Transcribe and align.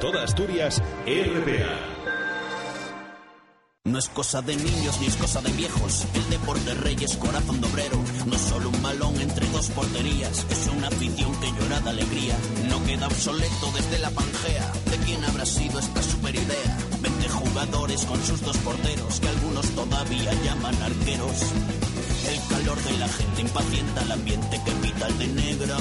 Toda 0.00 0.22
Asturias, 0.22 0.80
RPA. 1.06 1.98
No 3.84 3.98
es 3.98 4.08
cosa 4.10 4.40
de 4.42 4.54
niños 4.54 5.00
ni 5.00 5.06
es 5.06 5.16
cosa 5.16 5.40
de 5.40 5.50
viejos. 5.52 6.06
El 6.14 6.30
deporte 6.30 6.74
rey 6.74 6.96
es 7.00 7.16
corazón 7.16 7.60
de. 7.60 7.68
No 8.26 8.36
es 8.36 8.40
solo 8.42 8.68
un 8.68 8.80
balón 8.80 9.20
entre 9.20 9.44
dos 9.48 9.68
porterías. 9.70 10.46
Es 10.50 10.68
una 10.68 10.86
afición 10.86 11.34
que 11.40 11.50
llora 11.50 11.80
de 11.80 11.90
alegría. 11.90 12.36
No 12.68 12.84
queda 12.84 13.08
obsoleto 13.08 13.72
desde 13.74 13.98
la 13.98 14.10
pangea. 14.10 14.72
¿De 14.88 14.98
quién 14.98 15.24
habrá 15.24 15.44
sido 15.44 15.80
esta 15.80 16.02
super 16.02 16.34
idea? 16.34 16.78
20 17.00 17.28
jugadores 17.30 18.04
con 18.04 18.22
sus 18.22 18.40
dos 18.42 18.56
porteros 18.58 19.18
que 19.18 19.28
algunos 19.28 19.66
todavía 19.70 20.32
llaman 20.44 20.80
arqueros. 20.80 21.42
El 22.28 22.48
calor 22.48 22.78
de 22.84 22.98
la 22.98 23.08
gente 23.08 23.40
impacienta 23.40 24.02
el 24.02 24.12
ambiente 24.12 24.60
que 24.64 24.72
pita 24.72 25.08
el 25.08 25.18
de 25.18 25.26
negro. 25.26 25.76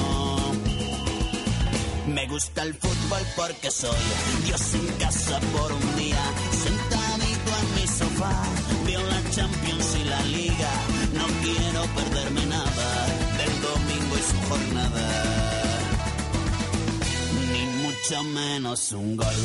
Me 2.08 2.26
gusta 2.28 2.64
el 2.64 2.74
fútbol 2.74 3.22
porque 3.36 3.70
soy 3.70 3.98
Dios 4.46 4.74
en 4.76 4.88
casa 4.98 5.40
por 5.52 5.72
un 5.74 5.96
día, 5.98 6.24
sentadito 6.52 7.52
en 7.62 7.76
mi 7.76 7.88
sofá, 7.88 8.44
veo 8.86 9.02
la 9.02 9.30
Champions 9.30 9.98
y 10.00 10.04
la 10.06 10.22
Liga, 10.24 10.72
no 11.14 11.26
quiero 11.44 11.82
perderme 11.96 12.46
nada 12.46 13.08
del 13.38 13.62
domingo 13.62 14.16
y 14.18 14.22
su 14.22 14.50
jornada, 14.50 15.10
ni 17.52 17.66
mucho 17.84 18.24
menos 18.24 18.92
un 18.94 19.18
gol. 19.18 19.36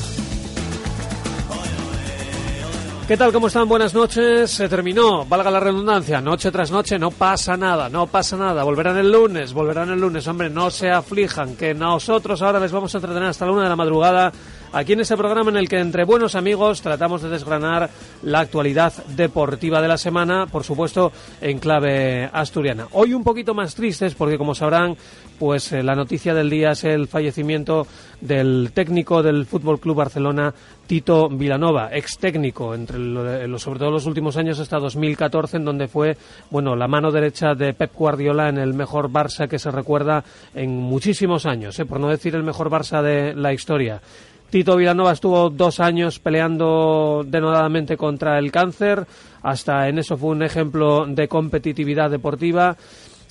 ¿Qué 3.08 3.16
tal? 3.16 3.32
¿Cómo 3.32 3.48
están? 3.48 3.68
Buenas 3.68 3.94
noches. 3.94 4.48
Se 4.52 4.68
terminó, 4.68 5.26
valga 5.26 5.50
la 5.50 5.58
redundancia, 5.58 6.20
noche 6.20 6.52
tras 6.52 6.70
noche, 6.70 7.00
no 7.00 7.10
pasa 7.10 7.56
nada, 7.56 7.88
no 7.88 8.06
pasa 8.06 8.36
nada. 8.36 8.62
Volverán 8.62 8.96
el 8.96 9.10
lunes, 9.10 9.52
volverán 9.52 9.90
el 9.90 10.00
lunes. 10.00 10.26
Hombre, 10.28 10.48
no 10.48 10.70
se 10.70 10.88
aflijan, 10.88 11.56
que 11.56 11.74
nosotros 11.74 12.40
ahora 12.42 12.60
les 12.60 12.70
vamos 12.70 12.94
a 12.94 12.98
entretener 12.98 13.28
hasta 13.28 13.44
la 13.44 13.52
una 13.52 13.64
de 13.64 13.68
la 13.68 13.76
madrugada 13.76 14.32
aquí 14.72 14.94
en 14.94 15.00
este 15.00 15.16
programa 15.16 15.50
en 15.50 15.56
el 15.58 15.68
que 15.68 15.78
entre 15.78 16.04
buenos 16.04 16.34
amigos 16.34 16.80
tratamos 16.80 17.22
de 17.22 17.28
desgranar 17.28 17.90
la 18.22 18.40
actualidad 18.40 18.92
deportiva 19.08 19.82
de 19.82 19.88
la 19.88 19.98
semana, 19.98 20.46
por 20.46 20.64
supuesto 20.64 21.12
en 21.40 21.58
clave 21.58 22.30
asturiana. 22.32 22.86
Hoy 22.92 23.14
un 23.14 23.24
poquito 23.24 23.52
más 23.52 23.74
tristes 23.74 24.14
porque 24.14 24.38
como 24.38 24.54
sabrán, 24.54 24.96
pues 25.38 25.72
eh, 25.72 25.82
la 25.82 25.94
noticia 25.94 26.34
del 26.34 26.48
día 26.48 26.70
es 26.70 26.84
el 26.84 27.08
fallecimiento 27.08 27.86
del 28.20 28.70
técnico 28.72 29.22
del 29.22 29.44
Fútbol 29.44 29.80
Club 29.80 29.96
Barcelona, 29.96 30.54
Tito 30.92 31.30
Vilanova, 31.30 31.88
ex 31.90 32.18
técnico, 32.18 32.74
entre 32.74 32.98
lo, 32.98 33.58
sobre 33.58 33.78
todo 33.78 33.90
los 33.90 34.04
últimos 34.04 34.36
años 34.36 34.60
hasta 34.60 34.78
2014, 34.78 35.56
en 35.56 35.64
donde 35.64 35.88
fue, 35.88 36.18
bueno, 36.50 36.76
la 36.76 36.86
mano 36.86 37.10
derecha 37.10 37.54
de 37.54 37.72
Pep 37.72 37.94
Guardiola 37.94 38.50
en 38.50 38.58
el 38.58 38.74
mejor 38.74 39.08
Barça 39.10 39.48
que 39.48 39.58
se 39.58 39.70
recuerda 39.70 40.22
en 40.54 40.76
muchísimos 40.76 41.46
años, 41.46 41.78
eh, 41.78 41.86
por 41.86 41.98
no 41.98 42.10
decir 42.10 42.34
el 42.34 42.42
mejor 42.42 42.68
Barça 42.68 43.00
de 43.00 43.32
la 43.34 43.54
historia. 43.54 44.02
Tito 44.50 44.76
Vilanova 44.76 45.12
estuvo 45.12 45.48
dos 45.48 45.80
años 45.80 46.18
peleando 46.18 47.24
denodadamente 47.26 47.96
contra 47.96 48.38
el 48.38 48.52
cáncer, 48.52 49.06
hasta 49.40 49.88
en 49.88 49.98
eso 49.98 50.18
fue 50.18 50.28
un 50.28 50.42
ejemplo 50.42 51.06
de 51.06 51.26
competitividad 51.26 52.10
deportiva. 52.10 52.76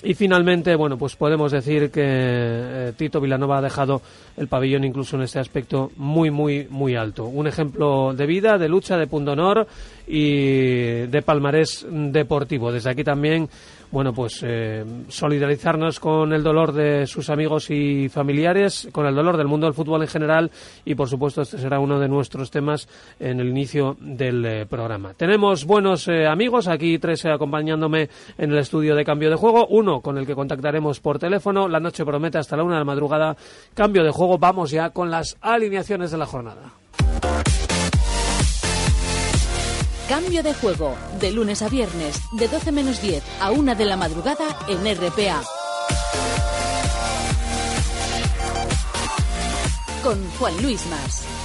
Y 0.03 0.15
finalmente, 0.15 0.75
bueno, 0.75 0.97
pues 0.97 1.15
podemos 1.15 1.51
decir 1.51 1.91
que 1.91 2.01
eh, 2.03 2.93
Tito 2.97 3.21
Vilanova 3.21 3.59
ha 3.59 3.61
dejado 3.61 4.01
el 4.35 4.47
pabellón 4.47 4.83
incluso 4.83 5.15
en 5.15 5.23
este 5.23 5.39
aspecto 5.39 5.91
muy, 5.97 6.31
muy, 6.31 6.67
muy 6.69 6.95
alto. 6.95 7.25
Un 7.25 7.45
ejemplo 7.45 8.13
de 8.13 8.25
vida, 8.25 8.57
de 8.57 8.67
lucha, 8.67 8.97
de 8.97 9.05
punto 9.05 9.33
honor 9.33 9.67
y 10.07 11.05
de 11.05 11.21
palmarés 11.23 11.85
deportivo. 11.87 12.71
Desde 12.71 12.89
aquí 12.89 13.03
también 13.03 13.47
bueno, 13.91 14.13
pues 14.13 14.41
eh, 14.41 14.85
solidarizarnos 15.09 15.99
con 15.99 16.31
el 16.31 16.41
dolor 16.41 16.71
de 16.71 17.05
sus 17.05 17.29
amigos 17.29 17.69
y 17.69 18.07
familiares, 18.07 18.87
con 18.93 19.05
el 19.05 19.13
dolor 19.13 19.35
del 19.35 19.47
mundo 19.47 19.67
del 19.67 19.73
fútbol 19.73 20.01
en 20.01 20.07
general 20.07 20.49
y, 20.85 20.95
por 20.95 21.09
supuesto, 21.09 21.41
este 21.41 21.57
será 21.57 21.77
uno 21.77 21.99
de 21.99 22.07
nuestros 22.07 22.49
temas 22.49 22.87
en 23.19 23.41
el 23.41 23.49
inicio 23.49 23.97
del 23.99 24.45
eh, 24.45 24.65
programa. 24.65 25.13
Tenemos 25.13 25.65
buenos 25.65 26.07
amigos, 26.07 26.69
aquí 26.69 26.99
tres 26.99 27.25
acompañándome 27.25 28.09
en 28.37 28.51
el 28.51 28.59
estudio 28.59 28.95
de 28.95 29.03
cambio 29.03 29.29
de 29.29 29.35
juego, 29.35 29.67
uno 29.67 29.90
con 29.99 30.17
el 30.17 30.25
que 30.25 30.35
contactaremos 30.35 31.01
por 31.01 31.19
teléfono, 31.19 31.67
la 31.67 31.79
noche 31.79 32.05
promete 32.05 32.37
hasta 32.37 32.55
la 32.55 32.63
una 32.63 32.75
de 32.75 32.79
la 32.81 32.85
madrugada, 32.85 33.35
cambio 33.73 34.03
de 34.03 34.11
juego, 34.11 34.37
vamos 34.37 34.71
ya 34.71 34.91
con 34.91 35.11
las 35.11 35.35
alineaciones 35.41 36.11
de 36.11 36.17
la 36.17 36.25
jornada. 36.25 36.73
Cambio 40.07 40.43
de 40.43 40.53
juego, 40.53 40.95
de 41.19 41.31
lunes 41.31 41.61
a 41.61 41.69
viernes, 41.69 42.21
de 42.33 42.47
12 42.47 42.71
menos 42.71 43.01
10 43.01 43.23
a 43.41 43.51
1 43.51 43.75
de 43.75 43.85
la 43.85 43.97
madrugada 43.97 44.45
en 44.67 44.79
RPA. 44.79 45.41
Con 50.03 50.29
Juan 50.31 50.61
Luis 50.61 50.85
Más. 50.87 51.40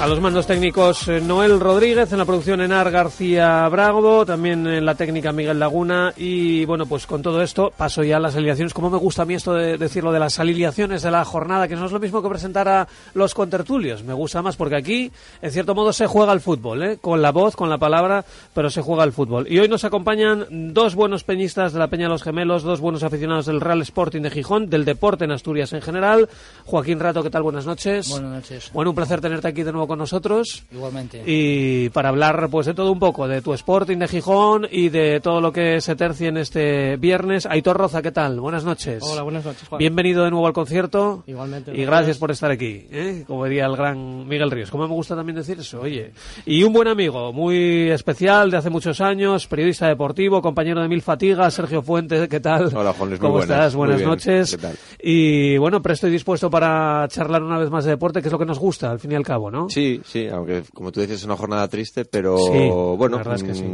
A 0.00 0.08
los 0.08 0.20
mandos 0.20 0.48
técnicos 0.48 1.06
eh, 1.06 1.20
Noel 1.20 1.60
Rodríguez, 1.60 2.10
en 2.12 2.18
la 2.18 2.24
producción 2.24 2.60
Enar 2.60 2.90
García 2.90 3.66
Bravo, 3.68 4.26
también 4.26 4.66
en 4.66 4.84
la 4.84 4.96
técnica 4.96 5.32
Miguel 5.32 5.60
Laguna 5.60 6.12
y 6.16 6.64
bueno, 6.64 6.84
pues 6.84 7.06
con 7.06 7.22
todo 7.22 7.40
esto 7.40 7.72
paso 7.74 8.02
ya 8.02 8.16
a 8.16 8.20
las 8.20 8.34
alineaciones. 8.34 8.74
Como 8.74 8.90
me 8.90 8.98
gusta 8.98 9.22
a 9.22 9.24
mí 9.24 9.34
esto 9.34 9.54
de 9.54 9.78
decirlo 9.78 10.10
de 10.10 10.18
las 10.18 10.40
alineaciones 10.40 11.02
de 11.02 11.12
la 11.12 11.24
jornada, 11.24 11.68
que 11.68 11.76
no 11.76 11.86
es 11.86 11.92
lo 11.92 12.00
mismo 12.00 12.20
que 12.20 12.28
presentar 12.28 12.68
a 12.68 12.88
los 13.14 13.34
contertulios. 13.34 14.02
Me 14.02 14.12
gusta 14.12 14.42
más 14.42 14.56
porque 14.56 14.76
aquí, 14.76 15.12
en 15.40 15.52
cierto 15.52 15.76
modo, 15.76 15.92
se 15.92 16.08
juega 16.08 16.32
el 16.32 16.40
fútbol, 16.40 16.82
¿eh? 16.82 16.98
con 17.00 17.22
la 17.22 17.30
voz, 17.30 17.54
con 17.54 17.70
la 17.70 17.78
palabra, 17.78 18.24
pero 18.52 18.70
se 18.70 18.82
juega 18.82 19.04
el 19.04 19.12
fútbol. 19.12 19.46
Y 19.48 19.60
hoy 19.60 19.68
nos 19.68 19.84
acompañan 19.84 20.74
dos 20.74 20.96
buenos 20.96 21.22
peñistas 21.22 21.72
de 21.72 21.78
la 21.78 21.86
Peña 21.86 22.08
los 22.08 22.24
Gemelos, 22.24 22.64
dos 22.64 22.80
buenos 22.80 23.04
aficionados 23.04 23.46
del 23.46 23.60
Real 23.60 23.80
Sporting 23.82 24.22
de 24.22 24.30
Gijón, 24.30 24.68
del 24.68 24.84
deporte 24.84 25.24
en 25.24 25.30
Asturias 25.30 25.72
en 25.72 25.82
general. 25.82 26.28
Joaquín 26.66 26.98
Rato, 26.98 27.22
¿qué 27.22 27.30
tal? 27.30 27.44
Buenas 27.44 27.64
noches. 27.64 28.10
Buenas 28.10 28.32
noches. 28.32 28.70
Bueno, 28.74 28.90
un 28.90 28.96
placer 28.96 29.20
tenerte 29.20 29.46
aquí 29.46 29.62
de 29.62 29.70
nuevo 29.70 29.83
con 29.86 29.98
nosotros. 29.98 30.64
Igualmente. 30.72 31.22
Y 31.26 31.88
para 31.90 32.08
hablar 32.10 32.48
pues 32.50 32.66
de 32.66 32.74
todo 32.74 32.92
un 32.92 32.98
poco, 32.98 33.28
de 33.28 33.42
tu 33.42 33.52
Sporting 33.54 33.98
de 33.98 34.08
Gijón 34.08 34.66
y 34.70 34.88
de 34.88 35.20
todo 35.20 35.40
lo 35.40 35.52
que 35.52 35.80
se 35.80 35.96
tercie 35.96 36.28
en 36.28 36.36
este 36.36 36.96
viernes. 36.96 37.46
Aitor 37.46 37.76
Roza, 37.76 38.02
¿qué 38.02 38.12
tal? 38.12 38.40
Buenas 38.40 38.64
noches. 38.64 39.02
Hola, 39.02 39.22
buenas 39.22 39.44
noches, 39.44 39.68
Juan. 39.68 39.78
Bienvenido 39.78 40.24
de 40.24 40.30
nuevo 40.30 40.46
al 40.46 40.52
concierto. 40.52 41.24
Igualmente. 41.26 41.72
Y 41.74 41.84
gracias 41.84 42.18
por 42.18 42.30
estar 42.30 42.50
aquí, 42.50 42.86
¿eh? 42.90 43.24
como 43.26 43.44
diría 43.44 43.66
el 43.66 43.76
gran 43.76 44.26
Miguel 44.26 44.50
Ríos. 44.50 44.70
Como 44.70 44.86
me 44.88 44.94
gusta 44.94 45.14
también 45.16 45.36
decir 45.36 45.58
eso, 45.58 45.80
oye. 45.80 46.12
Y 46.46 46.62
un 46.62 46.72
buen 46.72 46.88
amigo, 46.88 47.32
muy 47.32 47.90
especial, 47.90 48.50
de 48.50 48.56
hace 48.58 48.70
muchos 48.70 49.00
años, 49.00 49.46
periodista 49.46 49.88
deportivo, 49.88 50.42
compañero 50.42 50.80
de 50.82 50.88
Mil 50.88 51.02
Fatigas, 51.02 51.54
Sergio 51.54 51.82
Fuentes, 51.82 52.28
¿qué 52.28 52.40
tal? 52.40 52.70
Hola, 52.74 52.92
Juan 52.92 53.10
Luis, 53.10 53.20
muy 53.20 53.28
¿Cómo 53.28 53.38
buenas. 53.38 53.50
estás? 53.50 53.74
Muy 53.74 53.86
Buenas 53.88 54.06
noches. 54.06 54.50
¿Qué 54.52 54.58
tal? 54.62 54.76
Y 55.00 55.56
bueno, 55.58 55.82
presto 55.82 56.08
y 56.08 56.10
dispuesto 56.10 56.50
para 56.50 57.06
charlar 57.08 57.42
una 57.42 57.58
vez 57.58 57.70
más 57.70 57.84
de 57.84 57.90
deporte, 57.90 58.20
que 58.20 58.28
es 58.28 58.32
lo 58.32 58.38
que 58.38 58.46
nos 58.46 58.58
gusta, 58.58 58.90
al 58.90 58.98
fin 58.98 59.12
y 59.12 59.14
al 59.14 59.24
cabo, 59.24 59.50
¿no? 59.50 59.68
Sí, 59.74 60.00
sí, 60.04 60.28
aunque 60.28 60.62
como 60.72 60.92
tú 60.92 61.00
dices 61.00 61.18
es 61.18 61.24
una 61.24 61.36
jornada 61.36 61.66
triste, 61.68 62.04
pero 62.04 62.38
Sí, 62.38 62.68
bueno, 62.96 63.18
la 63.18 63.24
verdad 63.24 63.34
es 63.34 63.42
que 63.42 63.54
sí. 63.54 63.64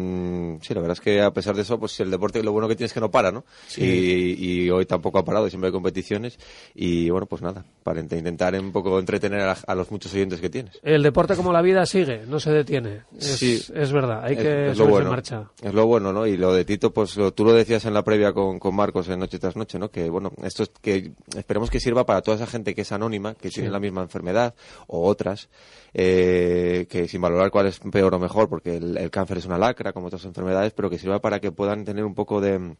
Sí, 0.60 0.74
la 0.74 0.80
verdad 0.80 0.94
es 0.94 1.00
que 1.00 1.20
a 1.20 1.30
pesar 1.32 1.54
de 1.54 1.62
eso, 1.62 1.78
pues 1.78 1.98
el 2.00 2.10
deporte 2.10 2.42
lo 2.42 2.52
bueno 2.52 2.68
que 2.68 2.76
tiene 2.76 2.86
es 2.86 2.92
que 2.92 3.00
no 3.00 3.10
para, 3.10 3.30
¿no? 3.30 3.44
Y, 3.76 4.64
y 4.64 4.70
hoy 4.70 4.86
tampoco 4.86 5.18
ha 5.18 5.24
parado, 5.24 5.48
siempre 5.48 5.68
hay 5.68 5.72
competiciones 5.72 6.38
y 6.74 7.10
bueno, 7.10 7.26
pues 7.26 7.42
nada, 7.42 7.64
para 7.82 8.00
int- 8.02 8.16
intentar 8.18 8.54
un 8.58 8.72
poco 8.72 8.98
entretener 8.98 9.40
a, 9.66 9.74
los 9.74 9.90
muchos 9.90 10.12
oyentes 10.14 10.40
que 10.40 10.50
tienes. 10.50 10.78
El 10.82 11.02
deporte 11.02 11.36
como 11.36 11.52
la 11.52 11.62
vida 11.62 11.86
sigue, 11.86 12.24
no 12.26 12.40
se 12.40 12.50
detiene. 12.50 13.02
Es, 13.16 13.26
Sí. 13.38 13.62
es 13.74 13.92
verdad, 13.92 14.24
hay 14.24 14.36
que 14.36 14.70
es 14.70 14.78
lo 14.78 14.86
bueno. 14.86 15.06
en 15.06 15.10
marcha. 15.12 15.50
Es 15.62 15.72
lo 15.74 15.86
bueno, 15.86 16.12
¿no? 16.12 16.26
Y 16.26 16.36
lo 16.36 16.52
de 16.52 16.64
Tito, 16.64 16.92
pues 16.92 17.16
lo- 17.16 17.32
tú 17.32 17.44
lo 17.44 17.52
decías 17.52 17.84
en 17.84 17.94
la 17.94 18.02
previa 18.02 18.32
con, 18.32 18.58
con 18.58 18.74
Marcos 18.74 19.08
en 19.08 19.18
Noche 19.20 19.38
tras 19.38 19.56
Noche, 19.56 19.78
¿no? 19.78 19.90
Que 19.90 20.10
bueno, 20.10 20.32
esto 20.42 20.62
es 20.64 20.70
que 20.80 21.12
esperemos 21.36 21.70
que 21.70 21.80
sirva 21.80 22.04
para 22.06 22.22
toda 22.22 22.36
esa 22.36 22.46
gente 22.46 22.74
que 22.74 22.82
es 22.82 22.92
anónima, 22.92 23.34
que 23.34 23.50
tiene 23.50 23.70
la 23.70 23.80
misma 23.80 24.02
enfermedad 24.02 24.54
o 24.86 25.06
otras, 25.08 25.48
eh, 25.94 26.86
que 26.88 27.08
sin 27.08 27.20
valorar 27.20 27.50
cuál 27.50 27.66
es 27.66 27.78
peor 27.80 28.14
o 28.14 28.18
mejor, 28.18 28.48
porque 28.48 28.76
el, 28.76 28.96
el 28.96 29.10
cáncer 29.10 29.38
es 29.38 29.46
una 29.46 29.58
lacra, 29.58 29.92
como 29.92 30.06
otras 30.06 30.24
enfermedades, 30.24 30.39
pero 30.74 30.90
que 30.90 30.98
sirva 30.98 31.20
para 31.20 31.40
que 31.40 31.52
puedan 31.52 31.84
tener 31.84 32.04
un 32.04 32.14
poco 32.14 32.40
de 32.40 32.76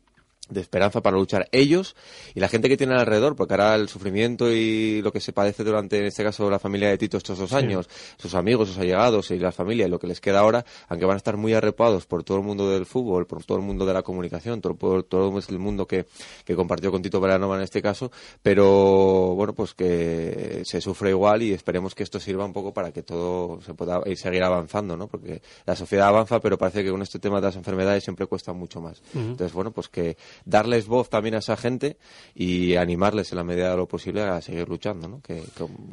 de 0.50 0.60
esperanza 0.60 1.00
para 1.00 1.16
luchar 1.16 1.48
ellos 1.52 1.96
y 2.34 2.40
la 2.40 2.48
gente 2.48 2.68
que 2.68 2.76
tiene 2.76 2.94
alrededor, 2.94 3.36
porque 3.36 3.54
ahora 3.54 3.74
el 3.74 3.88
sufrimiento 3.88 4.50
y 4.50 5.02
lo 5.02 5.12
que 5.12 5.20
se 5.20 5.32
padece 5.32 5.64
durante, 5.64 5.98
en 5.98 6.06
este 6.06 6.22
caso, 6.22 6.50
la 6.50 6.58
familia 6.58 6.88
de 6.88 6.98
Tito 6.98 7.16
estos 7.16 7.38
dos 7.38 7.52
años, 7.52 7.88
sus 8.18 8.34
amigos, 8.34 8.68
sus 8.68 8.78
allegados 8.78 9.30
y 9.30 9.38
la 9.38 9.52
familia 9.52 9.86
y 9.86 9.90
lo 9.90 9.98
que 9.98 10.06
les 10.06 10.20
queda 10.20 10.40
ahora, 10.40 10.64
aunque 10.88 11.06
van 11.06 11.14
a 11.14 11.18
estar 11.18 11.36
muy 11.36 11.54
arrepados 11.54 12.06
por 12.06 12.24
todo 12.24 12.38
el 12.38 12.44
mundo 12.44 12.70
del 12.70 12.86
fútbol, 12.86 13.26
por 13.26 13.44
todo 13.44 13.58
el 13.58 13.64
mundo 13.64 13.86
de 13.86 13.94
la 13.94 14.02
comunicación, 14.02 14.60
por, 14.60 14.76
por 14.76 15.04
todo 15.04 15.38
el 15.48 15.58
mundo 15.58 15.86
que, 15.86 16.06
que 16.44 16.54
compartió 16.54 16.90
con 16.90 17.02
Tito 17.02 17.20
Veranova 17.20 17.56
en 17.56 17.62
este 17.62 17.80
caso, 17.82 18.10
pero 18.42 19.34
bueno, 19.34 19.54
pues 19.54 19.74
que 19.74 20.62
se 20.64 20.80
sufre 20.80 21.10
igual 21.10 21.42
y 21.42 21.52
esperemos 21.52 21.94
que 21.94 22.02
esto 22.02 22.20
sirva 22.20 22.44
un 22.44 22.52
poco 22.52 22.72
para 22.72 22.92
que 22.92 23.02
todo 23.02 23.60
se 23.62 23.74
pueda 23.74 24.00
ir 24.06 24.16
seguir 24.16 24.42
avanzando, 24.42 24.96
¿no? 24.96 25.08
Porque 25.08 25.42
la 25.66 25.76
sociedad 25.76 26.08
avanza, 26.08 26.40
pero 26.40 26.58
parece 26.58 26.84
que 26.84 26.90
con 26.90 27.02
este 27.02 27.18
tema 27.18 27.40
de 27.40 27.46
las 27.46 27.56
enfermedades 27.56 28.04
siempre 28.04 28.26
cuesta 28.26 28.52
mucho 28.52 28.80
más. 28.80 29.02
Entonces, 29.14 29.52
bueno, 29.52 29.70
pues 29.70 29.88
que 29.88 30.16
darles 30.44 30.86
voz 30.86 31.08
también 31.10 31.34
a 31.34 31.38
esa 31.38 31.56
gente 31.56 31.96
y 32.34 32.76
animarles 32.76 33.32
en 33.32 33.38
la 33.38 33.44
medida 33.44 33.70
de 33.70 33.76
lo 33.76 33.86
posible 33.86 34.22
a 34.22 34.40
seguir 34.40 34.68
luchando, 34.68 35.08
¿no? 35.08 35.20
Que, 35.20 35.42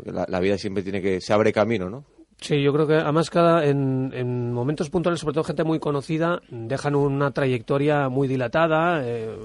la, 0.06 0.26
la 0.28 0.40
vida 0.40 0.58
siempre 0.58 0.84
tiene 0.84 1.02
que 1.02 1.22
se 1.22 1.34
abre 1.34 1.54
camino, 1.54 1.90
¿no? 1.90 2.17
Sí, 2.40 2.62
yo 2.62 2.72
creo 2.72 2.86
que 2.86 2.94
además 2.94 3.32
cada 3.32 3.66
en, 3.66 4.12
en 4.14 4.54
momentos 4.54 4.92
puntuales, 4.92 5.20
sobre 5.20 5.34
todo 5.34 5.44
gente 5.44 5.64
muy 5.64 5.80
conocida, 5.80 6.40
dejan 6.50 6.96
una 6.96 7.32
trayectoria 7.32 8.10
muy 8.10 8.28
dilatada. 8.28 9.02
Eh, 9.04 9.36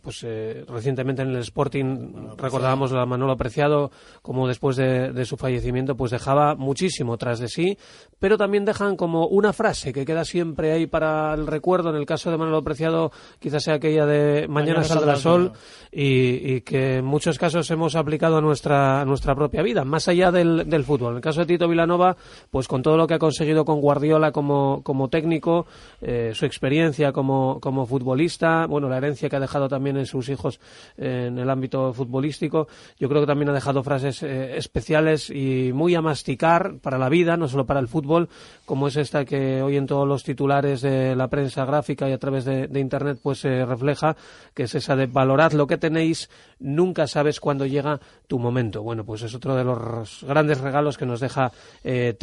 pues 0.00 0.22
eh, 0.22 0.64
recientemente 0.68 1.22
en 1.22 1.30
el 1.30 1.38
Sporting 1.38 2.36
recordábamos 2.38 2.92
a 2.92 3.04
Manolo 3.06 3.32
Apreciado 3.32 3.90
como 4.22 4.46
después 4.46 4.76
de, 4.76 5.12
de, 5.12 5.24
su 5.24 5.36
fallecimiento 5.36 5.96
pues 5.96 6.12
dejaba 6.12 6.54
muchísimo 6.54 7.18
tras 7.18 7.40
de 7.40 7.48
sí, 7.48 7.76
pero 8.20 8.38
también 8.38 8.64
dejan 8.64 8.96
como 8.96 9.26
una 9.26 9.52
frase 9.52 9.92
que 9.92 10.04
queda 10.04 10.24
siempre 10.24 10.70
ahí 10.70 10.86
para 10.86 11.34
el 11.34 11.48
recuerdo. 11.48 11.90
En 11.90 11.96
el 11.96 12.06
caso 12.06 12.30
de 12.30 12.36
Manolo 12.36 12.58
Apreciado 12.58 13.10
quizás 13.40 13.64
sea 13.64 13.74
aquella 13.74 14.06
de 14.06 14.46
mañana, 14.46 14.74
mañana 14.76 14.84
saldrá 14.84 15.14
el 15.14 15.18
sol 15.18 15.52
y, 15.90 16.54
y, 16.54 16.60
que 16.60 16.98
en 16.98 17.04
muchos 17.04 17.36
casos 17.36 17.68
hemos 17.72 17.96
aplicado 17.96 18.36
a 18.36 18.40
nuestra, 18.40 19.00
a 19.00 19.04
nuestra 19.04 19.34
propia 19.34 19.62
vida, 19.62 19.84
más 19.84 20.06
allá 20.06 20.30
del, 20.30 20.70
del 20.70 20.84
fútbol. 20.84 21.10
En 21.10 21.16
el 21.16 21.22
caso 21.22 21.40
de 21.40 21.46
Tito 21.46 21.66
Vilanova 21.66 22.16
pues 22.50 22.68
con 22.68 22.82
todo 22.82 22.96
lo 22.96 23.06
que 23.06 23.14
ha 23.14 23.18
conseguido 23.18 23.64
con 23.64 23.80
Guardiola 23.80 24.32
como, 24.32 24.82
como 24.82 25.08
técnico, 25.08 25.66
eh, 26.00 26.32
su 26.34 26.46
experiencia 26.46 27.12
como, 27.12 27.58
como 27.60 27.86
futbolista, 27.86 28.66
bueno, 28.66 28.88
la 28.88 28.98
herencia 28.98 29.28
que 29.28 29.36
ha 29.36 29.40
dejado 29.40 29.68
también 29.68 29.96
en 29.96 30.06
sus 30.06 30.28
hijos 30.28 30.60
eh, 30.96 31.26
en 31.28 31.38
el 31.38 31.48
ámbito 31.50 31.92
futbolístico, 31.92 32.68
yo 32.98 33.08
creo 33.08 33.22
que 33.22 33.26
también 33.26 33.50
ha 33.50 33.52
dejado 33.52 33.82
frases 33.82 34.22
eh, 34.22 34.56
especiales 34.56 35.30
y 35.30 35.72
muy 35.72 35.94
a 35.94 36.02
masticar 36.02 36.78
para 36.80 36.98
la 36.98 37.08
vida, 37.08 37.36
no 37.36 37.48
solo 37.48 37.66
para 37.66 37.80
el 37.80 37.88
fútbol, 37.88 38.28
como 38.64 38.88
es 38.88 38.96
esta 38.96 39.24
que 39.24 39.62
hoy 39.62 39.76
en 39.76 39.86
todos 39.86 40.06
los 40.06 40.24
titulares 40.24 40.80
de 40.82 41.16
la 41.16 41.28
prensa 41.28 41.64
gráfica 41.64 42.08
y 42.08 42.12
a 42.12 42.18
través 42.18 42.44
de, 42.44 42.68
Internet 42.76 43.18
pues 43.22 43.40
se 43.40 43.64
refleja, 43.64 44.16
que 44.54 44.64
es 44.64 44.74
esa 44.74 44.94
de 44.96 45.06
valorad 45.06 45.52
lo 45.52 45.66
que 45.66 45.78
tenéis, 45.78 46.30
nunca 46.58 47.06
sabes 47.06 47.40
cuándo 47.40 47.66
llega 47.66 48.00
tu 48.26 48.38
momento. 48.38 48.82
Bueno, 48.82 49.04
pues 49.04 49.22
es 49.22 49.34
otro 49.34 49.56
de 49.56 49.64
los 49.64 50.24
grandes 50.24 50.60
regalos 50.60 50.98
que 50.98 51.06
nos 51.06 51.20
deja 51.20 51.52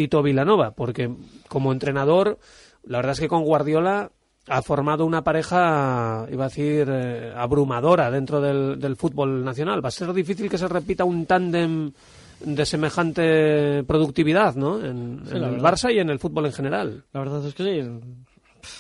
Tito 0.04 0.22
Vilanova, 0.22 0.72
porque 0.72 1.10
como 1.48 1.72
entrenador, 1.72 2.38
la 2.84 2.98
verdad 2.98 3.14
es 3.14 3.22
que 3.22 3.30
con 3.30 3.46
Guardiola 3.46 4.12
ha 4.50 4.62
formado 4.62 5.06
una 5.06 5.24
pareja, 5.24 6.28
iba 6.30 6.44
a 6.44 6.50
decir, 6.50 6.90
eh, 6.92 7.32
abrumadora 7.34 8.12
dentro 8.12 8.42
del, 8.42 8.78
del, 8.78 8.98
fútbol 8.98 9.46
nacional. 9.46 9.82
Va 9.82 9.88
a 9.88 9.92
ser 9.92 10.12
difícil 10.12 10.50
que 10.50 10.58
se 10.58 10.68
repita 10.68 11.06
un 11.06 11.26
tándem 11.26 11.94
de 12.42 12.66
semejante 12.66 13.86
productividad, 13.86 14.56
¿no? 14.56 14.84
En, 14.84 15.22
sí, 15.24 15.38
en 15.38 15.44
el 15.44 15.52
verdad. 15.52 15.72
Barça 15.72 15.94
y 15.94 16.00
en 16.00 16.10
el 16.10 16.20
fútbol 16.20 16.48
en 16.48 16.52
general. 16.52 17.06
La 17.14 17.22
verdad 17.22 17.48
es 17.48 17.54
que 17.54 17.64
sí. 17.64 17.90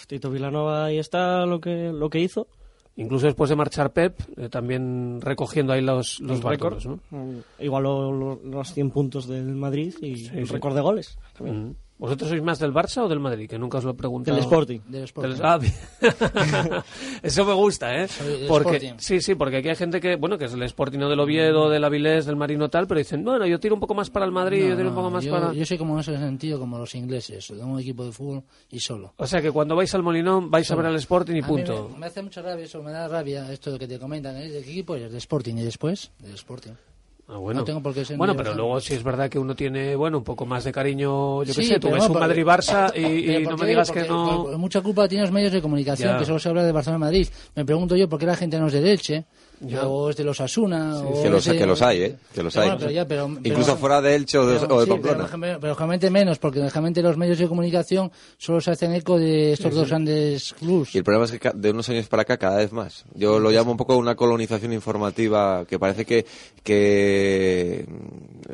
Tito 0.07 0.29
Vilanova 0.29 0.83
ahí 0.83 0.99
está 0.99 1.45
lo 1.45 1.61
que, 1.61 1.93
lo 1.93 2.09
que 2.09 2.19
hizo. 2.19 2.47
Incluso 2.95 3.25
después 3.25 3.49
de 3.49 3.55
marchar 3.55 3.91
Pep, 3.91 4.19
eh, 4.37 4.49
también 4.49 5.19
recogiendo 5.19 5.73
ahí 5.73 5.81
los, 5.81 6.19
los 6.19 6.43
récords. 6.43 6.85
¿no? 6.85 6.99
Igualó 7.59 8.11
lo, 8.11 8.39
los 8.43 8.71
100 8.71 8.91
puntos 8.91 9.27
del 9.27 9.55
Madrid 9.55 9.95
y 10.01 10.17
sí, 10.17 10.31
el 10.33 10.47
sí. 10.47 10.53
récord 10.53 10.75
de 10.75 10.81
goles. 10.81 11.17
También. 11.35 11.57
Mm 11.57 11.69
-hmm. 11.71 11.75
¿Vosotros 11.97 12.29
sois 12.29 12.41
más 12.41 12.59
del 12.59 12.73
Barça 12.73 13.03
o 13.03 13.07
del 13.07 13.19
Madrid? 13.19 13.47
Que 13.47 13.57
nunca 13.57 13.77
os 13.77 13.83
lo 13.83 13.91
he 13.91 13.93
preguntado. 13.93 14.35
Del 14.35 14.43
Sporting. 14.43 14.79
Del 14.87 15.03
Sporting. 15.03 15.35
Del... 15.35 15.41
Ah, 15.43 16.83
Eso 17.21 17.45
me 17.45 17.53
gusta, 17.53 17.95
¿eh? 17.95 18.07
Porque, 18.47 18.75
Sporting. 18.75 18.93
sí, 18.97 19.21
sí, 19.21 19.35
porque 19.35 19.57
aquí 19.57 19.69
hay 19.69 19.75
gente 19.75 20.01
que, 20.01 20.15
bueno, 20.15 20.37
que 20.37 20.45
es 20.45 20.53
el 20.53 20.63
Sporting 20.63 20.99
del 20.99 21.19
Oviedo, 21.19 21.69
del 21.69 21.83
Avilés, 21.83 22.25
del 22.25 22.35
Marino 22.35 22.69
tal, 22.69 22.87
pero 22.87 22.97
dicen, 22.97 23.23
bueno, 23.23 23.45
yo 23.45 23.59
tiro 23.59 23.75
un 23.75 23.79
poco 23.79 23.93
más 23.93 24.09
para 24.09 24.25
el 24.25 24.31
Madrid, 24.31 24.63
no, 24.63 24.69
yo 24.69 24.75
tiro 24.77 24.89
un 24.89 24.95
poco 24.95 25.09
más 25.11 25.23
yo, 25.23 25.31
para... 25.31 25.53
Yo 25.53 25.65
soy 25.65 25.77
como 25.77 25.93
en 25.93 25.99
ese 26.01 26.17
sentido, 26.17 26.59
como 26.59 26.77
los 26.77 26.93
ingleses, 26.95 27.47
de 27.47 27.63
un 27.63 27.79
equipo 27.79 28.03
de 28.05 28.11
fútbol 28.11 28.43
y 28.69 28.79
solo. 28.79 29.13
O 29.17 29.27
sea, 29.27 29.41
que 29.41 29.51
cuando 29.51 29.75
vais 29.75 29.93
al 29.95 30.03
Molinón 30.03 30.49
vais 30.51 30.67
solo. 30.67 30.81
a 30.81 30.83
ver 30.83 30.91
al 30.91 30.97
Sporting 30.97 31.35
y 31.35 31.41
a 31.41 31.47
punto. 31.47 31.89
Me, 31.93 31.99
me, 31.99 32.05
hace 32.07 32.21
mucha 32.21 32.41
rabia 32.41 32.65
eso, 32.65 32.81
me 32.83 32.91
da 32.91 33.07
rabia 33.07 33.51
esto 33.51 33.71
de 33.71 33.79
que 33.79 33.87
te 33.87 33.99
comentan, 33.99 34.35
¿eh? 34.37 34.49
¿de 34.49 34.61
qué 34.63 34.71
equipo 34.71 34.95
eres? 34.95 35.11
De 35.11 35.17
Sporting 35.19 35.55
y 35.55 35.63
después, 35.63 36.11
del 36.19 36.33
Sporting. 36.35 36.71
Ah, 37.33 37.37
bueno. 37.37 37.61
No 37.61 37.65
tengo 37.65 37.81
por 37.81 37.93
qué 37.95 38.05
ser 38.05 38.15
bueno, 38.15 38.35
pero 38.35 38.53
luego 38.53 38.79
sí 38.79 38.93
es 38.93 39.03
verdad 39.03 39.27
que 39.27 39.39
uno 39.39 39.55
tiene, 39.55 39.95
bueno, 39.95 40.19
un 40.19 40.23
poco 40.23 40.45
más 40.45 40.63
de 40.63 40.71
cariño, 40.71 41.43
yo 41.43 41.53
sí, 41.53 41.61
qué 41.61 41.67
sé, 41.67 41.79
tú 41.79 41.89
ves 41.89 42.07
no, 42.07 42.13
un 42.13 42.19
Madrid-Barça 42.19 42.91
y, 42.95 43.31
y 43.37 43.43
no 43.43 43.57
me 43.57 43.65
digas 43.65 43.89
que 43.89 44.03
no... 44.03 44.43
Por, 44.43 44.57
mucha 44.59 44.81
culpa 44.81 45.07
tienen 45.07 45.23
los 45.23 45.33
medios 45.33 45.51
de 45.51 45.61
comunicación, 45.61 46.11
ya. 46.11 46.19
que 46.19 46.25
solo 46.25 46.37
se 46.37 46.49
habla 46.49 46.63
de 46.63 46.71
Barcelona-Madrid. 46.71 47.27
Me 47.55 47.65
pregunto 47.65 47.95
yo 47.95 48.07
por 48.07 48.19
qué 48.19 48.27
la 48.27 48.35
gente 48.35 48.59
no 48.59 48.67
es 48.67 48.73
de 48.73 48.91
Elche, 48.91 49.25
ya. 49.63 49.87
o 49.87 50.09
es 50.09 50.15
de 50.15 50.23
los 50.23 50.39
Asuna. 50.41 50.97
Sí, 50.97 51.05
o 51.05 51.23
que, 51.23 51.29
los, 51.29 51.45
de... 51.45 51.57
que 51.57 51.65
los 51.65 51.81
hay, 51.81 52.01
¿eh? 52.01 52.15
Que 52.33 52.43
los 52.43 52.53
pero 52.53 52.63
hay. 52.63 52.69
Bueno, 52.69 52.79
pero 52.79 52.91
ya, 52.91 53.07
pero, 53.07 53.27
Incluso 53.27 53.65
pero, 53.65 53.77
fuera 53.77 54.01
de 54.01 54.15
Elche 54.15 54.37
o 54.37 54.45
de, 54.45 54.59
pero, 54.59 54.75
o 54.75 54.79
de 54.79 54.85
sí, 54.85 54.91
Pamplona. 54.91 55.57
Pero, 55.59 55.75
realmente 55.75 56.09
menos, 56.09 56.39
porque 56.39 56.59
realmente 56.59 57.01
los 57.01 57.17
medios 57.17 57.37
de 57.39 57.47
comunicación 57.47 58.11
solo 58.37 58.61
se 58.61 58.71
hacen 58.71 58.93
eco 58.93 59.17
de 59.17 59.53
estos 59.53 59.71
sí, 59.71 59.75
dos 59.75 59.85
sí. 59.85 59.89
grandes 59.89 60.53
clubs. 60.53 60.95
Y 60.95 60.97
el 60.99 61.03
problema 61.03 61.25
es 61.25 61.39
que 61.39 61.51
de 61.53 61.71
unos 61.71 61.89
años 61.89 62.07
para 62.07 62.23
acá 62.23 62.37
cada 62.37 62.57
vez 62.57 62.71
más. 62.71 63.05
Yo 63.15 63.39
lo 63.39 63.51
llamo 63.51 63.71
un 63.71 63.77
poco 63.77 63.97
una 63.97 64.15
colonización 64.15 64.73
informativa 64.73 65.65
que 65.65 65.79
parece 65.79 66.05
que, 66.05 66.25
que 66.63 67.85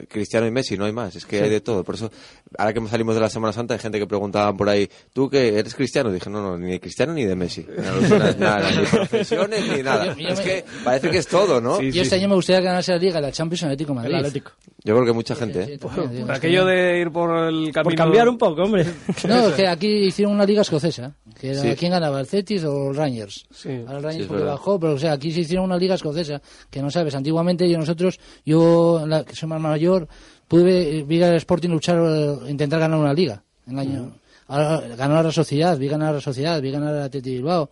Cristiano 0.07 0.47
y 0.47 0.51
Messi 0.51 0.77
no 0.77 0.85
hay 0.85 0.91
más, 0.91 1.15
es 1.15 1.25
que 1.25 1.37
sí. 1.37 1.43
hay 1.43 1.49
de 1.49 1.61
todo. 1.61 1.83
Por 1.83 1.95
eso, 1.95 2.11
ahora 2.57 2.73
que 2.73 2.87
salimos 2.87 3.15
de 3.15 3.21
la 3.21 3.29
Semana 3.29 3.53
Santa, 3.53 3.73
hay 3.73 3.79
gente 3.79 3.99
que 3.99 4.07
preguntaba 4.07 4.55
por 4.55 4.69
ahí, 4.69 4.89
¿tú 5.13 5.29
que 5.29 5.57
eres 5.59 5.75
cristiano? 5.75 6.11
dije, 6.11 6.29
no, 6.29 6.41
no, 6.41 6.57
ni 6.57 6.71
de 6.71 6.79
cristiano 6.79 7.13
ni 7.13 7.25
de 7.25 7.35
Messi. 7.35 7.65
No, 7.67 8.17
nada, 8.17 8.35
nada, 8.37 8.71
ni 8.71 8.85
profesiones 8.85 9.67
ni 9.67 9.83
nada. 9.83 10.05
Yo, 10.05 10.13
yo 10.15 10.29
es 10.29 10.39
me... 10.39 10.43
que 10.43 10.65
parece 10.83 11.09
que 11.09 11.17
es 11.17 11.27
todo, 11.27 11.59
¿no? 11.61 11.77
Sí, 11.77 11.87
yo 11.87 11.93
sí, 11.93 11.99
este 11.99 12.15
año 12.15 12.29
me 12.29 12.35
gustaría 12.35 12.61
ganarse 12.61 12.91
la 12.91 12.97
Liga, 12.97 13.21
la 13.21 13.31
Champions 13.31 13.63
Atlético 13.63 13.93
Madrid. 13.93 14.11
El 14.11 14.17
Atlético. 14.17 14.51
Yo 14.83 14.95
creo 14.95 15.05
que 15.05 15.13
mucha 15.13 15.35
gente. 15.35 15.73
¿eh? 15.73 15.77
por, 15.77 15.91
por 15.93 16.31
aquello 16.31 16.65
de 16.65 16.99
ir 16.99 17.11
por 17.11 17.29
el 17.47 17.71
camino... 17.71 17.83
Por 17.83 17.95
cambiar 17.95 18.29
un 18.29 18.37
poco, 18.37 18.63
hombre. 18.63 18.85
No, 19.27 19.49
es 19.49 19.55
que 19.55 19.67
aquí 19.67 19.87
hicieron 19.87 20.33
una 20.33 20.45
liga 20.45 20.61
escocesa. 20.61 21.13
Que 21.39 21.51
era, 21.51 21.75
¿Quién 21.75 21.91
ganaba, 21.91 22.19
el 22.19 22.27
Cetis 22.27 22.63
o 22.63 22.89
el 22.89 22.95
Rangers? 22.95 23.45
Sí. 23.51 23.69
Ahora 23.85 23.97
el 23.97 24.03
Rangers 24.03 24.27
porque 24.27 24.43
bajó, 24.43 24.79
pero 24.79 24.93
o 24.93 24.97
sea, 24.97 25.13
aquí 25.13 25.31
se 25.31 25.41
hicieron 25.41 25.65
una 25.65 25.77
liga 25.77 25.95
escocesa. 25.95 26.41
Que 26.69 26.81
no 26.81 26.89
sabes, 26.89 27.15
antiguamente 27.15 27.69
yo 27.69 27.77
nosotros, 27.77 28.19
yo 28.45 29.03
la, 29.05 29.23
que 29.23 29.35
soy 29.35 29.49
más 29.49 29.61
mayor, 29.61 29.88
pude 30.47 31.03
ver 31.03 31.23
al 31.23 31.35
Sporting 31.35 31.69
luchar, 31.69 31.97
eh, 31.97 32.49
intentar 32.49 32.79
ganar 32.79 32.99
una 32.99 33.13
liga 33.13 33.41
en 33.67 33.73
el 33.73 33.79
año. 33.79 34.11
Ahora, 34.47 34.81
ganar 34.95 35.17
a 35.17 35.23
la 35.23 35.31
Sociedad, 35.31 35.77
vi 35.77 35.87
ganar 35.87 36.09
a 36.09 36.13
la 36.13 36.21
Sociedad, 36.21 36.59
vi 36.59 36.71
ganar 36.71 36.95
a 36.95 36.99
la 37.01 37.09
Bilbao. 37.09 37.69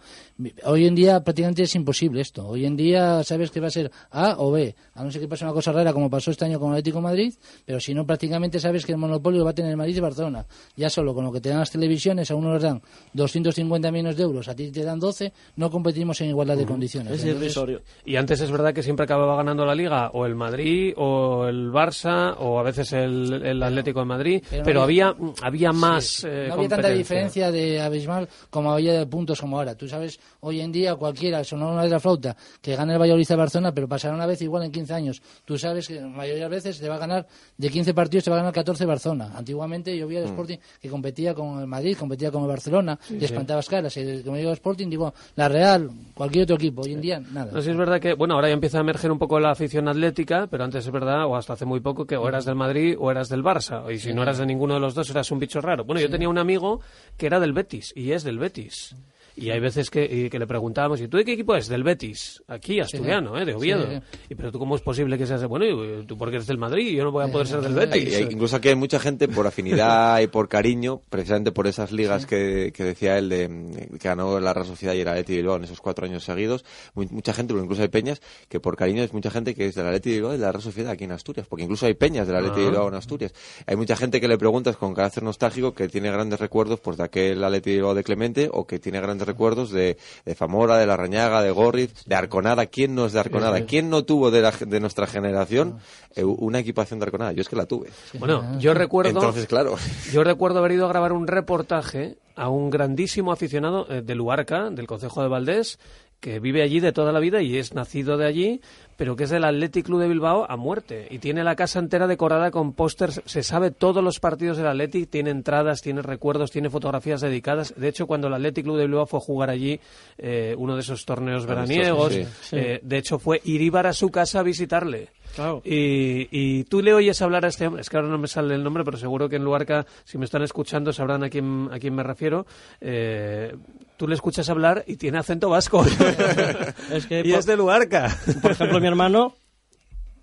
Hoy 0.65 0.85
en 0.85 0.93
día 0.93 1.23
prácticamente 1.23 1.63
es 1.63 1.73
imposible 1.75 2.21
esto. 2.21 2.47
Hoy 2.47 2.65
en 2.65 2.77
día 2.77 3.23
sabes 3.23 3.49
que 3.49 3.59
va 3.59 3.67
a 3.67 3.71
ser 3.71 3.91
A 4.11 4.35
o 4.37 4.51
B. 4.51 4.75
A 4.93 5.03
no 5.03 5.11
ser 5.11 5.21
que 5.21 5.27
pase 5.27 5.43
una 5.43 5.53
cosa 5.53 5.71
rara 5.71 5.93
como 5.93 6.09
pasó 6.09 6.29
este 6.31 6.45
año 6.45 6.59
con 6.59 6.69
el 6.69 6.73
Atlético 6.75 7.01
Madrid, 7.01 7.33
pero 7.65 7.79
si 7.79 7.93
no 7.93 8.05
prácticamente 8.05 8.59
sabes 8.59 8.85
que 8.85 8.91
el 8.91 8.99
monopolio 8.99 9.43
va 9.43 9.51
a 9.51 9.55
tener 9.55 9.75
Madrid 9.75 9.97
y 9.97 9.99
Barcelona. 9.99 10.45
Ya 10.75 10.89
solo 10.89 11.15
con 11.15 11.25
lo 11.25 11.31
que 11.31 11.41
te 11.41 11.49
dan 11.49 11.59
las 11.59 11.71
televisiones, 11.71 12.29
a 12.29 12.35
uno 12.35 12.53
les 12.53 12.61
dan 12.61 12.81
250 13.13 13.91
millones 13.91 14.17
de 14.17 14.23
euros, 14.23 14.47
a 14.47 14.55
ti 14.55 14.71
te 14.71 14.83
dan 14.83 14.99
12, 14.99 15.33
no 15.55 15.71
competimos 15.71 16.21
en 16.21 16.29
igualdad 16.29 16.55
de 16.55 16.63
uh 16.63 16.65
-huh. 16.65 16.69
condiciones. 16.69 17.13
Es 17.13 17.25
irrisorio. 17.25 17.81
Y 18.05 18.15
antes 18.15 18.39
es 18.41 18.51
verdad 18.51 18.73
que 18.73 18.83
siempre 18.83 19.05
acababa 19.05 19.35
ganando 19.37 19.65
la 19.65 19.73
Liga 19.73 20.11
o 20.13 20.25
el 20.25 20.35
Madrid 20.35 20.93
o 20.97 21.47
el 21.47 21.71
Barça 21.71 22.35
o 22.39 22.59
a 22.59 22.63
veces 22.63 22.93
el, 22.93 23.41
el 23.43 23.63
Atlético 23.63 23.99
de 24.01 24.05
Madrid, 24.05 24.43
pero, 24.49 24.63
pero 24.63 24.79
no 24.79 24.83
había, 24.83 25.15
había 25.41 25.71
más 25.71 26.05
sí. 26.05 26.27
eh, 26.29 26.45
No 26.49 26.55
había 26.55 26.69
tanta 26.69 26.89
diferencia 26.89 27.51
de 27.51 27.81
abismal 27.81 28.27
como 28.51 28.71
había 28.71 28.93
de 28.93 29.05
puntos 29.07 29.41
como 29.41 29.57
ahora. 29.57 29.75
Tú 29.75 29.87
sabes 29.87 30.19
hoy 30.41 30.61
en 30.61 30.71
día 30.71 30.95
cualquiera, 30.95 31.43
sonó 31.43 31.71
una 31.71 31.83
vez 31.83 31.91
la 31.91 31.99
flauta, 31.99 32.35
que 32.61 32.75
gane 32.75 32.93
el 32.93 32.99
Valladolid 32.99 33.31
a 33.31 33.35
Barcelona, 33.35 33.73
pero 33.73 33.87
pasará 33.87 34.13
una 34.13 34.25
vez 34.25 34.41
igual 34.41 34.63
en 34.63 34.71
15 34.71 34.93
años. 34.93 35.21
Tú 35.45 35.57
sabes 35.57 35.87
que 35.87 35.95
la 35.95 36.07
mayoría 36.07 36.43
de 36.43 36.49
veces 36.49 36.79
te 36.79 36.87
va 36.87 36.95
a 36.95 36.99
ganar, 36.99 37.27
de 37.57 37.69
15 37.69 37.93
partidos 37.93 38.25
te 38.25 38.29
va 38.29 38.37
a 38.37 38.39
ganar 38.39 38.53
14 38.53 38.85
Barcelona. 38.85 39.31
Antiguamente 39.35 39.97
yo 39.97 40.07
vi 40.07 40.17
al 40.17 40.25
Sporting 40.25 40.57
que 40.81 40.89
competía 40.89 41.33
con 41.33 41.59
el 41.59 41.67
Madrid, 41.67 41.97
competía 41.97 42.31
con 42.31 42.43
el 42.43 42.47
Barcelona, 42.47 42.97
sí, 43.01 43.17
y 43.19 43.25
espantabas 43.25 43.65
sí. 43.65 43.71
caras. 43.71 43.97
Y 43.97 44.23
como 44.23 44.37
digo 44.37 44.51
Sporting, 44.51 44.89
digo, 44.89 45.13
la 45.35 45.47
Real, 45.49 45.89
cualquier 46.13 46.43
otro 46.43 46.55
equipo. 46.55 46.81
Hoy 46.81 46.93
en 46.93 47.01
día, 47.01 47.19
nada. 47.19 47.51
No, 47.51 47.61
sí 47.61 47.69
es 47.69 47.77
verdad 47.77 47.99
que, 47.99 48.13
bueno, 48.13 48.35
ahora 48.35 48.47
ya 48.47 48.53
empieza 48.53 48.77
a 48.77 48.81
emerger 48.81 49.11
un 49.11 49.19
poco 49.19 49.39
la 49.39 49.51
afición 49.51 49.87
atlética, 49.87 50.47
pero 50.49 50.63
antes 50.63 50.85
es 50.85 50.91
verdad, 50.91 51.25
o 51.25 51.35
hasta 51.35 51.53
hace 51.53 51.65
muy 51.65 51.79
poco, 51.79 52.05
que 52.05 52.17
o 52.17 52.27
eras 52.27 52.45
del 52.45 52.55
Madrid 52.55 52.95
o 52.99 53.11
eras 53.11 53.29
del 53.29 53.43
Barça. 53.43 53.93
Y 53.93 53.99
si 53.99 54.13
no 54.13 54.23
eras 54.23 54.37
de 54.37 54.45
ninguno 54.45 54.75
de 54.75 54.79
los 54.79 54.93
dos, 54.93 55.09
eras 55.09 55.31
un 55.31 55.39
bicho 55.39 55.61
raro. 55.61 55.83
Bueno, 55.85 56.01
yo 56.01 56.09
tenía 56.09 56.29
un 56.29 56.37
amigo 56.37 56.81
que 57.17 57.27
era 57.27 57.39
del 57.39 57.53
Betis, 57.53 57.93
y 57.95 58.11
es 58.11 58.23
del 58.23 58.39
Betis 58.39 58.95
Y 59.39 59.51
hay 59.51 59.59
veces 59.59 59.89
que, 59.91 60.03
y 60.03 60.29
que 60.31 60.39
le 60.39 60.47
preguntábamos, 60.47 60.99
¿y 60.99 61.07
tú 61.07 61.17
de 61.17 61.23
qué 61.23 61.33
equipo 61.33 61.55
es? 61.55 61.67
Del 61.67 61.83
Betis, 61.83 62.41
aquí, 62.47 62.79
asturiano, 62.79 63.37
¿eh? 63.39 63.45
de 63.45 63.53
Oviedo. 63.53 63.85
Sí. 63.87 63.99
Y 64.31 64.35
pero 64.35 64.51
tú 64.51 64.57
cómo 64.57 64.75
es 64.75 64.81
posible 64.81 65.15
que 65.17 65.27
seas 65.27 65.41
de, 65.41 65.45
bueno, 65.47 65.65
y 65.65 66.05
tú 66.07 66.17
porque 66.17 66.37
eres 66.37 66.47
del 66.47 66.57
Madrid, 66.57 66.95
yo 66.97 67.03
no 67.03 67.11
voy 67.11 67.23
a 67.23 67.31
poder 67.31 67.45
ser 67.45 67.61
del 67.61 67.75
Betis. 67.75 68.15
hay- 68.15 68.23
incluso 68.31 68.55
aquí 68.55 68.69
hay 68.69 68.75
mucha 68.75 68.99
gente 68.99 69.27
por 69.27 69.45
afinidad 69.45 70.19
y 70.21 70.27
por 70.27 70.49
cariño, 70.49 71.01
precisamente 71.09 71.51
por 71.51 71.67
esas 71.67 71.91
ligas 71.91 72.25
que, 72.25 72.71
que 72.73 72.83
decía 72.83 73.17
él, 73.19 73.29
de, 73.29 73.47
mm, 73.47 73.97
que 73.99 74.07
ganó 74.07 74.39
la 74.39 74.53
Real 74.53 74.65
Sociedad 74.65 74.95
y 74.95 75.01
el 75.01 75.07
Atleti 75.07 75.33
de 75.33 75.37
Bilbao 75.39 75.57
en 75.57 75.65
esos 75.65 75.81
cuatro 75.81 76.05
años 76.05 76.23
seguidos. 76.23 76.65
Muy- 76.95 77.07
mucha 77.11 77.31
gente, 77.33 77.53
pero 77.53 77.63
incluso 77.63 77.83
hay 77.83 77.89
peñas, 77.89 78.21
que 78.49 78.59
por 78.59 78.75
cariño 78.75 79.03
es 79.03 79.13
mucha 79.13 79.29
gente 79.29 79.53
que 79.53 79.67
es 79.67 79.75
del 79.75 79.85
Atleti 79.85 80.09
de 80.09 80.15
Bilbao 80.15 80.33
y 80.33 80.37
de 80.37 80.43
la 80.45 80.51
Real 80.51 80.63
Sociedad 80.63 80.91
aquí 80.93 81.03
en 81.03 81.11
Asturias, 81.11 81.45
porque 81.47 81.63
incluso 81.63 81.85
hay 81.85 81.93
peñas 81.93 82.25
del 82.25 82.37
Atleti 82.37 82.61
de 82.61 82.65
Ah. 82.65 82.69
Bilbao 82.71 82.87
en 82.87 82.95
Asturias. 82.95 83.33
Hay 83.67 83.75
mucha 83.75 83.95
gente 83.95 84.19
que 84.19 84.27
le 84.27 84.37
preguntas 84.39 84.77
con 84.77 84.95
carácter 84.95 85.21
nostálgico 85.21 85.73
que 85.75 85.87
tiene 85.89 86.09
grandes 86.11 86.39
recuerdos 86.39 86.79
pues 86.79 86.97
de 86.97 87.03
aquel 87.03 87.43
Atleti 87.43 87.69
de 87.69 87.75
Bilbao 87.75 87.93
de 87.93 88.03
Clemente 88.03 88.49
o 88.51 88.65
que 88.65 88.79
tiene 88.79 88.99
grandes 88.99 89.26
recuerdos 89.27 89.69
de, 89.69 89.97
de 90.25 90.33
Zamora, 90.35 90.77
de 90.77 90.87
La 90.87 90.97
Rañaga, 90.97 91.43
de 91.43 91.51
Gorriz, 91.51 91.93
de 92.05 92.15
Arconada. 92.15 92.65
¿Quién 92.65 92.95
no 92.95 93.05
es 93.05 93.13
de 93.13 93.19
Arconada? 93.19 93.61
¿Quién 93.65 93.89
no 93.91 94.03
tuvo 94.03 94.31
de, 94.31 94.41
la- 94.41 94.51
de 94.51 94.79
nuestra 94.79 95.05
generación 95.05 95.77
eh, 96.15 96.23
una 96.23 96.57
equipación 96.59 96.99
de 96.99 97.05
Arconada? 97.05 97.33
Yo 97.33 97.41
es 97.41 97.49
que 97.49 97.55
la 97.55 97.65
tuve. 97.67 97.89
Bueno, 98.17 98.57
yo 98.59 98.73
recuerdo... 98.73 99.11
Entonces, 99.11 99.45
claro. 99.45 99.75
Yo 100.11 100.23
recuerdo 100.23 100.59
haber 100.59 100.71
ido 100.71 100.85
a 100.85 100.89
grabar 100.89 101.11
un 101.13 101.27
reportaje 101.27 102.17
a 102.35 102.49
un 102.49 102.69
grandísimo 102.69 103.31
aficionado 103.31 103.87
eh, 103.89 104.01
de 104.01 104.15
Luarca, 104.15 104.69
del 104.69 104.87
Concejo 104.87 105.21
de 105.21 105.27
Valdés, 105.27 105.79
que 106.19 106.39
vive 106.39 106.63
allí 106.63 106.79
de 106.79 106.91
toda 106.91 107.11
la 107.11 107.19
vida 107.19 107.41
y 107.41 107.57
es 107.57 107.73
nacido 107.73 108.17
de 108.17 108.25
allí, 108.25 108.61
pero 108.95 109.15
que 109.15 109.25
es 109.25 109.29
del 109.29 109.43
Athletic 109.43 109.85
Club 109.85 110.01
de 110.01 110.07
Bilbao 110.07 110.49
a 110.49 110.57
muerte. 110.57 111.07
Y 111.11 111.19
tiene 111.19 111.43
la 111.43 111.55
casa 111.55 111.79
entera 111.79 112.07
decorada 112.07 112.49
con 112.49 112.73
pósters, 112.73 113.21
se 113.25 113.43
sabe 113.43 113.71
todos 113.71 114.03
los 114.03 114.19
partidos 114.19 114.57
del 114.57 114.67
Athletic, 114.67 115.09
tiene 115.09 115.29
entradas, 115.29 115.81
tiene 115.81 116.01
recuerdos, 116.01 116.51
tiene 116.51 116.69
fotografías 116.69 117.21
dedicadas. 117.21 117.73
De 117.77 117.87
hecho, 117.87 118.07
cuando 118.07 118.27
el 118.27 118.33
Athletic 118.33 118.65
Club 118.65 118.77
de 118.77 118.87
Bilbao 118.87 119.05
fue 119.05 119.19
a 119.19 119.23
jugar 119.23 119.49
allí 119.49 119.79
eh, 120.17 120.55
uno 120.57 120.75
de 120.75 120.81
esos 120.81 121.05
torneos 121.05 121.45
veraniegos, 121.45 122.13
sí, 122.13 122.25
eh, 122.53 122.79
de 122.81 122.97
hecho 122.97 123.19
fue 123.19 123.41
Iríbar 123.43 123.85
a 123.85 123.93
su 123.93 124.09
casa 124.09 124.39
a 124.39 124.43
visitarle. 124.43 125.09
Claro. 125.37 125.61
Y, 125.63 126.27
y 126.31 126.63
tú 126.63 126.81
le 126.81 126.95
oyes 126.95 127.21
hablar 127.21 127.45
a 127.45 127.49
este 127.49 127.67
hombre, 127.67 127.81
es 127.81 127.89
que 127.91 127.97
ahora 127.97 128.09
no 128.09 128.17
me 128.17 128.27
sale 128.27 128.55
el 128.55 128.63
nombre, 128.63 128.83
pero 128.83 128.97
seguro 128.97 129.29
que 129.29 129.35
en 129.35 129.43
Luarca, 129.43 129.85
si 130.03 130.17
me 130.17 130.25
están 130.25 130.41
escuchando, 130.41 130.91
sabrán 130.91 131.23
a 131.23 131.29
quién, 131.29 131.69
a 131.71 131.77
quién 131.77 131.93
me 131.93 132.01
refiero. 132.01 132.47
Eh, 132.81 133.55
tú 133.97 134.07
le 134.07 134.15
escuchas 134.15 134.49
hablar 134.49 134.83
y 134.87 134.95
tiene 134.97 135.19
acento 135.19 135.49
vasco. 135.49 135.85
Es 136.91 137.05
que, 137.05 137.19
y 137.25 137.29
por, 137.29 137.39
es 137.39 137.45
de 137.45 137.55
Luarca. 137.55 138.17
por 138.41 138.51
ejemplo, 138.51 138.79
mi 138.79 138.87
hermano, 138.87 139.35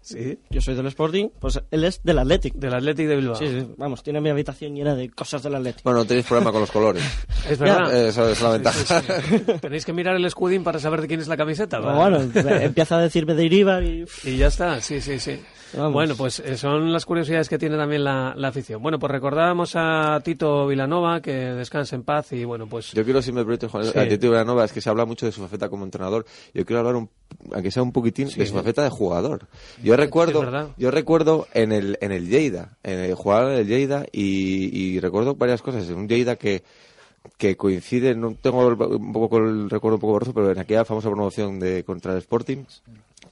Sí, 0.05 0.39
yo 0.51 0.61
soy 0.61 0.75
del 0.75 0.87
Sporting, 0.89 1.29
pues 1.41 1.61
él 1.71 1.83
es 1.85 2.01
del 2.03 2.19
Athletic. 2.19 2.55
del 2.55 2.75
Athletic 2.75 3.09
de 3.09 3.17
Bilbao. 3.17 3.37
Sí, 3.37 3.47
sí, 3.49 3.67
vamos, 3.79 4.03
tiene 4.03 4.21
mi 4.21 4.29
habitación 4.29 4.75
llena 4.75 4.95
de 4.95 5.09
cosas 5.09 5.43
del 5.43 5.55
Athletic. 5.55 5.83
Bueno, 5.83 6.01
no 6.01 6.05
tenéis 6.05 6.27
problema 6.27 6.53
con 6.53 6.61
los 6.61 6.71
colores. 6.71 7.03
Es 7.49 7.59
verdad. 7.59 7.93
Eh, 7.95 8.09
Eso 8.09 8.29
es 8.29 8.41
la 8.41 8.51
ventaja. 8.51 9.03
Tenéis 9.61 9.85
que 9.85 9.93
mirar 9.93 10.17
el 10.17 10.25
escudín 10.25 10.63
para 10.65 10.79
saber 10.79 11.01
de 11.03 11.09
quién 11.09 11.21
es 11.21 11.29
la 11.29 11.37
camiseta. 11.37 11.79
¿vale? 11.79 12.19
bueno, 12.19 12.41
empieza 12.61 12.97
a 12.97 13.01
decirme 13.03 13.35
de 13.35 13.45
Iribar 13.45 13.83
y... 13.83 14.05
Y 14.25 14.37
ya 14.39 14.47
está, 14.49 14.81
sí, 14.81 15.01
sí, 15.01 15.19
sí. 15.19 15.41
Vamos. 15.77 15.93
Bueno, 15.93 16.15
pues 16.17 16.39
eh, 16.41 16.57
son 16.57 16.93
las 16.93 17.05
curiosidades 17.05 17.49
que 17.49 17.59
tiene 17.59 17.77
también 17.77 18.05
la, 18.05 18.33
la 18.37 18.49
afición. 18.49 18.81
Bueno, 18.81 18.99
pues 18.99 19.11
recordábamos 19.11 19.73
a 19.75 20.21
Tito 20.25 20.67
Vilanova, 20.69 21.21
que 21.21 21.33
descanse 21.33 21.97
en 21.97 22.05
paz 22.05 22.33
y 22.33 22.45
bueno, 22.45 22.67
pues... 22.69 22.93
Yo 22.93 23.05
quiero, 23.05 23.21
si 23.21 23.33
me 23.33 23.43
permites, 23.45 23.71
Juan, 23.71 23.85
Sí. 23.85 23.99
a 23.99 24.09
Tito 24.09 24.29
Vilanova, 24.31 24.65
es 24.65 24.73
que 24.73 24.81
se 24.81 24.89
habla 24.89 25.05
mucho 25.05 25.27
de 25.27 25.33
su 25.33 25.41
faceta 25.43 25.69
como 25.69 25.85
entrenador. 25.85 26.25
Yo 26.55 26.65
quiero 26.65 26.79
hablar, 26.81 26.95
un, 26.95 27.11
aunque 27.53 27.71
sea 27.71 27.83
un 27.83 27.93
poquitín, 27.93 28.29
de 28.29 28.47
su 28.47 28.55
faceta 28.55 28.83
de 28.83 28.91
jugador. 28.91 29.49
Yo 29.83 29.97
recuerdo, 29.97 30.73
yo 30.77 30.91
recuerdo 30.91 31.47
en 31.53 31.73
el, 31.73 31.99
en 32.01 32.13
el 32.13 32.29
Lleida, 32.29 32.77
en 32.83 33.01
el 33.01 33.15
jugar 33.15 33.51
en 33.51 33.59
el 33.59 33.67
Lleida, 33.67 34.07
y, 34.13 34.77
y 34.79 35.01
recuerdo 35.01 35.35
varias 35.35 35.63
cosas. 35.63 35.89
En 35.89 35.97
un 35.97 36.09
Lleida 36.09 36.37
que, 36.37 36.63
que 37.37 37.57
coincide, 37.57 38.15
no 38.15 38.35
tengo 38.35 38.67
un 38.69 39.13
poco 39.13 39.39
el 39.39 39.71
recuerdo 39.71 39.97
un 39.97 40.01
poco 40.01 40.13
borroso, 40.13 40.35
pero 40.35 40.51
en 40.51 40.59
aquella 40.59 40.85
famosa 40.85 41.11
promoción 41.11 41.59
de 41.59 41.85
contra 41.85 42.13
el 42.13 42.19
Sporting, 42.19 42.65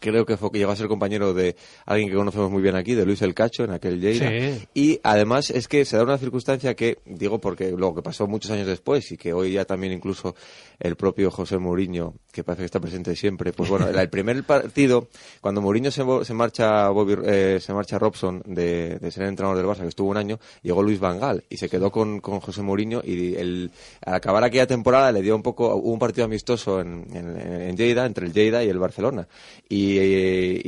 creo 0.00 0.26
que 0.26 0.36
fue 0.36 0.50
que 0.50 0.58
llegó 0.58 0.72
a 0.72 0.76
ser 0.76 0.88
compañero 0.88 1.34
de 1.34 1.56
alguien 1.86 2.10
que 2.10 2.16
conocemos 2.16 2.50
muy 2.50 2.62
bien 2.62 2.74
aquí, 2.74 2.94
de 2.94 3.06
Luis 3.06 3.22
El 3.22 3.34
Cacho, 3.34 3.64
en 3.64 3.70
aquel 3.70 4.00
Lleida. 4.00 4.28
Sí. 4.28 4.68
Y 4.74 5.00
además 5.02 5.50
es 5.50 5.68
que 5.68 5.84
se 5.84 5.96
da 5.96 6.02
una 6.02 6.18
circunstancia 6.18 6.74
que, 6.74 6.98
digo 7.06 7.38
porque 7.40 7.70
lo 7.70 7.94
que 7.94 8.02
pasó 8.02 8.26
muchos 8.26 8.50
años 8.50 8.66
después 8.66 9.10
y 9.12 9.16
que 9.16 9.32
hoy 9.32 9.52
ya 9.52 9.64
también 9.64 9.92
incluso 9.92 10.34
el 10.80 10.96
propio 10.96 11.30
José 11.30 11.58
Mourinho, 11.58 12.14
que 12.32 12.42
parece 12.42 12.62
que 12.62 12.66
está 12.66 12.80
presente 12.80 13.14
siempre, 13.14 13.52
pues 13.52 13.68
bueno, 13.68 13.88
el 14.00 14.08
primer 14.08 14.42
partido, 14.44 15.08
cuando 15.40 15.60
Mourinho 15.60 15.90
se, 15.90 16.02
marcha 16.34 16.88
Bobby, 16.88 17.16
eh, 17.24 17.58
se 17.60 17.74
marcha 17.74 17.98
Robson 17.98 18.42
de, 18.46 18.98
de 18.98 19.10
ser 19.10 19.24
entrenador 19.24 19.58
del 19.58 19.66
Barça, 19.66 19.82
que 19.82 19.88
estuvo 19.88 20.10
un 20.10 20.16
año, 20.16 20.40
llegó 20.62 20.82
Luis 20.82 20.98
Van 20.98 21.20
Gaal 21.20 21.44
y 21.50 21.58
se 21.58 21.68
quedó 21.68 21.92
con, 21.92 22.20
con 22.20 22.40
José 22.40 22.62
Mourinho 22.62 23.02
y 23.04 23.34
el, 23.34 23.70
al 24.04 24.14
acabar 24.14 24.42
aquella 24.44 24.66
temporada 24.66 25.12
le 25.12 25.20
dio 25.20 25.36
un 25.36 25.42
poco, 25.42 25.76
un 25.76 25.98
partido 25.98 26.24
amistoso 26.24 26.80
en, 26.80 27.06
en, 27.12 27.38
en 27.38 27.76
Lleida, 27.76 28.06
entre 28.06 28.26
el 28.26 28.32
Lleida 28.32 28.64
y 28.64 28.68
el 28.68 28.78
Barcelona. 28.78 29.28
Y, 29.68 29.98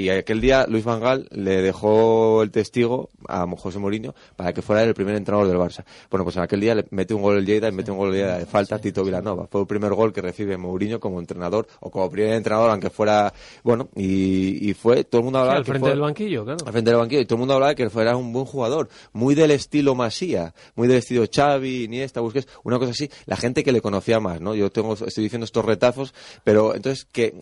y 0.00 0.08
aquel 0.10 0.40
día 0.40 0.66
Luis 0.68 0.84
Van 0.84 1.00
Gaal 1.00 1.28
le 1.30 1.62
dejó 1.62 2.42
el 2.42 2.50
testigo 2.50 3.08
a 3.26 3.46
José 3.56 3.78
Mourinho 3.78 4.14
para 4.36 4.52
que 4.52 4.60
fuera 4.60 4.82
el 4.82 4.94
primer 4.94 5.14
entrenador 5.16 5.48
del 5.48 5.56
Barça. 5.56 5.84
Bueno, 6.10 6.24
pues 6.24 6.36
en 6.36 6.42
aquel 6.42 6.60
día 6.60 6.74
le 6.74 6.84
mete 6.90 7.14
un 7.14 7.22
gol 7.22 7.38
el 7.38 7.46
Lleida 7.46 7.68
y 7.68 7.72
mete 7.72 7.90
un 7.90 7.96
gol 7.96 8.08
el 8.08 8.16
Lleida 8.16 8.38
de 8.38 8.46
falta 8.46 8.76
a 8.76 8.78
Tito 8.78 9.02
Vilanova. 9.02 9.46
Fue 9.46 9.62
el 9.62 9.66
primer 9.66 9.94
gol 9.94 10.12
que 10.12 10.20
recibe 10.20 10.56
Mourinho 10.58 11.00
como 11.00 11.20
entrenador 11.20 11.53
o 11.80 11.90
como 11.90 12.10
primer 12.10 12.34
entrenador, 12.34 12.70
aunque 12.70 12.90
fuera, 12.90 13.32
bueno, 13.62 13.88
y, 13.96 14.70
y 14.70 14.74
fue, 14.74 15.04
todo 15.04 15.20
el 15.20 15.24
mundo 15.24 15.38
Sí, 15.38 15.40
hablaba 15.42 15.58
al 15.58 15.64
que 15.64 15.70
frente 15.70 15.80
fue- 15.84 15.90
del 15.90 16.00
banquillo, 16.00 16.44
claro. 16.44 16.58
al 16.66 16.72
frente 16.72 16.90
del 16.90 16.98
banquillo 17.00 17.20
y 17.20 17.24
todo 17.26 17.36
el 17.36 17.40
mundo 17.40 17.54
hablaba 17.54 17.70
de 17.70 17.76
que 17.76 17.90
fuera 17.90 18.16
un 18.16 18.32
buen 18.32 18.44
jugador, 18.46 18.88
muy 19.12 19.34
del 19.34 19.50
estilo 19.50 19.94
Masía, 19.94 20.54
muy 20.74 20.88
del 20.88 20.98
estilo 20.98 21.24
Xavi, 21.32 21.84
Iniesta, 21.84 22.20
Busquets, 22.20 22.48
una 22.64 22.78
cosa 22.78 22.90
así, 22.92 23.10
la 23.26 23.36
gente 23.36 23.62
que 23.64 23.72
le 23.72 23.80
conocía 23.80 24.20
más, 24.20 24.40
¿no? 24.40 24.54
Yo 24.54 24.70
tengo, 24.70 24.94
estoy 24.94 25.24
diciendo 25.24 25.44
estos 25.44 25.64
retazos, 25.64 26.14
pero 26.44 26.74
entonces 26.74 27.04
que 27.10 27.34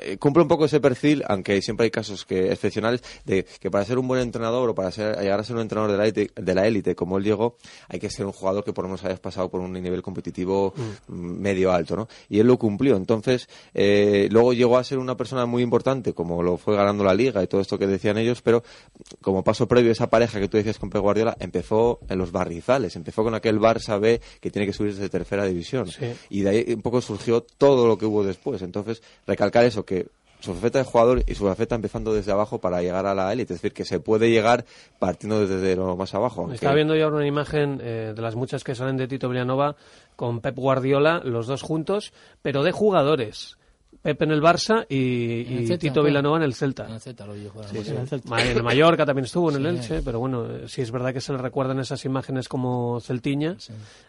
eh, 0.00 0.16
cumple 0.18 0.42
un 0.42 0.48
poco 0.48 0.64
ese 0.66 0.80
perfil, 0.80 1.22
aunque 1.28 1.60
siempre 1.62 1.84
hay 1.84 1.90
casos 1.90 2.24
que 2.24 2.52
excepcionales, 2.52 3.02
de 3.24 3.44
que 3.60 3.70
para 3.70 3.84
ser 3.84 3.98
un 3.98 4.06
buen 4.08 4.20
entrenador 4.20 4.68
o 4.70 4.74
para 4.74 4.90
ser, 4.90 5.16
llegar 5.18 5.40
a 5.40 5.44
ser 5.44 5.56
un 5.56 5.62
entrenador 5.62 5.90
de 5.92 5.98
la 5.98 6.04
élite, 6.04 6.30
de 6.34 6.54
la 6.54 6.66
élite 6.66 6.94
como 6.94 7.18
él 7.18 7.24
llegó, 7.24 7.56
hay 7.88 7.98
que 7.98 8.10
ser 8.10 8.26
un 8.26 8.32
jugador 8.32 8.64
que 8.64 8.72
por 8.72 8.84
lo 8.84 8.88
menos 8.90 9.04
hayas 9.04 9.20
pasado 9.20 9.48
por 9.48 9.60
un 9.60 9.72
nivel 9.72 10.02
competitivo 10.02 10.74
mm, 11.08 11.12
medio 11.40 11.72
alto, 11.72 11.96
¿no? 11.96 12.08
Y 12.28 12.38
él 12.40 12.46
lo 12.46 12.58
cumplió, 12.58 12.96
entonces 12.96 13.33
eh, 13.74 14.28
luego 14.30 14.52
llegó 14.52 14.78
a 14.78 14.84
ser 14.84 14.98
una 14.98 15.16
persona 15.16 15.46
muy 15.46 15.62
importante, 15.62 16.12
como 16.12 16.42
lo 16.42 16.56
fue 16.56 16.76
ganando 16.76 17.04
la 17.04 17.14
liga 17.14 17.42
y 17.42 17.46
todo 17.46 17.60
esto 17.60 17.78
que 17.78 17.86
decían 17.86 18.18
ellos, 18.18 18.42
pero 18.42 18.62
como 19.20 19.44
paso 19.44 19.66
previo, 19.68 19.92
esa 19.92 20.10
pareja 20.10 20.40
que 20.40 20.48
tú 20.48 20.56
decías 20.56 20.78
con 20.78 20.90
Pep 20.90 21.02
Guardiola 21.02 21.36
empezó 21.40 22.00
en 22.08 22.18
los 22.18 22.32
barrizales, 22.32 22.96
empezó 22.96 23.22
con 23.22 23.34
aquel 23.34 23.58
Barça 23.58 24.00
B 24.00 24.20
que 24.40 24.50
tiene 24.50 24.66
que 24.66 24.72
subir 24.72 24.92
desde 24.92 25.08
tercera 25.08 25.44
división. 25.44 25.88
Sí. 25.88 26.12
Y 26.30 26.42
de 26.42 26.50
ahí 26.50 26.72
un 26.74 26.82
poco 26.82 27.00
surgió 27.00 27.42
todo 27.42 27.86
lo 27.86 27.98
que 27.98 28.06
hubo 28.06 28.24
después. 28.24 28.62
Entonces, 28.62 29.02
recalcar 29.26 29.64
eso, 29.64 29.84
que 29.84 30.06
su 30.44 30.54
faceta 30.54 30.78
de 30.78 30.84
jugador 30.84 31.22
y 31.26 31.34
su 31.34 31.44
faceta 31.46 31.74
empezando 31.74 32.12
desde 32.14 32.30
abajo 32.32 32.58
para 32.60 32.80
llegar 32.82 33.06
a 33.06 33.14
la 33.14 33.32
élite. 33.32 33.54
Es 33.54 33.60
decir, 33.62 33.72
que 33.74 33.84
se 33.84 34.00
puede 34.00 34.30
llegar 34.30 34.64
partiendo 34.98 35.46
desde 35.46 35.74
lo 35.76 35.96
más 35.96 36.14
abajo. 36.14 36.42
aunque- 36.42 36.56
Estaba 36.56 36.74
viendo 36.74 36.94
yo 36.94 37.04
ahora 37.04 37.16
una 37.16 37.26
imagen 37.26 37.80
eh, 37.82 38.12
de 38.14 38.22
las 38.22 38.34
muchas 38.36 38.62
que 38.64 38.74
salen 38.74 38.96
de 38.96 39.08
Tito 39.08 39.28
Villanova 39.28 39.76
con 40.16 40.40
Pep 40.40 40.54
Guardiola, 40.56 41.20
los 41.24 41.46
dos 41.46 41.62
juntos, 41.62 42.12
pero 42.42 42.62
de 42.62 42.72
jugadores. 42.72 43.56
Pep 44.02 44.20
en 44.20 44.32
el 44.32 44.42
Barça 44.42 44.84
y, 44.88 45.46
En 45.46 45.52
el 45.58 45.62
y 45.62 45.66
Celta, 45.66 45.80
Tito. 45.80 46.02
Villanova 46.02 46.36
en 46.36 46.42
el 46.42 46.52
Celta. 46.54 46.84
En 46.86 46.92
el 46.92 47.44
lo 47.44 47.50
jugar. 47.50 47.70
En 47.70 47.76
el 47.76 48.06
Celta. 48.08 48.40
En 48.42 48.56
el 48.56 48.62
Mallorca 48.62 49.06
también 49.06 49.24
estuvo, 49.24 49.50
en 49.50 49.56
el 49.56 49.62
Sí. 49.82 49.92
Elche, 49.94 50.02
pero 50.04 50.18
bueno, 50.20 50.44
eh, 50.44 50.64
sí 50.66 50.82
es 50.82 50.90
verdad 50.90 51.14
que 51.14 51.22
se 51.22 51.32
le 51.32 51.38
recuerdan 51.38 51.78
esas 51.78 52.04
imágenes 52.04 52.46
como 52.48 53.00
Celtiña. 53.00 53.56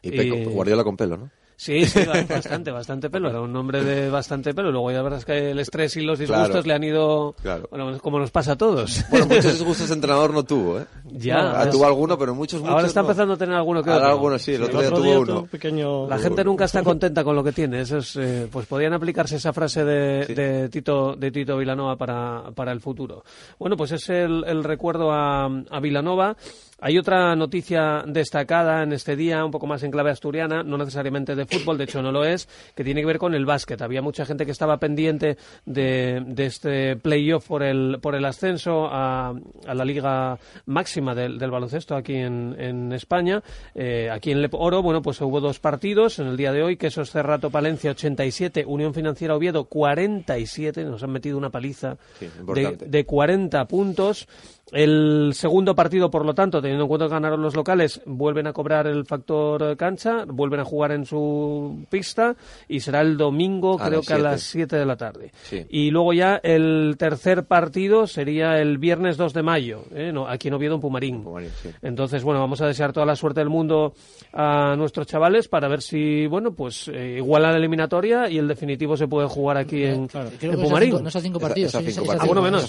Y 0.02 0.12
Pep 0.12 0.26
Y- 0.26 0.46
Guardiola 0.46 0.84
con 0.84 0.98
pelo, 0.98 1.16
¿no? 1.18 1.30
Sí, 1.58 1.86
sí, 1.86 2.02
bastante, 2.30 2.70
bastante 2.72 3.10
pelo. 3.10 3.30
Era 3.30 3.40
un 3.42 3.56
hombre 3.56 3.84
de 3.84 4.10
bastante 4.10 4.54
pelo. 4.54 4.72
Luego 4.72 4.92
ya 4.92 5.02
verdad 5.02 5.20
es 5.20 5.26
que 5.26 5.52
el 5.52 5.60
estrés 5.60 5.96
y 5.96 6.02
los 6.02 6.20
disgustos 6.20 6.50
Claro. 6.50 6.68
le 6.68 6.74
han 6.74 6.84
ido, 6.84 7.34
Claro. 7.42 7.68
bueno, 7.72 7.98
como 8.00 8.20
nos 8.20 8.30
pasa 8.32 8.54
a 8.54 8.56
todos. 8.58 9.04
Bueno, 9.10 9.26
muchos 9.28 9.46
disgustos 9.54 9.88
de 9.88 9.96
entrenador 9.96 10.34
no 10.34 10.44
tuvo, 10.44 10.80
¿eh? 10.80 10.86
Ya. 11.06 11.70
Tuvo 11.72 11.86
alguno, 11.86 12.18
pero 12.18 12.36
muchos, 12.36 12.60
muchos 12.62 12.74
Ahora 12.76 12.88
está 12.88 13.02
no. 13.02 13.08
empezando 13.08 13.34
a 13.36 13.38
tener 13.38 13.56
alguno 13.56 13.82
que 13.84 13.90
Ahora 13.90 14.06
otro. 14.06 14.16
algunos 14.16 14.42
sí, 14.42 14.54
el 14.54 14.64
otro 14.64 14.80
El 14.82 14.86
día 14.86 14.88
otro 14.90 14.98
tuvo 15.00 15.06
día 15.10 15.20
uno. 15.20 15.34
tuvo 15.40 15.46
pequeño... 15.48 16.08
La 16.10 16.18
gente 16.18 16.44
nunca 16.44 16.66
está 16.66 16.84
contenta 16.84 17.24
con 17.24 17.36
lo 17.36 17.44
que 17.44 17.52
tiene. 17.54 17.82
Eso 17.82 17.98
es, 18.00 18.16
eh, 18.18 18.48
pues 18.52 18.66
podían 18.66 18.94
aplicarse 18.94 19.38
esa 19.38 19.54
frase 19.54 19.86
de, 19.86 20.26
Sí. 20.28 20.34
de 20.34 20.70
Tito 20.70 21.16
de 21.16 21.32
Tito 21.32 21.56
Vilanova 21.58 21.96
para, 21.96 22.52
para 22.54 22.72
el 22.74 22.82
futuro. 22.82 23.24
Bueno, 23.58 23.78
pues 23.78 23.92
es 23.94 24.10
el, 24.10 24.44
el 24.46 24.64
recuerdo 24.64 25.12
a, 25.12 25.46
a 25.46 25.80
Vilanova. 25.80 26.36
Hay 26.82 26.98
otra 26.98 27.36
noticia 27.36 28.04
destacada 28.06 28.84
en 28.84 28.92
este 28.92 29.16
día, 29.16 29.46
un 29.46 29.52
poco 29.52 29.66
más 29.66 29.84
en 29.84 29.92
clave 29.92 30.12
asturiana, 30.12 30.62
no 30.62 30.78
necesariamente 30.78 31.36
de 31.36 31.46
fútbol, 31.46 31.78
de 31.78 31.86
hecho 31.86 32.02
no 32.02 32.12
lo 32.12 32.26
es, 32.26 32.50
que 32.76 32.84
tiene 32.84 33.02
que 33.02 33.08
ver 33.08 33.18
con 33.18 33.34
el 33.34 33.46
básquet. 33.46 33.82
Había 33.82 34.02
mucha 34.02 34.26
gente 34.26 34.46
que 34.46 34.52
estaba 34.52 34.78
pendiente 34.78 35.38
de, 35.66 36.22
de 36.26 36.46
este 36.46 36.96
playoff 36.98 37.48
por 37.48 37.64
el, 37.64 38.00
por 38.02 38.14
el 38.16 38.26
ascenso 38.26 38.88
a, 38.88 39.34
a 39.66 39.74
la 39.74 39.86
liga 39.86 40.38
máxima 40.66 41.16
del, 41.16 41.38
del 41.38 41.50
baloncesto 41.52 41.96
aquí 41.96 42.16
en, 42.16 42.56
en 42.60 42.92
España. 42.92 43.42
Eh, 43.74 44.10
aquí 44.12 44.32
en 44.32 44.42
Lep 44.42 44.54
Oro, 44.54 44.82
bueno, 44.82 45.02
pues 45.02 45.22
hubo 45.22 45.40
dos 45.40 45.60
partidos 45.60 46.20
en 46.20 46.28
el 46.28 46.38
día 46.38 46.52
de 46.52 46.62
hoy, 46.62 46.78
que 46.78 46.88
es 46.88 46.96
Cerrato 47.06 47.50
Palencia 47.50 47.92
87, 47.92 48.66
Unión 48.66 48.94
Financiera 48.94 49.36
Oviedo 49.36 49.66
47, 49.66 50.84
nos 50.84 51.04
han 51.04 51.12
metido 51.12 51.38
una 51.38 51.50
paliza 51.50 51.98
Sí, 52.20 52.28
de, 52.54 52.78
de 52.78 53.06
40 53.06 53.66
puntos. 53.66 54.28
El 54.72 55.32
segundo 55.36 55.76
partido, 55.76 56.10
por 56.10 56.26
lo 56.26 56.34
tanto, 56.34 56.60
teniendo 56.60 56.86
en 56.86 56.88
cuenta 56.88 57.06
que 57.06 57.12
ganaron 57.14 57.42
los 57.42 57.56
locales, 57.56 58.02
vuelven 58.06 58.48
a 58.48 58.54
cobrar 58.54 58.88
el 58.88 59.06
factor 59.06 59.62
eh, 59.62 59.76
cancha, 59.78 60.26
vuelven 60.28 60.60
a 60.60 60.66
jugar 60.66 60.92
en 60.92 61.06
su 61.06 61.86
pista 61.90 62.36
y 62.68 62.80
será 62.80 63.02
el 63.02 63.16
domingo, 63.16 63.80
A 63.80 63.88
creo 63.88 64.02
que 64.02 64.14
a 64.14 64.18
las 64.18 64.42
7 64.42 64.76
de 64.76 64.86
la 64.86 64.96
tarde. 64.98 65.32
Sí. 65.44 65.66
Y 65.70 65.92
luego 65.92 66.14
ya 66.14 66.38
el 66.44 66.96
tercer 66.98 67.46
partido 67.46 68.08
sería 68.08 68.60
el 68.60 68.80
viernes 68.80 69.18
2 69.18 69.34
de 69.34 69.44
mayo, 69.44 69.84
¿eh? 69.94 70.12
no, 70.12 70.28
aquí 70.28 70.48
en 70.48 70.56
Oviedo, 70.56 70.76
en 70.76 70.82
Pumarín. 70.82 71.24
Pumarín, 71.24 71.52
sí. 71.62 71.70
Entonces, 71.84 72.24
bueno, 72.24 72.40
vamos 72.40 72.60
a 72.62 72.66
desear 72.68 72.92
toda 72.92 73.06
la 73.06 73.16
suerte 73.16 73.42
del 73.42 73.50
mundo 73.50 73.94
a 74.34 74.76
nuestros 74.76 75.06
chavales 75.06 75.48
para 75.48 75.68
ver 75.68 75.84
si, 75.84 76.26
bueno, 76.26 76.54
pues 76.54 76.88
eh, 76.88 77.16
igualan 77.18 77.52
la 77.52 77.58
eliminatoria 77.60 78.30
y 78.30 78.40
el 78.40 78.48
definitivo 78.48 78.98
se 78.98 79.08
puede 79.08 79.28
jugar 79.28 79.58
aquí 79.58 79.84
en, 79.84 80.08
Creo 80.08 80.54
en 80.54 80.62
Pumarín. 80.62 80.90
cinco- 80.90 81.04
no 81.04 81.08
a 81.10 81.12
cinco 81.12 81.40
partidos. 81.40 81.70
es 81.70 81.76
a 81.76 81.80
sí, 81.82 81.92
cinco 81.92 82.02
es 82.06 82.10
a 82.10 82.18
partidos. 82.18 82.24
Ah, 82.24 82.26
bueno, 82.26 82.42
menos, 82.42 82.62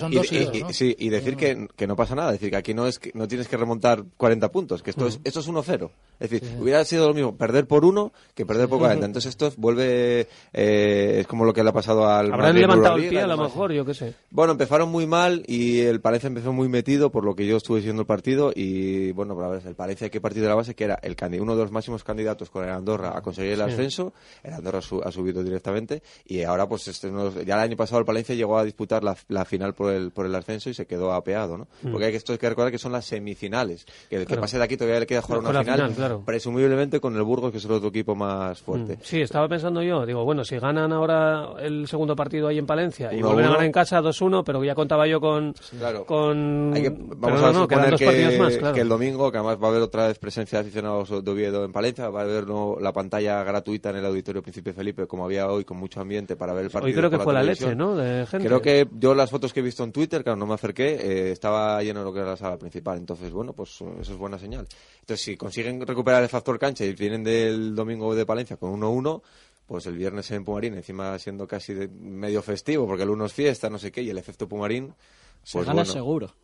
son 0.00 0.76
sí, 0.76 0.85
y 0.98 1.08
decir 1.08 1.36
que, 1.36 1.68
que 1.74 1.86
no 1.86 1.96
pasa 1.96 2.14
nada, 2.14 2.32
decir, 2.32 2.50
que 2.50 2.56
aquí 2.56 2.74
no 2.74 2.86
es 2.86 2.98
que 2.98 3.10
no 3.14 3.26
tienes 3.26 3.48
que 3.48 3.56
remontar 3.56 4.04
40 4.16 4.52
puntos, 4.52 4.82
que 4.82 4.90
esto 4.90 5.04
Mm. 5.06 5.08
es 5.08 5.20
esto 5.24 5.40
es 5.40 5.48
1-0. 5.48 5.90
Es 6.20 6.30
decir, 6.30 6.48
hubiera 6.60 6.84
sido 6.84 7.08
lo 7.08 7.14
mismo 7.14 7.36
perder 7.36 7.66
por 7.66 7.84
uno 7.84 8.12
que 8.34 8.46
perder 8.46 8.68
por 8.68 8.78
40. 8.78 9.04
Entonces 9.06 9.30
esto 9.30 9.52
vuelve 9.58 10.28
eh, 10.52 11.18
es 11.20 11.26
como 11.26 11.44
lo 11.44 11.52
que 11.52 11.62
le 11.62 11.70
ha 11.70 11.72
pasado 11.72 12.06
al 12.08 12.26
Habrán 12.26 12.40
Madrid 12.48 12.60
levantado 12.60 12.96
el 12.96 13.08
pie 13.08 13.20
a 13.20 13.26
lo 13.26 13.36
mejor, 13.36 13.72
yo 13.72 13.84
qué 13.84 13.94
sé. 13.94 14.14
Bueno, 14.30 14.52
empezaron 14.52 14.88
muy 14.90 15.06
mal 15.06 15.42
y 15.46 15.80
el 15.80 16.00
Palencia 16.00 16.28
empezó 16.28 16.52
muy 16.52 16.68
metido, 16.68 17.10
por 17.10 17.24
lo 17.24 17.34
que 17.34 17.46
yo 17.46 17.56
estuve 17.56 17.80
siguiendo 17.80 18.02
el 18.02 18.06
partido. 18.06 18.52
Y 18.54 19.12
bueno, 19.12 19.34
para 19.36 19.48
ver, 19.48 19.62
el 19.66 19.74
Palencia 19.74 20.08
que 20.10 20.20
partido 20.20 20.44
de 20.44 20.48
la 20.50 20.54
base 20.54 20.74
que 20.74 20.84
era 20.84 20.98
el 21.02 21.16
uno 21.40 21.56
de 21.56 21.62
los 21.62 21.72
máximos 21.72 22.04
candidatos 22.04 22.50
con 22.50 22.64
el 22.64 22.70
Andorra 22.70 23.16
a 23.16 23.20
conseguir 23.20 23.52
el 23.52 23.60
ascenso. 23.62 24.12
El 24.42 24.52
Andorra 24.54 24.80
su- 24.80 25.02
ha 25.02 25.10
subido 25.12 25.42
directamente 25.42 26.02
y 26.24 26.42
ahora, 26.42 26.68
pues 26.68 26.88
este, 26.88 27.10
ya 27.44 27.54
el 27.54 27.60
año 27.60 27.76
pasado 27.76 27.98
el 28.00 28.04
Palencia 28.06 28.34
llegó 28.34 28.56
a 28.58 28.64
disputar 28.64 29.02
la, 29.04 29.16
la 29.28 29.44
final 29.44 29.74
por 29.74 29.92
el, 29.92 30.10
por 30.12 30.24
el 30.26 30.34
ascenso 30.34 30.65
y 30.70 30.74
se 30.74 30.86
quedó 30.86 31.12
apeado, 31.12 31.58
¿no? 31.58 31.68
Mm. 31.82 31.92
Porque 31.92 32.06
hay 32.06 32.10
que, 32.12 32.16
esto 32.18 32.32
hay 32.32 32.38
que 32.38 32.48
recordar 32.48 32.72
que 32.72 32.78
son 32.78 32.92
las 32.92 33.04
semifinales. 33.04 33.86
Que 34.08 34.16
el 34.16 34.26
que 34.26 34.36
pase 34.36 34.58
de 34.58 34.64
aquí 34.64 34.76
todavía 34.76 35.00
le 35.00 35.06
queda 35.06 35.22
jugar 35.22 35.40
una 35.40 35.50
final, 35.50 35.64
final, 35.64 35.94
claro. 35.94 36.22
presumiblemente 36.24 37.00
con 37.00 37.16
el 37.16 37.22
Burgos, 37.22 37.52
que 37.52 37.58
es 37.58 37.64
el 37.64 37.72
otro 37.72 37.88
equipo 37.88 38.14
más 38.14 38.60
fuerte. 38.60 38.94
Mm. 38.94 39.00
Sí, 39.02 39.20
estaba 39.20 39.48
pensando 39.48 39.82
yo, 39.82 40.06
digo, 40.06 40.24
bueno, 40.24 40.44
si 40.44 40.58
ganan 40.58 40.92
ahora 40.92 41.52
el 41.60 41.86
segundo 41.88 42.16
partido 42.16 42.48
ahí 42.48 42.58
en 42.58 42.66
Palencia 42.66 43.12
y 43.12 43.22
vuelven 43.22 43.46
a 43.46 43.48
ganar 43.50 43.64
en 43.64 43.72
casa 43.72 44.00
2-1, 44.00 44.42
pero 44.44 44.62
ya 44.64 44.74
contaba 44.74 45.06
yo 45.06 45.20
con... 45.20 45.54
Claro. 45.78 46.04
con... 46.04 46.72
Hay 46.74 46.82
que- 46.82 46.90
pero 46.90 47.16
vamos 47.18 47.40
no, 47.40 47.46
a 47.46 47.52
suponer 47.52 47.94
que, 47.96 48.04
partidos 48.04 48.38
más, 48.38 48.56
claro. 48.56 48.74
que 48.74 48.80
el 48.80 48.88
domingo, 48.88 49.30
que 49.30 49.38
además 49.38 49.58
va 49.62 49.66
a 49.66 49.70
haber 49.70 49.82
otra 49.82 50.08
vez 50.08 50.18
presencia 50.18 50.58
de 50.58 50.62
aficionados 50.62 51.24
de 51.24 51.30
Oviedo 51.30 51.64
en 51.64 51.72
Palencia, 51.72 52.08
va 52.08 52.20
a 52.20 52.24
haber 52.24 52.46
¿no? 52.46 52.76
la 52.80 52.92
pantalla 52.92 53.42
gratuita 53.44 53.90
en 53.90 53.96
el 53.96 54.06
Auditorio 54.06 54.42
Príncipe 54.42 54.72
Felipe, 54.72 55.06
como 55.06 55.24
había 55.24 55.48
hoy, 55.48 55.64
con 55.64 55.76
mucho 55.76 56.00
ambiente 56.00 56.36
para 56.36 56.52
ver 56.52 56.66
el 56.66 56.70
partido. 56.70 56.88
Hoy 56.88 56.94
creo 56.94 57.10
que 57.10 57.18
fue 57.18 57.32
la 57.32 57.42
leche, 57.42 57.74
¿no? 57.74 57.96
De 57.96 58.26
gente. 58.26 58.46
Creo 58.46 58.60
que 58.60 58.88
yo 58.98 59.14
las 59.14 59.30
fotos 59.30 59.52
que 59.52 59.60
he 59.60 59.62
visto 59.62 59.84
en 59.84 59.92
Twitter, 59.92 60.22
claro, 60.22 60.36
no 60.36 60.46
me 60.46 60.54
acerqué, 60.56 60.94
eh, 60.94 61.32
estaba 61.32 61.82
lleno 61.82 62.00
de 62.00 62.04
lo 62.04 62.12
que 62.12 62.20
era 62.20 62.30
la 62.30 62.36
sala 62.36 62.58
principal. 62.58 62.98
Entonces, 62.98 63.30
bueno, 63.30 63.52
pues 63.52 63.70
eso 63.70 64.00
es 64.00 64.16
buena 64.16 64.38
señal. 64.38 64.66
Entonces, 65.00 65.24
si 65.24 65.36
consiguen 65.36 65.86
recuperar 65.86 66.22
el 66.22 66.28
factor 66.28 66.58
cancha 66.58 66.84
y 66.84 66.92
vienen 66.92 67.22
del 67.24 67.74
domingo 67.74 68.14
de 68.14 68.26
Palencia 68.26 68.56
con 68.56 68.72
1-1, 68.80 69.22
pues 69.66 69.86
el 69.86 69.96
viernes 69.96 70.30
en 70.30 70.44
Pumarín, 70.44 70.74
encima 70.74 71.18
siendo 71.18 71.46
casi 71.46 71.74
de 71.74 71.88
medio 71.88 72.42
festivo, 72.42 72.86
porque 72.86 73.02
el 73.02 73.10
1 73.10 73.26
es 73.26 73.32
fiesta, 73.32 73.68
no 73.70 73.78
sé 73.78 73.90
qué, 73.90 74.02
y 74.02 74.10
el 74.10 74.18
efecto 74.18 74.48
Pumarín, 74.48 74.94
Se 75.42 75.58
pues 75.58 75.66
gana 75.66 75.82
bueno. 75.82 75.92
seguro. 75.92 76.34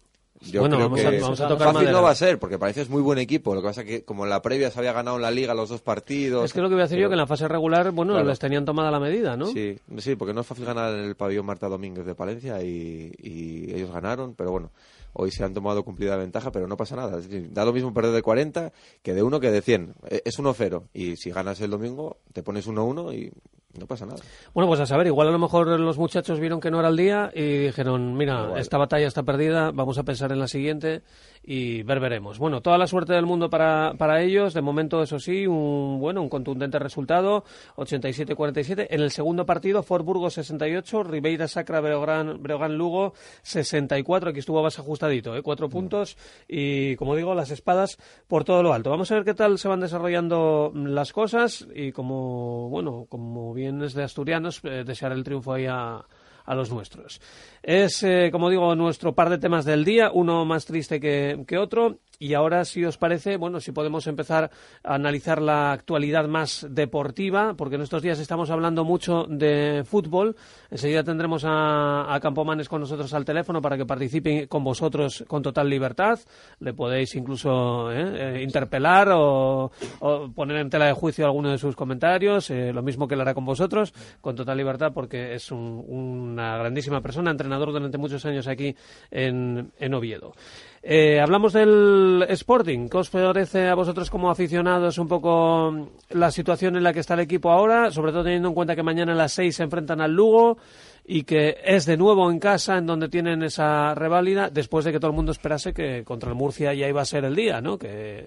Yo 0.50 0.60
Bueno, 0.60 0.76
creo 0.76 0.88
vamos 0.88 1.00
que 1.00 1.06
a- 1.06 1.20
vamos 1.20 1.40
a 1.40 1.48
tocar 1.48 1.66
fácil 1.68 1.74
madera. 1.74 1.92
no 1.92 2.02
va 2.02 2.10
a 2.10 2.14
ser, 2.14 2.38
porque 2.38 2.58
parece 2.58 2.82
es 2.82 2.90
muy 2.90 3.00
buen 3.00 3.18
equipo. 3.18 3.54
Lo 3.54 3.60
que 3.62 3.68
pasa 3.68 3.84
que 3.84 4.04
como 4.04 4.24
en 4.24 4.30
la 4.30 4.42
previa 4.42 4.70
se 4.70 4.78
había 4.78 4.92
ganado 4.92 5.16
en 5.16 5.22
la 5.22 5.30
liga 5.30 5.54
los 5.54 5.68
dos 5.68 5.80
partidos. 5.82 6.44
Es 6.44 6.52
que 6.52 6.60
lo 6.60 6.68
que 6.68 6.74
voy 6.74 6.82
a 6.82 6.84
decir 6.86 6.98
yo, 6.98 7.08
que 7.08 7.14
en 7.14 7.18
la 7.20 7.26
fase 7.26 7.46
regular, 7.46 7.90
bueno, 7.92 8.14
Claro. 8.14 8.28
les 8.28 8.38
tenían 8.38 8.64
tomada 8.64 8.90
la 8.90 8.98
medida, 9.00 9.36
¿no? 9.36 9.46
Sí, 9.46 9.78
sí, 9.98 10.16
porque 10.16 10.34
no 10.34 10.40
es 10.40 10.46
fácil 10.46 10.64
ganar 10.64 10.92
en 10.94 11.04
el 11.04 11.14
pabellón 11.14 11.46
Marta 11.46 11.68
Domínguez 11.68 12.04
de 12.04 12.14
Palencia 12.14 12.62
y, 12.62 13.12
y 13.18 13.72
ellos 13.74 13.92
ganaron, 13.92 14.34
pero 14.34 14.50
bueno, 14.50 14.70
hoy 15.12 15.30
se 15.30 15.44
han 15.44 15.54
tomado 15.54 15.84
cumplida 15.84 16.16
ventaja, 16.16 16.50
pero 16.50 16.66
no 16.66 16.76
pasa 16.76 16.96
nada. 16.96 17.18
Es 17.18 17.28
decir, 17.28 17.52
da 17.52 17.64
lo 17.64 17.72
mismo 17.72 17.94
perder 17.94 18.12
de 18.12 18.22
40 18.22 18.72
que 19.02 19.14
de 19.14 19.22
1 19.22 19.38
que 19.40 19.50
de 19.50 19.62
100. 19.62 19.94
Eh, 20.10 20.22
Es 20.24 20.38
1-0 20.38 20.84
y 20.92 21.16
si 21.16 21.30
ganas 21.30 21.60
el 21.60 21.70
domingo 21.70 22.16
te 22.32 22.42
pones 22.42 22.66
1-1 22.66 23.12
y 23.14 23.30
no 23.78 23.86
pasa 23.86 24.04
nada. 24.04 24.20
Bueno, 24.52 24.68
pues 24.68 24.80
a 24.80 24.86
saber, 24.86 25.06
igual 25.06 25.28
a 25.28 25.32
lo 25.32 25.38
mejor 25.38 25.66
los 25.80 25.98
muchachos 25.98 26.38
vieron 26.40 26.60
que 26.60 26.70
no 26.70 26.78
era 26.78 26.88
el 26.88 26.96
día 26.96 27.30
y 27.34 27.58
dijeron, 27.66 28.14
mira, 28.14 28.44
Igual. 28.44 28.60
esta 28.60 28.78
batalla 28.78 29.06
está 29.06 29.22
perdida, 29.22 29.70
vamos 29.72 29.98
a 29.98 30.02
pensar 30.02 30.30
en 30.32 30.38
la 30.38 30.48
siguiente 30.48 31.02
y 31.44 31.82
ver 31.82 31.98
veremos. 32.00 32.38
Bueno, 32.38 32.60
toda 32.60 32.78
la 32.78 32.86
suerte 32.86 33.14
del 33.14 33.26
mundo 33.26 33.50
para, 33.50 33.94
para 33.98 34.22
ellos, 34.22 34.54
de 34.54 34.60
momento 34.60 35.02
eso 35.02 35.18
sí, 35.18 35.46
un 35.46 35.98
bueno, 36.00 36.22
un 36.22 36.28
contundente 36.28 36.78
resultado, 36.78 37.44
87-47. 37.76 38.88
En 38.90 39.00
el 39.00 39.10
segundo 39.10 39.46
partido, 39.46 39.82
Fort 39.82 40.04
Burgos 40.04 40.34
68, 40.34 41.02
Ribeira 41.04 41.48
Sacra 41.48 41.80
Breogán, 41.80 42.42
Breogán 42.42 42.76
Lugo 42.76 43.14
64, 43.42 44.30
aquí 44.30 44.38
estuvo 44.40 44.62
más 44.62 44.78
ajustadito, 44.78 45.34
¿eh? 45.34 45.42
cuatro 45.42 45.68
puntos 45.68 46.16
y 46.46 46.94
como 46.96 47.16
digo, 47.16 47.34
las 47.34 47.50
espadas 47.50 47.98
por 48.28 48.44
todo 48.44 48.62
lo 48.62 48.72
alto. 48.72 48.90
Vamos 48.90 49.10
a 49.10 49.14
ver 49.14 49.24
qué 49.24 49.34
tal 49.34 49.58
se 49.58 49.68
van 49.68 49.80
desarrollando 49.80 50.72
las 50.74 51.12
cosas 51.12 51.66
y 51.74 51.92
como, 51.92 52.68
bueno, 52.68 53.06
como 53.08 53.52
bien 53.54 53.61
es 53.66 53.94
de 53.94 54.02
asturianos, 54.02 54.60
eh, 54.64 54.84
desear 54.84 55.12
el 55.12 55.24
triunfo 55.24 55.52
ahí 55.52 55.66
a, 55.66 56.04
a 56.44 56.54
los 56.54 56.70
nuestros. 56.70 57.20
Es, 57.62 58.02
eh, 58.02 58.30
como 58.32 58.50
digo, 58.50 58.74
nuestro 58.74 59.14
par 59.14 59.30
de 59.30 59.38
temas 59.38 59.64
del 59.64 59.84
día, 59.84 60.10
uno 60.12 60.44
más 60.44 60.64
triste 60.64 61.00
que, 61.00 61.44
que 61.46 61.58
otro. 61.58 61.98
Y 62.22 62.34
ahora, 62.34 62.64
si 62.64 62.84
os 62.84 62.98
parece, 62.98 63.36
bueno, 63.36 63.58
si 63.58 63.72
podemos 63.72 64.06
empezar 64.06 64.48
a 64.84 64.94
analizar 64.94 65.42
la 65.42 65.72
actualidad 65.72 66.28
más 66.28 66.64
deportiva, 66.70 67.54
porque 67.54 67.74
en 67.74 67.82
estos 67.82 68.00
días 68.00 68.20
estamos 68.20 68.48
hablando 68.48 68.84
mucho 68.84 69.24
de 69.28 69.82
fútbol. 69.84 70.36
Enseguida 70.70 71.02
tendremos 71.02 71.44
a, 71.44 72.14
a 72.14 72.20
Campomanes 72.20 72.68
con 72.68 72.80
nosotros 72.80 73.12
al 73.12 73.24
teléfono 73.24 73.60
para 73.60 73.76
que 73.76 73.86
participe 73.86 74.46
con 74.46 74.62
vosotros 74.62 75.24
con 75.26 75.42
total 75.42 75.68
libertad. 75.68 76.20
Le 76.60 76.72
podéis 76.74 77.12
incluso 77.16 77.90
eh, 77.90 78.36
eh, 78.38 78.42
interpelar 78.44 79.08
o, 79.10 79.72
o 79.98 80.30
poner 80.32 80.58
en 80.58 80.70
tela 80.70 80.86
de 80.86 80.92
juicio 80.92 81.24
alguno 81.24 81.50
de 81.50 81.58
sus 81.58 81.74
comentarios, 81.74 82.50
eh, 82.50 82.72
lo 82.72 82.82
mismo 82.82 83.08
que 83.08 83.16
lo 83.16 83.22
hará 83.22 83.34
con 83.34 83.44
vosotros, 83.44 83.92
con 84.20 84.36
total 84.36 84.58
libertad, 84.58 84.92
porque 84.94 85.34
es 85.34 85.50
un- 85.50 85.84
una 85.88 86.56
grandísima 86.56 87.00
persona, 87.00 87.32
entrenador 87.32 87.72
durante 87.72 87.98
muchos 87.98 88.24
años 88.26 88.46
aquí 88.46 88.76
en, 89.10 89.72
en 89.80 89.94
Oviedo. 89.94 90.34
Eh, 90.84 91.20
hablamos 91.20 91.52
del 91.52 92.24
Sporting. 92.30 92.88
¿Qué 92.88 92.96
os 92.96 93.08
parece 93.08 93.68
a 93.68 93.74
vosotros 93.76 94.10
como 94.10 94.30
aficionados 94.30 94.98
un 94.98 95.06
poco 95.06 95.88
la 96.10 96.30
situación 96.32 96.76
en 96.76 96.82
la 96.82 96.92
que 96.92 97.00
está 97.00 97.14
el 97.14 97.20
equipo 97.20 97.50
ahora? 97.52 97.92
Sobre 97.92 98.10
todo 98.10 98.24
teniendo 98.24 98.48
en 98.48 98.54
cuenta 98.54 98.74
que 98.74 98.82
mañana 98.82 99.12
a 99.12 99.16
las 99.16 99.32
seis 99.32 99.54
se 99.56 99.62
enfrentan 99.62 100.00
al 100.00 100.12
Lugo 100.12 100.58
y 101.06 101.22
que 101.22 101.58
es 101.64 101.86
de 101.86 101.96
nuevo 101.96 102.28
en 102.30 102.40
casa 102.40 102.78
en 102.78 102.86
donde 102.86 103.08
tienen 103.08 103.44
esa 103.44 103.94
reválida 103.94 104.50
después 104.50 104.84
de 104.84 104.90
que 104.90 104.98
todo 104.98 105.10
el 105.12 105.16
mundo 105.16 105.30
esperase 105.30 105.72
que 105.72 106.02
contra 106.02 106.30
el 106.30 106.34
Murcia 106.36 106.74
ya 106.74 106.88
iba 106.88 107.00
a 107.00 107.04
ser 107.04 107.24
el 107.24 107.36
día, 107.36 107.60
¿no? 107.60 107.78
Que 107.78 108.26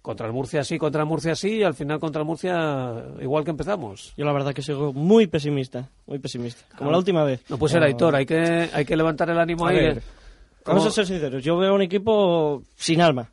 contra 0.00 0.28
el 0.28 0.32
Murcia 0.32 0.62
sí, 0.62 0.78
contra 0.78 1.02
el 1.02 1.08
Murcia 1.08 1.34
sí 1.34 1.56
y 1.56 1.62
al 1.64 1.74
final 1.74 1.98
contra 1.98 2.22
el 2.22 2.26
Murcia 2.26 2.92
igual 3.20 3.42
que 3.42 3.50
empezamos. 3.50 4.14
Yo 4.16 4.24
la 4.24 4.32
verdad 4.32 4.54
que 4.54 4.62
sigo 4.62 4.92
muy 4.92 5.26
pesimista, 5.26 5.88
muy 6.06 6.20
pesimista. 6.20 6.62
Como 6.78 6.92
la 6.92 6.98
última 6.98 7.24
vez. 7.24 7.42
No 7.50 7.58
puede 7.58 7.72
ser 7.72 7.82
Aitor, 7.82 8.14
hay 8.14 8.26
que, 8.26 8.68
hay 8.72 8.84
que 8.84 8.96
levantar 8.96 9.28
el 9.30 9.38
ánimo 9.40 9.66
A 9.66 9.70
ahí. 9.70 9.76
ver, 9.76 9.98
eh. 9.98 10.02
Vamos 10.66 10.86
a 10.86 10.90
ser 10.90 11.06
sinceros, 11.06 11.42
yo 11.42 11.56
veo 11.56 11.74
un 11.74 11.82
equipo 11.82 12.62
sin 12.74 13.00
alma. 13.00 13.30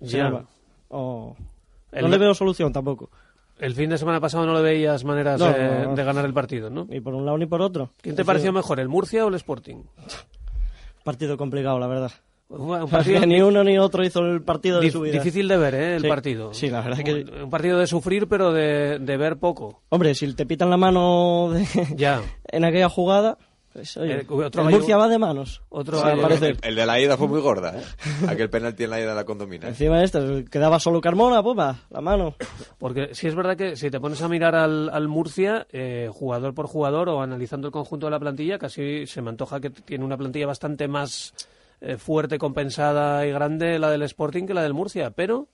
Sin 0.00 0.08
Ya. 0.18 0.26
alma. 0.26 0.44
No 0.90 2.08
le 2.08 2.18
veo 2.18 2.34
solución 2.34 2.72
tampoco. 2.72 3.10
El 3.58 3.74
fin 3.74 3.90
de 3.90 3.98
semana 3.98 4.20
pasado 4.20 4.46
no 4.46 4.54
le 4.54 4.62
veías 4.62 5.02
maneras 5.04 5.40
No, 5.40 5.52
de, 5.52 5.68
no, 5.68 5.84
no. 5.90 5.94
de 5.96 6.04
ganar 6.04 6.24
el 6.24 6.32
partido, 6.32 6.70
¿no? 6.70 6.84
Ni 6.88 7.00
por 7.00 7.14
un 7.14 7.26
lado 7.26 7.36
ni 7.38 7.46
por 7.46 7.60
otro. 7.60 7.90
¿Quién 8.00 8.14
te 8.14 8.24
pareció 8.24 8.52
mejor, 8.52 8.78
el 8.78 8.88
Murcia 8.88 9.24
o 9.24 9.28
el 9.28 9.34
Sporting? 9.34 9.82
Partido 11.04 11.36
complicado, 11.36 11.78
la 11.78 11.86
verdad. 11.86 12.12
Un 12.50 12.70
un 12.70 12.88
partido 12.88 13.20
ni 13.26 13.40
uno 13.42 13.64
ni 13.64 13.78
otro 13.78 14.04
hizo 14.04 14.20
el 14.20 14.42
partido 14.42 14.80
de 14.80 14.86
dif- 14.88 14.92
su 14.92 15.00
vida. 15.00 15.12
difícil 15.14 15.48
de 15.48 15.56
ver, 15.56 15.74
¿eh? 15.74 15.96
El 15.96 16.02
Sí. 16.02 16.08
partido. 16.08 16.54
Sí, 16.54 16.70
la 16.70 16.80
verdad 16.82 17.02
que... 17.04 17.14
Un, 17.14 17.42
un 17.44 17.50
partido 17.50 17.78
de 17.78 17.86
sufrir, 17.86 18.28
pero 18.28 18.52
de, 18.52 18.98
de 19.00 19.16
ver 19.16 19.38
poco. 19.38 19.82
Hombre, 19.88 20.14
si 20.14 20.32
te 20.34 20.46
pitan 20.46 20.70
la 20.70 20.76
mano 20.76 21.50
de- 21.52 21.66
Ya. 21.96 22.22
en 22.50 22.64
aquella 22.64 22.88
jugada, 22.88 23.38
pues, 23.72 23.96
oye, 23.96 24.20
Eh, 24.20 24.26
otro 24.28 24.62
el 24.62 24.70
Murcia 24.70 24.96
va 24.96 25.08
de 25.08 25.18
manos. 25.18 25.62
Otro 25.68 25.98
Sí. 26.00 26.06
El, 26.46 26.58
el 26.62 26.74
de 26.74 26.86
la 26.86 27.00
ida 27.00 27.16
fue 27.16 27.28
muy 27.28 27.40
gorda, 27.40 27.78
¿eh? 27.78 27.82
Aquel 28.28 28.50
penalti 28.50 28.84
en 28.84 28.90
la 28.90 29.00
ida 29.00 29.10
de 29.10 29.14
la 29.14 29.24
condomina. 29.24 29.66
¿eh? 29.66 29.70
Encima 29.70 29.98
de 29.98 30.04
esto, 30.04 30.20
quedaba 30.50 30.80
solo 30.80 31.00
Carmona, 31.00 31.42
pues 31.42 31.58
va, 31.58 31.76
la 31.90 32.00
mano. 32.00 32.34
Porque 32.78 33.14
sí 33.14 33.28
es 33.28 33.34
verdad 33.34 33.56
que 33.56 33.76
si 33.76 33.90
te 33.90 34.00
pones 34.00 34.22
a 34.22 34.28
mirar 34.28 34.54
al, 34.54 34.88
al 34.90 35.08
Murcia, 35.08 35.66
eh, 35.70 36.08
jugador 36.12 36.54
por 36.54 36.66
jugador 36.66 37.08
o 37.08 37.20
analizando 37.22 37.68
el 37.68 37.72
conjunto 37.72 38.06
de 38.06 38.12
la 38.12 38.20
plantilla, 38.20 38.58
casi 38.58 39.06
se 39.06 39.22
me 39.22 39.30
antoja 39.30 39.60
que 39.60 39.70
tiene 39.70 40.04
una 40.04 40.16
plantilla 40.16 40.46
bastante 40.46 40.88
más 40.88 41.34
eh, 41.80 41.96
fuerte, 41.96 42.38
compensada 42.38 43.26
y 43.26 43.30
grande 43.30 43.78
la 43.78 43.90
del 43.90 44.02
Sporting 44.02 44.46
que 44.46 44.54
la 44.54 44.62
del 44.62 44.74
Murcia. 44.74 45.10
Pero 45.10 45.48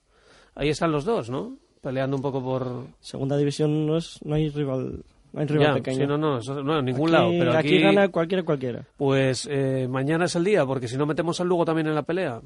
ahí 0.55 0.68
están 0.68 0.92
los 0.92 1.05
dos, 1.05 1.31
¿no? 1.31 1.57
Peleando 1.83 2.16
un 2.16 2.22
poco 2.22 2.42
por... 2.42 2.87
Segunda 3.00 3.37
división 3.37 3.87
no 3.87 3.98
es 3.98 4.18
no 4.24 4.35
hay 4.37 4.48
rival 4.48 5.05
rival 5.35 5.66
Ya, 5.68 5.75
pequeño. 5.75 5.97
sí, 5.99 6.07
no, 6.07 6.16
no, 6.18 6.38
eso- 6.38 6.62
no, 6.62 6.79
en 6.79 6.85
ningún 6.85 7.09
Aquí- 7.09 7.12
lado. 7.12 7.31
Pero 7.31 7.51
aquí, 7.59 7.68
aquí 7.68 7.79
gana 7.81 8.09
cualquiera 8.09 8.42
cualquiera. 8.44 8.85
Pues 8.97 9.49
eh, 9.51 9.87
mañana 9.90 10.27
es 10.27 10.37
el 10.37 10.44
día, 10.44 10.64
porque 10.64 10.87
si 10.88 10.97
no 10.97 11.07
metemos 11.07 11.40
al 11.40 11.49
Lugo 11.49 11.64
también 11.64 11.87
en 11.88 11.94
la 11.94 12.03
pelea. 12.03 12.40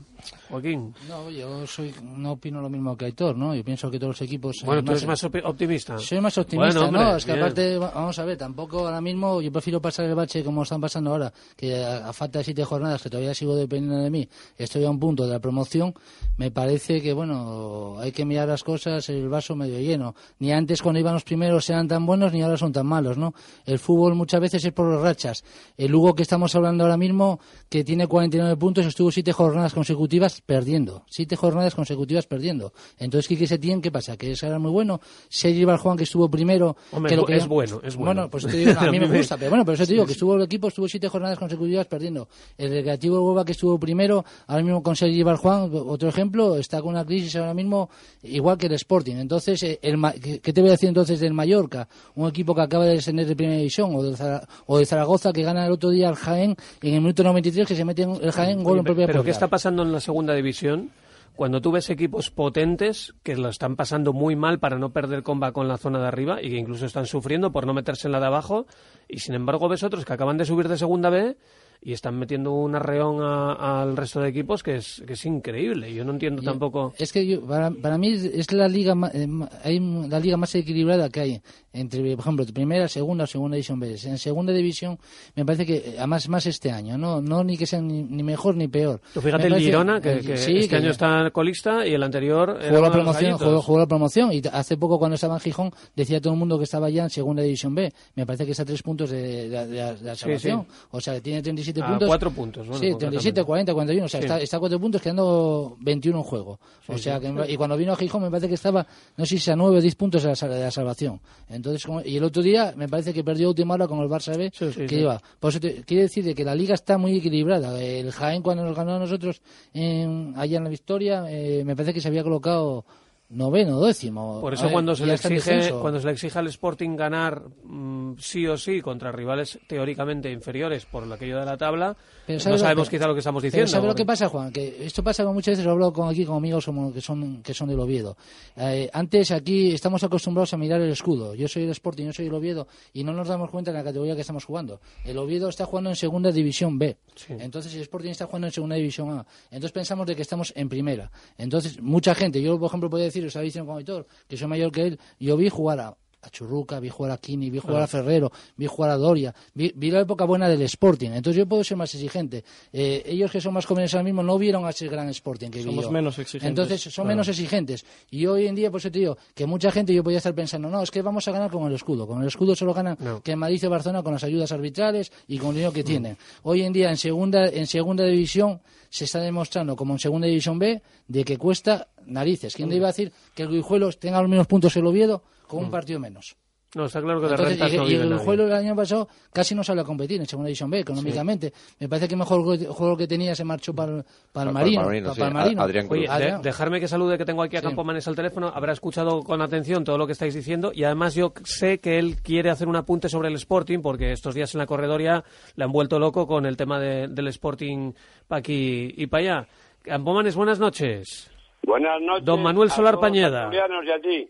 Joaquín. 0.51 0.95
No, 1.09 1.29
yo 1.31 1.67
soy, 1.67 1.95
no 2.17 2.33
opino 2.33 2.61
lo 2.61 2.69
mismo 2.71 2.97
que 2.97 3.05
Aitor, 3.07 3.37
¿no? 3.37 3.55
Yo 3.55 3.63
pienso 3.65 3.91
que 3.91 3.99
todos 3.99 4.11
los 4.19 4.23
equipos... 4.23 4.63
Bueno, 4.65 4.83
tú 4.83 4.93
eres 4.93 5.07
más 5.07 5.23
optimista. 5.25 5.99
Soy 5.99 6.21
más 6.21 6.37
optimista, 6.39 6.81
Bueno, 6.81 6.87
hombre, 6.99 7.05
¿no? 7.13 7.17
Es 7.17 7.25
que 7.25 7.33
bien. 7.33 7.43
aparte, 7.45 7.79
va- 7.79 7.91
vamos 7.95 8.19
a 8.19 8.25
ver, 8.25 8.37
tampoco 8.39 8.79
ahora 8.87 9.01
mismo 9.01 9.41
yo 9.43 9.53
prefiero 9.53 9.81
pasar 9.81 10.07
el 10.07 10.15
bache 10.15 10.43
como 10.43 10.63
están 10.63 10.81
pasando 10.81 11.11
ahora, 11.11 11.33
que 11.57 11.85
a, 11.85 12.09
a 12.09 12.13
falta 12.13 12.39
de 12.39 12.45
siete 12.45 12.65
jornadas, 12.65 13.03
que 13.03 13.11
todavía 13.11 13.35
sigo 13.35 13.55
dependiendo 13.57 14.03
de 14.03 14.11
mí, 14.11 14.29
estoy 14.57 14.85
a 14.85 14.91
un 14.91 14.99
punto 14.99 15.27
de 15.27 15.33
la 15.33 15.41
promoción, 15.41 15.93
me 16.37 16.51
parece 16.51 17.01
que, 17.03 17.13
bueno, 17.13 17.97
hay 17.99 18.13
que 18.13 18.25
mirar 18.25 18.49
las 18.49 18.65
cosas, 18.65 19.09
el 19.09 19.29
vaso 19.29 19.55
medio 19.57 19.79
lleno. 19.81 20.15
Ni 20.39 20.53
antes 20.53 20.81
cuando 20.83 21.01
iban 21.01 21.15
los 21.15 21.25
primeros 21.25 21.69
eran 21.71 21.89
tan 21.89 22.07
buenos, 22.07 22.33
ni 22.33 22.43
ahora 22.43 22.57
son 22.57 22.73
tan 22.73 22.78
malos, 22.85 23.17
¿no? 23.19 23.35
El 23.65 23.79
fútbol 23.79 24.15
muchas 24.15 24.41
veces 24.41 24.65
es 24.65 24.73
por 24.73 24.93
las 24.93 25.01
rachas. 25.03 25.45
El 25.77 25.91
Lugo 25.93 26.15
que 26.15 26.23
estamos 26.23 26.55
hablando 26.55 26.85
ahora 26.85 26.97
mismo, 26.97 27.41
que 27.69 27.85
tiene 27.85 28.07
49 28.07 28.57
puntos, 28.57 28.87
estuvo 28.87 29.11
siete 29.11 29.33
jornadas 29.33 29.75
consecutivas 29.75 30.41
perdiendo. 30.41 31.05
Siete 31.09 31.37
jornadas 31.37 31.75
consecutivas 31.75 32.27
perdiendo. 32.27 32.73
Entonces, 32.99 33.29
Quique 33.29 33.47
Setién, 33.47 33.81
¿qué 33.81 33.91
pasa? 33.91 34.17
Que 34.17 34.33
ese 34.33 34.47
era 34.47 34.59
muy 34.59 34.71
bueno. 34.71 35.01
Sergi 35.29 35.65
Barjuan, 35.65 35.97
que 35.97 36.05
estuvo 36.05 36.29
primero... 36.31 36.77
Hombre, 36.93 37.11
que 37.11 37.15
es 37.15 37.19
lo 37.19 37.25
bu- 37.25 37.27
que- 37.27 37.37
es 37.37 37.47
bueno, 37.47 37.81
es 37.83 37.97
bueno. 37.97 38.29
pues 38.31 38.47
te 38.47 38.57
digo, 38.57 38.73
a 38.79 38.91
mí 38.91 38.99
me 39.01 39.07
gusta, 39.19 39.37
pero 39.37 39.51
bueno, 39.51 39.65
pero 39.65 39.75
eso 39.75 39.87
te 39.87 39.93
digo, 39.93 40.07
que 40.07 40.13
estuvo 40.13 40.35
el 40.37 40.43
equipo, 40.43 40.69
estuvo 40.69 40.89
siete 40.89 41.09
jornadas 41.09 41.39
consecutivas 41.39 41.87
perdiendo. 41.87 42.29
El 42.57 42.71
Recreativo 42.71 43.17
de 43.17 43.23
Huelva, 43.23 43.45
que 43.45 43.53
estuvo 43.53 43.79
primero, 43.79 44.25
ahora 44.47 44.63
mismo 44.63 44.83
con 44.83 44.97
Sergi 44.97 45.23
Barjuan, 45.23 45.71
otro 45.73 46.09
ejemplo, 46.09 46.57
está 46.57 46.81
con 46.81 46.91
una 46.91 47.05
crisis 47.05 47.37
ahora 47.37 47.55
mismo 47.55 47.91
igual 48.23 48.57
que 48.59 48.67
el 48.67 48.73
Sporting. 48.75 49.17
Entonces, 49.17 49.63
eh, 49.63 49.79
el, 49.83 49.97
Ma- 49.97 50.13
¿qué 50.13 50.41
qué 50.41 50.53
te 50.53 50.61
voy 50.61 50.71
a 50.71 50.73
decir 50.73 50.89
entonces 50.89 51.21
del 51.21 51.33
Mallorca? 51.35 51.89
Un 52.15 52.29
equipo 52.29 52.55
que 52.55 52.61
acaba 52.69 52.85
de 52.85 52.93
descender 52.95 53.27
de 53.27 53.35
primera 53.37 53.59
división, 53.59 53.91
o 53.95 54.03
de, 54.03 54.17
Zara- 54.17 54.47
o 54.67 54.79
de 54.79 54.87
Zaragoza, 54.87 55.33
que 55.33 55.43
gana 55.43 55.67
el 55.67 55.73
otro 55.73 55.91
día 55.91 56.09
al 56.09 56.15
Jaén, 56.15 56.55
en 56.83 56.95
el 56.95 57.01
minuto 57.01 57.25
93, 57.25 57.67
que 57.67 57.75
se 57.75 57.85
mete 57.85 58.03
en 58.03 58.11
el 58.23 58.31
Jaén 58.33 58.63
gol 58.63 58.75
Oye, 58.75 58.79
en 58.81 58.85
propia 58.85 59.07
pero 59.07 59.25
¿qué 59.25 59.31
está 59.33 59.49
pasando 59.49 59.83
en 59.83 59.91
la 59.93 60.01
segunda 60.01 60.35
división? 60.35 60.91
Cuando 61.35 61.61
tú 61.61 61.71
ves 61.71 61.89
equipos 61.91 62.31
potentes 62.31 63.15
que 63.23 63.37
lo 63.37 63.49
están 63.49 63.77
pasando 63.77 64.13
muy 64.13 64.35
mal 64.35 64.59
para 64.59 64.77
no 64.77 64.91
perder 64.91 65.23
comba 65.23 65.53
con 65.53 65.69
la 65.69 65.79
zona 65.79 66.01
de 66.01 66.07
arriba 66.09 66.43
y 66.43 66.51
que 66.51 66.57
incluso 66.57 66.85
están 66.85 67.07
sufriendo 67.07 67.53
por 67.53 67.65
no 67.65 67.75
meterse 67.75 68.09
en 68.09 68.13
la 68.13 68.19
de 68.21 68.27
abajo, 68.27 68.67
y 69.09 69.21
sin 69.21 69.35
embargo 69.35 69.69
ves 69.69 69.85
otros 69.85 70.05
que 70.05 70.13
acaban 70.13 70.37
de 70.37 70.45
subir 70.45 70.67
de 70.69 70.77
segunda 70.77 71.11
B 71.11 71.37
y 71.81 71.93
están 71.93 72.19
metiendo 72.19 72.53
un 72.53 72.75
arreón 72.75 73.23
a- 73.23 73.81
al 73.83 73.97
resto 73.97 74.21
de 74.21 74.29
equipos 74.29 74.63
que 74.63 74.77
es, 74.77 75.03
que 75.07 75.13
es 75.13 75.25
increíble. 75.27 75.93
Yo 75.95 76.05
no 76.05 76.13
entiendo 76.13 76.43
Yo- 76.43 76.51
tampoco. 76.51 76.93
Es 76.99 77.13
que 77.13 77.27
yo- 77.27 77.41
para, 77.47 77.71
para 77.71 77.97
mí 77.99 78.09
es- 78.13 78.53
la 78.53 78.69
liga 78.69 78.95
eh, 79.15 79.27
hay 79.63 79.79
la 79.81 80.19
liga 80.21 80.37
más 80.37 80.55
equilibrada 80.55 81.09
que 81.09 81.21
hay 81.21 81.43
entre, 81.73 82.01
por 82.17 82.21
ejemplo, 82.25 82.45
primera, 82.53 82.89
segunda 82.89 83.25
o 83.25 83.27
segunda 83.27 83.55
división 83.55 83.79
B. 83.79 83.97
En 84.05 84.19
segunda 84.19 84.53
división 84.53 84.99
me 85.37 85.45
parece 85.45 85.65
que 85.67 85.77
eh, 85.77 85.95
además 85.99 86.29
más 86.29 86.47
este 86.47 86.71
año, 86.73 86.99
no 86.99 87.21
no 87.21 87.45
ni 87.45 87.57
que 87.57 87.67
sea 87.67 87.81
ni, 87.81 88.03
ni 88.03 88.23
mejor 88.23 88.57
ni 88.57 88.67
peor. 88.69 89.01
Tú 89.15 89.21
fíjate 89.21 89.47
el 89.47 89.57
Girona, 89.59 90.01
que, 90.01 90.19
que 90.21 90.37
sí, 90.37 90.57
este 90.59 90.69
que 90.71 90.77
año 90.77 90.91
está 90.91 91.31
colista 91.31 91.87
y 91.87 91.95
el 91.95 92.03
anterior 92.03 92.59
jugó 92.69 92.81
la 92.81 92.91
promoción, 92.91 93.39
jugó, 93.39 93.63
jugó 93.63 93.79
la 93.79 93.87
promoción 93.87 94.33
y 94.33 94.43
hace 94.53 94.77
poco 94.77 94.99
cuando 94.99 95.15
estaba 95.15 95.35
en 95.35 95.41
Gijón 95.41 95.71
decía 95.95 96.21
todo 96.21 96.33
el 96.33 96.39
mundo 96.39 96.59
que 96.59 96.65
estaba 96.65 96.91
ya 96.91 97.05
en 97.05 97.11
segunda 97.11 97.43
división 97.43 97.75
B. 97.75 97.93
Me 98.17 98.27
parece 98.27 98.45
que 98.45 98.51
está 98.51 98.65
a 98.65 98.67
tres 98.67 98.83
puntos 98.83 99.11
de, 99.11 99.49
de- 99.49 99.67
de 99.67 99.79
de 99.79 100.05
la 100.05 100.15
Sí, 100.15 100.21
salvación. 100.23 100.67
sí. 100.69 100.77
O 100.91 101.01
sea, 101.01 101.15
que 101.15 101.21
tiene 101.21 101.43
37 101.73 101.81
A 101.83 101.89
puntos. 101.89 102.09
cuatro 102.09 102.31
puntos, 102.31 102.67
bueno, 102.67 102.81
sí, 102.81 102.95
37, 102.99 103.45
concretamente. 103.45 103.45
40, 103.45 103.75
41. 103.75 104.05
O 104.05 104.09
sea, 104.09 104.21
Sí. 104.21 104.27
está, 104.27 104.41
está 104.41 104.57
a 104.57 104.61
cuatro 104.61 104.81
puntos 104.81 105.03
quedando 105.03 105.77
21 105.81 106.19
en 106.19 106.25
juego. 106.25 106.59
o 106.89 106.99
sea, 106.99 107.21
que, 107.21 107.33
y 107.49 107.57
cuando 107.57 107.77
vino 107.77 107.93
a 107.93 107.97
Gijón 107.97 108.23
me 108.23 108.31
parece 108.31 108.49
que 108.49 108.55
estaba, 108.55 108.87
no 109.17 109.27
sé 109.27 109.39
si 109.39 109.51
a 109.51 109.57
9 109.57 109.79
o 109.79 109.81
10 109.81 109.95
puntos 109.95 110.23
de 110.23 110.29
la, 110.31 110.37
sal- 110.37 110.51
de 110.51 110.61
la 110.61 110.71
salvación. 110.71 111.21
Entonces, 111.49 111.85
como- 111.85 112.01
y 112.03 112.17
el 112.17 112.25
otro 112.25 112.43
día 112.43 112.73
me 112.77 112.89
parece 112.89 113.13
que 113.13 113.23
perdió 113.23 113.49
última 113.49 113.75
hora 113.75 113.87
con 113.87 113.99
el 114.01 114.09
Barça 114.09 114.37
B, 114.37 114.51
Sí, 114.55 114.73
sí, 114.73 114.81
que 114.83 114.89
sí. 114.89 114.97
iba. 115.01 115.21
Por 115.39 115.51
eso 115.51 115.61
te- 115.61 115.83
quiere 115.85 116.05
decir 116.05 116.25
de 116.25 116.35
que 116.35 116.45
la 116.45 116.55
liga 116.55 116.75
está 116.75 116.97
muy 116.99 117.17
equilibrada. 117.17 117.79
El 117.81 118.11
Jaén, 118.13 118.43
cuando 118.43 118.65
nos 118.65 118.75
ganó 118.77 118.95
a 118.95 118.99
nosotros 118.99 119.41
en, 119.75 120.33
allá 120.37 120.59
en 120.59 120.65
la 120.65 120.71
Victoria, 120.71 121.25
eh, 121.29 121.63
me 121.65 121.77
parece 121.77 121.93
que 121.95 122.01
se 122.01 122.09
había 122.09 122.23
colocado 122.23 122.85
noveno, 123.31 123.81
décimo. 123.81 124.41
Por 124.41 124.55
eso 124.55 124.65
ver, 124.65 124.73
cuando 124.73 124.97
se, 124.97 125.05
le 125.07 125.15
exige, 125.15 125.71
cuando 125.73 126.01
se 126.01 126.07
le 126.07 126.13
exige 126.13 126.39
al 126.39 126.47
Sporting 126.49 126.97
ganar 126.97 127.43
mm, 127.65 128.15
sí 128.19 128.47
o 128.47 128.57
sí 128.57 128.81
contra 128.81 129.13
rivales 129.13 129.59
teóricamente 129.69 130.31
inferiores 130.33 130.87
por 130.87 131.11
aquello 131.13 131.39
de 131.39 131.45
la 131.45 131.57
tabla, 131.59 131.97
Pero 132.27 132.39
no 132.39 132.41
¿sabe 132.41 132.55
lo- 132.57 132.59
sabemos 132.61 132.89
quizá 132.91 133.07
lo 133.07 133.13
que 133.15 133.19
estamos 133.21 133.43
Pero 133.43 133.51
diciendo. 133.51 133.71
¿sabe 133.71 133.87
lo 133.87 133.95
que 133.95 134.05
porque- 134.05 134.07
pasa, 134.07 134.29
Juan? 134.29 134.51
Que 134.51 134.87
esto 134.87 135.03
pasa 135.03 135.25
muchas 135.27 135.53
veces, 135.53 135.65
lo 135.65 135.73
he 135.73 135.75
hablado 135.75 135.93
con 135.93 136.09
aquí 136.09 136.25
con 136.25 136.37
amigos 136.37 136.65
como 136.65 136.93
que 136.93 137.01
son 137.03 137.43
que 137.43 137.53
son 137.53 137.69
del 137.69 137.79
Oviedo. 137.81 138.17
Eh, 138.57 138.89
antes 138.93 139.31
aquí 139.31 139.73
estamos 139.73 140.03
acostumbrados 140.03 140.55
a 140.55 140.57
mirar 140.57 140.81
el 140.81 140.91
escudo. 140.91 141.35
Yo 141.35 141.49
soy 141.49 141.65
el 141.65 141.71
Sporting, 141.71 142.07
yo 142.07 142.13
soy 142.15 142.27
el 142.27 142.35
Oviedo 142.35 142.67
y 142.95 143.05
no 143.05 143.13
nos 143.13 143.29
damos 143.29 143.51
cuenta 143.51 143.71
de 143.73 143.79
la 143.79 143.85
categoría 143.85 144.15
que 144.15 144.23
estamos 144.23 144.45
jugando. 144.47 144.81
El 145.05 145.19
Oviedo 145.19 145.49
está 145.51 145.67
jugando 145.67 145.91
en 145.91 145.97
segunda 145.97 146.33
división 146.33 146.79
B. 146.79 146.97
Entonces 147.29 147.75
el 147.75 147.83
Sporting 147.83 148.11
está 148.11 148.25
jugando 148.27 148.47
en 148.47 148.53
segunda 148.55 148.77
división 148.77 149.11
A. 149.11 149.27
Entonces 149.51 149.73
pensamos 149.73 150.07
de 150.07 150.17
que 150.17 150.23
estamos 150.23 150.53
en 150.57 150.69
primera. 150.71 151.11
Entonces 151.37 151.81
mucha 151.83 152.15
gente, 152.15 152.41
yo 152.41 152.59
por 152.59 152.69
ejemplo 152.69 152.89
podría 152.89 153.05
decir, 153.07 153.18
os 153.27 153.37
habéis 153.37 153.55
dicho 153.55 153.67
con 153.67 153.77
Aitor, 153.79 154.07
que 154.29 154.37
soy 154.37 154.47
mayor 154.49 154.71
que 154.73 154.83
él, 154.83 155.01
yo 155.19 155.37
vi 155.37 155.49
jugar 155.49 155.81
a 155.81 155.97
a 156.21 156.31
Churruca, 156.31 156.81
vi 156.81 156.89
jugar 156.89 157.13
a 157.13 157.17
Kini, 157.19 157.49
vi 157.49 157.61
jugar 157.61 157.81
a 157.81 157.87
Ferrero, 157.87 158.33
vi 158.57 158.67
jugar 158.67 158.91
a 158.91 158.97
Doria, 158.97 159.33
vi, 159.55 159.73
vi 159.77 159.89
la 159.93 160.01
época 160.01 160.25
buena 160.25 160.49
del 160.49 160.61
Sporting. 160.63 161.11
Entonces 161.11 161.37
yo 161.39 161.47
puedo 161.47 161.63
ser 161.63 161.77
más 161.77 161.95
exigente. 161.95 162.43
Eh, 162.73 163.05
ellos 163.07 163.31
que 163.31 163.41
son 163.41 163.55
más 163.55 163.65
jóvenes 163.65 163.95
ahora 163.95 164.03
mismo 164.03 164.25
no 164.25 164.37
vieron 164.37 164.67
a 164.67 164.71
ese 164.71 164.89
gran 164.89 165.09
Sporting 165.11 165.49
que 165.49 165.61
vi 165.61 165.67
Somos 165.67 165.85
yo. 165.85 165.93
menos 165.93 166.19
exigentes. 166.19 166.49
Entonces 166.49 166.81
son 166.83 167.05
Claro. 167.05 167.09
menos 167.11 167.29
exigentes. 167.29 167.87
Y 168.11 168.27
hoy 168.27 168.49
en 168.49 168.57
día, 168.57 168.69
por 168.69 168.81
eso 168.81 168.91
te 168.91 168.99
digo, 168.99 169.17
que 169.33 169.47
mucha 169.47 169.71
gente 169.71 169.95
yo 169.95 170.03
podía 170.03 170.19
estar 170.19 170.35
pensando, 170.35 170.69
no, 170.69 170.83
es 170.83 170.91
que 170.91 171.03
vamos 171.03 171.29
a 171.29 171.31
ganar 171.31 171.53
con 171.53 171.69
el 171.69 171.75
escudo. 171.75 172.05
Con 172.05 172.21
el 172.21 172.27
escudo 172.27 172.57
solo 172.57 172.75
ganan 172.75 172.97
No. 172.99 173.23
que 173.23 173.37
Madrid 173.37 173.61
y 173.63 173.67
Barcelona 173.69 174.03
con 174.03 174.13
las 174.13 174.25
ayudas 174.25 174.51
arbitrales 174.51 175.13
y 175.29 175.39
con 175.39 175.51
el 175.51 175.55
dinero 175.55 175.73
que 175.73 175.85
tienen. 175.85 176.17
Hoy 176.43 176.63
en 176.63 176.73
día 176.73 176.91
en 176.91 176.97
segunda, 176.97 177.47
en 177.47 177.69
segunda 177.69 178.03
división 178.05 178.61
se 178.91 179.05
está 179.05 179.21
demostrando, 179.21 179.77
como 179.77 179.93
en 179.93 180.01
segunda 180.01 180.27
división 180.27 180.59
B, 180.59 180.83
de 181.07 181.25
que 181.25 181.37
cuesta 181.37 181.87
narices. 182.09 182.55
¿Quién 182.55 182.69
te 182.69 182.77
iba 182.77 182.87
a 182.89 182.93
decir 182.93 183.13
que 183.35 183.43
el 183.45 183.49
Guijuelos 183.51 183.99
tenga 183.99 184.21
los 184.21 184.29
mismos 184.31 184.47
puntos 184.47 184.73
que 184.73 184.81
el 184.81 184.87
Oviedo 184.87 185.23
con 185.47 185.65
un 185.65 185.71
partido 185.71 186.01
menos? 186.01 186.37
No, 186.75 186.85
está 186.85 187.01
claro 187.01 187.19
que 187.19 187.29
de 187.29 187.33
Entonces, 187.33 187.73
y, 187.73 187.77
no 187.79 187.89
y 187.89 187.95
el 187.95 188.19
juego 188.19 188.43
el 188.45 188.53
año 188.53 188.77
pasado 188.77 189.09
casi 189.33 189.55
no 189.55 189.65
salió 189.65 189.81
a 189.81 189.87
competir 189.87 190.21
en 190.21 190.27
segunda 190.27 190.49
división 190.49 190.69
B 190.69 190.81
económicamente. 190.81 191.51
Me 191.81 191.89
parece 191.89 192.09
que 192.09 192.15
mejor 192.15 192.43
juego- 192.43 192.95
que 192.95 193.07
tenía 193.09 193.35
se 193.35 193.43
marchó 193.43 193.73
para, 193.73 193.97
el- 193.97 194.05
para 194.05 194.51
el 194.51 194.55
Para 194.55 194.67
el 194.69 194.77
Marino. 194.77 194.83
Para, 194.83 195.15
sí. 195.15 195.19
para 195.21 195.29
el 195.29 195.35
Marino. 195.35 195.63
Adrián 195.63 195.89
Cruz. 195.89 195.99
Oye, 196.11 196.25
de- 196.27 196.39
dejarme 196.43 196.79
que 196.79 196.87
salude 196.87 197.17
que 197.17 197.25
tengo 197.25 197.43
aquí 197.43 197.57
a 197.57 197.61
Sí. 197.61 197.67
Campomanes 197.69 198.07
al 198.07 198.15
teléfono. 198.17 198.53
Habrá 198.55 198.75
escuchado 198.75 199.23
con 199.23 199.41
atención 199.41 199.83
todo 199.83 199.97
lo 199.97 200.05
que 200.07 200.13
estáis 200.13 200.35
diciendo 200.35 200.71
y 200.75 200.85
además 200.85 201.15
yo 201.15 201.33
sé 201.43 201.79
que 201.81 201.99
él 201.99 202.17
quiere 202.23 202.51
hacer 202.51 202.69
un 202.69 202.77
apunte 202.77 203.09
sobre 203.09 203.29
el 203.29 203.35
Sporting 203.37 203.79
porque 203.81 204.13
estos 204.13 204.35
días 204.35 204.55
en 204.55 204.59
la 204.59 204.67
corredoria 204.67 205.25
le 205.57 205.65
han 205.65 205.73
vuelto 205.73 205.99
loco 205.99 206.27
con 206.27 206.45
el 206.45 206.59
tema 206.59 206.79
de- 206.79 207.09
del 207.09 207.29
Sporting 207.29 207.93
para 208.27 208.41
aquí 208.41 208.93
y 208.95 209.07
para 209.07 209.23
allá. 209.39 209.49
Campomanes, 209.85 210.37
buenas 210.37 210.59
noches. 210.59 211.31
Buenas 211.63 212.01
noches. 212.01 212.25
Don 212.25 212.43
Manuel 212.43 212.69
a 212.71 212.73
Solar 212.73 212.95
todos 212.95 213.03
Pañeda. 213.07 213.51
y 213.53 213.91
a 213.91 214.01
ti. 214.01 214.29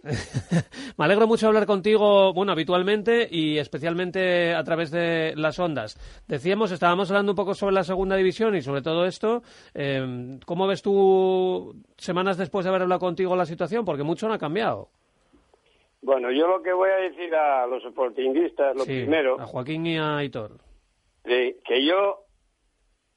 Me 0.96 1.04
alegro 1.04 1.26
mucho 1.28 1.46
hablar 1.46 1.66
contigo, 1.66 2.32
bueno, 2.32 2.50
habitualmente 2.52 3.28
y 3.30 3.58
especialmente 3.58 4.54
a 4.54 4.64
través 4.64 4.90
de 4.90 5.34
las 5.36 5.58
ondas. 5.60 5.96
Decíamos, 6.26 6.72
estábamos 6.72 7.10
hablando 7.10 7.32
un 7.32 7.36
poco 7.36 7.54
sobre 7.54 7.74
la 7.74 7.84
segunda 7.84 8.16
división 8.16 8.56
y 8.56 8.62
sobre 8.62 8.82
todo 8.82 9.04
esto. 9.06 9.42
eh, 9.74 10.38
¿Cómo 10.46 10.66
ves 10.66 10.82
tú, 10.82 11.76
semanas 11.96 12.38
después 12.38 12.64
de 12.64 12.70
haber 12.70 12.82
hablado 12.82 12.98
contigo, 13.00 13.36
la 13.36 13.46
situación? 13.46 13.84
Porque 13.84 14.02
mucho 14.02 14.26
no 14.26 14.34
ha 14.34 14.38
cambiado. 14.38 14.88
Bueno, 16.02 16.30
yo 16.32 16.46
lo 16.48 16.62
que 16.62 16.72
voy 16.72 16.90
a 16.90 16.96
decir 16.96 17.32
a 17.34 17.66
los 17.66 17.82
sportinguistas, 17.84 18.74
lo 18.76 18.84
Sí, 18.84 19.02
primero, 19.02 19.40
A 19.40 19.46
Joaquín 19.46 19.86
y 19.86 19.96
a 19.98 20.16
Aitor. 20.16 20.58
de 21.24 21.56
que 21.64 21.84
yo 21.86 22.24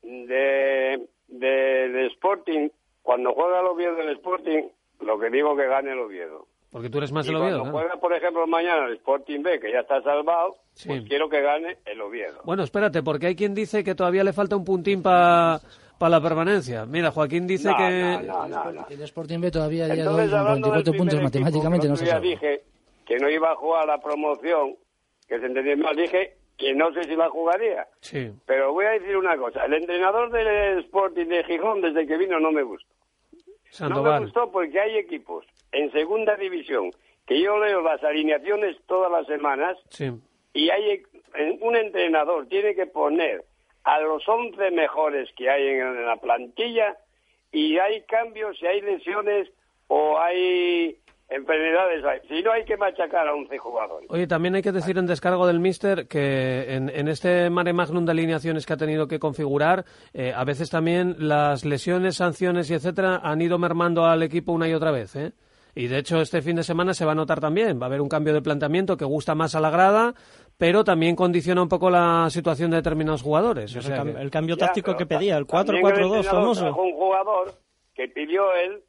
de, 0.03 1.07
de, 1.27 1.47
de 1.89 2.07
Sporting, 2.07 2.69
cuando 3.03 3.33
juega 3.33 3.59
el 3.61 3.67
Oviedo 3.67 3.95
del 3.95 4.09
Sporting, 4.17 4.63
lo 5.01 5.19
que 5.19 5.29
digo 5.29 5.55
que 5.55 5.67
gane 5.67 5.91
el 5.91 5.99
Oviedo. 5.99 6.47
Porque 6.71 6.89
tú 6.89 6.99
eres 6.99 7.11
más 7.11 7.25
y 7.25 7.29
del 7.29 7.37
Oviedo. 7.37 7.59
cuando 7.59 7.71
¿no? 7.73 7.77
juega, 7.79 7.99
por 7.99 8.13
ejemplo, 8.13 8.47
mañana 8.47 8.85
el 8.87 8.93
Sporting 8.93 9.41
B, 9.43 9.59
que 9.59 9.71
ya 9.71 9.79
está 9.81 10.01
salvado, 10.03 10.55
Sí. 10.73 10.87
pues 10.87 11.03
quiero 11.07 11.27
que 11.29 11.41
gane 11.41 11.77
el 11.85 11.99
Oviedo. 12.01 12.39
Bueno, 12.45 12.63
espérate, 12.63 13.03
porque 13.03 13.27
hay 13.27 13.35
quien 13.35 13.53
dice 13.53 13.83
que 13.83 13.93
todavía 13.95 14.23
le 14.23 14.31
falta 14.31 14.55
un 14.55 14.63
puntín 14.63 15.03
para 15.03 15.59
la 15.99 16.21
permanencia. 16.21 16.85
Mira, 16.85 17.11
Joaquín 17.11 17.45
dice 17.45 17.69
No, 17.69 17.75
que... 17.77 18.25
no, 18.25 18.47
no, 18.47 18.71
no. 18.71 18.85
El 18.89 19.01
Sporting 19.01 19.39
B 19.41 19.51
todavía 19.51 19.85
a 19.85 19.87
día 19.89 19.95
de 20.03 20.07
hoy 20.07 20.07
Entonces, 20.07 20.29
con 20.31 20.39
hablando 20.39 20.67
del 20.71 20.83
44 20.83 20.97
puntos 20.97 21.13
equipo, 21.15 21.23
matemáticamente 21.27 21.87
no 21.89 21.95
se 21.97 22.05
sabe. 22.05 22.27
dije 22.27 22.63
que 23.05 23.17
no 23.17 23.29
iba 23.29 23.51
a 23.51 23.55
jugar 23.55 23.85
la 23.85 23.99
promoción, 23.99 24.75
que 25.27 25.39
se 25.39 25.45
entendió 25.47 25.75
mal, 25.77 25.95
dije 25.95 26.37
que 26.61 26.73
no 26.75 26.93
sé 26.93 27.03
si 27.03 27.15
la 27.15 27.29
jugaría. 27.29 27.87
Sí. 27.99 28.31
Pero 28.45 28.71
voy 28.71 28.85
a 28.85 28.91
decir 28.91 29.17
una 29.17 29.35
cosa, 29.35 29.65
el 29.65 29.73
entrenador 29.73 30.31
del 30.31 30.79
Sporting 30.85 31.25
de 31.25 31.43
Gijón 31.43 31.81
desde 31.81 32.05
que 32.07 32.17
vino 32.17 32.39
no 32.39 32.51
me 32.51 32.61
gustó. 32.63 32.87
No 33.89 34.03
me 34.03 34.19
gustó 34.19 34.51
porque 34.51 34.79
hay 34.79 34.97
equipos 34.97 35.45
en 35.71 35.91
segunda 35.91 36.35
división 36.35 36.91
que 37.25 37.39
yo 37.41 37.57
leo 37.59 37.81
las 37.81 38.03
alineaciones 38.03 38.77
todas 38.87 39.11
las 39.11 39.25
semanas 39.27 39.77
Sí. 39.89 40.11
y 40.53 40.69
hay 40.69 41.03
e- 41.33 41.57
un 41.61 41.75
entrenador 41.75 42.47
tiene 42.47 42.75
que 42.75 42.85
poner 42.85 43.43
a 43.83 43.99
los 44.01 44.27
11 44.27 44.71
mejores 44.71 45.29
que 45.37 45.49
hay 45.49 45.65
en, 45.67 45.79
en 45.79 46.05
la 46.05 46.17
plantilla 46.17 46.97
y 47.51 47.77
hay 47.79 48.01
cambios, 48.03 48.57
si 48.59 48.67
hay 48.67 48.81
lesiones 48.81 49.49
o 49.87 50.19
hay 50.19 50.97
enfermedades 51.31 52.03
hay. 52.05 52.19
Si 52.27 52.43
no, 52.43 52.51
hay 52.51 52.63
que 52.65 52.77
machacar 52.77 53.27
a 53.27 53.33
11 53.33 53.57
jugadores. 53.57 54.07
Oye, 54.11 54.27
también 54.27 54.55
hay 54.55 54.61
que 54.61 54.71
decir 54.71 54.97
en 54.97 55.07
descargo 55.07 55.47
del 55.47 55.59
míster 55.59 56.07
que 56.07 56.75
en, 56.75 56.89
en 56.89 57.07
este 57.07 57.49
mare 57.49 57.73
magnum 57.73 58.05
de 58.05 58.11
alineaciones 58.11 58.65
que 58.65 58.73
ha 58.73 58.77
tenido 58.77 59.07
que 59.07 59.17
configurar, 59.19 59.85
eh, 60.13 60.33
a 60.35 60.43
veces 60.43 60.69
también 60.69 61.15
las 61.19 61.63
lesiones, 61.65 62.17
sanciones 62.17 62.69
y 62.69 62.73
etcétera 62.73 63.21
han 63.23 63.41
ido 63.41 63.57
mermando 63.57 64.05
al 64.05 64.21
equipo 64.23 64.51
una 64.51 64.67
y 64.67 64.73
otra 64.73 64.91
vez, 64.91 65.15
¿eh? 65.15 65.31
Y 65.73 65.87
de 65.87 65.99
hecho 65.99 66.19
este 66.19 66.41
fin 66.41 66.57
de 66.57 66.63
semana 66.63 66.93
se 66.93 67.05
va 67.05 67.13
a 67.13 67.15
notar 67.15 67.39
también, 67.39 67.79
va 67.79 67.85
a 67.85 67.87
haber 67.87 68.01
un 68.01 68.09
cambio 68.09 68.33
de 68.33 68.41
planteamiento 68.41 68.97
que 68.97 69.05
gusta 69.05 69.35
más 69.35 69.55
a 69.55 69.61
la 69.61 69.69
grada, 69.69 70.13
pero 70.57 70.83
también 70.83 71.15
condiciona 71.15 71.61
un 71.61 71.69
poco 71.69 71.89
la 71.89 72.27
situación 72.29 72.71
de 72.71 72.75
determinados 72.77 73.21
jugadores. 73.21 73.73
O 73.73 73.79
El, 73.79 73.83
sea 73.85 74.03
cam- 74.03 74.13
que- 74.15 74.21
el 74.21 74.29
cambio 74.29 74.57
táctico 74.57 74.97
que 74.97 75.05
pedía, 75.05 75.37
el 75.37 75.45
también 75.47 75.81
4-4-2 75.81 75.87
entrenador 75.87 76.23
famoso. 76.25 76.75
un 76.75 76.91
jugador 76.91 77.53
que 77.95 78.09
pidió 78.09 78.53
él, 78.53 78.83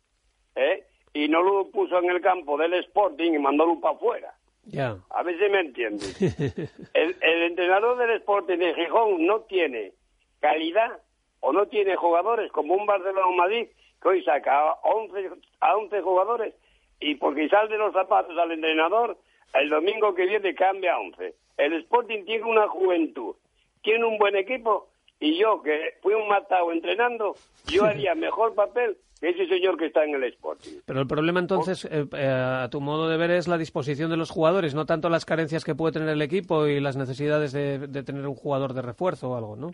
¿eh? 0.57 0.85
Y 1.15 1.29
no 1.29 1.43
lo 1.43 1.71
puso 1.71 1.99
en 1.99 2.11
el 2.11 2.21
campo 2.21 2.57
del 2.57 2.75
Sporting 2.75 3.33
y 3.33 3.39
mandólo 3.39 3.81
para 3.81 3.95
afuera. 3.95 4.35
Ya. 4.65 4.97
A 5.11 5.23
ver 5.23 5.39
si 5.39 5.51
me 5.51 5.61
entiendes. 5.61 6.23
El, 6.95 7.17
el 7.21 7.43
entrenador 7.43 7.99
del 7.99 8.13
Sporting 8.13 8.59
de 8.59 8.75
Gijón 8.75 9.27
no 9.27 9.41
tiene 9.41 9.93
calidad 10.41 11.01
o 11.41 11.53
no 11.53 11.67
tiene 11.67 11.97
jugadores 11.97 12.51
como 12.53 12.75
un 12.75 12.87
Barcelona 12.87 13.27
o 13.27 13.33
Madrid 13.33 13.67
que 14.01 14.09
hoy 14.09 14.25
saca 14.25 14.71
a 14.71 14.75
11, 14.83 15.31
a 15.61 15.77
11 15.77 16.01
jugadores 16.03 16.55
y 17.01 17.17
porque 17.17 17.49
sale 17.49 17.69
de 17.71 17.79
los 17.79 17.93
zapatos 17.93 18.37
al 18.39 18.53
entrenador, 18.53 19.19
el 19.55 19.69
domingo 19.69 20.15
que 20.15 20.27
viene 20.27 20.55
cambia 20.55 20.95
a 20.95 21.01
11. 21.01 21.35
El 21.57 21.73
Sporting 21.75 22.25
tiene 22.25 22.45
una 22.45 22.69
juventud, 22.69 23.35
tiene 23.83 24.05
un 24.05 24.19
buen 24.19 24.37
equipo 24.37 24.89
y 25.23 25.39
yo 25.39 25.63
que 25.63 25.95
fui 26.03 26.15
un 26.15 26.27
matado 26.27 26.73
entrenando, 26.73 27.37
yo 27.69 27.85
haría 27.85 28.13
mejor 28.17 28.57
papel 28.57 28.97
que 29.21 29.29
ese 29.29 29.47
señor 29.47 29.79
que 29.79 29.87
está 29.87 30.03
en 30.05 30.17
el 30.17 30.25
Sporting. 30.25 30.81
Pero 30.85 31.01
el 31.01 31.07
problema 31.07 31.39
entonces, 31.39 31.85
eh, 31.85 32.07
eh, 32.13 32.27
a 32.27 32.69
tu 32.69 32.81
modo 32.81 33.09
de 33.09 33.17
ver, 33.17 33.31
es 33.31 33.47
la 33.47 33.57
disposición 33.57 34.11
de 34.11 34.17
los 34.17 34.33
jugadores, 34.33 34.75
no 34.75 34.85
tanto 34.85 35.09
las 35.09 35.25
carencias 35.25 35.65
que 35.65 35.77
puede 35.77 35.93
tener 35.93 36.09
el 36.09 36.23
equipo 36.23 36.67
y 36.67 36.81
las 36.81 36.97
necesidades 36.97 37.53
de, 37.53 37.79
de 37.87 38.03
tener 38.03 38.27
un 38.27 38.35
jugador 38.35 38.73
de 38.73 38.83
refuerzo 38.83 39.31
o 39.31 39.37
algo, 39.37 39.55
¿no? 39.55 39.71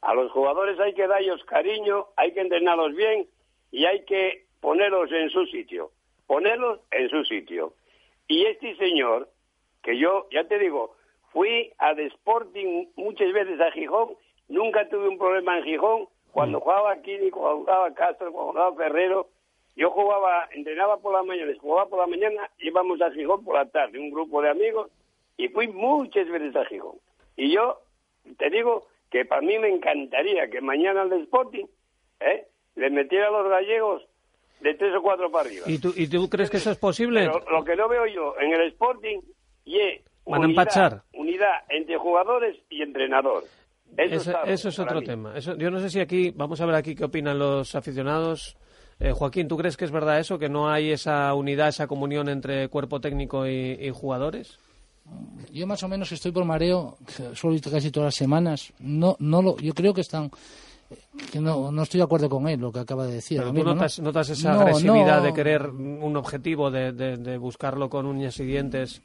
A 0.00 0.14
los 0.14 0.30
jugadores 0.30 0.78
hay 0.78 0.94
que 0.94 1.08
darles 1.08 1.42
cariño, 1.44 2.06
hay 2.16 2.32
que 2.32 2.40
entrenarlos 2.40 2.94
bien 2.94 3.26
y 3.72 3.84
hay 3.84 4.04
que 4.04 4.46
ponerlos 4.60 5.10
en 5.10 5.28
su 5.30 5.44
sitio. 5.46 5.90
Ponerlos 6.28 6.78
en 6.92 7.08
su 7.08 7.24
sitio. 7.24 7.74
Y 8.28 8.46
este 8.46 8.76
señor, 8.76 9.28
que 9.82 9.98
yo, 9.98 10.28
ya 10.30 10.44
te 10.44 10.60
digo, 10.60 10.94
fui 11.32 11.72
al 11.78 11.98
Sporting 11.98 12.86
muchas 12.94 13.32
veces 13.32 13.60
a 13.60 13.72
Gijón, 13.72 14.10
nunca 14.48 14.88
tuve 14.88 15.08
un 15.08 15.18
problema 15.18 15.58
en 15.58 15.64
Gijón. 15.64 16.08
Cuando 16.32 16.60
jugaba 16.60 16.96
Kini, 17.02 17.30
cuando 17.30 17.58
jugaba 17.58 17.92
Castro, 17.92 18.32
cuando 18.32 18.52
jugaba 18.52 18.76
Ferrero, 18.76 19.28
yo 19.76 19.90
jugaba, 19.90 20.48
entrenaba 20.52 20.98
por 20.98 21.12
la 21.12 21.22
mañana, 21.22 21.52
jugaba 21.60 21.88
por 21.88 21.98
la 21.98 22.06
mañana, 22.06 22.50
íbamos 22.58 23.00
a 23.02 23.10
Gijón 23.10 23.44
por 23.44 23.54
la 23.56 23.66
tarde, 23.66 23.98
un 23.98 24.10
grupo 24.10 24.40
de 24.40 24.50
amigos, 24.50 24.90
y 25.36 25.48
fui 25.48 25.68
muchas 25.68 26.28
veces 26.28 26.54
a 26.56 26.64
Gijón. 26.64 26.96
Y 27.36 27.52
yo 27.52 27.80
te 28.38 28.50
digo 28.50 28.86
que 29.10 29.24
para 29.24 29.42
mí 29.42 29.58
me 29.58 29.68
encantaría 29.68 30.48
que 30.48 30.60
mañana 30.60 31.02
al 31.02 31.12
Sporting 31.12 31.66
¿eh? 32.20 32.46
le 32.76 32.90
metiera 32.90 33.28
a 33.28 33.30
los 33.30 33.48
gallegos 33.48 34.02
de 34.60 34.74
tres 34.74 34.94
o 34.94 35.02
cuatro 35.02 35.30
para 35.30 35.48
arriba. 35.48 35.64
¿Y 35.66 35.78
tú, 35.78 35.92
y 35.94 36.08
tú 36.08 36.28
crees 36.30 36.50
que 36.50 36.58
eso 36.58 36.70
es 36.70 36.78
posible? 36.78 37.26
Pero 37.26 37.50
lo 37.50 37.64
que 37.64 37.76
no 37.76 37.88
veo 37.88 38.06
yo 38.06 38.34
en 38.38 38.52
el 38.52 38.68
Sporting 38.68 39.20
y 39.64 39.80
a 39.80 40.36
empachar. 40.36 41.02
unidad 41.14 41.64
entre 41.68 41.96
jugadores 41.96 42.56
y 42.70 42.82
entrenador. 42.82 43.44
Eso, 43.96 44.14
Eso, 44.14 44.30
está 44.30 44.42
eso 44.44 44.68
es 44.70 44.78
otro 44.78 45.00
mí. 45.00 45.06
tema. 45.06 45.36
Eso, 45.36 45.56
yo 45.56 45.70
no 45.70 45.78
sé 45.80 45.90
si 45.90 46.00
aquí, 46.00 46.30
vamos 46.30 46.60
a 46.60 46.66
ver 46.66 46.74
aquí 46.76 46.94
qué 46.94 47.04
opinan 47.04 47.38
los 47.38 47.74
aficionados. 47.74 48.56
Eh, 49.00 49.12
Joaquín, 49.12 49.48
¿tú 49.48 49.56
crees 49.56 49.76
que 49.76 49.84
es 49.84 49.90
verdad 49.90 50.18
eso, 50.20 50.38
que 50.38 50.48
no 50.48 50.70
hay 50.70 50.90
esa 50.92 51.32
unidad, 51.34 51.68
esa 51.68 51.86
comunión 51.86 52.28
entre 52.28 52.68
cuerpo 52.68 53.00
técnico 53.00 53.46
y, 53.46 53.72
y 53.80 53.90
jugadores? 53.90 54.58
Yo 55.52 55.66
más 55.66 55.82
o 55.82 55.88
menos 55.88 56.10
estoy 56.12 56.30
por 56.32 56.44
mareo, 56.44 56.96
suelo 57.34 57.56
ir 57.56 57.62
casi 57.62 57.90
todas 57.90 58.06
las 58.08 58.14
semanas. 58.14 58.72
No, 58.78 59.16
no 59.18 59.42
lo, 59.42 59.56
yo 59.58 59.74
creo 59.74 59.92
que 59.92 60.00
están, 60.02 60.30
que 61.32 61.40
no, 61.40 61.72
no 61.72 61.82
estoy 61.82 61.98
de 61.98 62.04
acuerdo 62.04 62.30
con 62.30 62.48
él 62.48 62.60
lo 62.60 62.70
que 62.70 62.78
acaba 62.78 63.06
de 63.06 63.14
decir. 63.14 63.38
Pero 63.38 63.48
tú 63.50 63.54
mismo, 63.54 63.74
notas, 63.74 63.98
¿no? 63.98 64.04
notas 64.06 64.28
esa 64.30 64.52
No, 64.54 64.60
agresividad 64.60 65.18
no. 65.18 65.24
de 65.24 65.34
querer 65.34 65.66
un 65.68 66.16
objetivo, 66.16 66.70
de, 66.70 66.92
de- 66.92 67.16
de 67.16 67.36
buscarlo 67.36 67.90
con 67.90 68.06
uñas 68.06 68.38
y 68.40 68.44
dientes. 68.44 69.02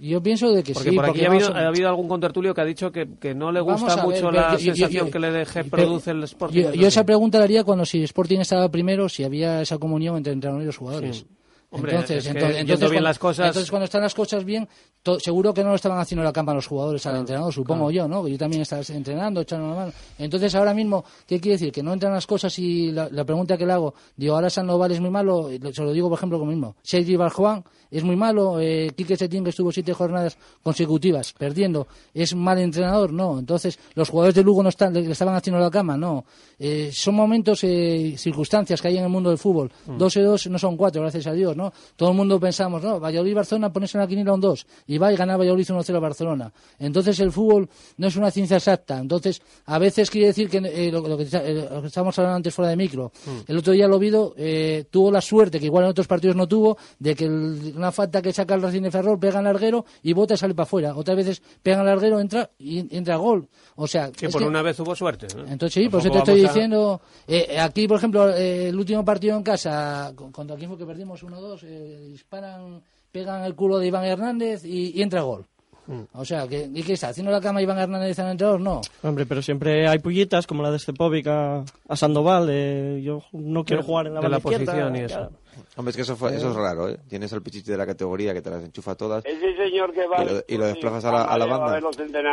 Yo 0.00 0.20
pienso 0.22 0.50
de 0.50 0.62
que 0.64 0.74
Porque 0.74 0.90
sí. 0.90 0.96
por 0.96 1.04
aquí 1.04 1.10
porque 1.12 1.26
ha 1.26 1.30
habido, 1.30 1.46
vamos 1.48 1.56
a- 1.62 1.64
ha 1.64 1.68
habido 1.68 1.88
algún 1.88 2.08
contertulio 2.08 2.52
que 2.52 2.60
ha 2.60 2.64
dicho 2.64 2.90
que, 2.90 3.08
que 3.20 3.32
no 3.34 3.52
le 3.52 3.60
gusta 3.60 3.94
ver, 3.94 4.04
mucho 4.04 4.30
la 4.32 4.52
yo- 4.52 4.58
yo- 4.58 4.64
yo- 4.64 4.74
sensación 4.74 5.06
yo- 5.06 5.12
que 5.12 5.18
le 5.20 5.30
deje 5.30 5.64
produce 5.64 6.10
el 6.10 6.22
Sporting. 6.24 6.62
Yo, 6.74 6.86
esa 6.88 7.04
pregunta 7.04 7.38
la 7.38 7.44
haría 7.44 7.62
cuando 7.64 7.86
si 7.86 8.02
Sporting 8.02 8.40
estaba 8.40 8.68
primero, 8.70 9.08
si 9.08 9.22
había 9.22 9.62
esa 9.62 9.78
comunión 9.78 10.16
entre 10.16 10.32
entrenadores 10.32 10.64
y 10.64 10.66
los 10.66 10.76
jugadores. 10.76 11.16
Sí. 11.18 11.26
Hombre, 11.74 11.92
entonces, 11.92 12.26
entonces, 12.26 12.56
bien 12.66 12.66
cuando, 12.94 13.08
las 13.08 13.18
cosas- 13.18 13.46
entonces 13.48 13.70
cuando 13.70 13.84
están 13.84 14.02
las 14.02 14.14
cosas 14.14 14.44
bien, 14.44 14.68
to- 15.02 15.18
seguro 15.20 15.52
que 15.52 15.62
no 15.62 15.70
lo 15.70 15.74
estaban 15.76 15.98
haciendo 15.98 16.22
la 16.24 16.32
cama 16.32 16.54
los 16.54 16.66
jugadores 16.66 17.04
al 17.06 17.16
entrenador, 17.16 17.52
supongo 17.52 17.90
yo, 17.90 18.08
¿no? 18.08 18.26
Yo 18.28 18.38
también 18.38 18.62
estaba 18.62 18.82
entrenando, 18.88 19.40
echando 19.40 19.68
la 19.70 19.74
mano. 19.74 19.92
Entonces 20.18 20.54
ahora 20.54 20.72
mismo, 20.72 21.04
¿qué 21.26 21.40
quiere 21.40 21.56
decir? 21.56 21.72
Que 21.72 21.82
no 21.82 21.92
entran 21.92 22.12
las 22.12 22.26
cosas 22.26 22.56
y 22.58 22.90
la, 22.92 23.08
la 23.10 23.24
pregunta 23.24 23.56
que 23.56 23.66
le 23.66 23.72
hago, 23.72 23.94
digo, 24.16 24.34
ahora 24.34 24.48
Sandoval 24.50 24.92
es 24.92 25.00
muy 25.00 25.10
malo, 25.10 25.52
y 25.52 25.60
se 25.72 25.82
lo 25.82 25.92
digo 25.92 26.08
por 26.08 26.18
ejemplo 26.18 26.38
como 26.38 26.50
mismo, 26.50 26.76
Sergi 26.82 27.16
Barjuan 27.16 27.64
es 27.90 28.02
muy 28.02 28.16
malo, 28.16 28.58
eh, 28.60 28.90
Quique 28.96 29.16
Setién 29.16 29.44
que 29.44 29.50
estuvo 29.50 29.70
siete 29.70 29.92
jornadas 29.92 30.36
consecutivas 30.62 31.32
perdiendo, 31.32 31.86
es 32.12 32.34
mal 32.34 32.58
entrenador, 32.58 33.12
no. 33.12 33.38
Entonces 33.38 33.78
los 33.94 34.08
jugadores 34.08 34.34
de 34.34 34.42
Lugo 34.42 34.62
no 34.62 34.68
están, 34.68 34.92
le, 34.92 35.02
le 35.02 35.12
estaban 35.12 35.34
haciendo 35.36 35.60
la 35.60 35.70
cama, 35.70 35.96
no. 35.96 36.24
Eh, 36.58 36.90
son 36.92 37.14
momentos, 37.14 37.62
eh, 37.62 38.14
circunstancias 38.16 38.80
que 38.82 38.88
hay 38.88 38.96
en 38.96 39.04
el 39.04 39.10
mundo 39.10 39.28
del 39.30 39.38
fútbol. 39.38 39.70
Mm. 39.86 39.98
Dos 39.98 40.16
y 40.16 40.20
dos 40.22 40.46
no 40.48 40.58
son 40.58 40.76
cuatro, 40.76 41.02
gracias 41.02 41.26
a 41.28 41.32
Dios, 41.32 41.56
¿no? 41.56 41.63
Todo 41.96 42.10
el 42.10 42.16
mundo 42.16 42.38
pensamos, 42.40 42.82
no, 42.82 42.98
Valladolid 43.00 43.30
y 43.30 43.34
Barcelona 43.34 43.72
pones 43.72 43.94
en 43.94 44.00
la 44.00 44.06
quiniela 44.06 44.32
un 44.34 44.40
2 44.40 44.66
y 44.86 44.98
va 44.98 45.12
y 45.12 45.16
gana 45.16 45.36
Valladolid 45.36 45.66
1-0 45.66 45.96
a 45.96 45.98
Barcelona. 46.00 46.52
Entonces 46.78 47.18
el 47.20 47.32
fútbol 47.32 47.68
no 47.98 48.06
es 48.08 48.16
una 48.16 48.30
ciencia 48.30 48.56
exacta. 48.56 48.98
Entonces, 48.98 49.40
a 49.66 49.78
veces 49.78 50.10
quiere 50.10 50.28
decir 50.28 50.48
que 50.48 50.58
eh, 50.58 50.90
lo, 50.90 51.00
lo 51.06 51.16
que 51.16 51.24
eh, 51.32 51.68
lo 51.70 51.80
que 51.82 51.86
estábamos 51.88 52.18
hablando 52.18 52.36
antes 52.36 52.54
fuera 52.54 52.70
de 52.70 52.76
micro. 52.76 53.12
El 53.46 53.58
otro 53.58 53.72
día 53.72 53.86
lo 53.88 53.98
vido 53.98 54.34
eh, 54.36 54.84
tuvo 54.90 55.10
la 55.10 55.20
suerte, 55.20 55.58
que 55.60 55.66
igual 55.66 55.84
en 55.84 55.90
otros 55.90 56.06
partidos 56.06 56.36
no 56.36 56.46
tuvo, 56.48 56.76
de 56.98 57.14
que 57.14 57.24
el- 57.24 57.72
una 57.76 57.92
falta 57.92 58.20
que 58.22 58.32
saca 58.32 58.54
el 58.54 58.62
Racing 58.62 58.82
de 58.82 58.90
Ferrol 58.90 59.18
pega 59.18 59.38
en 59.38 59.44
larguero 59.44 59.84
y 60.02 60.12
bota 60.12 60.34
y 60.34 60.36
sale 60.36 60.54
para 60.54 60.64
afuera. 60.64 60.94
Otras 60.96 61.16
veces 61.16 61.42
pega 61.62 61.80
en 61.80 61.86
larguero, 61.86 62.20
entra 62.20 62.50
y 62.58 62.96
entra 62.96 63.16
gol. 63.16 63.48
O 63.76 63.86
sea, 63.86 64.10
Que 64.12 64.26
es 64.26 64.32
por 64.32 64.42
que- 64.42 64.48
una 64.48 64.62
vez 64.62 64.78
hubo 64.80 64.94
suerte. 64.94 65.26
¿no? 65.36 65.42
entonces 65.46 65.74
sí, 65.74 65.88
por 65.88 66.00
eso 66.00 66.10
te 66.10 66.18
estoy 66.18 66.40
a- 66.44 66.48
diciendo. 66.48 67.00
eh, 67.26 67.58
aquí, 67.58 67.86
por 67.88 67.98
ejemplo, 67.98 68.30
eh, 68.30 68.68
el 68.68 68.76
último 68.78 69.04
partido 69.04 69.36
en 69.36 69.42
casa, 69.42 70.12
con- 70.14 70.32
¿contra 70.32 70.56
quién 70.56 70.68
fue 70.70 70.78
que 70.78 70.86
perdimos? 70.86 71.22
1-2, 71.22 71.53
eh, 71.62 72.08
disparan, 72.08 72.82
pegan 73.12 73.44
el 73.44 73.54
culo 73.54 73.78
de 73.78 73.86
Iván 73.86 74.04
Hernández 74.04 74.64
y, 74.64 74.90
y 74.98 75.02
entra 75.02 75.22
gol. 75.22 75.44
Mm. 75.86 76.00
O 76.14 76.24
sea, 76.24 76.48
¿qué, 76.48 76.66
¿y 76.72 76.82
qué 76.82 76.94
está? 76.94 77.08
¿Haciendo 77.10 77.30
la 77.30 77.42
cama 77.42 77.60
Iván 77.60 77.78
Hernández 77.78 78.18
al 78.18 78.30
entrenador? 78.30 78.58
No. 78.60 78.80
Hombre, 79.02 79.26
pero 79.26 79.42
siempre 79.42 79.86
hay 79.86 79.98
pullitas 79.98 80.46
como 80.46 80.62
la 80.62 80.70
de 80.70 80.78
Stepovic 80.78 81.26
a, 81.26 81.62
a 81.88 81.96
Sandoval. 81.96 82.46
de 82.46 83.02
yo 83.04 83.22
no 83.32 83.64
quiero 83.64 83.82
De- 83.82 83.86
jugar 83.86 84.06
en 84.06 84.14
la 84.14 84.20
de 84.22 84.40
posición 84.40 84.96
y 84.96 85.00
eso. 85.00 85.16
claro. 85.18 85.32
Hombre, 85.76 85.90
es 85.90 85.96
que 85.96 86.02
eso, 86.02 86.16
fue- 86.16 86.34
eso 86.34 86.50
es 86.50 86.56
raro, 86.56 86.88
¿eh? 86.88 86.98
Tienes 87.08 87.32
al 87.34 87.42
pichichi 87.42 87.70
de 87.70 87.76
la 87.76 87.84
categoría 87.86 88.32
que 88.32 88.40
te 88.40 88.48
las 88.50 88.64
enchufa 88.64 88.94
todas. 88.94 89.24
Ese 89.26 89.54
señor 89.56 89.92
que 89.92 90.06
va 90.06 90.24
Y 90.24 90.26
lo- 90.28 90.42
y 90.48 90.56
lo 90.56 90.66
desplazas 90.66 91.04
a 91.04 91.12
la- 91.12 91.24
a 91.24 91.38
la 91.38 91.44
banda. 91.46 91.80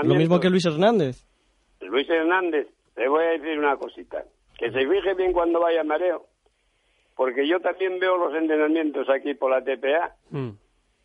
Lo 0.03 0.15
mismo 0.15 0.39
que 0.39 0.49
Luis 0.49 0.65
Hernández. 0.65 1.25
Luis 1.81 2.10
Hernández, 2.10 2.67
le 2.95 3.10
voy 3.10 3.23
a 3.25 3.29
decir 3.31 3.60
una 3.60 3.75
cosita. 3.75 4.23
Que 4.57 4.71
se 4.71 4.79
fije 4.79 5.13
bien 5.15 5.34
cuando 5.34 5.60
vaya 5.60 5.84
mareo. 5.84 6.25
Porque 7.21 7.47
yo 7.47 7.60
también 7.60 7.99
veo 7.99 8.17
los 8.17 8.34
entrenamientos 8.34 9.07
aquí 9.07 9.36
por 9.36 9.51
la 9.51 9.63
TPA. 9.63 10.15
Mm. 10.31 10.53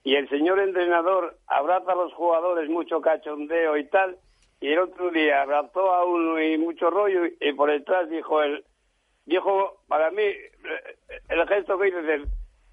Y 0.02 0.14
el 0.14 0.26
señor 0.30 0.58
entrenador 0.60 1.36
abraza 1.46 1.92
a 1.92 1.94
los 1.94 2.14
jugadores, 2.14 2.70
mucho 2.70 3.02
cachondeo 3.02 3.76
y 3.76 3.84
tal. 3.84 4.16
Y 4.58 4.68
el 4.68 4.78
otro 4.78 5.10
día 5.10 5.42
abrazó 5.42 5.92
a 5.92 6.06
uno 6.06 6.40
y 6.40 6.56
mucho 6.56 6.88
rollo. 6.88 7.26
Y 7.38 7.52
por 7.52 7.70
detrás 7.70 8.08
dijo 8.08 8.42
él, 8.42 8.64
dijo, 9.26 9.82
para 9.88 10.10
mí, 10.10 10.22
eh, 10.22 10.96
el 11.28 11.46
gesto 11.48 11.78
que 11.78 11.88
es 11.88 11.94
el, 11.94 12.26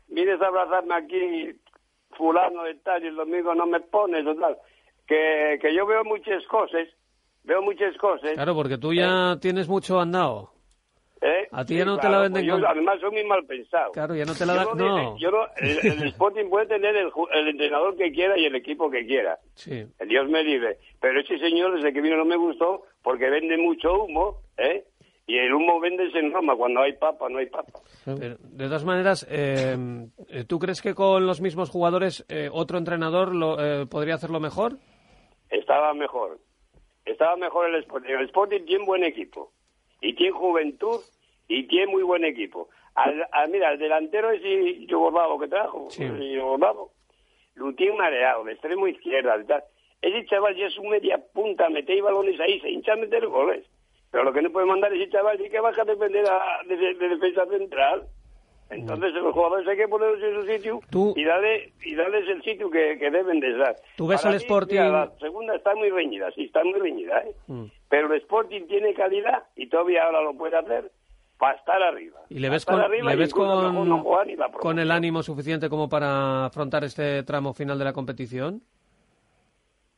vienes 0.08 0.42
a 0.42 0.48
abrazarme 0.48 0.96
aquí, 0.96 1.52
fulano 2.12 2.64
de 2.64 2.76
tal, 2.76 3.04
y 3.04 3.08
el 3.08 3.16
domingo 3.18 3.54
no 3.56 3.66
me 3.66 3.82
pones 3.82 4.26
o 4.26 4.36
tal. 4.36 4.58
Que, 5.06 5.60
que 5.62 5.76
yo 5.76 5.86
veo 5.86 6.06
muchas 6.06 6.48
cosas, 6.48 6.88
veo 7.44 7.62
muchas 7.62 7.98
cosas. 7.98 8.36
Claro, 8.36 8.56
porque 8.56 8.78
tú 8.78 8.94
ya 8.94 9.36
tienes 9.42 9.68
mucho 9.68 10.00
andado. 10.00 10.53
¿Eh? 11.24 11.48
a 11.52 11.64
ti 11.66 11.78
ya 11.78 11.86
no 11.86 11.98
te 11.98 12.10
la 12.10 12.20
venden 12.20 12.42
pues 12.42 12.46
yo 12.46 12.54
con- 12.56 12.66
además 12.66 13.00
soy 13.00 13.12
muy 13.12 13.24
mal 13.26 13.46
pensado. 13.46 13.92
Claro, 13.94 14.16
ya 14.16 14.26
no 14.26 14.34
te 14.36 14.46
la 14.46 14.54
Yo 14.64 14.70
dan. 14.70 14.78
no, 14.78 14.98
No. 15.12 15.18
yo 15.18 15.32
no- 15.32 15.46
el, 15.58 15.78
el 16.02 16.08
Sporting 16.10 16.50
puede 16.50 16.66
tener 16.68 16.96
el, 16.96 17.10
el 17.34 17.48
entrenador 17.48 17.96
que 17.96 18.12
quiera 18.12 18.38
y 18.38 18.46
el 18.46 18.56
equipo 18.56 18.90
que 18.92 19.06
quiera. 19.06 19.40
Sí. 19.56 19.86
Dios 20.08 20.28
me 20.30 20.44
libre. 20.44 20.78
Pero 21.00 21.20
ese 21.22 21.38
señor 21.40 21.76
desde 21.76 21.94
que 21.94 22.02
vino 22.02 22.18
no 22.18 22.26
me 22.26 22.36
gustó 22.38 22.84
porque 23.02 23.30
vende 23.30 23.58
mucho 23.58 24.04
humo, 24.04 24.42
¿eh? 24.58 24.86
Y 25.26 25.38
el 25.38 25.54
humo 25.54 25.80
vende 25.80 26.04
en 26.14 26.34
Roma. 26.34 26.54
Cuando 26.58 26.82
hay 26.82 26.94
papa, 26.94 27.30
no 27.30 27.38
hay 27.38 27.46
papa. 27.46 27.80
Pero, 28.04 28.36
de 28.40 28.66
todas 28.66 28.84
maneras, 28.84 29.26
eh, 29.30 29.78
¿tú 30.50 30.60
crees 30.60 30.82
que 30.82 30.94
con 30.94 31.26
los 31.26 31.40
mismos 31.40 31.70
jugadores 31.70 32.26
eh, 32.28 32.50
otro 32.52 32.78
entrenador 32.78 33.34
lo, 33.34 33.58
eh, 33.58 33.86
podría 33.86 34.16
hacerlo 34.16 34.42
mejor? 34.42 34.80
Estaba 35.50 35.94
mejor. 35.94 36.40
Estaba 37.06 37.36
mejor 37.38 37.70
el 37.70 37.76
Sporting. 37.84 38.10
El 38.10 38.26
Sporting 38.26 38.66
tiene 38.66 38.86
buen 38.86 39.04
equipo. 39.06 39.52
Y 40.02 40.14
tiene 40.16 40.34
juventud 40.34 41.00
y 41.60 41.64
tiene 41.68 41.88
muy 41.88 42.04
buen 42.04 42.24
equipo. 42.26 42.70
Al, 42.96 43.26
al- 43.32 43.50
mira, 43.50 43.72
el 43.72 43.80
delantero 43.80 44.32
ese 44.32 44.86
yugoslavo 44.86 45.40
que 45.40 45.48
trajo, 45.48 45.88
Sí. 45.90 46.04
el 46.04 46.36
yugoslavo, 46.36 46.92
lo 47.56 47.74
tiene 47.76 47.96
mareado, 47.98 48.44
de 48.44 48.54
extremo 48.54 48.88
izquierda, 48.88 49.38
de 49.38 49.46
tal. 49.46 49.64
Ese 50.02 50.26
chaval 50.26 50.56
ya 50.56 50.68
es 50.68 50.78
un 50.78 50.90
media 50.90 51.18
punta, 51.34 51.70
mete 51.70 52.02
balones 52.02 52.40
ahí, 52.40 52.60
se 52.60 52.70
hincha 52.70 52.94
a 52.94 52.98
meter 52.98 53.26
goles. 53.28 53.66
Pero 54.12 54.26
lo 54.26 54.34
que 54.34 54.42
no 54.42 54.52
puede 54.52 54.66
mandar 54.68 54.94
ese 54.94 55.10
chaval 55.10 55.40
es 55.42 55.50
que 55.50 55.60
baja 55.60 55.82
a 55.82 55.86
defender 55.86 56.26
a, 56.30 56.62
de, 56.68 56.76
de 56.76 57.10
defensa 57.10 57.46
central. 57.48 58.04
Entonces 58.70 59.14
los 59.14 59.34
jugadores 59.34 59.68
hay 59.68 59.78
que 59.78 59.88
ponerlos 59.88 60.22
en 60.24 60.34
su 60.42 60.48
sitio 60.48 60.80
Tú- 60.90 61.14
y 61.16 61.24
darle 61.24 61.74
y 61.84 61.94
darles 61.96 62.28
el 62.28 62.42
sitio 62.44 62.70
que, 62.72 62.98
que 62.98 63.12
deben 63.12 63.40
de 63.40 63.56
dar. 63.56 63.76
Tú 63.98 64.08
ves 64.08 64.22
Para 64.22 64.34
al 64.36 64.40
mí, 64.40 64.44
Sporting- 64.46 64.72
mira, 64.80 64.90
la 64.90 65.12
segunda 65.20 65.56
está 65.56 65.76
muy 65.76 65.90
reñida, 65.90 66.32
sí, 66.32 66.46
está 66.46 66.64
muy 66.64 66.80
reñida, 66.80 67.20
¿eh? 67.20 67.36
Mm. 67.48 67.66
Pero 67.90 68.12
el 68.14 68.20
Sporting 68.22 68.62
tiene 68.68 68.94
calidad 68.94 69.44
y 69.56 69.68
todavía 69.68 70.06
ahora 70.06 70.22
lo 70.22 70.34
puede 70.36 70.58
hacer 70.58 70.92
para 71.44 71.58
estar 71.58 71.84
arriba. 71.84 72.22
¿Y 72.30 72.40
le 72.40 72.50
ves 72.50 72.66
con, 72.66 72.80
arriba 72.80 73.10
le 73.10 73.18
ves 73.18 73.34
con, 73.34 73.90
no 73.90 74.04
con 74.62 74.80
el 74.80 74.92
ánimo 74.92 75.22
suficiente 75.22 75.68
como 75.68 75.90
para 75.90 76.46
afrontar 76.46 76.86
este 76.86 77.22
tramo 77.24 77.54
final 77.54 77.78
de 77.78 77.84
la 77.84 77.92
competición? 77.92 78.62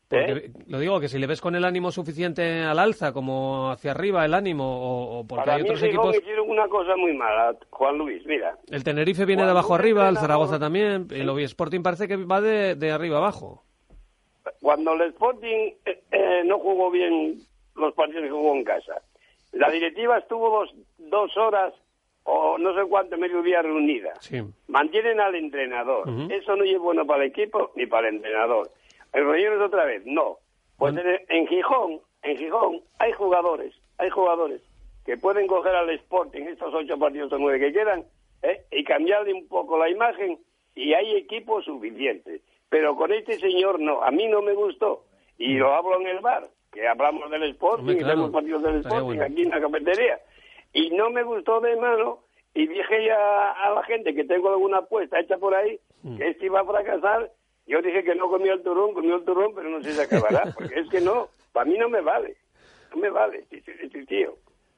Porque, 0.07 0.31
¿Eh? 0.31 0.51
Lo 0.65 0.79
digo, 0.79 0.99
que 0.99 1.07
si 1.07 1.19
le 1.19 1.27
ves 1.27 1.41
con 1.41 1.53
el 1.53 1.63
ánimo 1.63 1.91
suficiente 1.91 2.63
al 2.63 2.79
alza, 2.79 3.13
como 3.13 3.69
hacia 3.69 3.91
arriba 3.91 4.25
el 4.25 4.33
ánimo, 4.33 4.65
o, 4.65 5.19
o 5.19 5.27
porque 5.27 5.45
Para 5.45 5.57
hay 5.57 5.61
mí 5.61 5.69
otros 5.69 5.83
equipos... 5.83 6.17
hicieron 6.17 6.49
una 6.49 6.67
cosa 6.67 6.95
muy 6.95 7.13
mala, 7.13 7.55
Juan 7.69 7.99
Luis, 7.99 8.25
mira. 8.25 8.57
El 8.71 8.83
Tenerife 8.83 9.25
viene 9.25 9.43
de 9.43 9.51
abajo 9.51 9.75
arriba, 9.75 10.09
el 10.09 10.17
Zaragoza 10.17 10.57
también, 10.57 11.07
el 11.11 11.29
Obi 11.29 11.43
Sporting 11.43 11.83
parece 11.83 12.07
que 12.07 12.15
va 12.17 12.41
de, 12.41 12.73
de 12.73 12.91
arriba 12.91 13.17
abajo. 13.19 13.63
Cuando 14.61 14.93
el 14.93 15.01
Sporting 15.09 15.73
eh, 15.85 16.03
eh, 16.11 16.41
no 16.43 16.57
jugó 16.57 16.89
bien 16.89 17.35
los 17.75 17.93
partidos 17.93 18.23
que 18.23 18.31
jugó 18.31 18.55
en 18.55 18.63
casa, 18.63 18.95
la 19.55 19.69
directiva 19.71 20.17
estuvo 20.17 20.49
dos, 20.49 20.73
dos 20.97 21.35
horas 21.37 21.73
o 22.23 22.57
no 22.57 22.73
sé 22.73 22.87
cuánto, 22.89 23.17
medio 23.17 23.41
día 23.41 23.61
reunida. 23.61 24.13
Sí. 24.19 24.41
Mantienen 24.67 25.19
al 25.19 25.35
entrenador. 25.35 26.09
Eso 26.29 26.55
no 26.55 26.63
es 26.63 26.77
bueno 26.79 27.05
para 27.05 27.23
el 27.23 27.29
equipo 27.29 27.71
ni 27.75 27.85
para 27.85 28.09
el 28.09 28.15
entrenador. 28.15 28.69
El 29.13 29.25
relleno 29.25 29.55
es 29.55 29.61
otra 29.61 29.85
vez, 29.85 30.03
no. 30.05 30.37
Pues 30.77 30.95
en, 30.97 31.05
en 31.29 31.47
Gijón, 31.47 32.01
en 32.23 32.37
Gijón 32.37 32.81
hay 32.99 33.13
jugadores, 33.13 33.73
hay 33.97 34.09
jugadores 34.09 34.61
que 35.05 35.17
pueden 35.17 35.47
coger 35.47 35.73
al 35.75 35.89
Sporting 35.91 36.41
estos 36.41 36.73
ocho 36.73 36.97
partidos 36.97 37.31
o 37.31 37.37
nueve 37.37 37.59
que 37.59 37.71
quedan 37.71 38.03
¿eh? 38.41 38.65
y 38.71 38.83
cambiarle 38.83 39.33
un 39.33 39.47
poco 39.47 39.77
la 39.77 39.89
imagen 39.89 40.39
y 40.73 40.93
hay 40.93 41.15
equipo 41.15 41.61
suficiente. 41.61 42.41
Pero 42.67 42.95
con 42.95 43.13
este 43.13 43.39
señor 43.39 43.79
no, 43.79 44.01
a 44.01 44.11
mí 44.11 44.27
no 44.27 44.41
me 44.41 44.53
gustó. 44.53 45.05
Y 45.37 45.53
lo 45.53 45.73
hablo 45.73 46.01
en 46.01 46.07
el 46.07 46.19
bar, 46.19 46.43
que 46.75 46.87
hablamos 46.87 47.31
del 47.31 47.43
Sporting 47.51 47.79
Hombre, 47.81 47.95
y 47.95 47.99
claro, 48.03 48.31
partidos 48.31 48.63
del 48.63 48.75
Sporting 48.81 49.05
bueno. 49.05 49.23
aquí 49.23 49.41
en 49.41 49.49
la 49.49 49.61
cafetería. 49.61 50.19
Y 50.73 50.89
no 50.91 51.09
me 51.09 51.23
gustó 51.23 51.59
de 51.61 51.75
mano 51.77 52.19
y 52.53 52.67
dije 52.67 53.05
ya 53.05 53.51
a 53.51 53.71
la 53.73 53.83
gente 53.83 54.13
que 54.13 54.25
tengo 54.25 54.49
alguna 54.49 54.79
apuesta 54.79 55.19
hecha 55.19 55.37
por 55.37 55.55
ahí 55.55 55.79
Mm. 56.03 56.17
que 56.17 56.27
este 56.27 56.45
iba 56.45 56.59
a 56.59 56.65
fracasar. 56.65 57.31
Yo 57.65 57.81
dije 57.81 58.03
que 58.03 58.13
no 58.13 58.29
comía 58.29 58.53
el 58.53 58.61
turrón, 58.61 58.93
comió 58.93 59.15
el 59.15 59.25
turrón, 59.25 59.55
pero 59.55 59.69
no 59.69 59.81
sé 59.81 59.93
si 59.93 60.01
acabará, 60.01 60.43
porque 60.55 60.79
es 60.79 60.87
que 60.89 61.01
no, 61.01 61.29
para 61.51 61.65
mí 61.65 61.79
no 61.79 61.89
me 61.89 61.99
vale, 62.01 62.35
no 62.93 62.97
me 63.01 63.09
vale 63.09 63.43
este, 63.49 63.73
este 63.83 64.05
tío. 64.05 64.35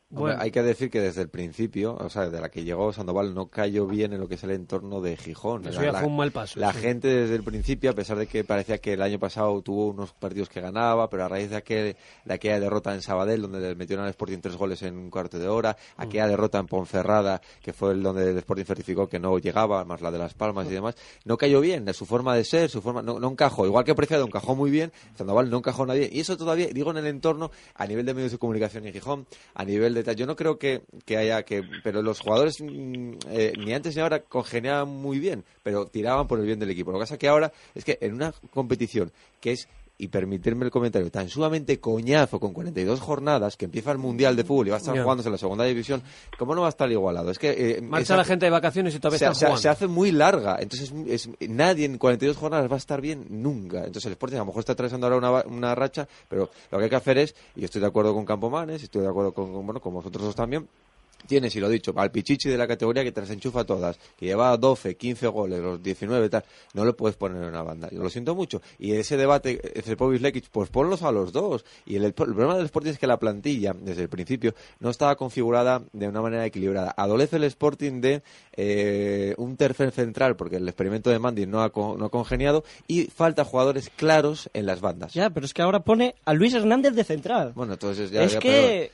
Hombre, 0.10 0.36
Bueno. 0.36 0.42
hay 0.42 0.52
que 0.52 0.64
decir 0.64 0.90
que 0.90 1.02
desde 1.02 1.22
el 1.22 1.28
principio, 1.28 1.98
o 2.00 2.10
sea, 2.10 2.30
de 2.30 2.40
la 2.40 2.48
que 2.48 2.64
llegó 2.64 2.94
Sandoval, 2.94 3.34
no 3.36 3.48
cayó 3.48 3.86
bien 3.88 4.14
en 4.14 4.22
lo 4.22 4.30
que 4.30 4.36
es 4.36 4.44
el 4.46 4.52
entorno 4.52 5.02
de 5.02 5.18
Gijón. 5.18 5.68
Eso 5.68 5.82
La- 5.82 5.88
ya 5.88 5.92
la- 5.92 6.00
fue 6.00 6.08
un 6.08 6.16
mal 6.16 6.32
paso, 6.32 6.58
La 6.62 6.72
sí. 6.72 6.80
gente 6.80 7.10
desde 7.10 7.36
el 7.36 7.44
principio, 7.44 7.90
a 7.92 7.94
pesar 7.94 8.18
de 8.18 8.26
que 8.26 8.46
parecía 8.46 8.78
que 8.78 8.94
el 8.94 9.02
año 9.02 9.20
pasado 9.20 9.62
tuvo 9.62 9.88
unos 9.90 10.14
partidos 10.14 10.48
que 10.48 10.62
ganaba, 10.62 11.10
pero 11.10 11.26
a 11.26 11.28
raíz 11.28 11.50
de, 11.50 11.58
aquel, 11.58 11.98
de 12.24 12.34
aquella 12.34 12.58
derrota 12.62 12.96
en 12.96 13.02
Sabadell, 13.02 13.42
donde 13.42 13.60
le 13.60 13.76
metieron 13.76 14.06
al 14.06 14.12
Sporting 14.12 14.38
tres 14.40 14.56
goles 14.56 14.82
en 14.84 14.96
un 14.98 15.10
cuarto 15.10 15.40
de 15.40 15.50
hora, 15.50 15.76
Mm. 15.98 16.02
aquella 16.02 16.28
derrota 16.30 16.58
en 16.60 16.68
Ponferrada, 16.68 17.42
que 17.62 17.74
fue 17.74 17.92
el 17.92 18.02
donde 18.02 18.30
el 18.32 18.38
Sporting 18.38 18.64
certificó 18.64 19.10
que 19.10 19.20
no 19.20 19.38
llegaba, 19.40 19.84
más 19.84 20.00
la 20.00 20.10
de 20.10 20.20
Las 20.20 20.34
Palmas 20.36 20.68
y 20.68 20.74
demás, 20.74 20.96
no 21.26 21.36
cayó 21.38 21.60
bien, 21.60 21.84
de 21.84 21.94
su 21.94 22.06
forma 22.06 22.34
de 22.34 22.46
ser, 22.46 22.70
su 22.70 22.82
forma, 22.82 23.02
no, 23.02 23.20
no 23.20 23.30
encajó. 23.30 23.66
Igual 23.66 23.84
que 23.84 23.94
Preciado 23.94 24.24
encajó 24.26 24.56
muy 24.56 24.72
bien, 24.72 24.94
Sandoval 25.18 25.50
no 25.50 25.58
encajó 25.58 25.86
nadie. 25.86 26.10
Y 26.10 26.22
eso 26.22 26.38
todavía, 26.38 26.68
digo, 26.68 26.92
en 26.92 26.98
el 26.98 27.08
entorno, 27.08 27.52
a 27.76 27.86
nivel 27.86 28.06
de 28.06 28.14
medios 28.14 28.32
de 28.32 28.38
comunicación 28.38 28.88
en 28.88 28.94
Gijón, 28.94 29.28
a 29.54 29.66
nivel 29.66 29.96
de 29.96 29.97
tal. 30.04 30.16
Yo 30.16 30.26
no 30.26 30.36
creo 30.36 30.58
que, 30.58 30.82
que 31.06 31.18
haya 31.18 31.44
que. 31.44 31.64
Pero 31.84 32.02
los 32.02 32.20
jugadores, 32.20 32.56
mm, 32.62 33.14
eh, 33.30 33.54
ni 33.58 33.74
antes 33.74 33.96
ni 33.96 34.02
ahora, 34.02 34.22
congeniaban 34.22 34.90
muy 34.90 35.20
bien, 35.20 35.44
pero 35.64 35.88
tiraban 35.88 36.28
por 36.28 36.40
el 36.40 36.46
bien 36.46 36.60
del 36.60 36.70
equipo. 36.70 36.92
Lo 36.92 36.98
que 36.98 37.04
pasa 37.04 37.18
que 37.18 37.28
ahora 37.28 37.52
es 37.76 37.84
que 37.84 37.98
en 38.02 38.14
una 38.14 38.34
competición 38.54 39.12
que 39.40 39.52
es. 39.54 39.68
Y 40.00 40.10
permitirme 40.10 40.64
el 40.64 40.70
comentario, 40.70 41.10
tan 41.10 41.28
sumamente 41.28 41.80
coñazo 41.80 42.40
con 42.40 42.54
42 42.54 43.00
jornadas 43.00 43.58
que 43.58 43.66
empieza 43.66 43.92
el 43.92 43.98
Mundial 43.98 44.36
de 44.36 44.44
Fútbol 44.44 44.68
y 44.68 44.70
va 44.70 44.76
a 44.76 44.80
estar 44.80 44.96
jugándose 45.02 45.28
en 45.30 45.32
la 45.32 45.40
segunda 45.40 45.64
división, 45.64 46.04
¿cómo 46.38 46.54
no 46.54 46.62
va 46.62 46.68
a 46.68 46.70
estar 46.70 46.92
igualado? 46.92 47.32
Es 47.32 47.40
que 47.40 47.78
eh, 47.78 47.82
Marcha 47.82 48.04
esa- 48.04 48.18
la 48.18 48.24
gente 48.24 48.46
de 48.46 48.52
vacaciones 48.52 48.94
y 48.94 49.00
todavía 49.00 49.18
se, 49.18 49.26
están 49.26 49.36
se- 49.36 49.46
jugando. 49.48 49.62
se 49.64 49.70
hace 49.70 49.88
muy 49.88 50.12
larga. 50.12 50.58
Entonces, 50.60 50.94
es- 51.08 51.30
nadie 51.50 51.86
en 51.86 51.98
42 51.98 52.38
jornadas 52.38 52.70
va 52.70 52.76
a 52.76 52.78
estar 52.78 53.02
bien 53.02 53.26
nunca. 53.30 53.80
Entonces, 53.80 54.06
el 54.06 54.12
Sporting 54.12 54.36
a 54.36 54.40
lo 54.42 54.46
mejor 54.46 54.60
está 54.60 54.74
atravesando 54.74 55.08
ahora 55.08 55.18
una, 55.18 55.44
una 55.56 55.74
racha, 55.74 56.08
pero 56.30 56.52
lo 56.72 56.78
que 56.78 56.84
hay 56.84 56.90
que 56.92 56.96
hacer 56.96 57.18
es, 57.18 57.34
y 57.56 57.64
estoy 57.66 57.82
de 57.82 57.88
acuerdo 57.88 58.14
con 58.14 58.24
Campomanes, 58.24 58.84
estoy 58.84 59.02
de 59.02 59.08
acuerdo 59.08 59.34
con, 59.34 59.52
con, 59.52 59.66
bueno, 59.66 59.82
con 59.82 59.96
vosotros 59.96 60.24
dos 60.26 60.36
también, 60.36 60.68
Tienes, 61.26 61.56
y 61.56 61.60
lo 61.60 61.68
he 61.68 61.72
dicho, 61.72 61.94
al 61.96 62.12
Pichichi 62.12 62.50
de 62.50 62.58
la 62.58 62.68
categoría 62.68 63.04
que 63.04 63.12
te 63.12 63.22
las 63.22 63.30
enchufa 63.30 63.66
todas, 63.66 64.00
que 64.18 64.28
lleva 64.28 64.56
12, 64.56 64.96
15 64.96 65.28
goles, 65.28 65.60
los 65.60 65.82
19 65.82 66.30
tal, 66.30 66.44
no 66.74 66.86
lo 66.86 66.96
puedes 66.96 67.18
poner 67.18 67.42
en 67.42 67.50
una 67.50 67.64
banda. 67.64 67.90
Yo 67.92 68.02
lo 68.02 68.10
siento 68.10 68.36
mucho. 68.36 68.62
Y 68.80 68.94
ese 68.94 69.18
debate, 69.18 69.60
ese 69.78 69.98
Povis 69.98 70.22
Lekic, 70.22 70.50
pues 70.50 70.70
ponlos 70.70 71.04
a 71.04 71.12
los 71.12 71.32
dos. 71.32 71.66
Y 71.86 71.96
el, 71.96 72.06
el 72.06 72.14
problema 72.14 72.56
del 72.56 72.66
Sporting 72.66 72.92
es 72.92 73.00
que 73.00 73.08
la 73.08 73.18
plantilla, 73.18 73.74
desde 73.74 74.04
el 74.04 74.10
principio, 74.10 74.54
no 74.80 74.90
estaba 74.90 75.16
configurada 75.16 75.84
de 75.92 76.08
una 76.08 76.22
manera 76.22 76.46
equilibrada. 76.46 76.94
Adolece 76.96 77.38
el 77.38 77.44
Sporting 77.46 78.02
de 78.02 78.22
eh, 78.54 79.34
un 79.38 79.58
tercer 79.58 79.92
central, 79.92 80.36
porque 80.36 80.58
el 80.58 80.68
experimento 80.68 81.10
de 81.10 81.20
Mandy 81.20 81.46
no 81.46 81.62
ha, 81.62 81.72
no 81.76 82.06
ha 82.06 82.10
congeniado, 82.10 82.64
y 82.88 83.06
falta 83.06 83.44
jugadores 83.44 83.90
claros 83.96 84.50
en 84.54 84.66
las 84.66 84.82
bandas. 84.82 85.14
Ya, 85.14 85.30
pero 85.30 85.46
es 85.46 85.54
que 85.54 85.62
ahora 85.62 85.82
pone 85.82 86.16
a 86.26 86.34
Luis 86.34 86.54
Hernández 86.54 86.94
de 86.94 87.04
central. 87.04 87.54
Bueno, 87.56 87.74
entonces 87.74 88.12
ya... 88.12 88.24
es 88.24 88.34
ya, 88.34 88.40
que 88.40 88.92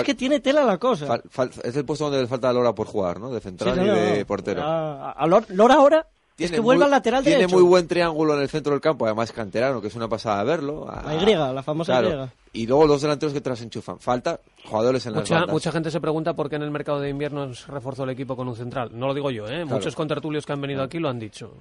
es 0.00 0.02
que 0.02 0.14
tiene 0.14 0.40
tela 0.40 0.64
la 0.64 0.78
cosa. 0.78 1.06
Fal- 1.06 1.22
fal- 1.24 1.50
es 1.64 1.76
el 1.76 1.84
puesto 1.84 2.04
donde 2.04 2.20
le 2.20 2.26
falta 2.26 2.48
a 2.48 2.52
Lora 2.52 2.74
por 2.74 2.86
jugar, 2.86 3.20
¿no? 3.20 3.30
De 3.30 3.40
central 3.40 3.74
Sí, 3.74 3.80
no, 3.80 3.86
y 3.86 4.00
de 4.00 4.18
no. 4.20 4.26
portero. 4.26 4.62
A, 4.62 5.12
a 5.12 5.26
Lor- 5.26 5.46
Lora 5.50 5.74
ahora 5.74 5.98
es 6.30 6.36
Tiene 6.36 6.54
que 6.54 6.60
vuelve 6.60 6.78
muy- 6.80 6.84
al 6.86 6.90
lateral 6.90 7.22
Tiene 7.22 7.38
derecho. 7.40 7.56
muy 7.56 7.64
buen 7.68 7.86
triángulo 7.86 8.34
en 8.34 8.42
el 8.42 8.48
centro 8.48 8.72
del 8.72 8.80
campo, 8.80 9.04
además 9.06 9.30
canterano, 9.32 9.80
que 9.80 9.88
es 9.88 9.94
una 9.94 10.08
pasada 10.08 10.42
verlo. 10.44 10.86
La 11.04 11.14
Y, 11.14 11.34
la 11.54 11.62
famosa 11.62 12.00
Claro. 12.00 12.28
Y. 12.52 12.62
Y 12.62 12.66
luego 12.66 12.86
los 12.86 13.00
delanteros 13.00 13.32
que 13.32 13.40
te 13.40 13.48
las 13.50 13.60
enchufan. 13.62 13.98
Falta 13.98 14.38
jugadores 14.68 15.06
en 15.06 15.12
las 15.12 15.22
Mucha, 15.22 15.34
bandas. 15.36 15.52
mucha 15.54 15.72
gente 15.72 15.90
se 15.90 16.00
pregunta 16.00 16.34
por 16.34 16.50
qué 16.50 16.56
en 16.56 16.62
el 16.62 16.70
mercado 16.70 17.00
de 17.00 17.08
invierno 17.08 17.54
se 17.54 17.70
reforzó 17.72 18.04
el 18.04 18.10
equipo 18.10 18.36
con 18.36 18.46
un 18.48 18.56
central. 18.56 18.90
No 18.92 19.06
lo 19.06 19.14
digo 19.14 19.30
yo, 19.30 19.46
¿eh? 19.48 19.64
Muchos 19.64 19.94
contertulios 19.96 20.44
que 20.44 20.52
han 20.52 20.60
venido 20.60 20.82
aquí 20.82 20.98
lo 20.98 21.08
han 21.08 21.18
dicho. 21.18 21.52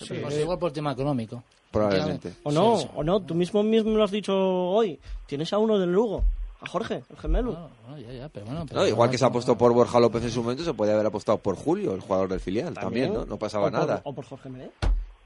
Sí. 0.00 0.14
Pues 0.22 0.38
igual 0.38 0.58
por 0.58 0.72
tema 0.72 0.92
económico. 0.92 1.42
Probablemente. 1.70 2.32
O 2.44 2.52
no, 2.52 2.76
Sí, 2.76 2.82
sí. 2.84 2.88
o 2.94 3.02
no, 3.04 3.20
tú 3.20 3.34
mismo 3.34 3.62
mismo 3.62 3.90
lo 3.96 4.04
has 4.04 4.10
dicho 4.10 4.34
hoy. 4.36 4.98
Tienes 5.26 5.52
a 5.52 5.58
uno 5.58 5.78
del 5.78 5.92
Lugo, 5.92 6.22
a 6.64 6.70
Jorge, 6.70 7.02
el 7.08 7.16
gemelo. 7.16 7.52
No, 7.52 7.68
no, 7.90 7.98
ya, 7.98 8.12
ya, 8.12 8.28
pero 8.28 8.46
bueno, 8.46 8.64
pero 8.66 8.80
No, 8.80 8.86
igual 8.86 9.10
que 9.10 9.18
se 9.18 9.24
ha 9.24 9.28
apostado 9.28 9.56
por 9.58 9.72
Borja 9.72 10.00
López 10.00 10.22
en 10.24 10.30
su 10.30 10.42
momento, 10.42 10.64
se 10.64 10.74
podía 10.74 10.94
haber 10.94 11.06
apostado 11.06 11.38
por 11.38 11.56
Julio, 11.56 11.94
el 11.94 12.00
jugador 12.00 12.28
del 12.28 12.40
filial, 12.40 12.74
también, 12.74 13.12
¿no? 13.12 13.24
No 13.24 13.38
pasaba 13.38 13.66
O 13.68 13.70
por- 13.70 13.78
nada. 13.80 14.00
O 14.04 14.12
por 14.14 14.24
Jorge 14.24 14.48
Meré. 14.48 14.70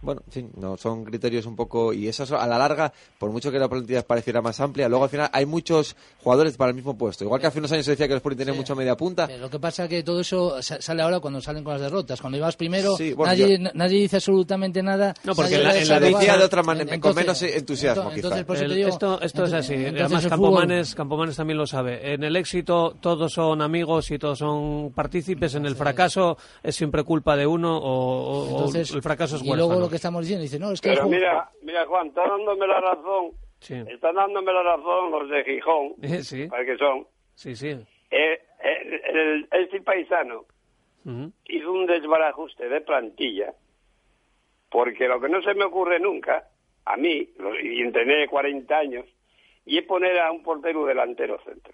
Bueno, 0.01 0.23
en 0.27 0.33
fin, 0.33 0.51
no, 0.57 0.77
son 0.77 1.05
criterios 1.05 1.45
un 1.47 1.57
poco... 1.57 1.93
Y 1.93 2.07
eso 2.07 2.25
a 2.39 2.47
la 2.47 2.57
larga, 2.57 2.93
por 3.19 3.31
mucho 3.33 3.51
que 3.51 3.59
la 3.59 3.69
plantilla 3.69 4.07
pareciera 4.07 4.41
más 4.41 4.61
amplia, 4.61 4.89
luego 4.89 5.03
al 5.05 5.11
final 5.11 5.29
hay 5.33 5.45
muchos 5.45 5.97
jugadores 6.23 6.57
para 6.57 6.71
el 6.71 6.77
mismo 6.77 6.97
puesto. 6.97 7.25
Igual 7.25 7.41
que 7.41 7.49
hace 7.49 7.59
unos 7.59 7.73
años 7.73 7.85
se 7.85 7.91
decía 7.93 8.07
que 8.07 8.13
el 8.13 8.19
Sporting 8.19 8.39
tenía 8.39 8.55
Sí. 8.55 8.61
mucha 8.61 8.75
media 8.77 8.97
punta. 8.97 9.27
Pero 9.27 9.41
lo 9.41 9.51
que 9.51 9.59
pasa 9.59 9.85
es 9.85 9.91
que 9.91 10.03
todo 10.05 10.21
eso 10.21 10.63
sa- 10.63 10.81
sale 10.81 11.03
ahora 11.03 11.19
cuando 11.19 11.41
salen 11.41 11.65
con 11.65 11.73
las 11.73 11.83
derrotas. 11.83 12.21
Cuando 12.21 12.39
ibas 12.39 12.55
primero, 12.57 12.97
Sí, 12.97 13.13
bueno, 13.13 13.33
nadie, 13.33 13.59
yo- 13.59 13.71
nadie 13.75 14.01
dice 14.03 14.17
absolutamente 14.17 14.83
nada. 14.85 15.15
No, 15.25 15.35
porque 15.35 15.57
en 15.57 15.65
la- 15.65 15.77
en 15.77 15.89
la 15.89 15.99
decía 16.01 16.37
de 16.37 16.45
otra 16.45 16.63
manera, 16.63 17.01
con 17.01 17.15
menos 17.17 17.43
entusiasmo, 17.43 18.11
quizá. 18.11 18.39
Entonces, 18.39 18.63
El- 18.63 18.75
digo, 18.77 18.89
esto, 18.91 19.21
esto 19.21 19.45
es 19.47 19.53
así. 19.53 19.75
entonces 19.75 20.01
Además, 20.05 20.27
Campomanes, 20.29 20.95
Campomanes 20.95 21.37
también 21.37 21.59
lo 21.59 21.67
sabe. 21.67 22.15
En 22.15 22.23
el 22.23 22.37
éxito 22.37 22.97
todos 23.01 23.33
son 23.33 23.63
amigos 23.63 24.11
y 24.13 24.19
todos 24.19 24.39
son 24.39 24.93
partícipes. 24.95 25.57
En 25.57 25.67
el 25.67 25.75
fracaso 25.75 26.37
es 26.63 26.77
siempre 26.77 27.03
culpa 27.03 27.37
de 27.37 27.47
uno 27.49 27.77
o, 27.77 28.65
o- 28.67 28.73
el 28.75 29.03
fracaso 29.03 29.37
es 29.37 29.43
huérfano. 29.43 29.88
Lo 29.89 29.91
que 29.91 29.97
estamos 29.97 30.23
diciendo, 30.23 30.43
dice, 30.43 30.59
no, 30.59 30.71
es 30.73 30.81
que... 30.81 30.91
Pero 30.91 31.09
mira, 31.09 31.51
mira 31.63 31.87
Juan, 31.87 32.09
está 32.09 32.27
dándome 32.29 32.67
la 32.67 32.81
razón, 32.81 33.33
Sí. 33.61 33.75
están 33.89 34.15
dándome 34.15 34.53
la 34.53 34.63
razón 34.63 35.11
los 35.11 35.29
de 35.31 35.45
Gijón, 35.45 35.95
Eh, 36.03 36.23
sí, 36.23 36.47
para 36.47 36.65
que 36.65 36.77
son. 36.77 37.07
sí, 37.35 37.57
sí. 37.57 37.69
Eh, 38.11 38.41
el- 38.63 39.17
el- 39.17 39.49
este 39.51 39.81
paisano 39.83 40.45
hizo 41.47 41.73
un 41.73 41.87
desbarajuste 41.87 42.69
de 42.69 42.81
plantilla, 42.83 43.53
porque 44.71 45.09
lo 45.09 45.21
que 45.21 45.29
no 45.29 45.41
se 45.43 45.55
me 45.55 45.65
ocurre 45.65 45.99
nunca, 45.99 46.45
a 46.85 46.97
mí, 46.97 47.29
y 47.63 47.81
entrené 47.83 48.29
40 48.29 48.77
años, 48.79 49.07
y 49.65 49.79
es 49.79 49.85
poner 49.87 50.19
a 50.21 50.31
un 50.31 50.43
portero 50.43 50.85
delantero 50.87 51.39
centro. 51.45 51.73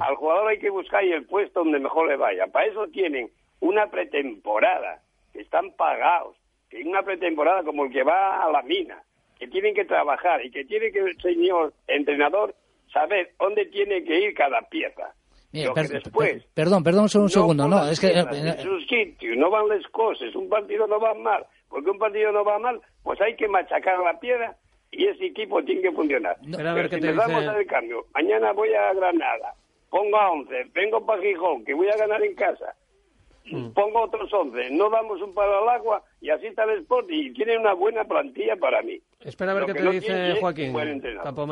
Al 0.00 0.14
jugador 0.16 0.48
hay 0.48 0.58
que 0.58 0.70
buscar 0.70 1.04
y 1.04 1.12
el 1.12 1.26
puesto 1.26 1.60
donde 1.60 1.78
mejor 1.78 2.08
le 2.08 2.16
vaya. 2.16 2.46
Para 2.46 2.66
eso 2.66 2.86
tienen 2.88 3.30
una 3.60 3.90
pretemporada, 3.90 5.02
están 5.34 5.72
pagados, 5.72 6.36
que 6.74 6.80
hay 6.82 6.88
una 6.88 7.02
pretemporada 7.02 7.62
como 7.62 7.84
el 7.84 7.92
que 7.92 8.02
va 8.02 8.42
a 8.44 8.50
la 8.50 8.62
mina, 8.62 9.00
que 9.38 9.46
tienen 9.48 9.74
que 9.74 9.84
trabajar 9.84 10.44
y 10.44 10.50
que 10.50 10.64
tiene 10.64 10.90
que 10.90 10.98
el 11.00 11.16
señor 11.20 11.72
entrenador 11.86 12.54
saber 12.92 13.30
dónde 13.38 13.66
tiene 13.66 14.02
que 14.04 14.18
ir 14.20 14.34
cada 14.34 14.60
pieza. 14.62 15.12
Mira, 15.52 15.68
Lo 15.68 15.74
que 15.74 15.80
per- 15.82 15.90
después 16.02 16.32
per- 16.32 16.44
perdón, 16.54 16.82
perdón, 16.82 17.08
solo 17.08 17.24
un 17.24 17.30
segundo. 17.30 17.68
No, 17.68 17.88
es 17.88 18.00
que. 18.00 18.08
piezas 18.08 18.36
eh, 18.36 18.48
en 18.58 18.62
su 18.62 18.80
sitio, 18.80 19.36
no 19.36 19.50
van 19.50 19.68
las 19.68 19.86
cosas, 19.88 20.34
un 20.34 20.48
partido 20.48 20.86
no 20.88 20.98
va 20.98 21.14
mal, 21.14 21.44
porque 21.68 21.90
un 21.90 21.98
partido 21.98 22.32
no 22.32 22.44
va 22.44 22.58
mal, 22.58 22.80
pues 23.04 23.20
hay 23.20 23.36
que 23.36 23.46
machacar 23.46 24.00
la 24.00 24.18
piedra 24.18 24.56
y 24.90 25.06
ese 25.06 25.26
equipo 25.26 25.62
tiene 25.62 25.82
que 25.82 25.92
funcionar. 25.92 26.36
Espera 26.42 26.72
a 26.72 26.74
ver 26.74 26.88
Pero 26.88 26.88
qué 26.90 26.96
si 26.96 27.02
te 27.02 27.08
empezamos 27.10 27.36
dice- 27.36 27.48
a 27.48 27.52
hacer 27.52 27.66
cambio, 27.66 28.04
mañana 28.14 28.52
voy 28.52 28.74
a 28.74 28.92
Granada, 28.94 29.54
pongo 29.90 30.16
a 30.16 30.30
11, 30.32 30.64
vengo 30.74 31.06
para 31.06 31.22
Gijón, 31.22 31.64
que 31.64 31.74
voy 31.74 31.88
a 31.88 31.96
ganar 31.96 32.20
en 32.22 32.34
casa. 32.34 32.74
Pongo 33.74 34.04
otros 34.04 34.32
11, 34.32 34.70
no 34.70 34.88
damos 34.90 35.20
un 35.20 35.34
palo 35.34 35.58
al 35.62 35.68
agua 35.68 36.02
y 36.20 36.30
así 36.30 36.46
está 36.46 36.64
el 36.64 36.80
Sport 36.82 37.08
y 37.10 37.32
tiene 37.32 37.58
una 37.58 37.74
buena 37.74 38.04
plantilla 38.04 38.56
para 38.56 38.82
mí. 38.82 38.98
Espera 39.20 39.52
a 39.52 39.54
ver 39.54 39.62
Lo 39.62 39.66
qué 39.66 39.72
que 39.74 39.78
te 39.78 39.84
no 39.84 39.92
dice 39.92 40.40
Joaquín. 40.40 40.72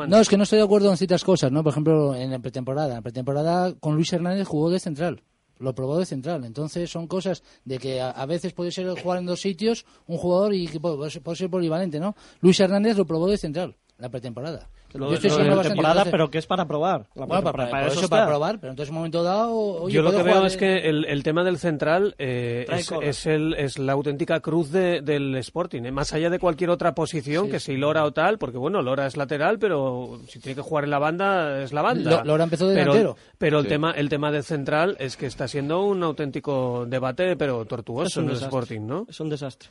No, 0.09 0.19
es 0.19 0.29
que 0.29 0.37
no 0.37 0.43
estoy 0.43 0.59
de 0.59 0.65
acuerdo 0.65 0.89
en 0.89 0.97
ciertas 0.97 1.23
cosas, 1.23 1.51
¿no? 1.51 1.63
Por 1.63 1.71
ejemplo, 1.71 2.15
en 2.15 2.31
la 2.31 2.39
pretemporada. 2.39 2.89
En 2.89 2.95
la 2.95 3.01
pretemporada 3.01 3.73
con 3.79 3.95
Luis 3.95 4.11
Hernández 4.13 4.47
jugó 4.47 4.69
de 4.69 4.79
central. 4.79 5.21
Lo 5.59 5.73
probó 5.73 5.97
de 5.99 6.05
central. 6.05 6.43
Entonces 6.45 6.89
son 6.89 7.07
cosas 7.07 7.43
de 7.63 7.77
que 7.77 8.01
a, 8.01 8.09
a 8.09 8.25
veces 8.25 8.53
puede 8.53 8.71
ser 8.71 8.87
jugar 8.99 9.19
en 9.19 9.25
dos 9.25 9.41
sitios 9.41 9.85
un 10.07 10.17
jugador 10.17 10.53
y 10.53 10.67
que 10.67 10.79
puede, 10.79 10.97
puede 11.21 11.37
ser 11.37 11.49
polivalente, 11.49 11.99
¿no? 11.99 12.15
Luis 12.41 12.59
Hernández 12.59 12.97
lo 12.97 13.05
probó 13.05 13.29
de 13.29 13.37
central, 13.37 13.75
la 13.97 14.09
pretemporada. 14.09 14.67
Lo, 14.93 15.09
Yo 15.09 15.15
estoy 15.15 15.29
lo 15.29 15.35
de 15.37 15.41
siguiendo 15.41 15.49
la 15.49 15.55
bastante, 15.55 15.69
temporada, 15.69 15.93
entonces- 15.93 16.11
pero 16.11 16.29
que 16.29 16.37
es 16.37 16.45
para 16.45 16.65
probar. 16.67 17.07
La 17.15 17.25
Bueno, 17.25 17.27
para, 17.27 17.41
pretemporada, 17.43 17.71
para 17.71 17.87
eso, 17.87 17.95
está. 18.01 18.09
para 18.09 18.27
probar, 18.27 18.59
pero 18.59 18.71
entonces 18.71 18.89
en 18.89 18.93
un 18.93 18.99
momento 18.99 19.23
dado... 19.23 19.53
Oye, 19.83 19.93
Yo 19.95 20.01
lo 20.01 20.11
que 20.11 20.23
veo 20.23 20.45
es 20.45 20.55
que 20.57 20.89
el, 20.89 21.05
el 21.05 21.23
tema 21.23 21.43
del 21.43 21.57
central 21.57 22.15
eh, 22.19 22.65
es, 23.01 23.25
el, 23.25 23.53
es 23.55 23.79
la 23.79 23.93
auténtica 23.93 24.39
cruz 24.39 24.71
de- 24.71 25.01
del 25.01 25.35
Sporting, 25.37 25.83
¿eh? 25.85 25.91
más 25.91 26.13
allá 26.13 26.29
de 26.29 26.39
cualquier 26.39 26.69
otra 26.69 26.93
posición, 26.93 27.49
que 27.49 27.59
si 27.59 27.75
Lora 27.77 28.03
o 28.05 28.11
tal, 28.13 28.37
porque 28.37 28.57
bueno, 28.57 28.81
Lora 28.81 29.07
es 29.07 29.17
lateral, 29.17 29.59
pero 29.59 30.19
si 30.27 30.39
tiene 30.39 30.55
que 30.55 30.61
jugar 30.61 30.83
en 30.83 30.89
la 30.91 30.99
banda, 30.99 31.61
es 31.63 31.73
la 31.73 31.81
banda. 31.81 32.19
Lo- 32.19 32.23
Lora 32.25 32.43
empezó 32.43 32.67
de 32.67 32.75
pero, 32.75 32.93
delantero. 32.93 33.17
Pero 33.37 33.57
el, 33.59 33.63
Sí. 33.65 33.69
tema, 33.69 33.91
el 33.91 34.09
tema 34.09 34.31
del 34.31 34.43
central 34.43 34.95
es 34.99 35.17
que 35.17 35.25
está 35.25 35.47
siendo 35.47 35.83
un 35.83 36.03
auténtico 36.03 36.85
debate, 36.87 37.35
pero 37.35 37.65
tortuoso 37.65 38.19
en 38.19 38.27
el 38.27 38.33
desastre. 38.33 38.47
Sporting, 38.47 38.81
¿no? 38.87 39.05
Es 39.09 39.19
un 39.19 39.29
desastre. 39.29 39.69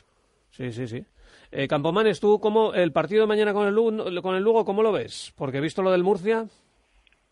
Sí, 0.51 0.71
sí, 0.71 0.87
sí. 0.87 1.03
Eh, 1.55 1.67
Campomanes, 1.67 2.19
¿tú 2.19 2.39
cómo, 2.39 2.73
el 2.73 2.91
partido 2.91 3.21
de 3.21 3.27
mañana 3.27 3.53
con 3.53 3.67
el, 3.67 3.75
Lugo, 3.75 4.21
con 4.23 4.35
el 4.35 4.41
Lugo, 4.41 4.65
cómo 4.65 4.81
lo 4.81 4.91
ves? 4.91 5.31
Porque 5.37 5.59
he 5.59 5.61
visto 5.61 5.83
lo 5.83 5.91
del 5.91 6.03
Murcia. 6.03 6.45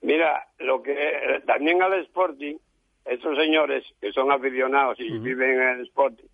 Mira, 0.01 0.47
lo 0.59 0.84
que 0.84 0.91
eh, 0.93 1.41
también 1.47 1.82
al 1.82 1.93
Sporting, 2.01 2.57
esos 3.03 3.36
señores 3.36 3.84
que 3.99 4.11
son 4.11 4.32
aficionados 4.32 4.99
y 4.99 5.17
viven 5.17 5.59
en 5.59 5.69
el 5.69 5.82
Sporting, 5.88 6.28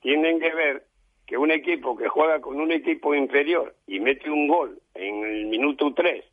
tienen 0.00 0.40
que 0.40 0.54
ver 0.54 0.86
que 1.26 1.36
un 1.36 1.50
equipo 1.50 1.94
que 1.94 2.08
juega 2.08 2.40
con 2.40 2.58
un 2.58 2.72
equipo 2.72 3.14
inferior 3.14 3.74
y 3.86 4.00
mete 4.00 4.30
un 4.30 4.48
gol 4.48 4.80
en 4.94 5.24
el 5.24 5.44
minuto 5.44 5.92
3 5.92 6.24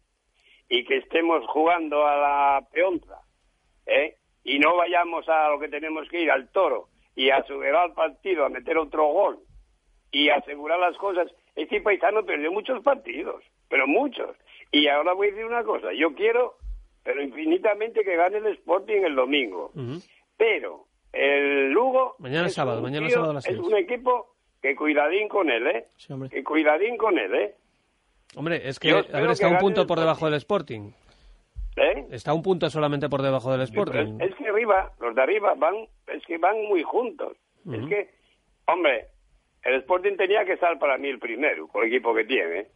y 0.69 0.85
que 0.85 0.97
estemos 0.99 1.45
jugando 1.47 2.07
a 2.07 2.15
la 2.15 2.67
peonza, 2.71 3.19
¿eh? 3.85 4.15
y 4.45 4.57
no 4.57 4.77
vayamos 4.77 5.27
a 5.27 5.49
lo 5.49 5.59
que 5.59 5.67
tenemos 5.67 6.07
que 6.07 6.21
ir, 6.21 6.31
al 6.31 6.49
toro, 6.49 6.87
y 7.13 7.29
a 7.29 7.43
subir 7.43 7.75
al 7.75 7.91
partido 7.91 8.45
a 8.45 8.49
meter 8.49 8.77
otro 8.77 9.07
gol 9.07 9.39
y 10.11 10.29
asegurar 10.29 10.79
las 10.79 10.97
cosas. 10.97 11.27
Este 11.55 11.81
paisano 11.81 12.23
perdió 12.25 12.51
muchos 12.51 12.81
partidos, 12.83 13.43
pero 13.69 13.87
muchos. 13.87 14.35
Y 14.71 14.87
ahora 14.87 15.13
voy 15.13 15.27
a 15.27 15.31
decir 15.31 15.45
una 15.45 15.63
cosa, 15.63 15.89
yo 15.93 16.13
quiero, 16.15 16.55
pero 17.03 17.21
infinitamente 17.21 18.03
que 18.03 18.15
gane 18.15 18.37
el 18.37 18.47
Sporting 18.47 19.01
el 19.03 19.15
domingo. 19.15 19.71
Pero 20.37 20.85
el 21.13 21.71
Lugo 21.71 22.15
Mañana 22.19 22.47
es 22.47 22.53
sábado, 22.53 22.81
mañana 22.81 23.07
tío- 23.07 23.15
sábado 23.15 23.31
a 23.31 23.35
las 23.35 23.47
es 23.47 23.57
un 23.57 23.75
equipo 23.75 24.35
que 24.61 24.75
cuidadín 24.75 25.27
con 25.27 25.49
él, 25.49 25.67
¿eh? 25.67 25.87
Sí, 25.97 26.13
hombre. 26.13 26.29
Que 26.29 26.43
cuidadín 26.43 26.95
con 26.97 27.17
él, 27.17 27.33
¿eh? 27.33 27.55
Hombre, 28.35 28.61
es 28.67 28.79
que, 28.79 28.89
Yo 28.89 28.97
a 28.99 29.19
ver, 29.19 29.31
está 29.31 29.47
un 29.49 29.57
punto 29.57 29.85
por 29.85 29.99
debajo 29.99 30.25
del 30.25 30.35
Sporting. 30.35 30.91
¿Eh? 31.75 32.05
Está 32.11 32.33
un 32.33 32.41
punto 32.43 32.69
solamente 32.69 33.09
por 33.09 33.21
debajo 33.21 33.51
del 33.51 33.61
Sporting. 33.61 34.19
Es 34.21 34.35
que 34.35 34.47
arriba, 34.47 34.91
los 34.99 35.15
de 35.15 35.21
arriba 35.21 35.53
van, 35.57 35.87
es 36.07 36.23
que 36.25 36.37
van 36.37 36.61
muy 36.65 36.83
juntos. 36.83 37.35
Es 37.71 37.85
que, 37.87 38.09
hombre, 38.67 39.07
el 39.63 39.75
Sporting 39.75 40.15
tenía 40.17 40.45
que 40.45 40.53
estar 40.53 40.77
para 40.79 40.97
mí 40.97 41.09
el 41.09 41.19
primero, 41.19 41.67
con 41.67 41.83
el 41.83 41.89
equipo 41.89 42.13
que 42.13 42.25
tiene. 42.25 42.67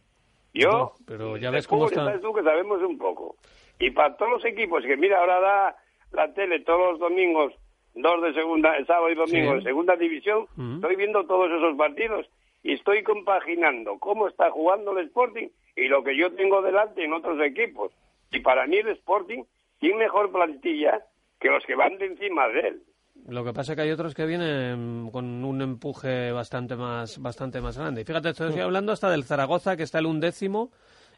Yo, 0.54 0.92
Pero 1.06 1.36
ya 1.36 1.50
ves 1.50 1.66
cómo 1.68 1.86
está. 1.86 2.04
sabes 2.04 2.20
tú 2.22 2.32
que 2.32 2.42
sabemos 2.42 2.80
un 2.82 2.96
poco. 2.96 3.36
Y 3.78 3.90
para 3.90 4.16
todos 4.16 4.32
los 4.32 4.44
equipos, 4.46 4.82
que 4.84 4.96
mira, 4.96 5.18
ahora 5.20 5.40
da 5.40 5.76
la 6.12 6.32
tele 6.32 6.60
todos 6.60 6.92
los 6.92 6.98
domingos, 6.98 7.52
dos 7.94 8.22
de 8.22 8.32
segunda, 8.32 8.74
el 8.76 8.86
sábado 8.86 9.10
y 9.10 9.14
domingo 9.14 9.52
Sí. 9.52 9.56
de 9.58 9.62
segunda 9.64 9.96
división, 9.96 10.46
estoy 10.76 10.96
viendo 10.96 11.26
todos 11.26 11.50
esos 11.50 11.76
partidos 11.76 12.26
y 12.62 12.72
estoy 12.72 13.02
compaginando 13.02 13.98
cómo 13.98 14.28
está 14.28 14.50
jugando 14.50 14.98
el 14.98 15.06
Sporting 15.08 15.48
y 15.76 15.88
lo 15.88 16.02
que 16.02 16.16
yo 16.16 16.32
tengo 16.32 16.62
delante 16.62 17.04
en 17.04 17.12
otros 17.12 17.38
equipos. 17.42 17.92
Y 18.32 18.40
para 18.40 18.66
mí 18.66 18.76
el 18.78 18.88
Sporting 18.88 19.42
tiene 19.78 19.96
mejor 19.98 20.32
plantilla 20.32 21.02
que 21.38 21.48
los 21.50 21.64
que 21.66 21.74
van 21.74 21.98
de 21.98 22.06
encima 22.06 22.48
de 22.48 22.60
él. 22.60 22.82
Lo 23.28 23.44
que 23.44 23.52
pasa 23.52 23.72
es 23.72 23.76
que 23.76 23.82
hay 23.82 23.90
otros 23.90 24.14
que 24.14 24.24
vienen 24.24 25.10
con 25.10 25.44
un 25.44 25.62
empuje 25.62 26.30
bastante 26.30 26.76
más, 26.76 27.20
bastante 27.20 27.60
más 27.60 27.76
grande. 27.76 28.02
Y 28.02 28.04
fíjate, 28.04 28.30
estoy 28.30 28.60
hablando 28.60 28.92
hasta 28.92 29.10
del 29.10 29.24
Zaragoza, 29.24 29.76
que 29.76 29.82
está 29.82 29.98
el 29.98 30.06
undécimo 30.06 30.70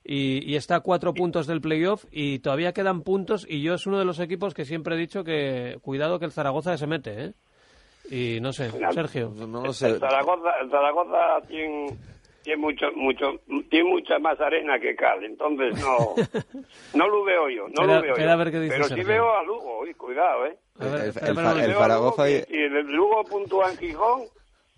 y, 0.05 0.51
y 0.51 0.57
está 0.57 0.77
a 0.77 0.81
cuatro 0.81 1.13
puntos 1.13 1.47
del 1.47 1.61
playoff 1.61 2.07
y 2.11 2.39
todavía 2.39 2.73
quedan 2.73 3.03
puntos 3.03 3.47
y 3.49 3.61
yo 3.63 3.75
es 3.75 3.87
uno 3.87 3.99
de 3.99 4.07
los 4.07 4.21
equipos 4.21 4.55
que 4.55 4.65
siempre 4.65 4.95
he 4.95 4.99
dicho 4.99 5.23
que 5.23 5.79
cuidado 5.83 6.19
que 6.19 6.25
el 6.25 6.33
Zaragoza 6.33 6.79
se 6.79 6.87
mete, 6.87 7.25
¿eh? 7.25 7.33
Y 8.11 8.41
no 8.41 8.53
sé, 8.53 8.71
Sergio. 8.93 9.33
No 9.37 9.63
lo 9.63 9.73
sé. 9.73 9.89
El 9.91 10.01
Zaragoza, 10.01 10.51
el 10.63 10.71
Zaragoza 10.71 11.47
tiene, 11.47 11.99
tiene 12.49 12.63
mucho, 12.63 12.87
mucho, 12.95 13.41
tiene 13.69 13.91
mucha 13.91 14.19
más 14.19 14.41
arena 14.41 14.79
que 14.81 14.97
cal, 14.97 15.23
entonces 15.23 15.79
no, 15.83 16.15
no 16.95 17.09
lo 17.09 17.23
veo 17.25 17.51
yo, 17.51 17.69
no 17.69 17.85
lo 17.85 18.01
veo 18.01 18.17
yo. 18.17 18.31
a 18.31 18.37
ver 18.37 18.51
qué 18.51 18.59
dice 18.61 18.73
Pero 18.75 18.85
Sergio. 18.89 19.05
sí 19.05 19.09
veo 19.09 19.37
a 19.37 19.43
Lugo, 19.43 19.81
uy, 19.81 19.93
cuidado, 19.93 20.47
eh. 20.47 20.57
A 20.81 20.85
ver, 20.87 20.95
El- 20.95 21.29
el- 21.29 21.59
el- 21.61 21.69
Lugo 21.71 21.81
Zaragoza 21.81 22.31
y- 22.31 22.43
Si 22.45 22.55
el 22.57 22.73
Lugo 22.87 23.23
puntúa 23.25 23.71
en 23.71 23.77
Gijón, 23.77 24.23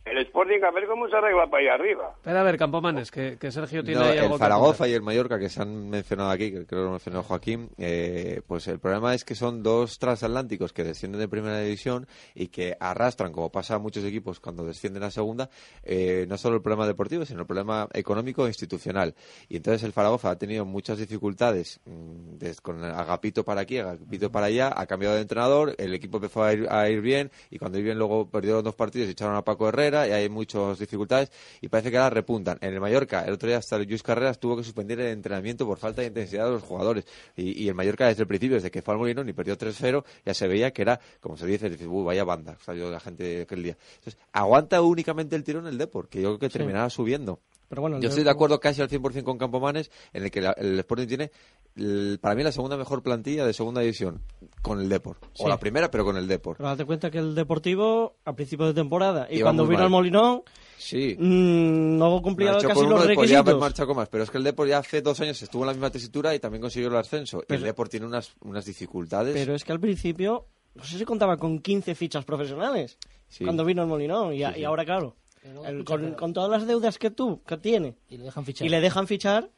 el 0.04 0.18
Sporting 0.18 0.60
a 0.64 0.70
ver 0.70 0.86
cómo 0.88 1.08
se 1.08 1.16
arregla 1.16 1.46
para 1.48 1.62
ir 1.62 1.68
arriba. 1.70 2.14
Espera 2.16 2.40
a 2.40 2.42
ver, 2.42 2.56
Campomanes, 2.56 3.10
que, 3.10 3.36
que 3.38 3.52
Sergio 3.52 3.84
tiene 3.84 4.00
No, 4.00 4.06
ahí 4.06 4.18
algo 4.18 4.34
el 4.34 4.38
Zaragoza 4.40 4.88
y 4.88 4.92
el 4.94 5.02
Mallorca 5.02 5.38
que 5.38 5.48
se 5.48 5.60
han 5.62 5.88
mencionado 5.90 6.30
aquí, 6.30 6.50
que 6.50 6.64
creo 6.66 6.80
que 6.80 6.84
lo 6.86 6.90
mencionó 6.92 7.22
Joaquín, 7.22 7.68
eh, 7.78 8.40
pues 8.46 8.66
el 8.68 8.78
problema 8.80 9.14
es 9.14 9.24
que 9.24 9.34
son 9.34 9.62
dos 9.62 9.98
transatlánticos 9.98 10.72
que 10.72 10.84
descienden 10.84 11.20
de 11.20 11.28
primera 11.28 11.60
división 11.60 12.06
y 12.34 12.48
que 12.48 12.76
arrastran, 12.80 13.30
como 13.30 13.52
pasa 13.52 13.74
a 13.74 13.78
muchos 13.78 14.02
equipos 14.04 14.40
cuando 14.40 14.64
descienden 14.64 15.02
a 15.02 15.10
segunda, 15.10 15.50
eh, 15.84 16.24
no 16.28 16.38
solo 16.38 16.56
el 16.56 16.62
problema 16.62 16.86
deportivo, 16.86 17.24
sino 17.26 17.40
el 17.42 17.46
problema 17.46 17.86
económico 17.92 18.46
e 18.46 18.48
institucional. 18.48 19.14
Y 19.48 19.56
entonces 19.58 19.82
el 19.84 19.92
Zaragoza 19.92 20.30
ha 20.30 20.38
tenido 20.38 20.64
muchas 20.64 20.98
dificultades 20.98 21.78
mm, 21.84 22.38
des- 22.38 22.60
con 22.60 22.82
Agapito 22.82 23.44
para 23.44 23.60
aquí, 23.60 23.78
Agapito 23.78 24.32
para 24.32 24.46
allá, 24.46 24.72
ha 24.74 24.86
cambiado 24.86 25.14
de 25.16 25.20
entrenador, 25.22 25.74
el 25.78 25.94
equipo 25.94 26.16
empezó 26.16 26.42
a 26.42 26.52
ir, 26.54 26.66
a 26.70 26.88
ir 26.88 27.00
bien 27.02 27.30
y 27.50 27.58
cuando 27.58 27.78
ir 27.78 27.84
bien 27.84 27.98
luego 27.98 28.28
perdieron 28.28 28.64
dos 28.64 28.74
partidos 28.74 29.06
y 29.08 29.12
echaron 29.12 29.36
a 29.36 29.42
Paco 29.44 29.68
Herrera 29.68 29.89
y 29.90 30.12
hay 30.12 30.28
muchas 30.28 30.78
dificultades 30.78 31.30
y 31.60 31.68
parece 31.68 31.90
que 31.90 31.98
ahora 31.98 32.10
repuntan. 32.10 32.58
En 32.60 32.72
el 32.72 32.80
Mallorca, 32.80 33.24
el 33.24 33.34
otro 33.34 33.48
día 33.48 33.58
hasta 33.58 33.78
Luis 33.78 34.02
Carreras 34.02 34.38
tuvo 34.38 34.56
que 34.56 34.64
suspender 34.64 35.00
el 35.00 35.08
entrenamiento 35.08 35.66
por 35.66 35.78
falta 35.78 36.02
de 36.02 36.08
intensidad 36.08 36.46
de 36.46 36.52
los 36.52 36.62
jugadores 36.62 37.04
y, 37.36 37.64
y 37.64 37.68
el 37.68 37.74
Mallorca 37.74 38.06
desde 38.06 38.22
el 38.22 38.28
principio, 38.28 38.56
desde 38.56 38.70
que 38.70 38.82
fue 38.82 38.94
al 38.94 38.98
Molinón 38.98 39.28
y 39.28 39.32
perdió 39.32 39.56
3-0, 39.56 40.04
ya 40.24 40.34
se 40.34 40.48
veía 40.48 40.72
que 40.72 40.82
era, 40.82 41.00
como 41.20 41.36
se 41.36 41.46
dice, 41.46 41.68
dice, 41.68 41.86
"Uh, 41.86 42.04
vaya 42.04 42.24
banda, 42.24 42.56
salió 42.64 42.90
la 42.90 43.00
gente 43.00 43.42
aquel 43.42 43.62
día. 43.62 43.76
Entonces, 43.98 44.20
aguanta 44.32 44.80
únicamente 44.82 45.36
el 45.36 45.44
tirón 45.44 45.66
el 45.66 45.78
Depor, 45.78 46.08
que 46.08 46.20
yo 46.20 46.28
creo 46.28 46.38
que 46.38 46.58
terminará 46.58 46.90
subiendo. 46.90 47.40
Pero 47.70 47.82
bueno, 47.82 48.00
Yo 48.00 48.08
estoy 48.08 48.24
de 48.24 48.30
acuerdo 48.30 48.58
casi 48.58 48.82
al 48.82 48.88
100% 48.90 49.22
con 49.22 49.38
Campomanes, 49.38 49.92
en 50.12 50.24
el 50.24 50.30
que 50.32 50.40
la- 50.40 50.50
el 50.58 50.76
Sporting 50.80 51.06
tiene, 51.06 51.30
el- 51.76 52.18
para 52.20 52.34
mí, 52.34 52.42
la 52.42 52.50
segunda 52.50 52.76
mejor 52.76 53.00
plantilla 53.00 53.46
de 53.46 53.52
segunda 53.52 53.80
división, 53.80 54.22
con 54.60 54.80
el 54.80 54.88
Depor. 54.88 55.18
Sí. 55.34 55.44
O 55.44 55.48
la 55.48 55.56
primera, 55.60 55.88
pero 55.88 56.04
con 56.04 56.16
el 56.16 56.26
Depor. 56.26 56.56
Pero 56.56 56.68
date 56.68 56.84
cuenta 56.84 57.12
que 57.12 57.18
el 57.18 57.32
Deportivo, 57.36 58.16
a 58.24 58.34
principio 58.34 58.66
de 58.66 58.74
temporada, 58.74 59.28
y 59.30 59.36
Iba 59.38 59.46
cuando 59.46 59.68
vino 59.68 59.82
al 59.84 59.88
Molinón, 59.90 60.42
Sí. 60.78 61.14
mm, 61.16 61.96
no 61.96 62.20
cumplía 62.22 62.54
casi 62.54 62.66
con 62.66 62.74
los 62.74 62.82
uno 62.82 62.90
podía 62.96 63.04
haber 63.04 63.16
requisitos. 63.18 63.60
marchado 63.60 63.86
con 63.86 63.96
más, 63.98 64.08
pero 64.08 64.24
es 64.24 64.30
que 64.32 64.38
el 64.38 64.44
Depor 64.44 64.66
ya 64.66 64.78
hace 64.78 65.00
dos 65.00 65.20
años 65.20 65.40
estuvo 65.40 65.62
en 65.62 65.68
la 65.68 65.72
misma 65.72 65.90
tesitura 65.90 66.34
y 66.34 66.40
también 66.40 66.60
consiguió 66.62 66.88
el 66.88 66.96
ascenso. 66.96 67.38
y 67.38 67.44
Pero- 67.46 67.58
el 67.58 67.64
Depor 67.66 67.88
tiene 67.88 68.04
unas, 68.04 68.34
unas 68.40 68.64
dificultades. 68.64 69.32
Pero 69.34 69.54
es 69.54 69.62
que 69.62 69.70
al 69.70 69.78
principio, 69.78 70.46
no 70.74 70.82
sé 70.82 70.98
si 70.98 71.04
contaba 71.04 71.36
con 71.36 71.60
15 71.60 71.94
fichas 71.94 72.24
profesionales 72.24 72.98
Sí. 73.28 73.44
cuando 73.44 73.64
vino 73.64 73.82
el 73.82 73.88
Molinón. 73.88 74.34
Y, 74.34 74.42
a- 74.42 74.56
ahora, 74.66 74.84
claro, 74.84 75.14
el- 75.42 75.84
con, 75.84 76.14
con 76.14 76.32
todas 76.32 76.50
las 76.50 76.66
deudas 76.66 76.98
que 76.98 77.10
tú, 77.10 77.42
que 77.44 77.56
tiene, 77.56 77.94
Y 78.08 78.18
le 78.18 78.24
dejan 78.24 78.44
fichar. 78.44 78.66
y 78.66 78.70
le 78.70 78.80
dejan 78.80 79.06
fichar, 79.06 79.48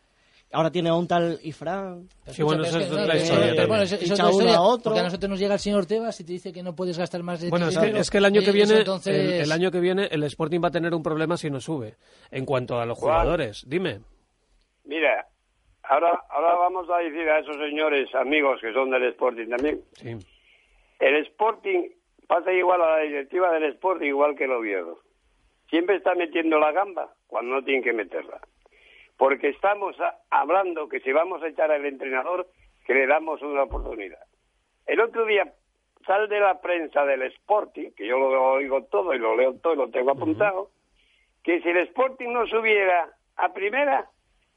ahora 0.53 0.71
tiene 0.71 0.91
a 0.91 0.95
un 0.95 1.09
tal 1.09 1.39
Ifran. 1.43 2.09
Sí, 2.27 2.43
bueno, 2.43 2.63
es 2.63 2.69
historia 2.75 2.83
eh, 3.63 3.67
bueno, 3.67 3.83
eso- 3.83 3.97
es 3.97 4.11
otra 4.13 4.31
historia, 4.31 4.61
otro. 4.61 4.83
Porque 4.85 5.01
a 5.01 5.05
nosotros 5.05 5.31
nos 5.31 5.39
llega 5.39 5.55
el 5.55 5.61
señor 5.61 5.87
Tebas 5.87 6.21
y 6.21 6.25
te 6.25 6.33
dice 6.33 6.53
que 6.53 6.63
no 6.63 6.75
puedes 6.75 6.99
gastar 6.99 7.23
más 7.23 7.41
de 7.41 7.49
Bueno, 7.51 7.69
es 7.69 7.77
que, 7.77 7.85
dinero. 7.87 8.01
es 8.01 8.11
que 8.11 8.19
el 8.19 8.25
año 8.25 8.43
que 8.43 8.53
viene, 8.53 8.79
entonces- 8.79 9.15
el, 9.17 9.33
el 9.43 9.53
año 9.53 9.71
que 9.71 9.81
viene, 9.81 10.09
el 10.11 10.23
Sporting 10.25 10.61
va 10.63 10.69
a 10.69 10.73
tener 10.73 10.95
un 10.95 11.03
problema 11.03 11.37
si 11.37 11.51
no 11.51 11.61
sube. 11.61 11.97
En 12.31 12.45
cuanto 12.45 12.79
a 12.79 12.87
los 12.87 12.99
¿Cuál? 12.99 13.13
jugadores, 13.15 13.65
dime. 13.67 14.01
Mira, 14.85 15.27
ahora, 15.85 16.21
ahora 16.31 16.55
vamos 16.57 16.87
a 16.91 16.99
decir 16.99 17.29
a 17.29 17.39
esos 17.41 17.57
señores 17.57 18.09
amigos 18.15 18.61
que 18.61 18.73
son 18.73 18.91
del 18.91 19.05
Sporting 19.11 19.49
también, 19.49 19.81
Sí. 19.95 20.17
El 21.01 21.17
Sporting 21.27 21.89
pasa 22.29 22.53
igual 22.53 22.81
a 22.83 22.97
la 22.99 23.03
directiva 23.03 23.51
del 23.53 23.65
Sporting, 23.73 24.07
igual 24.07 24.37
que 24.37 24.45
el 24.45 24.53
Oviedo. 24.53 24.99
Siempre 25.73 25.97
está 25.97 26.15
metiendo 26.15 26.59
la 26.59 26.71
gamba 26.71 27.15
cuando 27.27 27.55
no 27.55 27.65
tienen 27.65 27.83
que 27.83 27.95
meterla. 27.95 28.43
Porque 29.17 29.49
estamos 29.49 29.97
hablando 30.29 30.87
que 30.87 31.01
si 31.01 31.13
vamos 31.13 31.43
a 31.43 31.49
echar 31.49 31.73
al 31.73 31.87
entrenador, 31.87 32.47
que 32.85 32.93
le 32.93 33.07
damos 33.07 33.41
una 33.41 33.63
oportunidad. 33.63 34.21
el 34.85 35.01
otro 35.01 35.25
día 35.25 35.51
sale 36.07 36.29
de 36.29 36.41
la 36.41 36.61
prensa 36.61 37.07
del 37.07 37.23
Sporting, 37.23 37.93
que 37.97 38.07
yo 38.07 38.19
lo 38.19 38.53
oigo 38.53 38.85
todo 38.85 39.15
y 39.15 39.19
lo 39.19 39.35
leo 39.35 39.55
todo 39.63 39.73
y 39.73 39.77
lo 39.77 39.89
tengo 39.89 40.11
apuntado, 40.11 40.73
que 41.43 41.63
si 41.63 41.71
el 41.71 41.79
Sporting 41.79 42.29
no 42.35 42.47
subiera 42.47 43.11
a 43.37 43.55
primera, 43.55 44.11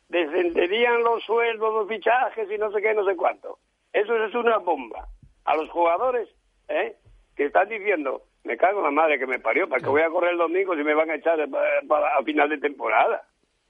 descenderían 0.09 1.01
los 1.01 1.23
sueldos, 1.23 1.73
los 1.75 1.87
fichajes 1.87 2.51
y 2.51 2.57
no 2.57 2.73
sé 2.73 2.81
qué, 2.81 2.93
no 2.93 3.05
sé 3.05 3.15
cuánto. 3.15 3.59
Eso 3.93 4.21
es 4.21 4.35
una 4.35 4.57
bomba. 4.57 5.07
A 5.45 5.55
los 5.55 5.69
jugadores, 5.69 6.27
¿eh? 6.67 6.97
que 7.37 7.45
están 7.45 7.69
diciendo, 7.69 8.23
me 8.45 8.55
cago 8.57 8.79
en 8.79 8.85
la 8.85 8.91
madre 8.91 9.19
que 9.19 9.27
me 9.27 9.39
parió, 9.39 9.67
¿para 9.67 9.81
que 9.81 9.89
voy 9.89 10.01
a 10.01 10.09
correr 10.09 10.31
el 10.33 10.37
domingo 10.37 10.75
si 10.75 10.83
me 10.83 10.93
van 10.93 11.09
a 11.09 11.15
echar 11.15 11.39
eh, 11.39 11.47
para- 11.87 12.17
a 12.17 12.23
final 12.23 12.49
de 12.49 12.57
temporada? 12.59 13.23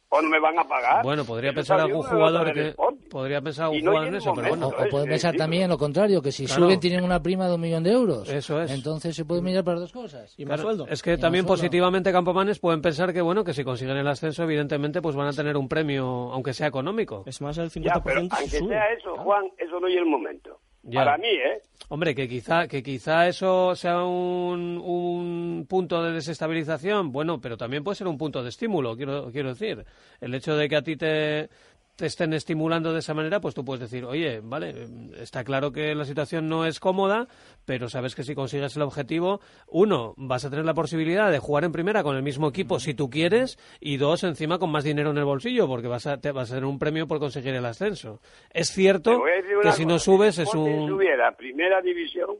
¿O 0.07 0.21
no 0.21 0.29
me 0.29 0.39
van 0.39 0.57
a 0.59 0.63
pagar? 0.63 1.03
Bueno, 1.03 1.25
podría 1.25 1.49
Eso 1.49 1.55
pensar 1.55 1.79
algún 1.79 2.03
jugador 2.03 2.53
que... 2.53 2.75
Podría 3.09 3.41
pensar 3.41 3.65
algún 3.65 3.83
no 3.83 3.91
jugador 3.91 4.07
en 4.09 4.15
eso, 4.15 4.33
pero 4.35 4.49
bueno. 4.49 4.67
O 4.67 4.71
pueden 4.89 5.07
es 5.07 5.13
pensar 5.13 5.35
también 5.35 5.67
lo 5.67 5.79
contrario, 5.79 6.21
que 6.21 6.31
si 6.31 6.45
Claro. 6.45 6.65
suben 6.65 6.79
tienen 6.79 7.03
una 7.03 7.21
prima 7.23 7.47
de 7.47 7.55
un 7.55 7.61
millón 7.61 7.83
de 7.83 7.91
euros. 7.91 8.29
Eso 8.29 8.61
es. 8.61 8.71
Entonces 8.71 9.15
se 9.15 9.25
puede 9.25 9.41
mirar 9.41 9.63
para 9.63 9.79
dos 9.79 9.91
cosas. 9.91 10.33
Y 10.37 10.45
más 10.45 10.61
Claro, 10.61 10.75
sueldo. 10.77 10.93
Es 10.93 11.01
que 11.01 11.13
Y 11.13 11.17
también 11.17 11.45
positivamente 11.47 12.11
Campomanes 12.11 12.59
pueden 12.59 12.81
pensar 12.83 13.13
que 13.13 13.21
bueno 13.21 13.43
que 13.43 13.53
si 13.53 13.63
consiguen 13.63 13.97
el 13.97 14.07
ascenso 14.07 14.43
evidentemente 14.43 15.01
pues 15.01 15.15
van 15.15 15.27
a 15.27 15.33
tener 15.33 15.57
un 15.57 15.67
premio 15.67 16.05
aunque 16.31 16.53
sea 16.53 16.67
económico. 16.67 17.23
Es 17.25 17.41
más 17.41 17.57
el 17.57 17.71
50% 17.71 17.83
Ya, 17.83 17.93
pero 18.03 18.19
aunque 18.19 18.35
sube. 18.47 18.69
sea 18.69 18.93
eso, 18.93 19.15
Juan, 19.17 19.45
eso 19.57 19.79
no 19.79 19.87
es 19.87 19.95
el 19.95 20.05
momento. 20.05 20.59
Ya. 20.87 21.03
Para 21.03 21.17
mí, 21.17 21.27
¿eh? 21.27 21.61
Hombre, 21.89 22.15
que 22.15 22.27
quizá 22.27 22.67
que 22.67 22.81
quizá 22.81 23.27
eso 23.27 23.75
sea 23.75 24.03
un, 24.03 24.81
un 24.83 25.65
punto 25.67 26.01
de 26.03 26.13
desestabilización, 26.13 27.11
bueno, 27.11 27.39
pero 27.39 27.57
también 27.57 27.83
puede 27.83 27.95
ser 27.95 28.07
un 28.07 28.17
punto 28.17 28.41
de 28.41 28.49
estímulo, 28.49 28.95
quiero 28.95 29.31
quiero 29.31 29.49
decir. 29.49 29.83
El 30.21 30.33
hecho 30.33 30.55
de 30.55 30.69
que 30.69 30.75
a 30.75 30.81
ti 30.81 30.95
te 30.95 31.49
te 31.95 32.05
estén 32.05 32.33
estimulando 32.33 32.91
de 32.91 32.99
esa 32.99 33.13
manera, 33.13 33.39
pues 33.39 33.55
tú 33.55 33.63
puedes 33.63 33.79
decir, 33.79 34.05
oye, 34.05 34.41
vale, 34.43 34.87
está 35.17 35.43
claro 35.43 35.71
que 35.71 35.95
la 35.95 36.05
situación 36.05 36.49
no 36.49 36.65
es 36.65 36.79
cómoda, 36.79 37.27
pero 37.65 37.87
sabes 37.87 38.15
que 38.15 38.23
si 38.23 38.35
consigues 38.35 38.75
el 38.75 38.81
objetivo, 38.81 39.39
uno, 39.67 40.13
vas 40.17 40.43
a 40.45 40.49
tener 40.49 40.65
la 40.65 40.73
posibilidad 40.73 41.31
de 41.31 41.39
jugar 41.39 41.63
en 41.63 41.71
primera 41.71 42.03
con 42.03 42.15
el 42.15 42.23
mismo 42.23 42.49
equipo 42.49 42.79
si 42.79 42.93
tú 42.93 43.09
quieres, 43.09 43.57
y 43.79 43.97
dos, 43.97 44.23
encima 44.23 44.59
con 44.59 44.71
más 44.71 44.83
dinero 44.83 45.11
en 45.11 45.17
el 45.17 45.25
bolsillo, 45.25 45.67
porque 45.67 45.87
vas 45.87 46.05
a, 46.07 46.19
te 46.19 46.31
vas 46.31 46.51
a 46.51 46.55
tener 46.55 46.65
un 46.65 46.79
premio 46.79 47.07
por 47.07 47.19
conseguir 47.19 47.55
el 47.55 47.65
ascenso. 47.65 48.19
Es 48.51 48.69
cierto 48.69 49.23
que 49.61 49.71
si 49.71 49.85
no 49.85 49.99
subes 49.99 50.35
si 50.35 50.41
es 50.41 50.53
un... 50.53 50.87
subiera 50.87 51.29
a 51.29 51.31
primera 51.31 51.81
división, 51.81 52.37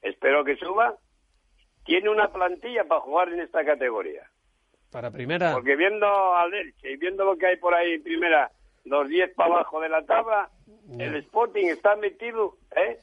espero 0.00 0.42
que 0.44 0.56
suba, 0.56 0.96
tiene 1.84 2.08
una 2.08 2.32
plantilla 2.32 2.84
para 2.84 3.02
jugar 3.02 3.28
en 3.28 3.40
esta 3.40 3.64
categoría. 3.64 4.22
Para 4.94 5.10
primera. 5.10 5.52
Porque 5.52 5.74
viendo 5.74 6.06
al 6.06 6.54
Elche 6.54 6.92
y 6.92 6.96
viendo 6.96 7.24
lo 7.24 7.36
que 7.36 7.48
hay 7.48 7.56
por 7.56 7.74
ahí 7.74 7.94
en 7.94 8.04
primera, 8.04 8.52
los 8.84 9.08
10 9.08 9.34
para 9.34 9.54
abajo 9.54 9.80
de 9.80 9.88
la 9.88 10.06
tabla, 10.06 10.50
el 10.96 11.16
Sporting 11.16 11.66
está 11.66 11.96
metido 11.96 12.58
¿eh? 12.76 13.00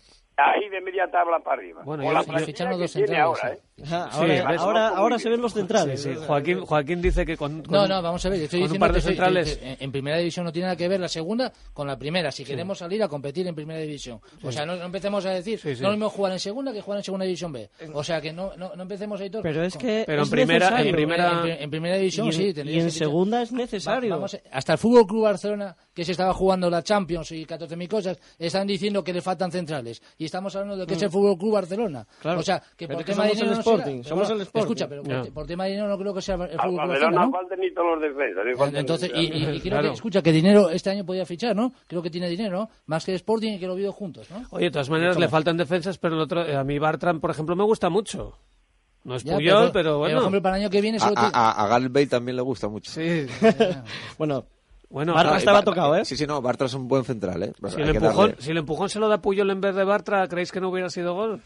Ahí 0.50 0.70
de 0.70 0.82
media 0.82 1.08
tabla 1.12 1.39
para 1.39 1.58
arriba. 1.62 1.82
Bueno, 1.84 2.04
yo- 2.04 2.12
la 2.14 2.24
yo- 2.24 2.46
Ficharon 2.46 2.80
dos 2.80 2.92
centrales, 2.92 3.22
ahora. 3.24 3.54
¿eh? 3.54 3.60
Ajá, 3.84 4.10
Sí, 4.12 4.18
ahora, 4.20 4.34
¿ves? 4.52 4.62
ahora, 4.62 4.89
Muy 4.89 4.98
ahora 5.00 5.16
bien. 5.16 5.20
se 5.20 5.30
ven 5.30 5.42
los 5.42 5.54
centrales. 5.54 6.02
Sí, 6.02 6.14
sí. 6.14 6.20
Joaquín, 6.28 6.60
Joaquín 6.62 7.02
dice 7.02 7.26
que 7.26 7.36
con, 7.38 7.64
con- 7.64 7.72
No, 7.74 7.88
no, 7.88 8.02
vamos 8.02 8.24
a 8.26 8.30
ver, 8.30 8.42
estoy 8.42 8.60
con 8.60 8.64
un 8.64 8.68
diciendo 8.74 8.84
par 8.86 8.92
de 8.94 8.98
que, 8.98 9.02
soy- 9.02 9.14
centrales... 9.16 9.58
que- 9.58 9.76
que 9.78 9.84
en 9.84 9.92
primera 9.92 10.18
división 10.18 10.46
no 10.46 10.52
tiene 10.52 10.66
nada 10.68 10.76
que 10.76 10.88
ver 10.88 11.00
la 11.00 11.08
segunda 11.08 11.52
con 11.74 11.88
la 11.88 11.98
primera, 11.98 12.32
si 12.32 12.44
queremos 12.46 12.78
salir 12.78 13.02
a 13.02 13.08
competir 13.08 13.48
en 13.48 13.56
primera 13.56 13.80
división. 13.80 14.20
O 14.44 14.52
sea, 14.52 14.66
no, 14.66 14.76
no 14.76 14.86
empecemos 14.86 15.26
a 15.26 15.32
decir, 15.32 15.60
Sí, 15.60 15.76
sí. 15.76 15.82
no 15.82 15.88
es 15.89 15.92
lo 15.94 15.98
mismo 15.98 16.10
jugar 16.10 16.32
en 16.34 16.39
segunda 16.39 16.72
que 16.74 16.82
jugar 16.82 17.00
en 17.00 17.04
segunda 17.04 17.26
división 17.26 17.52
B. 17.52 17.70
O 17.94 18.04
sea, 18.04 18.22
que 18.22 18.32
no, 18.32 18.52
no, 18.56 18.76
no 18.76 18.82
empecemos 18.84 19.20
ahí 19.20 19.30
todo. 19.30 19.42
Pero 19.42 19.64
es 19.64 19.76
que 19.78 20.04
Pero 20.06 20.24
en 20.24 20.30
primera- 20.30 20.82
en 20.82 20.92
primera- 20.96 21.42
En, 21.46 21.64
en 21.64 21.70
primera 21.72 21.96
división 21.98 22.28
y 22.28 22.30
en, 22.30 22.36
sí, 22.36 22.54
y 22.66 22.80
en 22.80 22.92
segunda 22.92 23.42
es 23.42 23.52
Va- 23.54 23.58
necesario. 23.58 24.10
vamos 24.12 24.36
a- 24.36 24.39
hasta 24.52 24.74
el 24.74 24.78
Fútbol 24.80 25.08
Club 25.08 25.24
Barcelona, 25.24 25.76
que 25.94 26.06
se 26.06 26.12
estaba 26.12 26.34
jugando 26.34 26.70
la 26.70 26.84
Champions 26.84 27.32
y 27.32 27.46
14.000 27.46 27.88
cosas, 27.89 28.20
están 28.38 28.68
diciendo 28.68 29.04
que 29.04 29.12
le 29.14 29.22
faltan 29.22 29.52
centrales. 29.52 30.02
Y 30.18 30.26
estamos 30.32 30.56
hablando 30.56 30.78
de 30.78 30.88
que 30.88 30.94
es 30.94 31.02
el 31.04 31.10
Fútbol 31.10 31.38
Club 31.38 31.54
Barcelona. 31.54 32.08
Claro. 32.22 32.40
O 32.40 32.44
sea, 32.44 32.60
que 32.78 32.88
Pero 32.88 32.98
por 33.00 33.06
que 33.06 33.12
tema 33.12 33.24
de 33.26 33.30
somos 33.36 33.42
dinero 33.42 33.52
el 33.52 33.56
no. 33.58 33.60
Sporting, 33.62 34.04
somos 34.04 34.28
bueno, 34.28 34.36
el 34.36 34.42
Sporting. 34.42 34.62
Escucha, 34.64 34.88
pero 34.88 35.04
por, 35.04 35.34
por 35.34 35.46
tema 35.46 35.64
de 35.66 35.70
dinero 35.72 35.88
no 35.90 35.98
creo 35.98 36.14
que 36.14 36.22
sea 36.22 36.36
el 36.36 36.42
Fútbol 36.42 36.60
Club 36.62 36.78
Barcelona 36.78 37.18
Barcelona. 37.28 37.48
¿no? 37.50 37.56
ni 37.58 37.74
todos 37.74 37.88
los 37.92 38.02
defensas. 38.02 38.80
Entonces, 38.80 39.12
y, 39.14 39.20
y- 39.20 39.50
y 39.56 39.60
creo 39.60 39.72
Claro. 39.74 39.88
que, 39.90 39.94
escucha, 39.96 40.22
que 40.22 40.32
dinero 40.32 40.70
este 40.70 40.90
año 40.90 41.06
podía 41.06 41.26
fichar, 41.26 41.56
¿no? 41.56 41.72
Creo 41.88 42.02
que 42.02 42.10
tiene 42.10 42.30
dinero, 42.30 42.58
¿no? 42.60 42.70
Más 42.86 43.04
que 43.06 43.12
el 43.12 43.16
Sporting 43.18 43.54
y 43.54 43.60
que 43.60 43.68
lo 43.68 43.76
vio 43.76 43.92
juntos, 43.92 44.30
¿no? 44.32 44.44
Oye, 44.52 44.66
de 44.66 44.72
todas 44.72 44.90
maneras 44.90 45.20
le 45.20 45.28
faltan 45.28 45.58
defensas, 45.58 45.98
pero 45.98 46.16
el 46.16 46.22
otro, 46.22 46.46
eh, 46.46 46.56
a 46.56 46.64
mí 46.64 46.80
Bartran, 46.80 47.20
por 47.20 47.32
ejemplo, 47.32 47.56
me 47.56 47.64
gusta 47.64 47.90
mucho. 47.90 48.38
No 49.04 49.16
es 49.16 49.24
Ya, 49.24 49.34
Puyol, 49.36 49.72
pero, 49.74 49.92
Por 49.94 50.00
bueno. 50.00 50.20
ejemplo, 50.20 50.42
para 50.42 50.58
el 50.58 50.62
año 50.64 50.70
que 50.70 50.80
viene 50.80 50.98
A, 50.98 51.02
solo 51.02 51.16
a, 51.18 51.76
a 51.76 52.08
también 52.08 52.36
le 52.36 52.42
gusta 52.44 52.68
mucho. 52.68 52.92
Sí, 52.92 53.26
Bueno, 54.18 54.46
bueno, 54.92 55.14
Bartra 55.14 55.38
estaba 55.38 55.58
Bar- 55.60 55.66
tocado, 55.66 55.96
¿eh? 55.96 56.06
Sí, 56.06 56.16
sí, 56.18 56.28
no, 56.28 56.42
Bartra 56.42 56.68
es 56.68 56.74
un 56.74 56.88
buen 56.88 57.04
central, 57.04 57.42
¿eh? 57.44 57.54
si, 57.70 57.82
el 57.82 57.96
empujón, 57.96 58.36
si 58.39 58.52
el 58.52 58.58
empujón 58.58 58.89
se 58.89 59.00
lo 59.00 59.08
da 59.10 59.22
Puyol 59.22 59.50
en 59.50 59.62
vez 59.62 59.74
de 59.76 59.84
Bartra, 59.84 60.28
¿creéis 60.28 60.52
que 60.52 60.60
no 60.62 60.70
hubiera 60.70 60.89
sido 60.89 61.14
gol? 61.16 61.42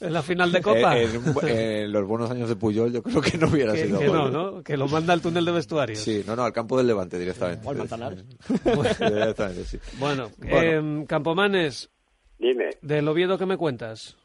En 0.00 0.12
la 0.14 0.22
final 0.22 0.50
de 0.50 0.60
Copa. 0.62 0.96
Eh, 0.98 1.04
en, 1.04 1.22
bu- 1.24 1.46
en 1.48 1.92
los 1.92 2.06
buenos 2.06 2.30
años 2.30 2.48
de 2.48 2.56
Puyol 2.56 2.92
yo 2.92 3.02
creo 3.02 3.20
que 3.20 3.36
no 3.38 3.46
hubiera 3.48 3.72
que, 3.74 3.84
sido 3.86 3.98
que 3.98 4.08
gol. 4.08 4.32
no, 4.32 4.52
¿no? 4.52 4.62
Que 4.62 4.76
lo 4.76 4.88
manda 4.88 5.12
al 5.12 5.20
túnel 5.22 5.44
de 5.44 5.52
vestuarios. 5.52 5.98
Sí, 5.98 6.24
no, 6.26 6.34
no, 6.36 6.42
al 6.44 6.52
campo 6.52 6.76
del 6.78 6.86
Levante 6.86 7.18
directamente. 7.18 7.66
O 7.66 7.70
al 7.70 7.76
Manzanares. 7.76 8.24
directamente, 8.98 9.64
sí. 9.64 9.78
Bueno, 9.98 10.30
Bueno. 10.38 11.02
eh, 11.02 11.04
Campomanes, 11.06 11.90
Dime. 12.38 12.70
del 12.82 13.06
Oviedo, 13.08 13.36
¿qué 13.38 13.46
me 13.46 13.56
cuentas? 13.58 14.16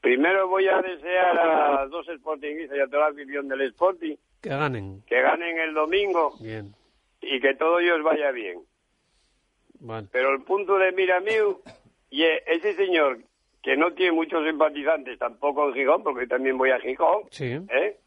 Primero 0.00 0.48
voy 0.48 0.66
a 0.68 0.80
desear 0.82 1.38
a 1.38 1.86
dos 1.86 2.06
Sportingistas 2.18 2.76
y 2.76 2.80
a 2.80 2.86
toda 2.86 3.04
la 3.04 3.08
afición 3.08 3.48
del 3.48 3.62
Sporting 3.62 4.16
Que 4.42 4.50
ganen. 4.50 5.02
que 5.06 5.20
ganen 5.22 5.58
el 5.58 5.74
domingo 5.74 6.34
Bien. 6.40 6.74
Y 7.30 7.40
que 7.40 7.54
todo 7.54 7.78
ellos 7.80 8.02
vaya 8.02 8.30
bien. 8.30 8.60
Pero 10.12 10.32
el 10.32 10.42
punto 10.42 10.78
de 10.78 10.92
mira 10.92 11.20
mío, 11.20 11.60
y 12.10 12.22
e- 12.22 12.42
ese 12.46 12.74
señor 12.74 13.18
que 13.62 13.76
no 13.76 13.92
tiene 13.92 14.12
muchos 14.12 14.44
simpatizantes 14.46 15.18
tampoco 15.18 15.68
en 15.68 15.74
Gijón, 15.74 16.02
porque 16.02 16.26
también 16.26 16.56
voy 16.58 16.70
a 16.70 16.80
Gijón, 16.80 17.24
Sí. 17.30 17.44
¿eh? 17.70 17.98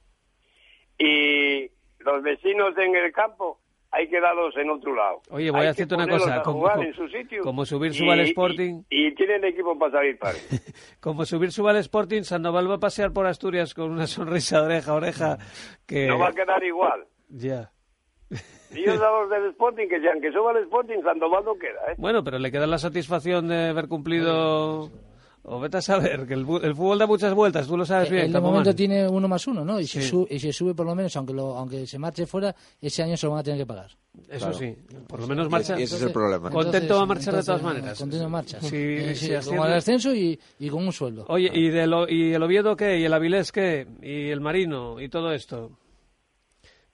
y 0.99 1.69
los 2.03 2.23
vecinos 2.23 2.75
en 2.77 2.95
el 2.95 3.11
campo 3.11 3.59
hay 3.91 4.09
que 4.09 4.19
darlos 4.19 4.55
en 4.57 4.69
otro 4.69 4.93
lado. 4.95 5.21
Oye, 5.29 5.49
voy 5.51 5.61
Hay 5.61 5.65
a 5.67 5.69
decirte 5.69 5.95
una 5.95 6.07
cosa, 6.07 6.41
como- 6.43 6.67
su 6.93 7.07
sitio 7.09 7.41
como 7.43 7.65
subir 7.65 7.91
y- 7.91 7.95
suba 7.95 8.13
al 8.13 8.19
y- 8.25 8.29
Sporting. 8.29 8.83
Y, 8.89 9.13
tienen 9.15 9.43
equipo 9.45 9.77
para 9.77 9.91
salir 9.93 10.17
para 10.17 10.33
Como 10.99 11.25
subir 11.25 11.51
suba 11.51 11.71
al 11.71 11.77
Sporting, 11.77 12.23
Sandoval 12.23 12.69
va 12.69 12.75
a 12.75 12.79
pasear 12.79 13.13
por 13.13 13.25
Asturias 13.27 13.73
con 13.73 13.91
una 13.91 14.07
sonrisa 14.07 14.59
de 14.61 14.65
oreja 14.65 14.91
a 14.91 14.95
oreja 14.95 15.37
que... 15.85 16.07
No 16.07 16.19
va 16.19 16.29
a 16.29 16.33
quedar 16.33 16.63
igual. 16.63 17.05
Ya. 17.29 17.71
Y 18.75 18.83
yo 18.85 18.91
a 18.93 19.21
los 19.21 19.29
del 19.29 19.49
Sporting 19.51 19.87
que 19.87 19.99
sean 20.01 20.19
que 20.21 20.31
suba 20.31 20.51
el 20.51 20.63
Sporting, 20.65 21.01
Sandoval 21.03 21.45
no 21.45 21.53
queda, 21.55 21.91
¿eh? 21.91 21.95
Bueno, 21.97 22.23
pero 22.23 22.37
le 22.39 22.51
queda 22.51 22.67
la 22.67 22.77
satisfacción 22.77 23.47
de 23.47 23.69
haber 23.69 23.87
cumplido... 23.87 24.89
O 25.49 25.61
vete 25.61 25.77
a 25.77 25.81
saber, 25.81 26.27
que 26.27 26.33
el, 26.33 26.41
el 26.61 26.75
fútbol 26.75 26.99
da 26.99 27.07
muchas 27.07 27.33
vueltas, 27.33 27.65
tú 27.67 27.77
lo 27.77 27.85
sabes 27.85 28.09
bien, 28.09 28.23
Él 28.23 28.27
de 28.27 28.33
Campoman. 28.33 28.55
momento 28.55 28.75
tiene 28.75 29.07
uno 29.07 29.29
más 29.29 29.47
uno, 29.47 29.63
¿no? 29.63 29.79
Y 29.79 29.87
si, 29.87 30.01
Sí. 30.01 30.09
sube, 30.09 30.27
y 30.29 30.39
si 30.39 30.51
sube 30.51 30.75
por 30.75 30.85
lo 30.85 30.93
menos, 30.93 31.15
aunque 31.15 31.31
lo, 31.33 31.55
aunque 31.55 31.87
se 31.87 31.97
marche 31.97 32.25
fuera, 32.25 32.53
ese 32.81 33.03
año 33.03 33.15
se 33.15 33.27
lo 33.27 33.31
van 33.31 33.39
a 33.39 33.43
tener 33.43 33.59
que 33.59 33.65
pagar. 33.65 33.89
Eso 34.27 34.39
Claro. 34.39 34.53
sí, 34.55 34.75
por 35.07 35.21
lo 35.21 35.27
menos 35.27 35.49
marcha... 35.49 35.79
Y 35.79 35.83
ese 35.83 35.95
es 35.95 36.01
el 36.01 36.11
problema. 36.11 36.49
Contento 36.49 36.97
va 36.97 37.03
a 37.03 37.05
marchar 37.05 37.35
de 37.35 37.43
todas 37.43 37.63
maneras. 37.63 37.97
Contento 37.97 38.27
marcha. 38.29 38.59
Sí, 38.59 38.75
Eh, 38.75 39.15
sí, 39.15 39.31
con 39.55 39.65
el 39.67 39.73
ascenso 39.73 40.13
y, 40.13 40.37
y 40.59 40.69
con 40.69 40.85
un 40.85 40.91
sueldo. 40.91 41.23
Oye, 41.29 41.49
¿y, 41.53 41.69
de 41.69 41.87
lo- 41.87 42.09
¿y 42.09 42.33
el 42.33 42.43
Oviedo 42.43 42.75
qué? 42.75 42.99
¿Y 42.99 43.05
el 43.05 43.13
Avilés 43.13 43.53
qué? 43.53 43.87
¿Y 44.01 44.27
el 44.29 44.41
Marino? 44.41 44.99
¿Y 44.99 45.07
todo 45.07 45.31
esto? 45.31 45.71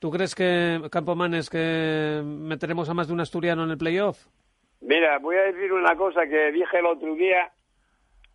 ¿Tú 0.04 0.12
crees 0.12 0.36
que, 0.36 0.82
Campomanes, 0.92 1.50
que 1.50 2.22
meteremos 2.26 2.90
a 2.90 2.94
más 2.94 3.08
de 3.08 3.14
un 3.14 3.22
asturiano 3.22 3.64
en 3.64 3.70
el 3.72 3.78
playoff? 3.78 4.18
Mira, 4.82 5.18
voy 5.20 5.38
a 5.38 5.44
decir 5.44 5.72
una 5.72 5.96
cosa 5.96 6.28
que 6.28 6.52
dije 6.52 6.80
el 6.80 6.88
otro 6.88 7.16
día, 7.16 7.50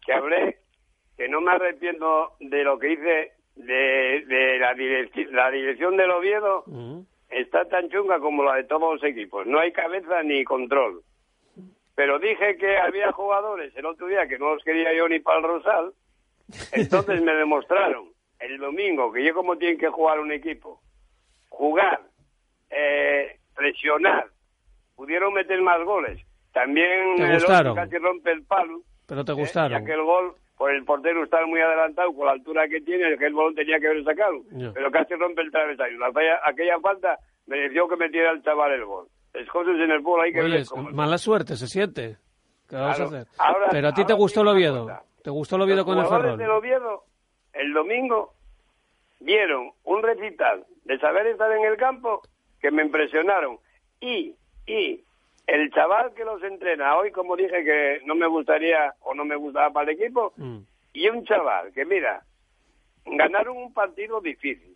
que 0.06 0.14
hablé, 0.14 0.60
que 1.14 1.28
no 1.28 1.42
me 1.42 1.50
arrepiento 1.52 2.36
de 2.40 2.64
lo 2.64 2.78
que 2.78 2.92
hice 2.92 3.32
de, 3.56 4.24
de 4.26 4.58
la, 4.58 4.72
direc- 4.74 5.28
la 5.30 5.50
dirección 5.50 5.98
del 5.98 6.10
Oviedo, 6.10 6.64
está 7.28 7.66
tan 7.66 7.90
chunga 7.90 8.18
como 8.18 8.44
la 8.44 8.54
de 8.54 8.64
todos 8.64 8.94
los 8.94 9.04
equipos. 9.04 9.46
No 9.46 9.58
hay 9.58 9.70
cabeza 9.70 10.22
ni 10.22 10.44
control. 10.44 11.02
Pero 11.94 12.18
dije 12.18 12.56
que 12.56 12.78
había 12.78 13.12
jugadores 13.12 13.76
el 13.76 13.84
otro 13.84 14.06
día 14.06 14.26
que 14.26 14.38
no 14.38 14.54
los 14.54 14.64
quería 14.64 14.94
yo 14.96 15.06
ni 15.06 15.18
para 15.20 15.40
el 15.40 15.44
Rosal, 15.44 15.92
entonces 16.72 17.20
me 17.20 17.34
demostraron 17.34 18.08
el 18.40 18.56
domingo 18.56 19.12
que 19.12 19.22
yo 19.22 19.34
como 19.34 19.58
tienen 19.58 19.76
que 19.76 19.88
jugar 19.88 20.18
un 20.18 20.32
equipo, 20.32 20.80
jugar, 21.58 22.00
eh, 22.70 23.36
presionar, 23.54 24.26
pudieron 24.94 25.34
meter 25.34 25.60
más 25.60 25.82
goles. 25.84 26.20
También 26.52 27.16
¿Te 27.16 27.22
el 27.24 27.28
otro 27.36 27.38
gustaron? 27.48 27.74
casi 27.74 27.98
rompe 27.98 28.30
el 28.32 28.44
palo. 28.44 28.80
Pero 29.06 29.24
te 29.24 29.32
¿eh? 29.32 29.34
gustaron. 29.34 29.80
Ya 29.80 29.84
que 29.84 29.92
el 29.92 30.02
gol, 30.02 30.34
por 30.56 30.70
el 30.72 30.84
portero 30.84 31.24
estar 31.24 31.46
muy 31.46 31.60
adelantado 31.60 32.12
con 32.14 32.26
la 32.26 32.32
altura 32.32 32.68
que 32.68 32.80
tiene, 32.80 33.16
que 33.18 33.26
el 33.26 33.34
balón 33.34 33.54
tenía 33.54 33.78
que 33.80 33.88
haber 33.88 34.04
sacado. 34.04 34.38
Pero 34.74 34.90
casi 34.90 35.14
rompe 35.14 35.42
el 35.42 35.50
travesaño. 35.50 35.98
La 35.98 36.12
falla- 36.12 36.40
aquella 36.44 36.78
falta 36.80 37.18
mereció 37.46 37.88
que 37.88 37.96
metiera 37.96 38.30
el 38.32 38.42
chaval 38.42 38.72
el 38.72 38.84
gol. 38.84 39.06
Es 39.34 39.48
cosas 39.48 39.74
en 39.76 39.90
el 39.90 40.02
fútbol 40.02 40.22
hay 40.22 40.32
que 40.32 40.40
Oye, 40.40 40.50
ver 40.52 40.60
es 40.60 40.72
mala 40.92 41.18
suerte, 41.18 41.56
se 41.56 41.66
siente. 41.66 42.16
¿Qué 42.68 42.76
vas 42.76 42.96
Claro. 42.96 43.04
a 43.16 43.20
hacer? 43.20 43.26
Ahora- 43.38 43.68
Pero 43.70 43.88
a 43.88 43.92
ti 43.94 44.04
te 44.04 44.12
gustó 44.14 44.42
el 44.42 44.48
Oviedo. 44.48 44.82
cosa. 44.84 45.02
¿Te 45.22 45.30
gustó 45.30 45.56
el 45.56 45.62
Oviedo 45.62 45.76
Los 45.78 45.86
con 45.86 45.98
el 45.98 46.06
Ferrol? 46.06 46.38
del 46.38 46.50
Oviedo, 46.50 47.04
el 47.52 47.72
domingo, 47.72 48.34
vieron 49.20 49.70
un 49.84 50.02
recital 50.02 50.64
de 50.88 50.98
saber 50.98 51.26
estar 51.26 51.52
en 51.52 51.64
el 51.64 51.76
campo 51.76 52.22
que 52.60 52.70
me 52.70 52.82
impresionaron. 52.82 53.58
Y, 54.00 54.34
y 54.66 55.04
el 55.46 55.70
chaval 55.70 56.14
que 56.14 56.24
los 56.24 56.42
entrena 56.42 56.96
hoy, 56.96 57.12
como 57.12 57.36
dije 57.36 57.62
que 57.62 58.00
no 58.06 58.14
me 58.14 58.26
gustaría 58.26 58.94
o 59.02 59.14
no 59.14 59.24
me 59.26 59.36
gustaba 59.36 59.70
para 59.70 59.90
el 59.92 60.00
equipo, 60.00 60.32
Mm. 60.36 60.58
y 60.94 61.08
un 61.10 61.24
chaval 61.26 61.72
que, 61.74 61.84
mira, 61.84 62.22
ganaron 63.04 63.56
un 63.58 63.72
partido 63.74 64.20
difícil, 64.22 64.74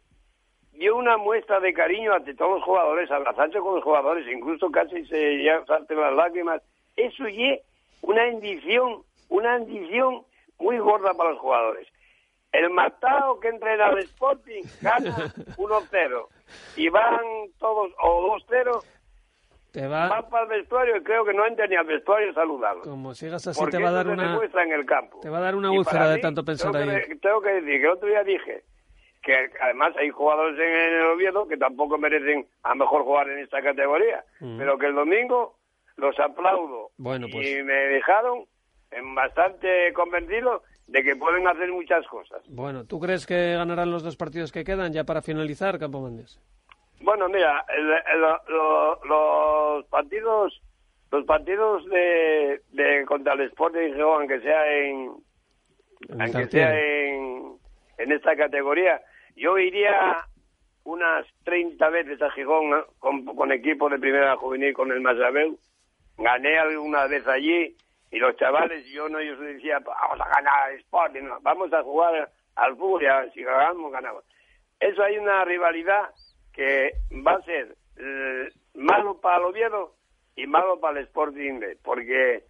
dio 0.75 0.97
una 0.97 1.17
muestra 1.17 1.61
de 1.61 1.73
cariño 1.73 2.13
ante 2.13 2.35
todos 2.35 2.57
los 2.57 2.63
jugadores, 2.65 3.11
abrazarse 3.11 3.59
con 3.59 3.75
los 3.77 3.85
jugadores, 3.85 4.27
incluso 4.31 4.71
casi 4.71 5.05
se 5.07 5.43
ya 5.43 5.65
salten 5.65 5.99
las 5.99 6.15
lágrimas. 6.15 6.63
Eso 6.97 7.27
y 7.27 7.59
una 8.03 8.25
bendición, 8.25 9.03
una 9.31 9.55
bendición 9.59 10.23
muy 10.59 10.79
gorda 10.79 11.15
para 11.15 11.31
los 11.31 11.39
jugadores. 11.41 11.89
El 12.53 12.69
Matao 12.71 13.41
que 13.41 13.49
entrena 13.49 13.87
al 13.87 13.99
Sporting 14.01 14.63
gana 14.83 15.17
1-0 15.57 16.27
y 16.77 16.89
van 16.91 17.19
todos, 17.59 17.91
o 18.03 18.37
2-0, 18.39 18.85
Te 19.73 19.87
va, 19.89 20.09
van 20.09 20.29
para 20.29 20.43
el 20.45 20.61
vestuario 20.61 20.97
y 20.99 21.03
creo 21.03 21.25
que 21.25 21.33
no 21.33 21.47
entran 21.47 21.71
ni 21.71 21.77
al 21.77 21.87
vestuario 21.87 22.31
a 22.31 22.35
saludarlos. 22.35 22.87
como 22.87 23.15
sigas 23.15 23.47
así, 23.47 23.65
te 23.71 23.83
va 23.83 23.89
a 23.89 23.93
dar 23.93 24.07
una... 24.09 24.39
en 24.63 24.73
el 24.73 24.85
campo. 24.85 25.21
te 25.21 25.31
va 25.31 25.39
a 25.39 25.41
dar 25.41 25.55
una 25.57 25.71
úlcera 25.71 26.09
de 26.11 26.17
mí, 26.17 26.21
tanto 26.21 26.45
pensar 26.45 26.73
tengo 26.73 26.91
ahí. 26.91 27.01
Que, 27.09 27.17
tengo 27.17 27.41
que 27.41 27.51
decir 27.55 27.81
que 27.81 27.87
el 27.87 27.91
otro 27.91 28.09
día 28.09 28.23
dije 28.23 28.65
que 29.23 29.51
además 29.63 29.95
hay 29.97 30.11
jugadores 30.11 30.59
en 30.59 30.95
el 30.95 31.07
Oviedo 31.07 31.47
que 31.49 31.57
tampoco 31.57 31.97
merecen 31.97 32.45
a 32.65 32.75
mejor 32.75 33.05
jugar 33.05 33.31
en 33.31 33.39
esta 33.39 33.63
categoría, 33.63 34.25
Mm. 34.41 34.59
pero 34.59 34.77
que 34.77 34.87
el 34.87 34.95
domingo 34.95 35.57
los 35.97 36.19
aplaudo 36.21 36.91
Bueno, 36.99 37.29
pues- 37.33 37.47
y 37.49 37.63
me 37.63 37.73
dejaron 37.73 38.45
bastante 39.15 39.93
convencido 39.95 40.63
de 40.87 41.03
que 41.03 41.17
pueden 41.17 41.47
hacer 41.49 41.71
muchas 41.73 42.07
cosas. 42.07 42.43
Bueno, 42.49 42.85
¿tú 42.85 42.99
crees 43.01 43.27
que 43.27 43.55
ganarán 43.55 43.91
los 43.91 44.03
dos 44.03 44.17
partidos 44.17 44.53
que 44.53 44.65
quedan 44.65 44.93
ya 44.93 45.05
para 45.05 45.23
finalizar, 45.23 45.79
Campomanes? 45.79 46.41
Bueno, 47.01 47.29
mira, 47.29 47.65
el- 47.77 47.91
el- 48.15 48.21
lo- 48.49 49.01
los 49.05 49.87
partidos 49.87 50.61
los 51.11 51.27
partidos 51.27 51.85
de, 51.91 52.63
de 52.71 53.05
contra 53.05 53.35
el 53.35 53.43
Sport 53.43 53.75
de 53.75 53.93
Gijón, 53.93 54.21
aunque 54.23 54.41
sea 54.41 54.67
en 54.75 55.13
aunque 56.19 56.47
sea 56.47 56.75
en, 56.81 57.53
en 57.99 58.13
esta 58.13 58.35
categoría, 58.35 59.01
yo 59.37 59.59
iría 59.59 60.25
unas 60.85 61.27
30 61.45 61.87
veces 61.91 62.21
a 62.23 62.31
Gijón 62.31 62.71
¿no? 62.71 62.85
con, 62.99 63.25
con 63.27 63.53
equipo 63.53 63.89
de 63.91 63.99
primera 63.99 64.37
juvenil 64.37 64.73
con 64.73 64.91
el 64.91 65.01
Masabeu. 65.03 65.59
Gané 66.17 66.59
alguna 66.59 67.07
vez 67.07 67.27
allí 67.29 67.77
y 68.13 68.19
los 68.19 68.37
chavales, 68.37 68.85
yo 68.87 69.09
no 69.09 69.21
yo 69.23 69.37
decía, 69.39 69.79
vamos 69.79 70.21
a 70.21 70.29
ganar 70.29 70.71
el 70.71 70.81
Sport, 70.81 71.15
no, 71.15 71.41
vamos 71.41 71.73
a 71.73 71.83
jugar 71.83 72.31
al 72.57 72.77
fútbol 72.77 73.03
si 73.33 73.43
ganamos, 73.43 73.91
ganamos. 73.91 74.23
Eso 74.79 75.03
hay 75.03 75.17
una 75.17 75.45
rivalidad 75.45 76.11
que 76.53 76.93
va 77.27 77.33
a 77.33 77.43
ser 77.43 77.75
eh, 77.97 78.49
malo 78.75 79.19
para 79.19 79.39
el 79.39 79.45
Oviedo 79.45 79.95
y 80.37 80.47
malo 80.47 80.79
para 80.79 81.01
el 81.01 81.07
Sporting 81.07 81.59
B, 81.59 81.79
porque 81.83 82.45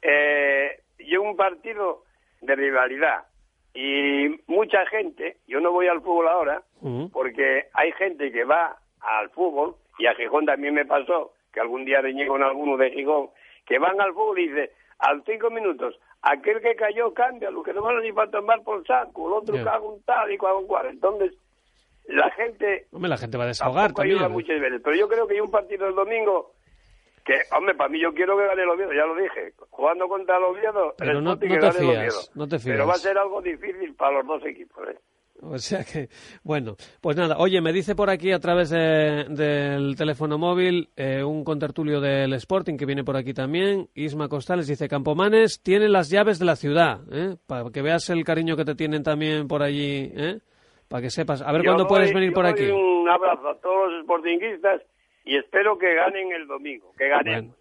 eh, 0.00 0.80
yo 0.98 1.20
un 1.20 1.36
partido 1.36 2.04
de 2.40 2.56
rivalidad 2.56 3.26
y 3.74 4.40
mucha 4.46 4.86
gente, 4.86 5.36
yo 5.46 5.60
no 5.60 5.72
voy 5.72 5.86
al 5.88 6.00
fútbol 6.00 6.28
ahora, 6.28 6.62
porque 7.12 7.66
hay 7.74 7.92
gente 7.92 8.30
que 8.30 8.44
va 8.44 8.78
al 9.00 9.28
fútbol, 9.30 9.76
y 9.98 10.06
a 10.06 10.14
Gijón 10.14 10.46
también 10.46 10.74
me 10.74 10.86
pasó, 10.86 11.32
que 11.52 11.60
algún 11.60 11.84
día 11.84 12.00
reñé 12.00 12.26
con 12.26 12.42
alguno 12.42 12.76
de 12.76 12.90
Gijón, 12.92 13.30
que 13.66 13.78
van 13.78 14.00
al 14.00 14.12
fútbol 14.12 14.38
y 14.38 14.48
dice, 14.48 14.70
al 15.08 15.22
cinco 15.24 15.50
minutos, 15.50 15.98
aquel 16.22 16.60
que 16.60 16.74
cayó 16.76 17.12
cambia, 17.14 17.50
lo 17.50 17.62
que 17.62 17.72
no 17.72 17.82
van 17.82 18.00
ni 18.02 18.12
para 18.12 18.30
tomar 18.30 18.62
por 18.62 18.86
saco, 18.86 19.28
el 19.28 19.34
otro 19.34 19.54
Ya. 19.56 19.64
caga 19.64 19.80
un 19.80 20.02
tal 20.02 20.32
y 20.32 20.38
caga 20.38 20.54
un 20.56 20.66
cual. 20.66 20.86
Entonces, 20.86 21.34
la 22.06 22.30
gente 22.32 22.86
Hombre, 22.92 23.08
la 23.08 23.16
gente 23.16 23.36
va 23.38 23.44
a 23.44 23.48
desahogar 23.48 23.92
también. 23.92 24.16
ayuda 24.16 24.28
muchas 24.28 24.60
veces, 24.60 24.80
pero 24.82 24.96
yo 24.96 25.08
creo 25.08 25.26
que 25.26 25.34
hay 25.34 25.40
un 25.40 25.50
partido 25.50 25.86
el 25.88 25.94
domingo 25.94 26.52
que, 27.24 27.34
hombre, 27.56 27.74
para 27.74 27.88
mí 27.88 27.98
yo 28.00 28.12
quiero 28.12 28.36
que 28.36 28.46
gane 28.46 28.62
el 28.62 28.68
Oviedo, 28.68 28.92
ya 28.92 29.06
lo 29.06 29.14
dije, 29.16 29.54
jugando 29.70 30.06
contra 30.08 30.36
el 30.36 30.44
Oviedo, 30.44 30.94
Pero 30.98 31.10
el 31.12 31.24
no- 31.24 31.30
no 31.30 31.38
te 31.38 31.46
fías, 31.48 32.30
no 32.34 32.46
te 32.48 32.58
Pero 32.58 32.86
va 32.86 32.92
a 32.94 32.98
ser 32.98 33.16
algo 33.16 33.40
difícil 33.40 33.94
para 33.94 34.18
los 34.18 34.26
dos 34.26 34.44
equipos, 34.44 34.86
¿eh? 34.88 34.98
O 35.54 35.58
sea 35.58 35.84
que, 35.84 36.08
bueno, 36.42 36.76
pues 37.00 37.16
nada, 37.16 37.36
oye, 37.38 37.60
me 37.60 37.72
dice 37.72 37.94
por 37.94 38.10
aquí 38.10 38.32
a 38.32 38.38
través 38.38 38.70
de- 38.70 39.24
del 39.28 39.94
teléfono 39.96 40.38
móvil 40.38 40.88
eh, 40.96 41.22
un 41.22 41.44
contertulio 41.44 42.00
del 42.00 42.32
Sporting 42.34 42.76
que 42.76 42.86
viene 42.86 43.04
por 43.04 43.16
aquí 43.16 43.34
también, 43.34 43.88
Isma 43.94 44.28
Costales, 44.28 44.66
dice, 44.66 44.88
Campomanes 44.88 45.60
tiene 45.62 45.88
las 45.88 46.08
llaves 46.10 46.38
de 46.38 46.44
la 46.46 46.56
ciudad, 46.56 47.00
¿eh? 47.12 47.36
para 47.46 47.70
que 47.70 47.82
veas 47.82 48.08
el 48.10 48.24
cariño 48.24 48.56
que 48.56 48.64
te 48.64 48.74
tienen 48.74 49.02
también 49.02 49.46
por 49.48 49.62
allí, 49.62 50.10
¿eh? 50.16 50.38
para 50.88 51.02
que 51.02 51.10
sepas. 51.10 51.42
A 51.42 51.52
ver 51.52 51.62
Yo 51.62 51.66
cuándo 51.68 51.84
doy- 51.84 51.88
puedes 51.88 52.12
venir 52.14 52.30
yo 52.30 52.34
por 52.34 52.44
doy 52.44 52.52
aquí. 52.52 52.70
Un 52.70 53.08
abrazo 53.08 53.48
a 53.48 53.56
todos 53.60 53.92
los 53.92 54.04
sportinguistas 54.04 54.82
y 55.24 55.36
espero 55.36 55.76
que 55.78 55.94
ganen 55.94 56.32
el 56.32 56.46
domingo, 56.46 56.92
que 56.96 57.08
ganen. 57.08 57.34
Bueno. 57.48 57.54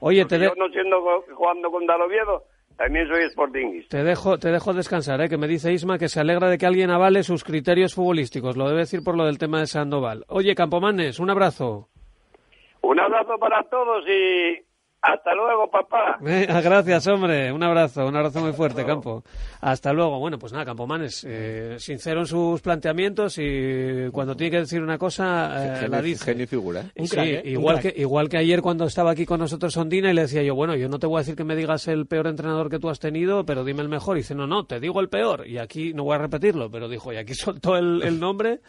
Oye, 0.00 0.24
te, 0.24 0.36
Porque 0.36 0.38
de- 0.38 0.44
yo 0.46 0.54
no 0.56 0.68
siendo 0.72 1.22
jugando 1.34 1.70
contra 1.70 1.96
el 1.96 2.02
Oviedo, 2.02 2.44
también 2.78 3.08
soy 3.08 3.28
sportinguista. 3.30 3.98
te 3.98 4.04
dejo 4.04 4.38
te 4.38 4.50
dejo 4.52 4.72
descansar, 4.72 5.20
¿eh? 5.20 5.28
que 5.28 5.36
me 5.36 5.48
dice 5.48 5.72
Isma 5.72 5.98
que 5.98 6.08
se 6.08 6.20
alegra 6.20 6.48
de 6.48 6.58
que 6.58 6.66
alguien 6.66 6.90
avale 6.90 7.24
sus 7.24 7.42
criterios 7.42 7.92
futbolísticos. 7.92 8.56
Lo 8.56 8.68
debe 8.68 8.80
decir 8.80 9.02
por 9.02 9.16
lo 9.16 9.26
del 9.26 9.36
tema 9.36 9.58
de 9.58 9.66
Sandoval. 9.66 10.24
Oye, 10.28 10.54
Campomanes, 10.54 11.18
un 11.18 11.28
abrazo. 11.28 11.88
Un 12.80 13.00
abrazo 13.00 13.36
para 13.40 13.64
todos 13.64 14.04
y 14.08 14.67
hasta 15.00 15.34
luego, 15.34 15.70
papá. 15.70 16.18
Venga, 16.20 16.60
gracias, 16.60 17.06
hombre. 17.06 17.52
Un 17.52 17.62
abrazo, 17.62 18.06
un 18.06 18.16
abrazo 18.16 18.40
muy 18.40 18.52
fuerte, 18.52 18.84
Campo. 18.84 19.22
Hasta 19.60 19.92
luego. 19.92 20.18
Bueno, 20.18 20.38
pues 20.38 20.52
nada, 20.52 20.64
Campomanes, 20.64 21.24
eh, 21.28 21.76
sincero 21.78 22.20
en 22.20 22.26
sus 22.26 22.60
planteamientos 22.60 23.38
y 23.38 24.10
cuando 24.10 24.36
tiene 24.36 24.50
que 24.50 24.56
decir 24.58 24.82
una 24.82 24.98
cosa, 24.98 25.52
eh, 25.56 25.74
Genio- 25.76 25.88
la 25.90 26.02
dice. 26.02 26.24
genio 26.24 26.44
y 26.44 26.46
figura, 26.46 26.80
¿eh? 26.80 26.90
Un 26.96 27.06
Sí, 27.06 27.14
crack, 27.14 27.26
¿eh? 27.28 27.42
Igual, 27.44 27.80
que, 27.80 27.94
igual 27.96 28.28
que 28.28 28.38
ayer 28.38 28.60
cuando 28.60 28.84
estaba 28.86 29.12
aquí 29.12 29.24
con 29.24 29.38
nosotros 29.40 29.72
Sondina 29.72 30.10
y 30.10 30.14
le 30.14 30.22
decía 30.22 30.42
yo, 30.42 30.54
bueno, 30.54 30.74
yo 30.74 30.88
no 30.88 30.98
te 30.98 31.06
voy 31.06 31.18
a 31.18 31.20
decir 31.20 31.36
que 31.36 31.44
me 31.44 31.54
digas 31.54 31.86
el 31.88 32.06
peor 32.06 32.26
entrenador 32.26 32.68
que 32.68 32.78
tú 32.80 32.88
has 32.90 32.98
tenido, 32.98 33.44
pero 33.46 33.64
dime 33.64 33.82
el 33.82 33.88
mejor. 33.88 34.16
Y 34.16 34.20
dice, 34.20 34.34
no, 34.34 34.46
no, 34.46 34.66
te 34.66 34.80
digo 34.80 35.00
el 35.00 35.08
peor. 35.08 35.46
Y 35.46 35.58
aquí, 35.58 35.92
no 35.94 36.04
voy 36.04 36.16
a 36.16 36.18
repetirlo, 36.18 36.70
pero 36.70 36.88
dijo, 36.88 37.12
y 37.12 37.16
aquí 37.16 37.34
soltó 37.34 37.76
el, 37.76 38.02
el 38.02 38.18
nombre 38.18 38.60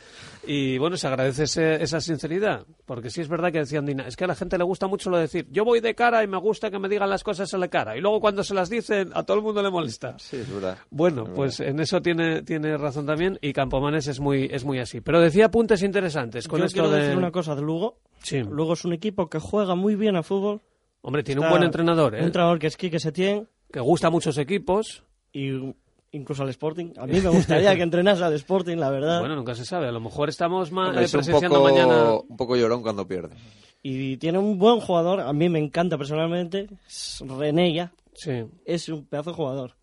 y 0.45 0.77
bueno, 0.77 0.95
se 0.95 1.07
agradece 1.07 1.43
ese- 1.43 1.81
esa 1.81 1.99
sinceridad. 2.01 2.65
Porque 2.85 3.09
sí 3.09 3.21
es 3.21 3.27
verdad 3.29 3.51
que 3.51 3.59
decía 3.59 3.79
Andina, 3.79 4.07
es 4.07 4.15
que 4.15 4.23
a 4.23 4.27
la 4.27 4.35
gente 4.35 4.57
le 4.57 4.63
gusta 4.63 4.87
mucho 4.87 5.09
lo 5.09 5.17
de 5.17 5.23
decir, 5.23 5.47
yo 5.51 5.63
voy 5.65 5.79
de 5.79 5.95
cara 5.95 6.18
y 6.23 6.27
me 6.27 6.37
gusta 6.37 6.69
que 6.71 6.79
me 6.79 6.87
digan 6.89 7.09
las 7.09 7.23
cosas 7.23 7.53
a 7.53 7.57
la 7.57 7.67
cara. 7.67 7.97
Y 7.97 8.01
luego 8.01 8.19
cuando 8.19 8.43
se 8.43 8.53
las 8.53 8.69
dicen, 8.69 9.11
a 9.13 9.23
todo 9.23 9.37
el 9.37 9.43
mundo 9.43 9.61
le 9.63 9.69
molesta. 9.69 10.15
Sí, 10.19 10.37
es 10.37 10.53
verdad. 10.53 10.77
Bueno, 10.89 11.25
pues 11.33 11.59
en 11.59 11.79
eso 11.79 12.01
tiene, 12.01 12.41
tiene 12.43 12.77
razón 12.77 13.05
también 13.05 13.37
y 13.41 13.53
Campomanes 13.53 14.07
es 14.07 14.19
muy, 14.19 14.49
es 14.51 14.63
muy 14.65 14.79
así. 14.79 15.01
Pero 15.01 15.19
decía 15.21 15.45
apuntes 15.45 15.83
interesantes 15.83 16.47
con 16.47 16.59
Yo 16.59 16.65
esto 16.65 16.81
quiero 16.81 16.89
de... 16.95 17.01
decir 17.03 17.17
una 17.17 17.31
cosa 17.31 17.55
de 17.55 17.61
Lugo. 17.61 17.97
Sí. 18.23 18.39
Lugo 18.43 18.73
es 18.73 18.85
un 18.85 18.93
equipo 18.93 19.29
que 19.29 19.39
juega 19.39 19.75
muy 19.75 19.95
bien 19.95 20.15
a 20.15 20.23
fútbol. 20.23 20.61
Hombre, 21.01 21.23
tiene 21.23 21.39
un 21.39 21.45
Está- 21.45 21.51
buen 21.57 21.63
entrenador, 21.63 22.15
¿eh? 22.15 22.19
Un 22.19 22.25
entrenador 22.25 22.59
que 22.59 22.67
es 22.67 22.75
Quique 22.77 22.99
Setién 22.99 23.47
que 23.71 23.79
gusta 23.79 24.07
a 24.07 24.09
muchos 24.09 24.37
equipos. 24.37 25.03
y 25.31 25.73
incluso 26.11 26.41
al 26.41 26.49
Sporting. 26.49 26.93
A 26.97 27.05
mí 27.05 27.21
me 27.21 27.29
gustaría 27.29 27.75
que 27.75 27.83
entrenase 27.83 28.23
al 28.23 28.33
Sporting, 28.33 28.77
la 28.77 28.89
verdad. 28.89 29.19
Bueno, 29.19 29.35
nunca 29.35 29.53
se 29.53 29.63
sabe. 29.63 29.87
A 29.87 29.91
lo 29.91 29.99
mejor 29.99 30.27
estamos 30.27 30.71
ma- 30.71 30.87
Hombre, 30.87 31.03
eh, 31.03 31.05
es 31.05 31.13
un 31.13 31.19
presenciando 31.19 31.59
poco, 31.59 31.69
mañana. 31.69 32.13
un 32.27 32.35
poco 32.35 32.55
llorón 32.55 32.81
cuando 32.81 33.07
pierde. 33.07 33.35
Y 33.81 34.17
tiene 34.17 34.37
un 34.39 34.57
buen 34.59 34.79
jugador. 34.79 35.21
A 35.21 35.31
mí 35.33 35.47
me 35.49 35.59
encanta 35.59 35.97
personalmente. 35.97 36.67
Es 36.87 37.23
Renella. 37.25 37.93
Sí. 38.13 38.43
Es 38.65 38.89
un 38.89 39.05
pedazo 39.05 39.29
de 39.31 39.35
jugador. 39.37 39.75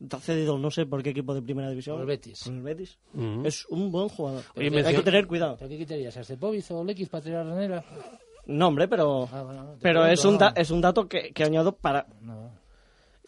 Está 0.00 0.20
cedido, 0.20 0.58
no 0.58 0.70
sé 0.70 0.84
por 0.86 1.02
qué 1.02 1.10
equipo 1.10 1.34
de 1.34 1.40
primera 1.42 1.70
división. 1.70 1.96
Por 1.96 2.02
el 2.02 2.06
Betis. 2.06 2.42
Por 2.44 2.52
el 2.52 2.62
Betis. 2.62 2.98
Es 3.44 3.64
un 3.66 3.90
buen 3.90 4.08
jugador. 4.10 4.44
Oye, 4.54 4.66
Hay 4.86 4.94
que 4.94 5.02
tener 5.02 5.26
cuidado. 5.26 5.56
¿Pero 5.58 5.70
qué 5.70 5.78
quitarías? 5.78 6.16
¿A 6.18 6.22
Stepovic 6.22 6.70
o 6.70 6.84
Lequis 6.84 7.08
para 7.08 7.24
tirar 7.24 7.46
a 7.46 7.50
Ranera? 7.50 7.84
No, 8.46 8.68
hombre, 8.68 8.86
pero, 8.86 9.28
Ah, 9.32 9.42
bueno, 9.42 9.74
pero 9.80 10.02
pregunto, 10.02 10.12
es, 10.12 10.24
un 10.24 10.32
no. 10.34 10.38
da- 10.38 10.52
es 10.54 10.70
un 10.70 10.80
dato 10.80 11.08
que, 11.08 11.32
que 11.32 11.42
añado 11.44 11.74
para, 11.74 12.06
No. 12.20 12.52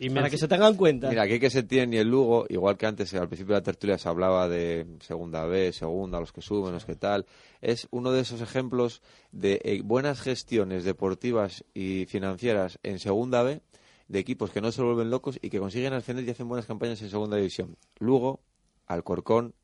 Y 0.00 0.10
para 0.10 0.30
que 0.30 0.38
se 0.38 0.46
tengan 0.46 0.72
en 0.72 0.76
cuenta. 0.76 1.08
Mira, 1.08 1.22
aquí 1.22 1.40
que 1.40 1.50
se 1.50 1.64
tiene 1.64 1.96
y 1.96 1.98
el 1.98 2.08
Lugo, 2.08 2.46
igual 2.48 2.76
que 2.76 2.86
antes 2.86 3.12
al 3.14 3.28
principio 3.28 3.54
de 3.54 3.60
la 3.60 3.64
tertulia 3.64 3.98
se 3.98 4.08
hablaba 4.08 4.48
de 4.48 4.86
segunda 5.00 5.44
B, 5.44 5.72
segunda, 5.72 6.20
los 6.20 6.32
que 6.32 6.40
suben, 6.40 6.72
los 6.72 6.84
que 6.84 6.94
tal, 6.94 7.26
es 7.60 7.88
uno 7.90 8.12
de 8.12 8.20
esos 8.20 8.40
ejemplos 8.40 9.02
de 9.32 9.60
eh, 9.64 9.80
buenas 9.82 10.20
gestiones 10.20 10.84
deportivas 10.84 11.64
y 11.74 12.06
financieras 12.06 12.78
en 12.84 13.00
segunda 13.00 13.42
B, 13.42 13.60
de 14.06 14.18
equipos 14.18 14.50
que 14.50 14.60
no 14.60 14.70
se 14.70 14.82
vuelven 14.82 15.10
locos 15.10 15.38
y 15.42 15.50
que 15.50 15.58
consiguen 15.58 15.92
ascender 15.92 16.26
y 16.26 16.30
hacen 16.30 16.48
buenas 16.48 16.66
campañas 16.66 17.02
en 17.02 17.10
segunda 17.10 17.36
división. 17.36 17.76
Lugo, 17.98 18.40
Alcorcón, 18.86 19.54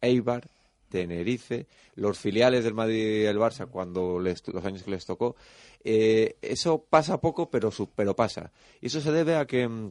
Eibar, 0.00 0.50
Tenerife, 0.88 1.66
los 1.94 2.18
filiales 2.18 2.64
del 2.64 2.74
Madrid 2.74 3.22
y 3.22 3.24
el 3.26 3.38
Barça 3.38 3.66
cuando 3.68 4.18
les- 4.20 4.46
los 4.48 4.64
años 4.64 4.82
que 4.82 4.90
les 4.90 5.06
tocó. 5.06 5.36
Eh, 5.84 6.36
eso 6.42 6.84
pasa 6.88 7.20
poco, 7.20 7.50
pero, 7.50 7.70
pero 7.94 8.16
pasa. 8.16 8.52
Y 8.80 8.86
eso 8.86 9.00
se 9.00 9.12
debe 9.12 9.36
a 9.36 9.46
que, 9.46 9.68
mm, 9.68 9.90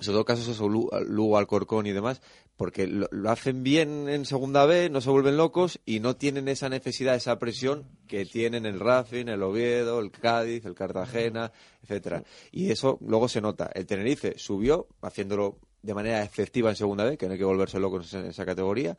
sobre 0.00 0.14
todo 0.14 0.24
casos 0.24 0.48
eso, 0.48 0.68
Lu- 0.68 0.90
Lugo, 1.06 1.38
Alcorcón 1.38 1.86
y 1.86 1.92
demás, 1.92 2.20
porque 2.56 2.86
lo, 2.86 3.06
lo 3.10 3.30
hacen 3.30 3.62
bien 3.62 4.08
en 4.08 4.24
segunda 4.26 4.66
B, 4.66 4.90
no 4.90 5.00
se 5.00 5.08
vuelven 5.10 5.36
locos 5.36 5.80
y 5.86 6.00
no 6.00 6.16
tienen 6.16 6.48
esa 6.48 6.68
necesidad, 6.68 7.14
esa 7.14 7.38
presión 7.38 7.86
que 8.06 8.26
tienen 8.26 8.66
el 8.66 8.78
Racing, 8.80 9.26
el 9.28 9.42
Oviedo, 9.42 10.00
el 10.00 10.10
Cádiz, 10.10 10.64
el 10.66 10.74
Cartagena, 10.74 11.52
etcétera. 11.82 12.24
Y 12.52 12.70
eso 12.70 12.98
luego 13.00 13.28
se 13.28 13.40
nota. 13.40 13.70
El 13.74 13.86
Tenerife 13.86 14.34
subió, 14.38 14.86
haciéndolo 15.00 15.58
de 15.82 15.94
manera 15.94 16.22
efectiva 16.24 16.68
en 16.70 16.76
segunda 16.76 17.04
B, 17.04 17.16
que 17.16 17.26
no 17.26 17.32
hay 17.32 17.38
que 17.38 17.44
volverse 17.44 17.78
locos 17.78 18.12
en 18.14 18.26
esa 18.26 18.44
categoría, 18.44 18.96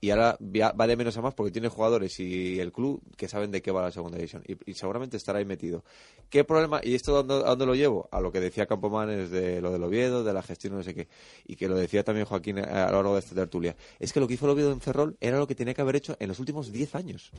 y 0.00 0.10
ahora 0.10 0.38
va 0.40 0.86
de 0.86 0.96
menos 0.96 1.16
a 1.16 1.22
más 1.22 1.34
porque 1.34 1.52
tiene 1.52 1.68
jugadores 1.68 2.18
y 2.20 2.58
el 2.58 2.72
club 2.72 3.02
que 3.16 3.28
saben 3.28 3.50
de 3.50 3.60
qué 3.60 3.70
va 3.70 3.82
la 3.82 3.90
segunda 3.90 4.16
división 4.16 4.42
y, 4.46 4.74
seguramente 4.74 5.16
estará 5.16 5.40
ahí 5.40 5.44
metido. 5.44 5.84
¿Qué 6.30 6.44
problema? 6.44 6.80
¿Y 6.82 6.94
esto 6.94 7.22
dónde, 7.22 7.44
dónde 7.46 7.66
lo 7.66 7.74
llevo? 7.74 8.08
A 8.10 8.20
lo 8.20 8.32
que 8.32 8.40
decía 8.40 8.66
Campomanes 8.66 9.30
de 9.30 9.60
lo 9.60 9.72
del 9.72 9.82
Oviedo, 9.82 10.24
de 10.24 10.32
la 10.32 10.42
gestión, 10.42 10.74
no 10.74 10.82
sé 10.82 10.94
qué, 10.94 11.08
y 11.46 11.56
que 11.56 11.68
lo 11.68 11.76
decía 11.76 12.02
también 12.02 12.26
Joaquín 12.26 12.58
eh, 12.58 12.62
a 12.62 12.86
lo 12.86 12.96
largo 12.96 13.14
de 13.14 13.20
esta 13.20 13.34
tertulia. 13.34 13.76
Es 13.98 14.12
que 14.12 14.20
lo 14.20 14.26
que 14.26 14.34
hizo 14.34 14.46
el 14.46 14.52
Oviedo 14.52 14.72
en 14.72 14.80
Ferrol 14.80 15.16
era 15.20 15.38
lo 15.38 15.46
que 15.46 15.54
tenía 15.54 15.74
que 15.74 15.82
haber 15.82 15.96
hecho 15.96 16.16
en 16.18 16.28
los 16.28 16.38
últimos 16.38 16.72
10 16.72 16.94
años. 16.94 17.32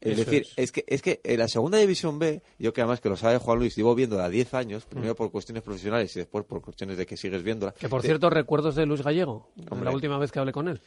Es 0.00 0.12
Eso 0.18 0.24
decir, 0.30 0.42
es. 0.42 0.52
es. 0.56 0.72
que 0.72 0.84
es 0.86 1.02
que 1.02 1.20
en 1.24 1.38
la 1.38 1.46
segunda 1.48 1.76
división 1.78 2.18
B, 2.18 2.42
yo 2.58 2.72
que 2.72 2.80
además 2.80 3.00
que 3.00 3.08
lo 3.10 3.16
sabe 3.16 3.36
Juan 3.38 3.58
Luis, 3.58 3.76
llevo 3.76 3.94
viendo 3.94 4.18
a 4.22 4.28
10 4.30 4.54
años, 4.54 4.86
primero 4.86 5.14
por 5.14 5.30
cuestiones 5.30 5.62
profesionales 5.62 6.14
y 6.16 6.20
después 6.20 6.44
por 6.46 6.62
cuestiones 6.62 6.96
de 6.96 7.04
que 7.04 7.16
sigues 7.16 7.42
viéndola. 7.42 7.72
Que 7.72 7.88
por 7.88 8.00
cierto, 8.02 8.30
recuerdos 8.30 8.74
de 8.74 8.86
Luis 8.86 9.02
Gallego, 9.02 9.50
Hombre. 9.68 9.84
la 9.84 9.94
última 9.94 10.16
vez 10.18 10.32
que 10.32 10.38
hablé 10.38 10.52
con 10.52 10.68
él. 10.68 10.80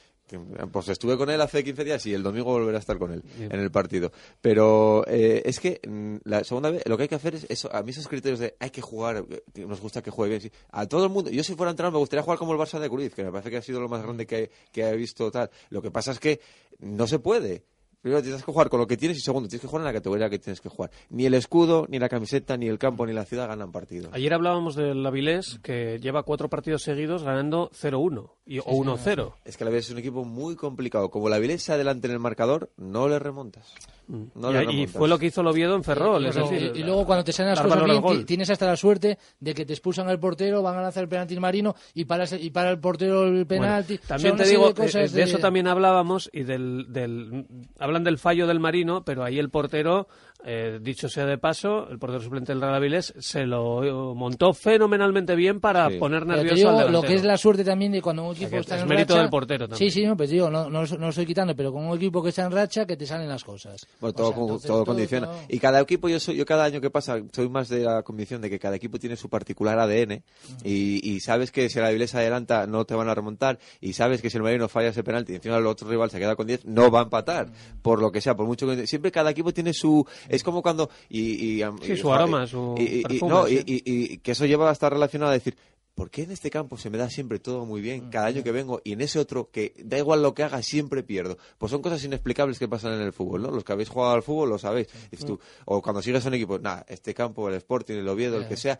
Pues 0.71 0.89
estuve 0.89 1.15
con 1.17 1.29
él 1.29 1.39
hace 1.41 1.63
15 1.63 1.83
días 1.83 2.05
y 2.07 2.13
el 2.13 2.23
domingo 2.23 2.45
volveré 2.51 2.77
a 2.77 2.79
estar 2.79 2.97
con 2.97 3.11
él 3.11 3.23
en 3.39 3.59
el 3.59 3.69
partido. 3.69 4.11
Pero 4.41 5.05
eh, 5.07 5.43
es 5.45 5.59
que 5.59 5.79
mm, 5.87 6.15
la 6.23 6.43
segunda 6.43 6.71
vez 6.71 6.81
lo 6.87 6.97
que 6.97 7.03
hay 7.03 7.09
que 7.09 7.15
hacer 7.15 7.35
es 7.35 7.45
eso, 7.49 7.73
a 7.73 7.83
mí 7.83 7.91
esos 7.91 8.07
criterios 8.07 8.39
de 8.39 8.55
hay 8.59 8.71
que 8.71 8.81
jugar, 8.81 9.25
nos 9.55 9.79
gusta 9.79 10.01
que 10.01 10.09
juegue 10.09 10.39
bien. 10.39 10.41
sí. 10.41 10.51
A 10.71 10.87
todo 10.87 11.03
el 11.05 11.11
mundo, 11.11 11.29
yo 11.29 11.43
si 11.43 11.53
fuera 11.55 11.69
entrenador 11.69 11.93
me 11.93 11.99
gustaría 11.99 12.23
jugar 12.23 12.39
como 12.39 12.53
el 12.53 12.59
Barça 12.59 12.79
de 12.79 12.89
Cruz, 12.89 13.13
que 13.13 13.23
me 13.23 13.31
parece 13.31 13.51
que 13.51 13.57
ha 13.57 13.61
sido 13.61 13.79
lo 13.79 13.89
más 13.89 14.01
grande 14.01 14.25
que, 14.25 14.49
que 14.71 14.81
he 14.89 14.95
visto 14.95 15.29
tal. 15.29 15.51
Lo 15.69 15.81
que 15.81 15.91
pasa 15.91 16.11
es 16.11 16.19
que 16.19 16.39
no 16.79 17.05
se 17.05 17.19
puede. 17.19 17.63
Primero 18.03 18.21
tienes 18.21 18.43
que 18.43 18.51
jugar 18.51 18.67
con 18.67 18.81
lo 18.81 18.85
que 18.85 18.97
tienes 18.97 19.17
y 19.17 19.21
segundo 19.21 19.47
tienes 19.47 19.61
que 19.61 19.67
jugar 19.67 19.83
en 19.83 19.85
la 19.85 19.93
categoría 19.93 20.29
que 20.29 20.37
tienes 20.37 20.59
que 20.59 20.67
jugar. 20.67 20.91
Ni 21.09 21.25
el 21.25 21.33
escudo, 21.35 21.85
ni 21.87 21.99
la 21.99 22.09
camiseta, 22.09 22.57
ni 22.57 22.67
el 22.67 22.77
campo, 22.77 23.05
ni 23.05 23.13
la 23.13 23.23
ciudad 23.23 23.47
ganan 23.47 23.71
partidos. 23.71 24.11
Ayer 24.13 24.33
hablábamos 24.33 24.75
del 24.75 25.05
Avilés, 25.05 25.59
que 25.63 25.99
lleva 26.01 26.23
cuatro 26.23 26.49
partidos 26.49 26.83
seguidos 26.83 27.23
ganando 27.23 27.71
0-1 27.71 28.29
y- 28.45 28.59
o 28.59 28.63
1-0. 28.65 29.35
Es 29.45 29.57
que 29.57 29.63
la 29.63 29.69
Avilés 29.69 29.85
es 29.87 29.91
un 29.91 29.99
equipo 29.99 30.23
muy 30.25 30.55
complicado. 30.55 31.09
Como 31.09 31.29
la 31.29 31.37
Avilés 31.37 31.63
se 31.63 31.73
adelante 31.73 32.07
en 32.07 32.13
el 32.13 32.19
marcador, 32.19 32.71
no 32.77 33.07
le 33.07 33.19
remontas. 33.19 33.73
No 34.07 34.51
y, 34.51 34.53
le 34.53 34.63
y 34.63 34.65
remontas. 34.65 34.91
fue 34.97 35.07
lo 35.07 35.17
que 35.17 35.27
hizo 35.27 35.41
el 35.41 35.47
Oviedo 35.47 35.75
en 35.75 35.83
Ferrol. 35.83 36.23
Y, 36.23 36.27
es 36.27 36.35
luego- 36.35 36.49
decir, 36.51 36.71
y- 36.75 36.79
y 36.79 36.83
luego 36.83 37.05
cuando 37.05 37.23
te 37.23 37.31
salen 37.31 37.51
las 37.55 37.61
cosas 37.61 37.83
bien, 37.85 38.25
tienes 38.25 38.49
hasta 38.49 38.65
la 38.65 38.75
suerte 38.75 39.17
de 39.39 39.53
que 39.53 39.65
te 39.65 39.73
expulsan 39.73 40.09
al 40.09 40.19
portero, 40.19 40.61
van 40.61 40.77
a 40.77 40.81
lanzar 40.81 41.03
el 41.03 41.09
penalti 41.09 41.39
marino 41.39 41.73
y 41.93 42.03
para, 42.05 42.25
y 42.37 42.49
para 42.49 42.69
el 42.71 42.79
portero 42.79 43.23
el 43.23 43.45
Bueno, 43.45 43.63
penalti. 43.63 43.97
también 43.99 44.35
te 44.35 44.45
digo, 44.45 44.65
de 44.65 44.71
eh, 44.71 44.73
cosas 44.85 45.11
de, 45.13 45.23
eso 45.23 45.37
también 45.39 45.67
hablábamos 45.67 46.29
y 46.33 46.43
del, 46.43 46.87
del 46.89 47.45
hablan 47.79 48.03
del 48.03 48.17
fallo 48.17 48.45
del 48.45 48.59
Marino, 48.59 49.05
pero 49.05 49.23
ahí 49.23 49.39
el 49.39 49.49
portero, 49.49 50.07
eh, 50.45 50.79
dicho 50.81 51.07
sea 51.09 51.25
de 51.25 51.37
paso, 51.37 51.87
el 51.89 51.97
portero 51.99 52.21
suplente 52.21 52.51
del 52.51 52.61
Real 52.61 52.75
Avilés 52.75 53.13
se 53.19 53.45
lo 53.45 53.83
eh, 53.83 54.15
montó 54.15 54.53
fenomenalmente 54.53 55.35
bien 55.35 55.59
para 55.59 55.89
Sí. 55.89 55.97
poner 55.97 56.25
nervioso 56.25 56.55
digo 56.55 56.69
al 56.69 56.75
lo 56.75 56.81
delantero. 56.87 57.07
que 57.07 57.13
es 57.15 57.23
la 57.23 57.37
suerte 57.37 57.63
también 57.63 57.91
de 57.91 58.01
cuando 58.01 58.23
un 58.25 58.35
equipo 58.35 58.51
que 58.51 58.57
está 58.57 58.75
es 58.75 58.81
en 58.83 58.87
mérito 58.89 59.13
racha. 59.13 59.21
del 59.21 59.29
portero 59.29 59.67
también. 59.67 59.91
Sí, 59.91 59.99
sí, 60.01 60.05
no, 60.05 60.17
pues 60.17 60.29
digo, 60.29 60.49
no, 60.49 60.69
no, 60.69 60.83
no 60.85 60.97
lo 60.97 61.09
estoy 61.09 61.25
quitando, 61.25 61.55
pero 61.55 61.71
con 61.71 61.85
un 61.85 61.95
equipo 61.95 62.21
que 62.21 62.29
está 62.29 62.43
en 62.45 62.51
racha 62.51 62.85
que 62.85 62.97
te 62.97 63.05
salen 63.05 63.27
las 63.29 63.43
cosas. 63.43 63.85
Bueno, 64.01 64.11
O 64.11 64.15
todo, 64.15 64.27
sea, 64.27 64.35
con- 64.35 64.43
entonces, 64.43 64.67
todo 64.67 64.85
condiciona. 64.85 65.27
todo- 65.27 65.39
Y 65.49 65.59
cada 65.59 65.79
equipo, 65.79 66.09
yo 66.09 66.19
soy, 66.19 66.35
yo 66.35 66.45
cada 66.45 66.65
año 66.65 66.81
que 66.81 66.89
pasa, 66.89 67.17
soy 67.31 67.49
más 67.49 67.69
de 67.69 67.79
la 67.83 68.03
convicción 68.03 68.41
de 68.41 68.49
que 68.49 68.59
cada 68.59 68.75
equipo 68.75 68.99
tiene 68.99 69.15
su 69.15 69.29
particular 69.29 69.79
ADN 69.79 70.23
y, 70.63 71.09
y 71.09 71.19
sabes 71.19 71.51
que 71.51 71.69
si 71.69 71.79
la 71.79 71.87
Avilés 71.87 72.15
adelanta 72.15 72.67
no 72.67 72.85
te 72.85 72.95
van 72.95 73.07
a 73.09 73.15
remontar 73.15 73.59
y 73.81 73.93
sabes 73.93 74.21
que 74.21 74.29
si 74.29 74.37
el 74.37 74.43
Marino 74.43 74.67
falla 74.67 74.89
ese 74.89 75.03
penalti 75.03 75.33
y 75.33 75.35
encima 75.35 75.57
el 75.57 75.65
otro 75.67 75.87
rival 75.87 76.09
se 76.09 76.19
queda 76.19 76.35
con 76.35 76.47
10, 76.47 76.65
no 76.65 76.91
va 76.91 76.99
a 76.99 77.03
empatar. 77.03 77.47
Por 77.81 78.01
lo 78.01 78.11
que 78.11 78.21
sea, 78.21 78.35
por 78.35 78.45
mucho 78.45 78.67
que... 78.67 78.87
Siempre 78.87 79.11
cada 79.11 79.29
equipo 79.31 79.53
tiene 79.53 79.73
su... 79.73 80.05
Es 80.35 80.43
como 80.43 80.61
cuando... 80.61 80.89
Y, 81.09 81.19
y, 81.59 81.63
Sí, 81.81 81.93
y- 81.93 81.97
su 81.97 82.11
aroma, 82.13 82.47
su 82.47 82.75
perfume, 83.07 83.31
no, 83.31 83.45
sí. 83.47 83.63
y, 83.65 84.17
que 84.17 84.31
eso 84.31 84.45
lleva 84.45 84.69
a 84.69 84.73
estar 84.73 84.91
relacionado 84.91 85.31
a 85.31 85.33
decir... 85.33 85.55
¿Por 85.95 86.09
qué 86.09 86.23
en 86.23 86.31
este 86.31 86.49
campo 86.49 86.75
se 86.75 86.89
me 86.89 86.97
da 86.97 87.07
siempre 87.07 87.37
todo 87.37 87.67
muy 87.67 87.79
bien 87.79 88.09
cada 88.09 88.25
año 88.25 88.41
que 88.43 88.51
vengo 88.51 88.81
y 88.83 88.93
en 88.93 89.01
ese 89.01 89.19
otro 89.19 89.51
que 89.51 89.75
da 89.77 89.99
igual 89.99 90.23
lo 90.23 90.33
que 90.33 90.41
haga 90.41 90.63
siempre 90.63 91.03
pierdo? 91.03 91.37
Pues 91.59 91.71
son 91.71 91.83
cosas 91.83 92.03
inexplicables 92.03 92.57
que 92.57 92.67
pasan 92.67 92.93
en 92.93 93.01
el 93.01 93.13
fútbol, 93.13 93.43
¿no? 93.43 93.51
Los 93.51 93.63
que 93.63 93.73
habéis 93.73 93.89
jugado 93.89 94.13
al 94.15 94.23
fútbol 94.23 94.49
lo 94.49 94.57
sabéis. 94.57 94.87
Dices 95.11 95.27
tú, 95.27 95.39
o 95.65 95.83
cuando 95.83 96.01
sigues 96.01 96.25
a 96.25 96.29
un 96.29 96.33
equipo, 96.33 96.57
nada, 96.57 96.83
este 96.89 97.13
campo, 97.13 97.47
el 97.47 97.53
Sporting, 97.53 97.93
el 97.93 98.07
Oviedo, 98.07 98.37
el 98.37 98.47
que 98.47 98.57
sea, 98.57 98.79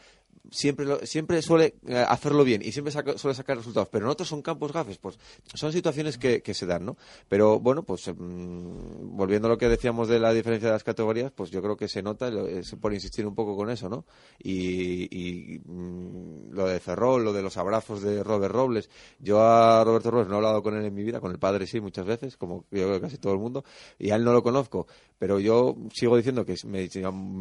siempre 0.50 1.06
siempre 1.06 1.42
suele 1.42 1.76
eh, 1.88 2.06
hacerlo 2.08 2.44
bien 2.44 2.62
y 2.64 2.72
siempre 2.72 2.94
suele 3.18 3.36
sacar 3.36 3.58
resultados. 3.58 3.90
Pero 3.90 4.06
en 4.06 4.12
otros 4.12 4.28
son 4.28 4.42
campos 4.42 4.72
gafes, 4.72 4.98
pues 4.98 5.18
son 5.54 5.72
situaciones 5.72 6.18
que, 6.18 6.54
se 6.54 6.66
dan, 6.66 6.86
¿no? 6.86 6.98
Pero 7.28 7.60
bueno, 7.60 7.84
pues 7.84 8.08
mm, 8.08 9.16
volviendo 9.18 9.48
a 9.48 9.52
lo 9.52 9.58
que 9.58 9.68
decíamos 9.68 10.08
de 10.08 10.20
la 10.20 10.34
diferencia 10.34 10.70
de 10.70 10.74
las 10.74 10.84
categorías, 10.84 11.32
pues 11.32 11.50
yo 11.50 11.62
creo 11.62 11.76
que 11.76 11.88
se 11.88 12.04
nota, 12.04 12.30
lo- 12.30 12.48
es 12.48 12.76
por 12.76 12.94
insistir 12.94 13.26
un 13.26 13.36
poco 13.36 13.56
con 13.56 13.70
eso, 13.70 13.90
¿no? 13.90 14.06
Y, 14.40 15.08
y, 15.10 15.60
mm, 15.66 16.52
lo 16.52 16.68
de 16.68 16.80
Ferrol, 16.80 17.24
lo 17.24 17.34
de 17.34 17.42
los 17.42 17.58
abrazos 17.58 18.02
de 18.02 18.24
Robert 18.24 18.54
Robles. 18.54 18.90
Yo 19.20 19.42
a 19.42 19.84
Roberto 19.84 20.12
Robles 20.12 20.28
no 20.28 20.36
he 20.36 20.38
hablado 20.38 20.62
con 20.62 20.76
él 20.78 20.86
en 20.86 20.94
mi 20.94 21.04
vida, 21.04 21.20
con 21.20 21.32
el 21.32 21.40
padre 21.40 21.66
sí 21.68 21.82
muchas 21.82 22.06
veces, 22.06 22.38
como 22.38 22.66
yo 22.72 22.86
creo 22.88 23.02
casi 23.02 23.18
todo 23.18 23.34
el 23.34 23.40
mundo, 23.40 23.64
y 23.98 24.12
a 24.12 24.16
él 24.16 24.24
no 24.24 24.34
lo 24.34 24.44
conozco. 24.44 24.88
Pero 25.24 25.40
yo 25.40 25.76
sigo 25.94 26.18
diciendo 26.18 26.46
que 26.46 26.56
me, 26.66 26.90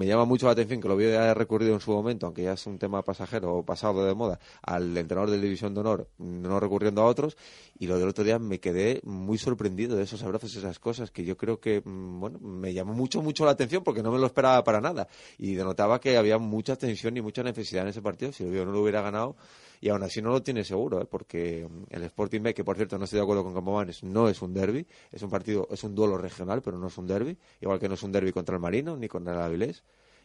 llama 0.06 0.24
mucho 0.24 0.46
la 0.46 0.52
atención 0.52 0.80
que 0.80 0.88
lo 0.88 0.96
haya 0.96 1.34
recurrido 1.34 1.74
en 1.74 1.80
su 1.80 1.90
momento, 1.90 2.26
aunque 2.26 2.44
ya 2.44 2.52
es 2.52 2.66
un 2.66 2.78
tema 2.82 3.02
pasajero 3.02 3.54
o 3.54 3.62
pasado 3.62 4.04
de 4.04 4.12
moda, 4.12 4.40
al 4.60 4.96
entrenador 4.96 5.30
de 5.30 5.38
División 5.40 5.72
de 5.72 5.80
Honor, 5.80 6.08
no 6.18 6.58
recurriendo 6.58 7.02
a 7.02 7.06
otros. 7.06 7.36
Y 7.78 7.86
lo 7.86 7.96
del 7.96 8.08
otro 8.08 8.24
día 8.24 8.40
me 8.40 8.58
quedé 8.58 9.00
muy 9.04 9.38
sorprendido 9.38 9.96
de 9.96 10.02
esos 10.02 10.22
abrazos, 10.24 10.56
esas 10.56 10.80
cosas, 10.80 11.12
que 11.12 11.24
yo 11.24 11.36
creo 11.36 11.60
que, 11.60 11.80
mm, 11.80 12.20
bueno, 12.20 12.38
me 12.40 12.74
llamó 12.74 12.92
mucho, 12.92 13.22
mucho 13.22 13.44
la 13.44 13.52
atención 13.52 13.84
porque 13.84 14.02
no 14.02 14.10
me 14.10 14.18
lo 14.18 14.26
esperaba 14.26 14.64
para 14.64 14.80
nada. 14.80 15.06
Y 15.38 15.54
denotaba 15.54 16.00
que 16.00 16.16
había 16.16 16.38
mucha 16.38 16.74
tensión 16.74 17.16
y 17.16 17.20
mucha 17.22 17.44
necesidad 17.44 17.84
en 17.84 17.90
ese 17.90 18.02
partido. 18.02 18.32
Si 18.32 18.42
el 18.42 18.52
no 18.66 18.72
lo 18.72 18.82
hubiera 18.82 19.00
ganado, 19.00 19.36
y 19.80 19.88
aún 19.88 20.02
así 20.02 20.20
no 20.20 20.30
lo 20.30 20.42
tiene 20.42 20.64
seguro, 20.64 21.00
¿eh? 21.00 21.06
porque 21.08 21.68
mm, 21.68 21.84
el 21.90 22.02
Sporting 22.04 22.40
B, 22.42 22.54
que 22.54 22.64
por 22.64 22.76
cierto 22.76 22.98
no 22.98 23.04
estoy 23.04 23.18
de 23.18 23.22
acuerdo 23.22 23.44
con 23.44 23.54
Campomanes, 23.54 24.02
no 24.02 24.28
es 24.28 24.42
un 24.42 24.52
derby, 24.52 24.84
es 25.12 25.22
un 25.22 25.30
partido, 25.30 25.68
es 25.70 25.84
un 25.84 25.94
duelo 25.94 26.18
regional, 26.18 26.62
pero 26.62 26.78
no 26.78 26.88
es 26.88 26.98
un 26.98 27.06
derby, 27.06 27.36
igual 27.60 27.78
que 27.78 27.88
no 27.88 27.94
es 27.94 28.02
un 28.02 28.10
derby 28.10 28.32
contra 28.32 28.56
el 28.56 28.60
Marino 28.60 28.96
ni 28.96 29.06
contra 29.06 29.34
el 29.34 29.40
Avilés. 29.40 29.84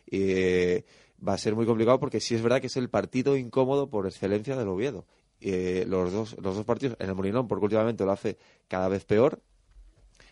Y 0.09 0.31
eh, 0.31 0.85
va 1.25 1.33
a 1.33 1.37
ser 1.37 1.55
muy 1.55 1.65
complicado 1.65 1.99
porque 1.99 2.19
sí 2.19 2.35
es 2.35 2.41
verdad 2.41 2.59
que 2.61 2.67
es 2.67 2.77
el 2.77 2.89
partido 2.89 3.37
incómodo 3.37 3.89
por 3.89 4.05
excelencia 4.07 4.55
del 4.55 4.67
Oviedo. 4.67 5.05
Eh, 5.39 5.85
los, 5.87 6.11
dos, 6.11 6.35
los 6.41 6.55
dos 6.55 6.65
partidos, 6.65 6.97
en 6.99 7.09
el 7.09 7.15
Molinón, 7.15 7.47
porque 7.47 7.65
últimamente 7.65 8.03
lo 8.05 8.11
hace 8.11 8.37
cada 8.67 8.87
vez 8.87 9.05
peor, 9.05 9.39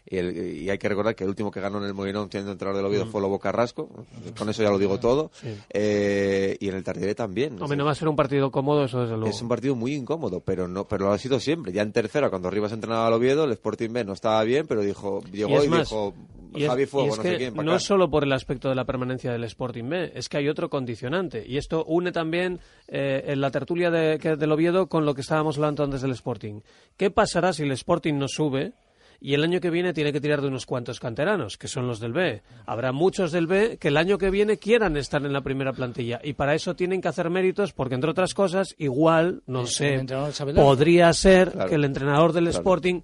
y, 0.07 0.17
el- 0.17 0.57
y 0.61 0.69
hay 0.69 0.77
que 0.77 0.88
recordar 0.89 1.15
que 1.15 1.23
el 1.23 1.29
último 1.31 1.49
que 1.51 1.59
ganó 1.59 1.79
en 1.79 1.86
el 1.86 1.93
Molinón 1.95 2.29
siendo 2.31 2.51
entrenador 2.51 2.77
del 2.77 2.86
Oviedo 2.91 3.05
fue 3.07 3.21
Lobo 3.21 3.39
Carrasco, 3.39 3.89
con 4.38 4.49
eso 4.49 4.61
ya 4.63 4.69
lo 4.69 4.77
digo 4.79 4.99
todo, 4.99 5.31
Eh, 5.69 6.57
y 6.59 6.69
en 6.69 6.75
el 6.75 6.83
Tartiere 6.83 7.15
también. 7.15 7.59
Hombre, 7.61 7.77
no 7.77 7.86
va 7.86 7.91
a 7.91 7.95
ser 7.95 8.07
un 8.07 8.15
partido 8.15 8.51
cómodo, 8.51 8.86
eso 8.86 9.01
desde 9.01 9.15
luego. 9.15 9.29
Es 9.29 9.41
un 9.41 9.47
partido 9.47 9.75
muy 9.75 9.93
incómodo, 9.93 10.39
pero 10.41 10.67
no, 10.67 10.88
pero 10.88 11.05
lo 11.05 11.11
ha 11.11 11.17
sido 11.17 11.39
siempre. 11.39 11.71
Ya 11.71 11.81
en 11.81 11.91
tercera, 11.91 12.29
cuando 12.29 12.49
Rivas 12.49 12.71
entrenaba 12.71 13.07
al 13.07 13.13
Oviedo, 13.13 13.43
el 13.45 13.51
Sporting 13.51 13.89
B 13.91 14.05
no 14.05 14.13
estaba 14.13 14.43
bien, 14.43 14.65
pero 14.67 14.81
dijo, 14.81 15.21
llegó 15.31 15.49
y, 15.61 15.65
es 15.65 15.69
más, 15.69 15.89
dijo, 15.89 16.13
y 16.58 16.64
es- 16.64 16.70
Javi 16.70 16.86
Fuego, 16.86 17.08
y 17.08 17.12
es 17.12 17.18
no 17.18 17.24
que 17.24 17.30
sé 17.32 17.38
quién, 17.38 17.53
pa' 17.53 17.64
no 17.64 17.72
acá". 17.72 17.78
es 17.78 17.84
solo 17.84 18.10
por 18.10 18.24
el 18.24 18.32
aspecto 18.34 18.70
de 18.70 18.76
la 18.76 18.86
permanencia 18.86 19.32
del 19.32 19.43
Sporting 19.45 19.89
B, 19.89 20.12
es 20.16 20.30
que 20.30 20.38
hay 20.38 20.49
otro 20.49 20.70
condicionante. 20.70 21.43
Y 21.47 21.58
esto 21.58 21.84
une 21.86 22.12
también 22.12 22.60
eh, 22.88 23.24
en 23.28 23.41
la 23.41 23.51
tertulia 23.51 23.89
de, 23.91 24.18
que- 24.20 24.36
del 24.36 24.51
Oviedo 24.51 24.88
con 24.88 25.06
lo 25.06 25.14
que 25.16 25.22
estábamos 25.22 25.58
hablando 25.58 25.84
antes 25.84 26.01
del 26.01 26.12
Sporting. 26.12 26.62
¿Qué 26.97 27.12
pasará 27.12 27.53
si 27.53 27.64
el 27.64 27.72
Sporting 27.72 28.16
no 28.18 28.28
sube? 28.28 28.74
Y 29.22 29.34
el 29.34 29.43
año 29.43 29.62
que 29.62 29.70
viene 29.70 29.93
tiene 29.93 30.12
que 30.12 30.20
tirar 30.20 30.41
de 30.41 30.49
unos 30.49 30.66
cuantos 30.66 30.99
canteranos, 30.99 31.58
que 31.58 31.70
son 31.70 31.88
los 31.88 32.01
del 32.01 32.12
B. 32.12 32.41
Habrá 32.66 32.91
muchos 32.91 33.32
del 33.32 33.47
B 33.47 33.78
que 33.80 33.88
el 33.88 33.95
año 33.95 34.18
que 34.18 34.30
viene 34.30 34.58
quieran 34.58 34.97
estar 34.97 35.26
en 35.26 35.32
la 35.32 35.39
primera 35.39 35.72
plantilla. 35.72 36.20
Y 36.22 36.34
para 36.34 36.53
eso 36.53 36.76
tienen 36.76 37.01
que 37.01 37.08
hacer 37.08 37.30
méritos, 37.30 37.72
porque 37.72 37.95
entre 37.95 38.12
otras 38.12 38.34
cosas, 38.34 38.76
igual, 38.78 39.41
no 39.47 39.62
El 39.62 39.68
sé, 39.68 40.06
podría 40.53 41.14
ser 41.14 41.51
Claro. 41.53 41.70
que 41.70 41.76
el 41.76 41.86
entrenador 41.86 42.34
del 42.34 42.43
Claro. 42.43 42.58
Sporting 42.60 43.01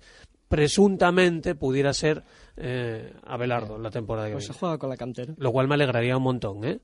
presuntamente 0.49 1.55
pudiera 1.55 1.93
ser 1.93 2.23
eh, 2.57 3.13
Abelardo 3.23 3.77
la 3.77 3.89
temporada 3.91 4.27
que 4.27 4.33
Pues 4.33 4.45
se 4.45 4.51
viene. 4.51 4.59
juega 4.59 4.77
con 4.77 4.89
la 4.89 4.97
cantera. 4.97 5.33
Lo 5.37 5.51
cual 5.51 5.67
me 5.67 5.75
alegraría 5.75 6.17
un 6.17 6.23
montón, 6.23 6.63
¿eh? 6.63 6.79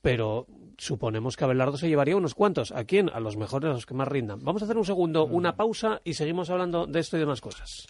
Pero 0.00 0.46
suponemos 0.78 1.36
que 1.36 1.44
Abelardo 1.44 1.76
se 1.76 1.88
llevaría 1.88 2.16
unos 2.16 2.34
cuantos. 2.34 2.72
¿A 2.72 2.84
quién? 2.84 3.10
A 3.10 3.20
los 3.20 3.36
mejores, 3.36 3.70
a 3.70 3.74
los 3.74 3.86
que 3.86 3.94
más 3.94 4.08
rindan. 4.08 4.40
Vamos 4.42 4.62
a 4.62 4.64
hacer 4.64 4.76
un 4.76 4.84
segundo, 4.84 5.24
una 5.24 5.56
pausa 5.56 6.00
y 6.04 6.14
seguimos 6.14 6.50
hablando 6.50 6.86
de 6.86 7.00
esto 7.00 7.16
y 7.16 7.20
demás 7.20 7.40
cosas. 7.40 7.86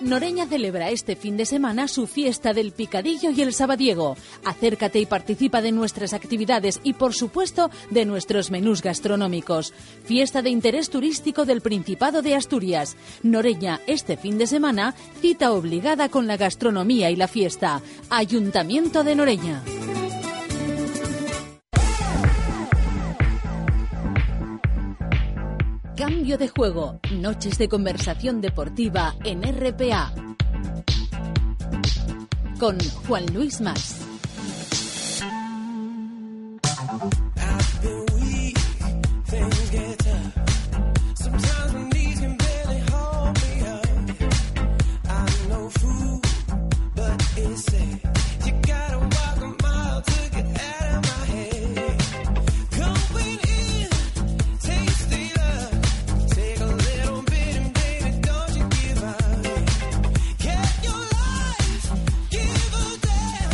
Noreña 0.00 0.46
celebra 0.46 0.90
este 0.90 1.16
fin 1.16 1.36
de 1.36 1.46
semana 1.46 1.88
su 1.88 2.06
fiesta 2.06 2.52
del 2.52 2.72
picadillo 2.72 3.30
y 3.30 3.40
el 3.40 3.54
sabadiego. 3.54 4.16
Acércate 4.44 4.98
y 4.98 5.06
participa 5.06 5.62
de 5.62 5.72
nuestras 5.72 6.12
actividades 6.12 6.80
y, 6.82 6.94
por 6.94 7.14
supuesto, 7.14 7.70
de 7.90 8.04
nuestros 8.04 8.50
menús 8.50 8.82
gastronómicos. 8.82 9.72
Fiesta 10.04 10.42
de 10.42 10.50
interés 10.50 10.90
turístico 10.90 11.44
del 11.44 11.60
Principado 11.60 12.22
de 12.22 12.34
Asturias. 12.34 12.96
Noreña, 13.22 13.80
este 13.86 14.16
fin 14.16 14.36
de 14.36 14.46
semana, 14.46 14.94
cita 15.20 15.52
obligada 15.52 16.08
con 16.08 16.26
la 16.26 16.36
gastronomía 16.36 17.10
y 17.10 17.16
la 17.16 17.28
fiesta. 17.28 17.80
Ayuntamiento 18.10 19.04
de 19.04 19.14
Noreña. 19.14 19.62
Cambio 25.96 26.36
de 26.36 26.48
juego. 26.48 26.98
Noches 27.12 27.56
de 27.56 27.68
conversación 27.68 28.40
deportiva 28.40 29.14
en 29.22 29.42
RPA. 29.44 30.12
Con 32.58 32.78
Juan 33.06 33.26
Luis 33.32 33.60
Más. 33.60 34.00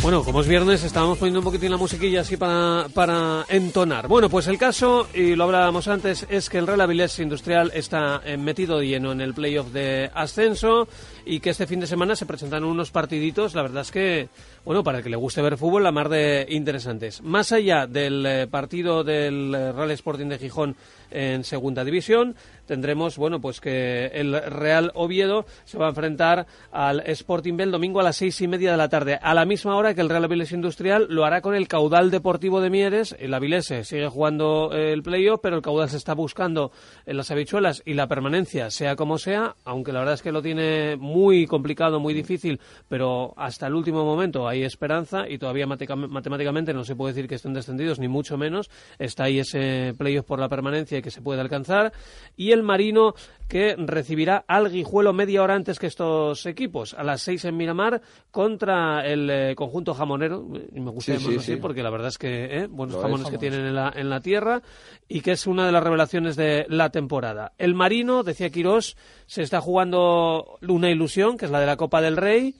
Bueno, 0.01 0.23
como 0.23 0.41
es 0.41 0.47
viernes, 0.47 0.83
estábamos 0.83 1.19
poniendo 1.19 1.41
un 1.41 1.45
poquitín 1.45 1.69
la 1.69 1.77
musiquilla 1.77 2.21
así 2.21 2.35
para, 2.35 2.87
para 2.91 3.45
entonar. 3.49 4.07
Bueno, 4.07 4.29
pues 4.29 4.47
el 4.47 4.57
caso, 4.57 5.07
y 5.13 5.35
lo 5.35 5.43
hablábamos 5.43 5.87
antes, 5.87 6.25
es 6.27 6.49
que 6.49 6.57
el 6.57 6.65
Real 6.65 6.81
Avilés 6.81 7.19
Industrial 7.19 7.71
está 7.75 8.19
eh, 8.25 8.35
metido 8.35 8.81
lleno 8.81 9.11
en 9.11 9.21
el 9.21 9.35
playoff 9.35 9.67
de 9.67 10.09
ascenso 10.15 10.87
y 11.25 11.39
que 11.39 11.51
este 11.51 11.67
fin 11.67 11.79
de 11.79 11.87
semana 11.87 12.15
se 12.15 12.25
presentan 12.25 12.63
unos 12.63 12.91
partiditos, 12.91 13.55
la 13.55 13.61
verdad 13.61 13.81
es 13.81 13.91
que, 13.91 14.29
bueno, 14.65 14.83
para 14.83 14.99
el 14.99 15.03
que 15.03 15.09
le 15.09 15.17
guste 15.17 15.41
ver 15.41 15.57
fútbol, 15.57 15.83
la 15.83 15.91
mar 15.91 16.09
de 16.09 16.45
interesantes. 16.49 17.21
Más 17.21 17.51
allá 17.51 17.87
del 17.87 18.25
eh, 18.25 18.47
partido 18.47 19.03
del 19.03 19.53
eh, 19.53 19.71
Real 19.71 19.91
Sporting 19.91 20.27
de 20.27 20.39
Gijón 20.39 20.75
en 21.11 21.43
segunda 21.43 21.83
división, 21.83 22.35
tendremos, 22.65 23.17
bueno, 23.17 23.41
pues 23.41 23.59
que 23.59 24.07
el 24.13 24.33
Real 24.33 24.91
Oviedo 24.95 25.45
se 25.65 25.77
va 25.77 25.87
a 25.87 25.89
enfrentar 25.89 26.47
al 26.71 27.01
Sporting 27.01 27.57
B 27.57 27.63
el 27.63 27.71
domingo 27.71 27.99
a 27.99 28.03
las 28.03 28.15
seis 28.15 28.39
y 28.39 28.47
media 28.47 28.71
de 28.71 28.77
la 28.77 28.87
tarde, 28.87 29.19
a 29.21 29.33
la 29.33 29.45
misma 29.45 29.75
hora 29.75 29.93
que 29.93 29.99
el 29.99 30.09
Real 30.09 30.23
Avilés 30.23 30.53
Industrial 30.53 31.07
lo 31.09 31.25
hará 31.25 31.41
con 31.41 31.53
el 31.53 31.67
caudal 31.67 32.11
deportivo 32.11 32.61
de 32.61 32.69
Mieres. 32.69 33.13
El 33.19 33.33
Avilés 33.33 33.73
sigue 33.83 34.07
jugando 34.07 34.71
el 34.71 35.03
playoff, 35.03 35.41
pero 35.43 35.57
el 35.57 35.61
caudal 35.61 35.89
se 35.89 35.97
está 35.97 36.13
buscando 36.13 36.71
en 37.05 37.17
las 37.17 37.29
habichuelas 37.29 37.83
y 37.85 37.93
la 37.93 38.07
permanencia, 38.07 38.71
sea 38.71 38.95
como 38.95 39.17
sea, 39.17 39.55
aunque 39.65 39.91
la 39.91 39.99
verdad 39.99 40.15
es 40.15 40.21
que 40.21 40.31
lo 40.31 40.41
tiene 40.41 40.95
muy 40.95 41.10
complicado, 41.47 41.99
muy 41.99 42.13
difícil, 42.13 42.59
pero 42.87 43.33
hasta 43.37 43.67
el 43.67 43.75
último 43.75 44.03
momento 44.05 44.47
hay 44.47 44.63
esperanza 44.63 45.27
y 45.29 45.37
todavía 45.37 45.67
matemáticamente 45.67 46.73
no 46.73 46.83
se 46.83 46.95
puede 46.95 47.13
decir 47.13 47.27
que 47.27 47.35
estén 47.35 47.53
descendidos, 47.53 47.99
ni 47.99 48.07
mucho 48.07 48.37
menos. 48.37 48.69
Está 48.99 49.25
ahí 49.25 49.39
ese 49.39 49.93
playoff 49.97 50.25
por 50.25 50.39
la 50.39 50.49
permanencia 50.49 51.01
que 51.01 51.11
se 51.11 51.21
puede 51.21 51.41
alcanzar. 51.41 51.93
Y 52.35 52.51
el 52.51 52.63
Marino 52.63 53.13
que 53.51 53.75
recibirá 53.77 54.45
al 54.47 54.71
Guijuelo 54.71 55.11
media 55.11 55.43
hora 55.43 55.55
antes 55.55 55.77
que 55.77 55.87
estos 55.87 56.45
equipos, 56.45 56.93
a 56.93 57.03
las 57.03 57.21
seis 57.21 57.43
en 57.43 57.57
Miramar, 57.57 58.01
contra 58.31 59.05
el 59.05 59.29
eh, 59.29 59.55
conjunto 59.57 59.93
jamonero. 59.93 60.47
Y 60.73 60.79
me 60.79 60.89
gusta 60.89 61.17
Sí, 61.17 61.19
sí, 61.25 61.35
así 61.35 61.53
sí. 61.55 61.55
porque 61.57 61.83
la 61.83 61.89
verdad 61.89 62.07
es 62.07 62.17
que 62.17 62.45
eh, 62.45 62.67
buenos 62.67 62.93
Lo 62.93 62.99
es. 62.99 63.03
jamones 63.03 63.29
que 63.29 63.37
tienen 63.37 63.65
en 63.65 63.75
la, 63.75 63.91
en 63.93 64.09
la 64.09 64.21
tierra 64.21 64.61
y 65.09 65.19
que 65.19 65.33
es 65.33 65.47
una 65.47 65.65
de 65.65 65.73
las 65.73 65.83
revelaciones 65.83 66.37
de 66.37 66.65
la 66.69 66.91
temporada. 66.91 67.51
El 67.57 67.75
Marino, 67.75 68.23
decía 68.23 68.49
Quirós, 68.51 68.95
se 69.25 69.41
está 69.41 69.59
jugando 69.59 70.57
una 70.65 70.89
ilusión, 70.89 71.37
que 71.37 71.43
es 71.43 71.51
la 71.51 71.59
de 71.59 71.65
la 71.65 71.75
Copa 71.75 71.99
del 72.01 72.15
Rey, 72.15 72.55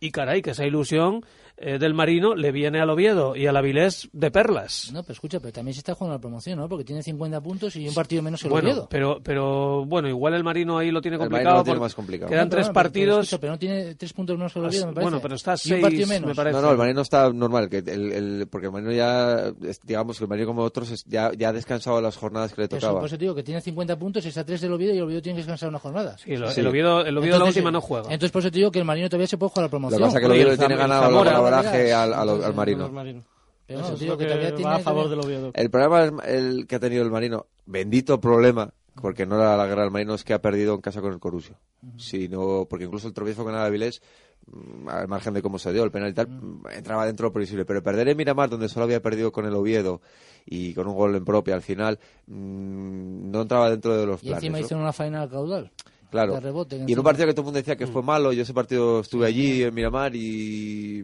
y 0.00 0.10
caray, 0.10 0.42
que 0.42 0.50
esa 0.50 0.66
ilusión 0.66 1.24
eh, 1.62 1.78
del 1.78 1.94
Marino 1.94 2.34
le 2.34 2.50
viene 2.52 2.80
al 2.80 2.90
Oviedo 2.90 3.34
y 3.36 3.46
al 3.46 3.56
Avilés 3.56 4.08
de 4.12 4.30
perlas. 4.30 4.90
No, 4.92 5.02
pero 5.02 5.12
escucha, 5.14 5.40
pero 5.40 5.52
también 5.52 5.74
se 5.74 5.78
está 5.80 5.94
jugando 5.94 6.16
la 6.16 6.20
promoción, 6.20 6.58
¿no? 6.58 6.68
Porque 6.68 6.84
tiene 6.84 7.02
50 7.02 7.40
puntos 7.40 7.76
y 7.76 7.88
un 7.88 7.94
partido 7.94 8.22
menos 8.22 8.40
que 8.40 8.48
el 8.48 8.52
Bueno, 8.52 8.70
Oviedo. 8.70 8.88
pero, 8.90 9.20
pero 9.22 9.84
bueno, 9.84 10.08
igual 10.08 10.34
el 10.34 10.44
Marino 10.44 10.78
ahí 10.78 10.90
lo 10.90 11.00
tiene 11.00 11.14
El 11.16 11.20
complicado. 11.20 11.44
Marino 11.44 11.58
lo 11.60 11.64
tiene 11.64 11.80
más 11.80 11.94
complicado. 11.94 12.30
Quedan 12.30 12.44
No, 12.46 12.50
pero 12.50 12.56
tres 12.62 12.66
pero- 12.68 12.74
partidos. 12.74 13.06
Pero, 13.12 13.20
escucha, 13.22 13.40
pero 13.40 13.52
no 13.52 13.58
tiene 13.58 13.94
tres 13.94 14.12
puntos 14.12 14.36
menos 14.36 14.52
que 14.52 14.58
el 14.58 14.64
Oviedo, 14.66 14.86
me 14.86 14.92
parece. 14.92 15.10
Bueno, 15.10 15.22
pero 15.22 15.34
está 15.36 15.50
Y 15.52 15.54
un 15.54 15.58
seis, 15.58 15.82
partido 15.82 16.06
menos. 16.08 16.28
me 16.28 16.34
parece. 16.34 16.56
No, 16.56 16.62
no, 16.62 16.70
el 16.72 16.78
Marino 16.78 17.00
está 17.00 17.32
normal, 17.32 17.68
que 17.68 17.78
el, 17.78 18.12
el- 18.12 18.46
porque 18.50 18.66
el 18.66 18.72
Marino 18.72 18.92
ya, 18.92 19.52
digamos 19.84 20.18
que 20.18 20.24
el 20.24 20.28
Marino 20.28 20.46
como 20.46 20.62
otros 20.62 20.90
es- 20.90 21.04
ya, 21.04 21.32
ya 21.32 21.50
ha 21.50 21.52
descansado 21.52 22.00
las 22.00 22.16
jornadas 22.16 22.52
que 22.52 22.62
le 22.62 22.68
Por 22.68 22.78
eso, 22.78 22.86
tocaba. 22.86 23.00
por 23.00 23.06
eso 23.08 23.16
te 23.16 23.24
digo 23.24 23.34
que 23.34 23.42
tiene 23.42 23.60
50 23.60 23.98
puntos, 23.98 24.24
está 24.26 24.44
3 24.44 24.60
del 24.60 24.72
Oviedo 24.72 24.94
y 24.94 24.98
el 24.98 25.04
Oviedo 25.04 25.22
tiene 25.22 25.36
que 25.36 25.42
descansar 25.42 25.68
una 25.68 25.78
jornada. 25.78 26.16
Sí, 26.18 26.36
lo- 26.36 26.50
Sí. 26.50 26.60
el 26.60 26.66
Oviedo, 26.66 27.00
el 27.04 27.16
Oviedo 27.16 27.32
la 27.32 27.36
Entonces, 27.44 27.56
última 27.56 27.70
no 27.70 27.80
juega. 27.80 28.04
Entonces, 28.04 28.30
por 28.30 28.40
eso 28.40 28.50
te 28.50 28.58
digo 28.58 28.70
que 28.70 28.78
el 28.78 28.84
Marino 28.84 29.08
todavía 29.08 29.26
se 29.26 29.36
puede 29.38 29.50
jugar 29.50 29.62
la 29.62 29.66
Lo 29.66 29.70
promoción. 29.70 29.98
que 30.00 30.04
pasa 30.04 30.18
es 30.18 30.20
que 30.20 30.26
el 30.26 30.32
Oviedo 30.32 30.52
el 30.52 30.58
tiene 30.58 30.76
ganado 30.76 31.22
colaboraje 31.56 31.92
al, 31.92 32.12
al- 32.14 32.18
al 32.20 32.28
Entonces, 32.36 32.54
Marino. 32.56 33.24
no, 33.68 34.18
que 34.18 34.26
que 34.26 34.52
tiene 34.56 34.72
a 34.74 34.78
favor 34.80 35.08
del. 35.08 35.50
El 35.54 35.70
problema 35.70 36.04
es 36.04 36.12
el 36.34 36.66
que 36.66 36.76
ha 36.76 36.80
tenido 36.80 37.02
el 37.04 37.10
Marino, 37.10 37.46
bendito 37.66 38.20
problema, 38.20 38.72
porque 39.00 39.24
no 39.26 39.36
era 39.36 39.56
la 39.56 39.66
guerra 39.66 39.82
del 39.82 39.90
Marino, 39.90 40.14
es 40.14 40.24
que 40.24 40.34
ha 40.34 40.42
perdido 40.42 40.74
en 40.74 40.80
casa 40.80 41.00
con 41.00 41.12
el 41.12 41.18
Corusio. 41.20 41.56
Sino, 41.96 42.66
porque 42.68 42.84
incluso 42.84 43.08
el 43.08 43.14
tropiezo 43.14 43.42
con 43.44 43.54
el 43.54 43.60
Avilés, 43.60 44.02
mm, 44.46 44.88
al 44.88 45.08
margen 45.08 45.34
de 45.34 45.42
cómo 45.42 45.58
se 45.58 45.72
dio 45.72 45.82
el 45.84 45.90
penal 45.90 46.10
y 46.10 46.14
tal, 46.14 46.28
mm, 46.28 46.62
entraba 46.76 47.06
dentro 47.06 47.24
de 47.24 47.28
lo 47.30 47.32
previsible. 47.32 47.64
Pero 47.64 47.82
perder 47.82 48.08
en 48.08 48.16
Miramar, 48.16 48.50
donde 48.50 48.68
solo 48.68 48.84
había 48.84 49.00
perdido 49.02 49.32
con 49.32 49.46
el 49.46 49.54
Oviedo 49.54 50.00
y 50.46 50.74
con 50.74 50.86
un 50.86 50.94
gol 50.94 51.14
en 51.16 51.24
propia 51.24 51.54
al 51.54 51.62
final, 51.62 51.98
mm, 52.26 53.30
no 53.30 53.42
entraba 53.42 53.68
dentro 53.70 53.96
de 53.96 54.06
los 54.06 54.22
Y 54.22 54.26
planes. 54.26 54.44
encima 54.44 54.58
¿no? 54.58 54.64
hizo 54.66 54.76
una 54.76 54.92
faena 54.92 55.22
al 55.22 55.30
caudal. 55.30 55.72
Claro. 56.10 56.38
rebote, 56.40 56.76
y 56.86 56.92
en 56.92 56.98
un 56.98 57.04
partido 57.06 57.26
que 57.26 57.32
todo 57.32 57.40
el 57.40 57.44
mundo 57.46 57.56
decía 57.56 57.74
que 57.74 57.86
fue 57.86 58.02
malo, 58.02 58.34
yo 58.34 58.42
ese 58.42 58.52
partido 58.52 59.00
estuve 59.00 59.26
allí 59.26 59.62
en 59.62 59.72
Miramar 59.74 60.14
y 60.14 61.02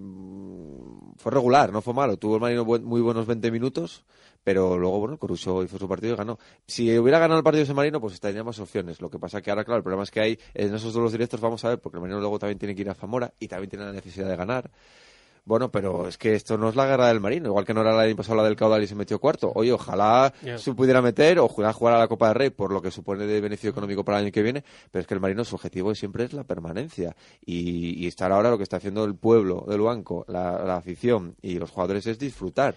fue 1.18 1.32
regular, 1.32 1.72
no 1.72 1.82
fue 1.82 1.92
malo. 1.94 2.16
Tuvo 2.16 2.36
el 2.36 2.40
Marino 2.40 2.64
buen- 2.64 2.84
muy 2.84 3.00
buenos 3.02 3.26
20 3.26 3.50
minutos, 3.50 4.04
pero 4.44 4.78
luego, 4.78 5.00
bueno, 5.00 5.18
Coruso 5.18 5.62
hizo 5.62 5.78
su 5.78 5.88
partido 5.88 6.14
y 6.14 6.16
ganó. 6.16 6.38
Si 6.66 6.96
hubiera 6.98 7.18
ganado 7.18 7.38
el 7.38 7.44
partido 7.44 7.64
ese 7.64 7.74
Marino, 7.74 8.00
pues 8.00 8.18
tendría 8.20 8.44
más 8.44 8.58
opciones. 8.60 9.00
Lo 9.00 9.10
que 9.10 9.18
pasa 9.18 9.42
que 9.42 9.50
ahora, 9.50 9.64
claro, 9.64 9.78
el 9.78 9.82
problema 9.82 10.04
es 10.04 10.10
que 10.10 10.20
hay 10.20 10.38
en 10.54 10.74
esos 10.74 10.92
duelos 10.94 11.12
directos, 11.12 11.40
vamos 11.40 11.64
a 11.64 11.70
ver, 11.70 11.80
porque 11.80 11.96
el 11.98 12.00
Marino 12.02 12.20
luego 12.20 12.38
también 12.38 12.58
tiene 12.58 12.74
que 12.74 12.82
ir 12.82 12.90
a 12.90 12.94
Zamora 12.94 13.34
y 13.38 13.48
también 13.48 13.68
tiene 13.70 13.84
la 13.84 13.92
necesidad 13.92 14.28
de 14.28 14.36
ganar. 14.36 14.70
Bueno, 15.48 15.70
pero 15.70 16.06
es 16.06 16.18
que 16.18 16.34
esto 16.34 16.58
no 16.58 16.68
es 16.68 16.76
la 16.76 16.86
guerra 16.86 17.08
del 17.08 17.20
Marino, 17.20 17.48
igual 17.48 17.64
que 17.64 17.72
no 17.72 17.80
era 17.80 17.98
año 17.98 18.14
pasado 18.14 18.36
la 18.36 18.44
del 18.44 18.54
caudal 18.54 18.82
y 18.82 18.86
se 18.86 18.94
metió 18.94 19.18
cuarto. 19.18 19.50
Oye, 19.54 19.72
ojalá 19.72 20.30
se 20.58 20.74
pudiera 20.74 21.00
meter 21.00 21.38
o 21.38 21.48
jugar, 21.48 21.72
jugar 21.72 21.94
a 21.94 21.98
la 21.98 22.06
Copa 22.06 22.28
del 22.28 22.34
Rey 22.34 22.50
por 22.50 22.70
lo 22.70 22.82
que 22.82 22.90
supone 22.90 23.24
de 23.24 23.40
beneficio 23.40 23.70
económico 23.70 24.04
para 24.04 24.18
el 24.18 24.26
año 24.26 24.32
que 24.32 24.42
viene, 24.42 24.62
pero 24.90 25.00
es 25.00 25.06
que 25.06 25.14
el 25.14 25.20
Marino 25.20 25.46
su 25.46 25.54
objetivo 25.54 25.94
siempre 25.94 26.24
es 26.24 26.34
la 26.34 26.44
permanencia 26.44 27.16
y, 27.46 28.04
y 28.04 28.06
estar 28.06 28.30
ahora 28.30 28.50
lo 28.50 28.58
que 28.58 28.64
está 28.64 28.76
haciendo 28.76 29.06
el 29.06 29.14
pueblo 29.14 29.64
del 29.66 29.80
banco, 29.80 30.26
la, 30.28 30.62
la 30.66 30.76
afición 30.76 31.34
y 31.40 31.58
los 31.58 31.70
jugadores 31.70 32.06
es 32.06 32.18
disfrutar 32.18 32.74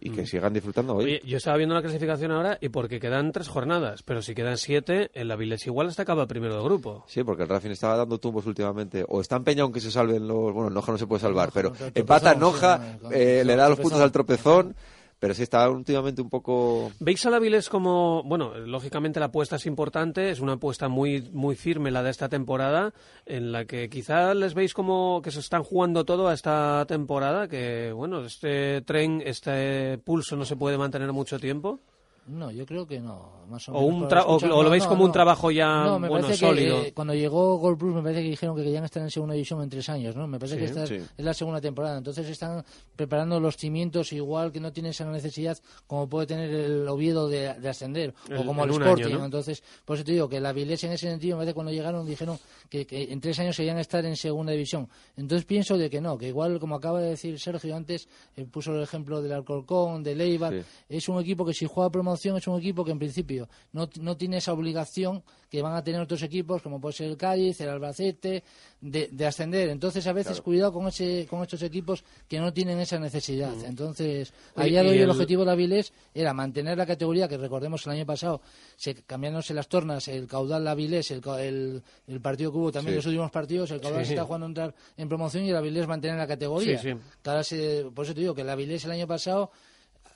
y 0.00 0.10
que 0.10 0.26
sigan 0.26 0.52
disfrutando 0.52 0.96
hoy. 0.96 1.04
Oye, 1.04 1.20
yo 1.24 1.36
estaba 1.36 1.56
viendo 1.56 1.74
la 1.74 1.82
clasificación 1.82 2.30
ahora 2.32 2.58
y 2.60 2.68
porque 2.68 3.00
quedan 3.00 3.32
tres 3.32 3.48
jornadas, 3.48 4.02
pero 4.02 4.22
si 4.22 4.34
quedan 4.34 4.56
siete, 4.56 5.10
el 5.14 5.30
Avilés 5.30 5.66
igual 5.66 5.88
hasta 5.88 6.02
acaba 6.02 6.26
primero 6.26 6.56
de 6.56 6.62
grupo. 6.62 7.04
Sí, 7.06 7.24
porque 7.24 7.42
el 7.42 7.48
Racing 7.48 7.70
estaba 7.70 7.96
dando 7.96 8.18
tumbos 8.18 8.46
últimamente. 8.46 9.04
O 9.08 9.20
está 9.20 9.36
empeñado 9.36 9.68
en 9.68 9.72
que 9.72 9.80
se 9.80 9.90
salven 9.90 10.26
los... 10.26 10.52
Bueno, 10.52 10.70
Noja 10.70 10.92
no 10.92 10.98
se 10.98 11.06
puede 11.06 11.20
salvar, 11.20 11.50
pero 11.52 11.72
empata 11.94 12.34
Noja, 12.34 12.98
eh, 13.10 13.42
le 13.44 13.56
da 13.56 13.68
los 13.68 13.78
puntos 13.80 14.00
al 14.00 14.12
tropezón, 14.12 14.74
pero 15.18 15.34
sí 15.34 15.42
está 15.42 15.68
últimamente 15.68 16.22
un 16.22 16.30
poco... 16.30 16.92
¿Veis 17.00 17.24
al 17.26 17.34
Avilés 17.34 17.68
como, 17.68 18.22
bueno, 18.24 18.56
lógicamente 18.58 19.20
la 19.20 19.26
apuesta 19.26 19.56
es 19.56 19.66
importante, 19.66 20.30
es 20.30 20.40
una 20.40 20.54
apuesta 20.54 20.88
muy, 20.88 21.22
muy 21.32 21.56
firme 21.56 21.90
la 21.90 22.02
de 22.02 22.10
esta 22.10 22.28
temporada, 22.28 22.92
en 23.26 23.52
la 23.52 23.64
que 23.64 23.88
quizá 23.88 24.34
les 24.34 24.54
veis 24.54 24.74
como 24.74 25.20
que 25.22 25.30
se 25.30 25.40
están 25.40 25.64
jugando 25.64 26.04
todo 26.04 26.28
a 26.28 26.34
esta 26.34 26.84
temporada, 26.86 27.48
que, 27.48 27.92
bueno, 27.92 28.24
este 28.24 28.82
tren, 28.82 29.22
este 29.24 29.98
pulso 29.98 30.36
no 30.36 30.44
se 30.44 30.56
puede 30.56 30.78
mantener 30.78 31.12
mucho 31.12 31.38
tiempo? 31.38 31.80
No, 32.28 32.50
yo 32.50 32.66
creo 32.66 32.86
que 32.86 33.00
no. 33.00 33.38
Más 33.48 33.66
o, 33.68 33.72
O 33.72 33.90
menos 33.90 34.12
un 34.12 34.50
o- 34.50 34.56
o 34.58 34.62
lo 34.62 34.68
veis 34.68 34.82
no, 34.84 34.90
como 34.90 35.04
un 35.04 35.12
trabajo 35.12 35.50
ya, 35.50 35.84
No, 35.84 35.98
me 35.98 36.08
bueno, 36.08 36.26
parece 36.26 36.46
sólido. 36.46 36.82
que 36.82 36.88
eh, 36.88 36.92
cuando 36.92 37.14
llegó 37.14 37.56
Gold 37.56 37.78
Plus 37.78 37.94
me 37.94 38.02
parece 38.02 38.22
que 38.22 38.28
dijeron 38.28 38.54
que 38.54 38.62
querían 38.62 38.84
estar 38.84 39.02
en 39.02 39.10
segunda 39.10 39.32
división 39.34 39.62
en 39.62 39.70
tres 39.70 39.88
años, 39.88 40.14
¿no? 40.14 40.26
Me 40.26 40.38
parece 40.38 40.56
Sí, 40.56 40.60
que 40.60 40.66
esta 40.66 40.86
sí. 40.86 40.96
es 41.16 41.24
la 41.24 41.32
segunda 41.32 41.58
temporada. 41.60 41.96
Entonces 41.96 42.28
están 42.28 42.62
preparando 42.94 43.40
los 43.40 43.56
cimientos 43.56 44.12
igual 44.12 44.52
que 44.52 44.60
no 44.60 44.70
tienen 44.72 44.90
esa 44.90 45.06
necesidad 45.10 45.56
como 45.86 46.06
puede 46.08 46.26
tener 46.26 46.50
el 46.50 46.86
Oviedo 46.88 47.26
de, 47.28 47.54
de 47.54 47.68
ascender 47.70 48.12
El- 48.28 48.36
o 48.38 48.44
como 48.44 48.64
el 48.64 48.70
Sporting. 48.70 49.04
año, 49.06 49.18
¿no? 49.20 49.24
Entonces, 49.24 49.62
por 49.86 49.96
eso 49.96 50.04
te 50.04 50.12
digo 50.12 50.28
que 50.28 50.40
la 50.40 50.52
Vilés 50.52 50.84
en 50.84 50.92
ese 50.92 51.08
sentido, 51.08 51.36
me 51.36 51.40
parece 51.40 51.52
que 51.52 51.54
cuando 51.54 51.72
llegaron 51.72 52.04
dijeron 52.06 52.38
que, 52.68 52.86
que 52.86 53.04
en 53.10 53.18
tres 53.22 53.38
años 53.38 53.56
querían 53.56 53.78
estar 53.78 54.04
en 54.04 54.14
segunda 54.16 54.52
división. 54.52 54.88
Entonces 55.16 55.46
pienso 55.46 55.78
de 55.78 55.88
que 55.88 56.02
no, 56.02 56.18
que 56.18 56.28
igual 56.28 56.60
como 56.60 56.74
acaba 56.76 57.00
de 57.00 57.10
decir 57.10 57.40
Sergio 57.40 57.74
antes, 57.74 58.06
eh, 58.36 58.44
puso 58.44 58.74
el 58.74 58.82
ejemplo 58.82 59.22
del 59.22 59.32
Alcorcón, 59.32 60.02
del 60.02 60.20
Eibar, 60.20 60.52
Sí. 60.52 60.60
es 60.90 61.08
un 61.08 61.18
equipo 61.20 61.46
que 61.46 61.54
si 61.54 61.64
juega 61.64 61.88
promoción 61.88 62.17
es 62.26 62.46
un 62.48 62.58
equipo 62.58 62.84
que 62.84 62.90
en 62.92 62.98
principio 62.98 63.48
no, 63.72 63.88
no 64.00 64.16
tiene 64.16 64.38
esa 64.38 64.52
obligación 64.52 65.22
que 65.50 65.62
van 65.62 65.74
a 65.74 65.82
tener 65.82 66.00
otros 66.00 66.22
equipos 66.22 66.60
como 66.60 66.80
puede 66.80 66.92
ser 66.94 67.08
el 67.08 67.16
Cádiz, 67.16 67.58
el 67.62 67.70
Albacete, 67.70 68.44
de, 68.80 69.08
de 69.10 69.26
ascender. 69.26 69.70
Entonces 69.70 70.06
a 70.06 70.12
veces 70.12 70.40
cuidado 70.42 70.72
con 70.72 70.86
ese 70.88 71.26
con 71.28 71.42
estos 71.42 71.62
equipos 71.62 72.04
que 72.28 72.38
no 72.38 72.52
tienen 72.52 72.78
esa 72.80 72.98
necesidad. 72.98 73.52
Entonces 73.64 74.32
a 74.54 74.60
Oye, 74.62 74.70
día 74.70 74.82
de 74.82 74.88
y 74.88 74.90
hoy 74.90 74.96
el, 74.98 75.02
el- 75.04 75.10
objetivo 75.10 75.42
de 75.42 75.46
la 75.46 75.52
Avilés 75.52 75.92
era 76.14 76.34
mantener 76.34 76.76
la 76.76 76.84
categoría 76.86 77.28
que 77.28 77.38
recordemos 77.38 77.86
el 77.86 77.92
año 77.92 78.06
pasado 78.06 78.40
se 78.76 78.94
cambiándose 78.94 79.54
las 79.54 79.68
tornas, 79.68 80.06
el 80.08 80.26
caudal 80.26 80.66
Avilés, 80.68 81.10
el, 81.10 81.22
el, 81.40 81.82
el 82.06 82.20
partido 82.20 82.52
que 82.52 82.58
hubo 82.58 82.72
también 82.72 82.92
Sí. 82.92 82.96
los 82.96 83.06
últimos 83.06 83.30
partidos, 83.30 83.70
el 83.70 83.80
caudal 83.80 84.02
Sí. 84.02 84.08
se 84.08 84.12
está 84.14 84.24
jugando 84.24 84.46
a 84.46 84.48
entrar 84.50 84.74
en 84.96 85.08
promoción 85.08 85.44
y 85.44 85.50
el 85.50 85.56
Avilés 85.56 85.86
mantener 85.86 86.16
la 86.18 86.26
categoría. 86.26 86.78
Sí, 86.78 86.90
se- 87.42 87.84
por 87.94 88.04
eso 88.04 88.14
te 88.14 88.20
digo 88.20 88.34
que 88.34 88.42
el 88.42 88.50
Avilés 88.50 88.84
el 88.84 88.90
año 88.90 89.06
pasado 89.06 89.50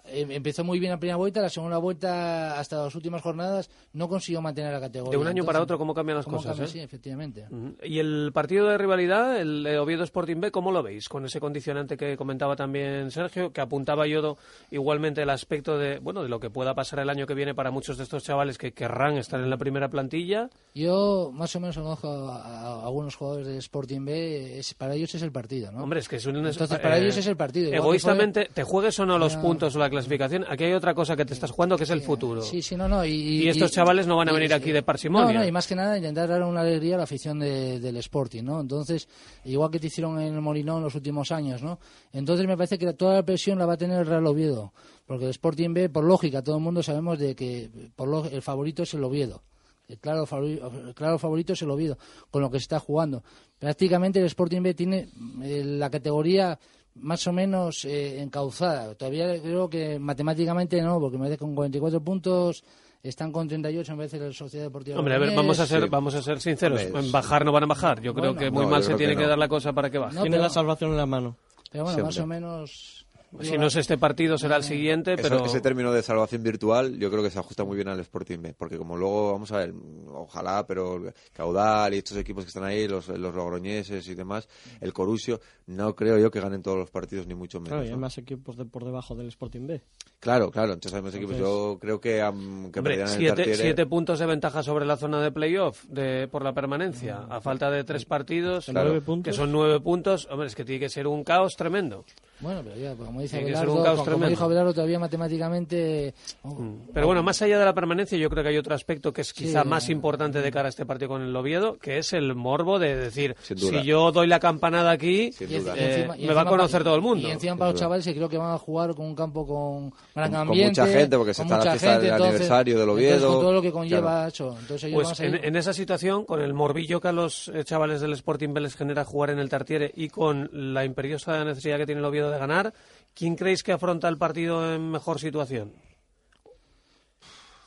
eh, 0.05 0.27
empezó 0.31 0.65
muy 0.65 0.79
bien 0.79 0.91
la 0.93 0.99
primera 0.99 1.17
vuelta, 1.17 1.41
la 1.41 1.49
segunda 1.49 1.79
vuelta 1.79 2.59
hasta 2.59 2.85
las 2.85 2.95
últimas 2.95 3.23
jornadas 3.23 3.71
no 3.93 4.09
consiguió 4.09 4.41
mantener 4.43 4.73
la 4.73 4.81
categoría. 4.81 5.13
De 5.13 5.17
un 5.17 5.27
año 5.29 5.45
para 5.45 5.59
Entonces, 5.59 5.65
otro, 5.65 5.79
¿cómo 5.79 5.95
cambian 5.95 6.17
las 6.17 6.25
¿cómo 6.25 6.39
cosas? 6.39 6.57
cambia? 6.57 6.67
eh? 6.67 6.73
Sí, 6.73 6.81
efectivamente. 6.81 7.47
Y 7.83 7.99
el 7.99 8.31
partido 8.33 8.69
de 8.69 8.79
rivalidad, 8.79 9.41
el 9.41 9.67
eh, 9.67 9.79
Oviedo 9.79 10.05
Sporting 10.05 10.41
B, 10.41 10.51
¿cómo 10.51 10.73
lo 10.73 10.83
veis? 10.83 11.09
Con 11.09 11.25
ese 11.25 11.41
condicionante 11.41 11.97
que 11.97 12.17
comentaba 12.17 12.57
también 12.57 13.11
Sergio, 13.11 13.53
que 13.53 13.61
apuntaba 13.61 14.07
yo 14.07 14.37
igualmente 14.71 15.23
el 15.23 15.31
aspecto 15.31 15.79
de, 15.79 15.99
bueno, 15.99 16.23
de 16.23 16.29
lo 16.29 16.41
que 16.41 16.51
pueda 16.51 16.75
pasar 16.75 16.99
el 17.01 17.11
año 17.11 17.27
que 17.27 17.35
viene 17.35 17.55
para 17.55 17.71
muchos 17.71 17.97
de 17.97 18.05
estos 18.05 18.25
chavales 18.25 18.59
que 18.59 18.73
querrán 18.73 19.19
estar 19.19 19.41
en 19.41 19.51
la 19.51 19.57
primera 19.57 19.89
plantilla. 19.89 20.51
Yo 20.75 21.31
más 21.33 21.55
o 21.57 21.61
menos 21.61 21.77
conozco 21.77 22.09
a, 22.09 22.85
algunos 22.85 23.15
jugadores 23.17 23.47
de 23.47 23.59
Sporting 23.59 24.05
B, 24.05 24.59
es, 24.59 24.75
para 24.75 24.95
ellos 24.95 25.15
es 25.15 25.23
el 25.23 25.33
partido, 25.33 25.71
¿no? 25.71 25.83
Hombre, 25.83 26.01
es 26.01 26.09
que 26.09 26.17
es 26.17 26.27
un... 26.27 26.37
Entonces, 26.37 26.79
para 26.79 26.99
ellos 26.99 27.17
es 27.17 27.27
el 27.27 27.37
partido. 27.37 27.67
Igual 27.69 27.81
Egoístamente, 27.81 28.49
te 28.53 28.65
juegues 28.65 28.99
o 28.99 29.07
no 29.07 29.19
los 29.19 29.35
Ya. 29.35 29.41
puntos 29.41 29.77
o 29.77 29.79
la 29.79 29.89
clasificación. 29.93 30.45
Aquí 30.49 30.65
hay 30.65 30.73
otra 30.73 30.93
cosa 30.95 31.15
que 31.15 31.25
te 31.25 31.35
estás 31.35 31.53
jugando 31.53 31.77
que 31.77 31.85
es 31.85 31.91
el 31.91 32.01
futuro. 32.01 32.43
Sí, 32.43 32.61
sí, 32.63 32.75
no, 32.75 32.89
no. 32.89 33.05
Y, 33.05 33.45
Y 33.45 33.49
estos 33.49 33.71
chavales 33.71 34.09
no 34.09 34.17
van 34.17 34.29
a 34.29 34.33
y- 34.33 34.35
venir 34.35 34.53
aquí 34.53 34.73
de 34.73 34.83
parsimonia. 34.83 35.33
No, 35.33 35.41
no, 35.41 35.47
y 35.47 35.53
más 35.53 35.67
que 35.69 35.77
nada 35.77 35.97
intentar 35.97 36.29
dar 36.29 36.43
una 36.43 36.63
alegría 36.63 36.95
a 36.97 36.99
la 36.99 37.05
afición 37.05 37.39
de- 37.39 37.79
del 37.79 37.97
Sporting, 37.99 38.43
¿no? 38.43 38.61
Entonces, 38.61 39.09
igual 39.45 39.71
que 39.71 39.79
te 39.79 39.87
hicieron 39.87 40.21
en 40.21 40.35
el 40.35 40.41
Molinón 40.41 40.79
en 40.79 40.83
los 40.85 40.95
últimos 40.97 41.31
años, 41.31 41.63
¿no? 41.63 41.79
Entonces 42.13 42.47
me 42.47 42.57
parece 42.57 42.77
que 42.79 42.93
toda 42.95 43.15
la 43.15 43.23
presión 43.23 43.59
la 43.59 43.67
va 43.67 43.75
a 43.75 43.77
tener 43.79 44.01
el 44.01 44.07
Real 44.07 44.27
Oviedo. 44.27 44.73
Porque 45.07 45.25
el 45.27 45.31
Sporting 45.31 45.75
B, 45.75 45.89
por 45.91 46.05
lógica, 46.05 46.43
todo 46.43 46.57
el 46.57 46.63
mundo 46.63 46.83
sabemos 46.83 47.19
de 47.19 47.35
que 47.37 47.71
por 47.95 48.09
lo- 48.09 48.25
el 48.25 48.43
favorito 48.43 48.83
es 48.83 48.95
el 48.95 49.05
Oviedo. 49.05 49.43
El 49.89 49.99
claro, 49.99 50.25
favorito, 50.25 50.73
el 50.87 50.95
claro 50.95 51.19
favorito 51.19 51.53
es 51.53 51.61
el 51.61 51.71
Oviedo, 51.71 51.99
con 52.31 52.41
lo 52.41 52.51
que 52.51 52.59
se 52.59 52.63
está 52.63 52.79
jugando. 52.81 53.23
Prácticamente 53.59 54.21
el 54.21 54.27
Sporting 54.27 54.63
B 54.63 54.75
tiene 54.75 55.09
eh, 55.43 55.63
la 55.65 55.91
categoría 55.91 56.59
más 56.97 57.27
o 57.27 57.33
menos 57.33 57.85
eh, 57.85 58.21
encauzada. 58.23 58.95
Todavía 58.95 59.41
creo 59.41 59.69
que 59.69 59.99
matemáticamente 59.99 60.81
no, 60.83 61.01
porque 61.01 61.17
me 61.17 61.25
parece 61.25 61.39
que 61.39 61.45
con 61.45 61.55
44 61.55 62.01
puntos 62.03 62.65
están 63.03 63.33
con 63.33 63.49
38 63.49 63.93
en 63.93 63.99
vez 63.99 64.13
de 64.13 64.19
la 64.21 64.33
Sociedad 64.33 64.67
Deportiva. 64.67 64.99
Hombre, 64.99 65.15
a 65.15 65.19
ver, 65.19 65.35
vamos 65.35 65.59
a 65.59 65.67
ser, 65.67 65.83
Sí. 65.85 65.89
vamos 65.89 66.15
a 66.15 66.23
ser 66.23 66.41
sinceros. 66.41 66.81
Hombre, 66.85 67.11
bajar 67.11 67.45
no 67.45 67.53
van 67.53 67.65
a 67.65 67.67
bajar. 67.67 68.01
Yo 68.01 68.15
creo 68.15 68.35
que 68.37 68.51
muy 68.51 68.65
no, 68.65 68.71
mal 68.71 68.83
se 68.83 68.95
tiene 68.95 69.17
que 69.17 69.27
dar 69.27 69.39
la 69.39 69.49
cosa 69.49 69.73
para 69.73 69.91
que 69.91 69.99
baje. 69.99 70.15
No, 70.17 70.23
Tiene 70.23 70.37
pero- 70.37 70.45
la 70.45 70.51
salvación 70.51 70.91
en 70.93 70.97
la 70.99 71.07
mano. 71.07 71.37
Pero 71.71 71.85
bueno, 71.85 71.99
Sí, 71.99 72.05
más 72.05 72.19
o 72.19 72.27
menos... 72.27 73.07
Si 73.41 73.57
no 73.57 73.67
es 73.67 73.77
este 73.77 73.97
partido, 73.99 74.37
será 74.37 74.57
el 74.57 74.63
siguiente, 74.65 75.15
Eso- 75.15 75.23
pero... 75.23 75.45
ese 75.45 75.61
término 75.61 75.93
de 75.93 76.03
salvación 76.03 76.43
virtual 76.43 76.99
yo 76.99 77.11
creo 77.11 77.23
que 77.23 77.31
se 77.31 77.39
ajusta 77.39 77.65
muy 77.65 77.77
bien 77.77 77.89
al 77.89 77.99
Sporting 78.01 78.39
B, 78.41 78.55
porque 78.57 78.77
como 78.77 78.97
luego, 78.97 79.33
vamos 79.33 79.51
a 79.53 79.59
ver, 79.59 79.73
ojalá, 80.09 80.67
pero 80.67 81.03
Caudal 81.33 81.95
y 81.95 81.99
estos 81.99 82.17
equipos 82.19 82.45
que 82.45 82.49
están 82.49 82.65
ahí, 82.65 82.87
los, 82.87 83.09
los 83.09 83.35
logroñeses 83.35 84.07
y 84.09 84.15
demás, 84.15 84.49
el 84.81 84.93
Corusio, 84.93 85.41
no 85.67 85.95
creo 85.95 86.19
yo 86.19 86.31
que 86.31 86.41
ganen 86.41 86.63
todos 86.63 86.79
los 86.79 86.91
partidos, 86.91 87.27
ni 87.27 87.35
mucho 87.35 87.59
menos. 87.59 87.71
Claro, 87.71 87.85
y 87.85 87.89
hay 87.89 87.93
¿no? 87.95 88.01
más 88.01 88.19
equipos 88.19 88.57
de 88.57 88.65
por 88.65 88.85
debajo 88.85 89.15
del 89.15 89.29
Sporting 89.29 89.67
B. 89.67 89.81
Claro, 90.21 90.51
claro, 90.51 90.75
entonces 90.75 90.95
hay 90.97 91.03
más 91.03 91.15
equipos. 91.15 91.37
Yo 91.37 91.79
creo 91.81 92.01
que, 92.01 92.21
am, 92.21 92.71
que 92.71 92.81
Hombre, 92.81 93.01
el 93.01 93.09
siete, 93.09 93.55
siete 93.55 93.87
puntos 93.87 94.19
de 94.19 94.27
ventaja 94.27 94.63
sobre 94.63 94.85
la 94.85 94.97
zona 94.97 95.21
de 95.21 95.33
playoff 95.33 95.85
de, 95.85 96.29
por 96.29 96.45
la 96.45 96.53
permanencia, 96.53 97.27
a 97.29 97.41
falta 97.41 97.71
de 97.71 97.85
tres 97.85 98.05
partidos, 98.05 98.67
Claro. 98.67 99.01
Nueve 99.05 99.23
que 99.23 99.33
son 99.33 99.51
nueve 99.53 99.81
puntos. 99.81 100.29
Hombre, 100.31 100.47
es 100.47 100.55
que 100.55 100.65
tiene 100.65 100.81
que 100.81 100.89
ser 100.89 101.07
un 101.07 101.25
caos 101.25 101.55
tremendo. 101.57 102.05
Bueno, 102.43 102.61
pero 102.65 102.77
ya, 102.77 102.95
pues 102.95 103.07
como 103.07 103.21
dice 103.21 103.39
Tiene 103.39 103.57
Abelardo, 103.57 104.05
como 104.05 104.27
dijo 104.27 104.45
Abelardo, 104.45 104.75
todavía 104.75 104.99
matemáticamente... 104.99 106.15
oh, 106.43 106.59
Pero 106.93 107.07
bueno, 107.07 107.23
más 107.23 107.41
allá 107.43 107.59
de 107.59 107.65
la 107.65 107.73
permanencia, 107.75 108.19
yo 108.19 108.29
creo 108.29 108.43
que 108.43 108.51
hay 108.51 108.59
otro 108.59 108.75
aspecto 108.75 109.13
que 109.13 109.21
es 109.23 109.33
quizá 109.33 109.63
Sí. 109.63 109.69
más 109.69 109.89
importante 109.89 110.41
de 110.43 110.51
cara 110.51 110.67
a 110.67 110.71
este 110.71 110.85
partido 110.87 111.09
con 111.11 111.23
el 111.23 111.35
Oviedo, 111.37 111.79
que 111.79 111.99
es 111.99 112.13
el 112.13 112.35
morbo 112.35 112.79
de 112.79 112.97
decir, 112.97 113.37
si 113.43 113.83
yo 113.83 114.13
doy 114.13 114.27
la 114.27 114.41
campanada 114.41 114.91
aquí, 114.91 115.33
Sin 115.33 115.51
y 115.51 115.55
eh, 115.55 115.63
encima- 115.77 116.17
me 116.17 116.35
va 116.35 116.43
a 116.43 116.47
conocer 116.47 116.81
pa- 116.81 116.85
todo 116.85 116.97
el 116.97 117.03
mundo. 117.03 117.29
Y 117.29 117.31
encima 117.31 117.57
para 117.57 117.71
los 117.71 117.81
chavales 117.81 118.05
que 118.05 118.15
creo 118.15 118.29
que 118.29 118.39
van 118.39 118.53
a 118.55 118.59
jugar 118.59 118.95
con 118.95 119.07
un 119.07 119.15
campo 119.15 119.47
con 119.47 119.91
gran 120.15 120.31
Con- 120.31 120.31
con 120.31 120.49
ambiente. 120.49 120.81
mucha 120.81 120.93
gente, 120.93 121.17
porque 121.17 121.35
se 121.35 121.43
está 121.43 121.59
la 121.59 121.71
fiesta 121.73 121.99
del 121.99 122.11
entonces- 122.13 122.29
aniversario 122.35 122.75
del 122.79 122.89
entonces, 122.89 123.13
Oviedo, 123.15 123.29
con 123.33 123.41
todo 123.41 123.53
lo 123.53 123.63
que 123.63 123.73
conlleva 123.73 124.01
claro. 124.11 124.29
eso. 124.29 124.57
Entonces 124.61 124.85
ellos 124.85 124.97
van 124.97 125.05
a 125.05 125.09
Pues 125.11 125.19
salir- 125.19 125.37
en, 125.37 125.45
en 125.45 125.57
esa 125.57 125.73
situación, 125.73 126.25
con 126.25 126.41
el 126.43 126.55
morbillo 126.55 127.01
que 127.01 127.09
a 127.09 127.13
los 127.13 127.49
eh, 127.49 127.63
chavales 127.65 128.01
del 128.01 128.13
Sporting 128.15 128.53
B 128.53 128.61
les 128.63 128.75
genera 128.75 129.05
jugar 129.05 129.31
en 129.31 129.39
el 129.39 129.49
Tartiere 129.49 129.93
y 129.95 130.09
con 130.09 130.49
la 130.53 130.85
imperiosa 130.85 131.45
necesidad 131.45 131.77
que 131.79 131.87
tiene 131.87 132.01
el 132.01 132.05
Oviedo 132.05 132.32
de 132.33 132.39
ganar, 132.39 132.73
¿quién 133.15 133.37
creéis 133.37 133.63
que 133.63 133.73
afronta 133.73 134.09
el 134.09 134.19
partido 134.19 134.75
en 134.75 134.91
mejor 134.91 135.21
situación? 135.21 135.73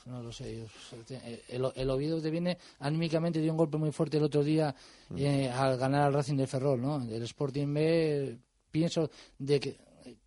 No 0.06 0.22
lo 0.22 0.32
sé. 0.32 0.56
yo- 0.60 1.18
el, 1.50 1.66
el 1.76 1.90
Oviedo 1.90 2.22
te 2.22 2.30
viene 2.30 2.58
anímicamente 2.80 3.40
dio 3.42 3.52
un 3.52 3.58
golpe 3.58 3.78
muy 3.78 3.92
fuerte 3.92 4.18
el 4.18 4.24
otro 4.24 4.44
día 4.44 4.76
Mm. 5.10 5.18
eh, 5.18 5.50
al 5.52 5.78
ganar 5.78 6.04
al 6.08 6.14
Racing 6.14 6.36
de 6.38 6.48
Ferrol, 6.48 6.82
¿no? 6.82 6.98
El 7.02 7.22
Sporting 7.24 7.74
B 7.74 8.38
pienso 8.72 9.10
de 9.40 9.60
que 9.60 9.78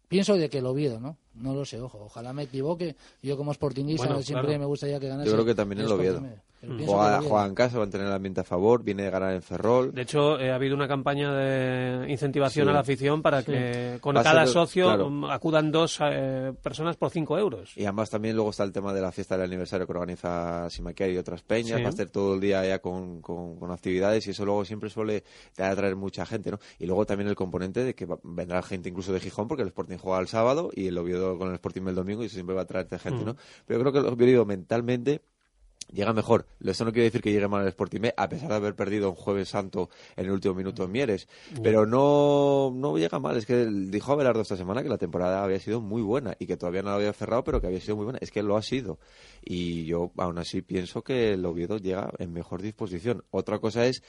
pienso 0.09 0.34
de 0.36 0.49
que 0.49 0.59
el 0.59 0.66
Oviedo, 0.66 0.99
¿no? 1.01 1.16
No 1.34 1.55
lo 1.55 1.64
sé, 1.64 1.80
ojo, 1.80 1.99
ojalá 2.05 2.32
me 2.32 2.45
equivoque. 2.45 2.97
Yo 3.22 3.36
como 3.36 3.53
sportinguista 3.55 4.07
Bueno, 4.07 4.22
siempre 4.22 4.47
claro. 4.49 4.61
me 4.61 4.66
gustaría 4.66 4.99
que 4.99 5.07
ganase. 5.09 5.28
Yo 5.28 5.34
creo 5.34 5.45
que 5.45 5.55
también 5.55 5.80
el 5.80 5.84
Sporting 5.86 6.09
Oviedo. 6.09 6.20
B, 6.22 6.41
el 6.63 6.85
Juega, 6.87 7.47
en 7.47 7.55
casa, 7.55 7.79
va 7.79 7.85
a 7.85 7.91
tener 7.91 8.07
el 8.09 8.13
ambiente 8.13 8.41
a 8.41 8.45
favor, 8.45 8.83
viene 8.83 9.05
de 9.05 9.11
ganar 9.11 9.33
en 9.35 9.43
Ferrol. 9.43 9.93
De 9.93 10.03
hecho, 10.03 10.39
eh, 10.41 10.51
ha 10.51 10.57
habido 10.57 10.75
una 10.75 10.89
campaña 10.89 11.33
de 11.33 12.11
incentivación 12.11 12.67
Sí. 12.67 12.71
a 12.71 12.73
la 12.73 12.81
afición 12.81 13.23
para 13.23 13.43
que 13.45 13.99
con 14.01 14.17
Va 14.17 14.23
cada 14.23 14.45
ser- 14.45 14.53
socio 14.55 14.87
claro. 14.87 15.09
mm, 15.11 15.25
acudan 15.27 15.71
dos 15.71 15.99
eh, 16.03 16.53
personas 16.63 16.97
por 16.97 17.11
cinco 17.11 17.39
euros. 17.39 17.73
Y 17.77 17.85
además 17.85 18.11
también 18.11 18.35
luego 18.35 18.51
está 18.51 18.65
el 18.65 18.73
tema 18.73 18.93
de 18.93 19.01
la 19.01 19.13
fiesta 19.13 19.37
del 19.37 19.47
aniversario 19.47 19.87
que 19.87 19.93
organiza 19.93 20.69
Simaquer 20.71 21.11
y 21.13 21.19
otras 21.19 21.43
peñas. 21.43 21.77
Sí. 21.77 21.83
Va 21.83 21.89
a 21.89 21.91
estar 21.91 22.09
todo 22.11 22.35
el 22.35 22.41
día 22.41 22.65
ya 22.67 22.81
con, 22.81 23.21
con- 23.21 23.57
con 23.59 23.71
actividades 23.71 24.27
y 24.27 24.31
eso 24.31 24.45
luego 24.45 24.65
siempre 24.65 24.91
suele 24.91 25.23
atraer 25.59 25.95
mucha 25.97 26.27
gente, 26.27 26.51
¿no? 26.51 26.59
Y 26.79 26.87
luego 26.87 27.07
también 27.07 27.29
el 27.29 27.37
componente 27.37 27.85
de 27.85 27.95
que 27.95 28.07
va- 28.07 28.19
vendrá 28.23 28.63
gente 28.63 28.89
incluso 28.89 29.13
de 29.13 29.21
Gijón 29.21 29.47
porque 29.49 29.63
el 29.63 29.69
Sporting 29.69 29.97
juega 29.99 30.19
el 30.21 30.29
sábado 30.29 30.71
y 30.75 30.89
el 30.89 30.99
Oviedo 30.99 31.39
con 31.39 31.49
el 31.49 31.55
Sporting 31.55 31.83
el 31.87 31.95
domingo 31.95 32.23
y 32.23 32.27
eso 32.27 32.35
siempre 32.35 32.57
va 32.57 32.63
a 32.63 32.67
traerte 32.67 32.99
gente, 32.99 33.23
Mm. 33.23 33.27
¿no? 33.27 33.37
Pero 33.67 33.79
yo 33.79 33.85
creo 33.85 33.93
que 33.93 34.09
el 34.09 34.13
Oviedo 34.15 34.45
mentalmente 34.45 35.23
llega 35.93 36.12
mejor. 36.12 36.47
Eso 36.64 36.84
no 36.84 36.93
quiere 36.93 37.05
decir 37.05 37.20
que 37.22 37.32
llegue 37.32 37.49
mal 37.49 37.62
el 37.62 37.68
Sporting 37.68 38.01
B, 38.01 38.14
a 38.16 38.28
pesar 38.28 38.49
de 38.49 38.55
haber 38.57 38.74
perdido 38.74 39.11
un 39.11 39.16
jueves 39.16 39.49
santo 39.49 39.91
en 40.16 40.26
el 40.26 40.32
último 40.32 40.55
minuto 40.55 40.84
en 40.84 40.93
Mieres. 40.93 41.28
Pero 41.62 41.86
no, 41.86 42.72
no 42.74 42.97
llega 42.99 43.18
mal. 43.18 43.36
Es 43.36 43.47
que 43.47 43.66
dijo 43.66 44.12
Abelardo 44.12 44.43
esta 44.43 44.57
semana 44.57 44.82
que 44.82 44.89
la 44.89 44.99
temporada 44.99 45.43
había 45.43 45.61
sido 45.61 45.80
muy 45.80 46.03
buena 46.03 46.36
y 46.39 46.47
que 46.47 46.57
todavía 46.57 46.82
no 46.82 46.91
la 46.91 46.97
había 46.97 47.12
cerrado, 47.12 47.45
pero 47.45 47.61
que 47.61 47.66
había 47.66 47.80
sido 47.80 47.97
muy 47.97 48.05
buena. 48.05 48.18
Es 48.20 48.30
que 48.30 48.43
lo 48.43 48.57
ha 48.57 48.62
sido. 48.62 48.99
Y 49.43 49.84
yo 49.84 50.12
aún 50.16 50.39
así 50.39 50.62
pienso 50.62 51.03
que 51.03 51.32
el 51.32 51.45
Oviedo 51.45 51.78
llega 51.78 52.11
en 52.18 52.32
mejor 52.32 52.62
disposición. 52.62 53.24
Otra 53.30 53.59
cosa 53.59 53.86
es 53.86 54.03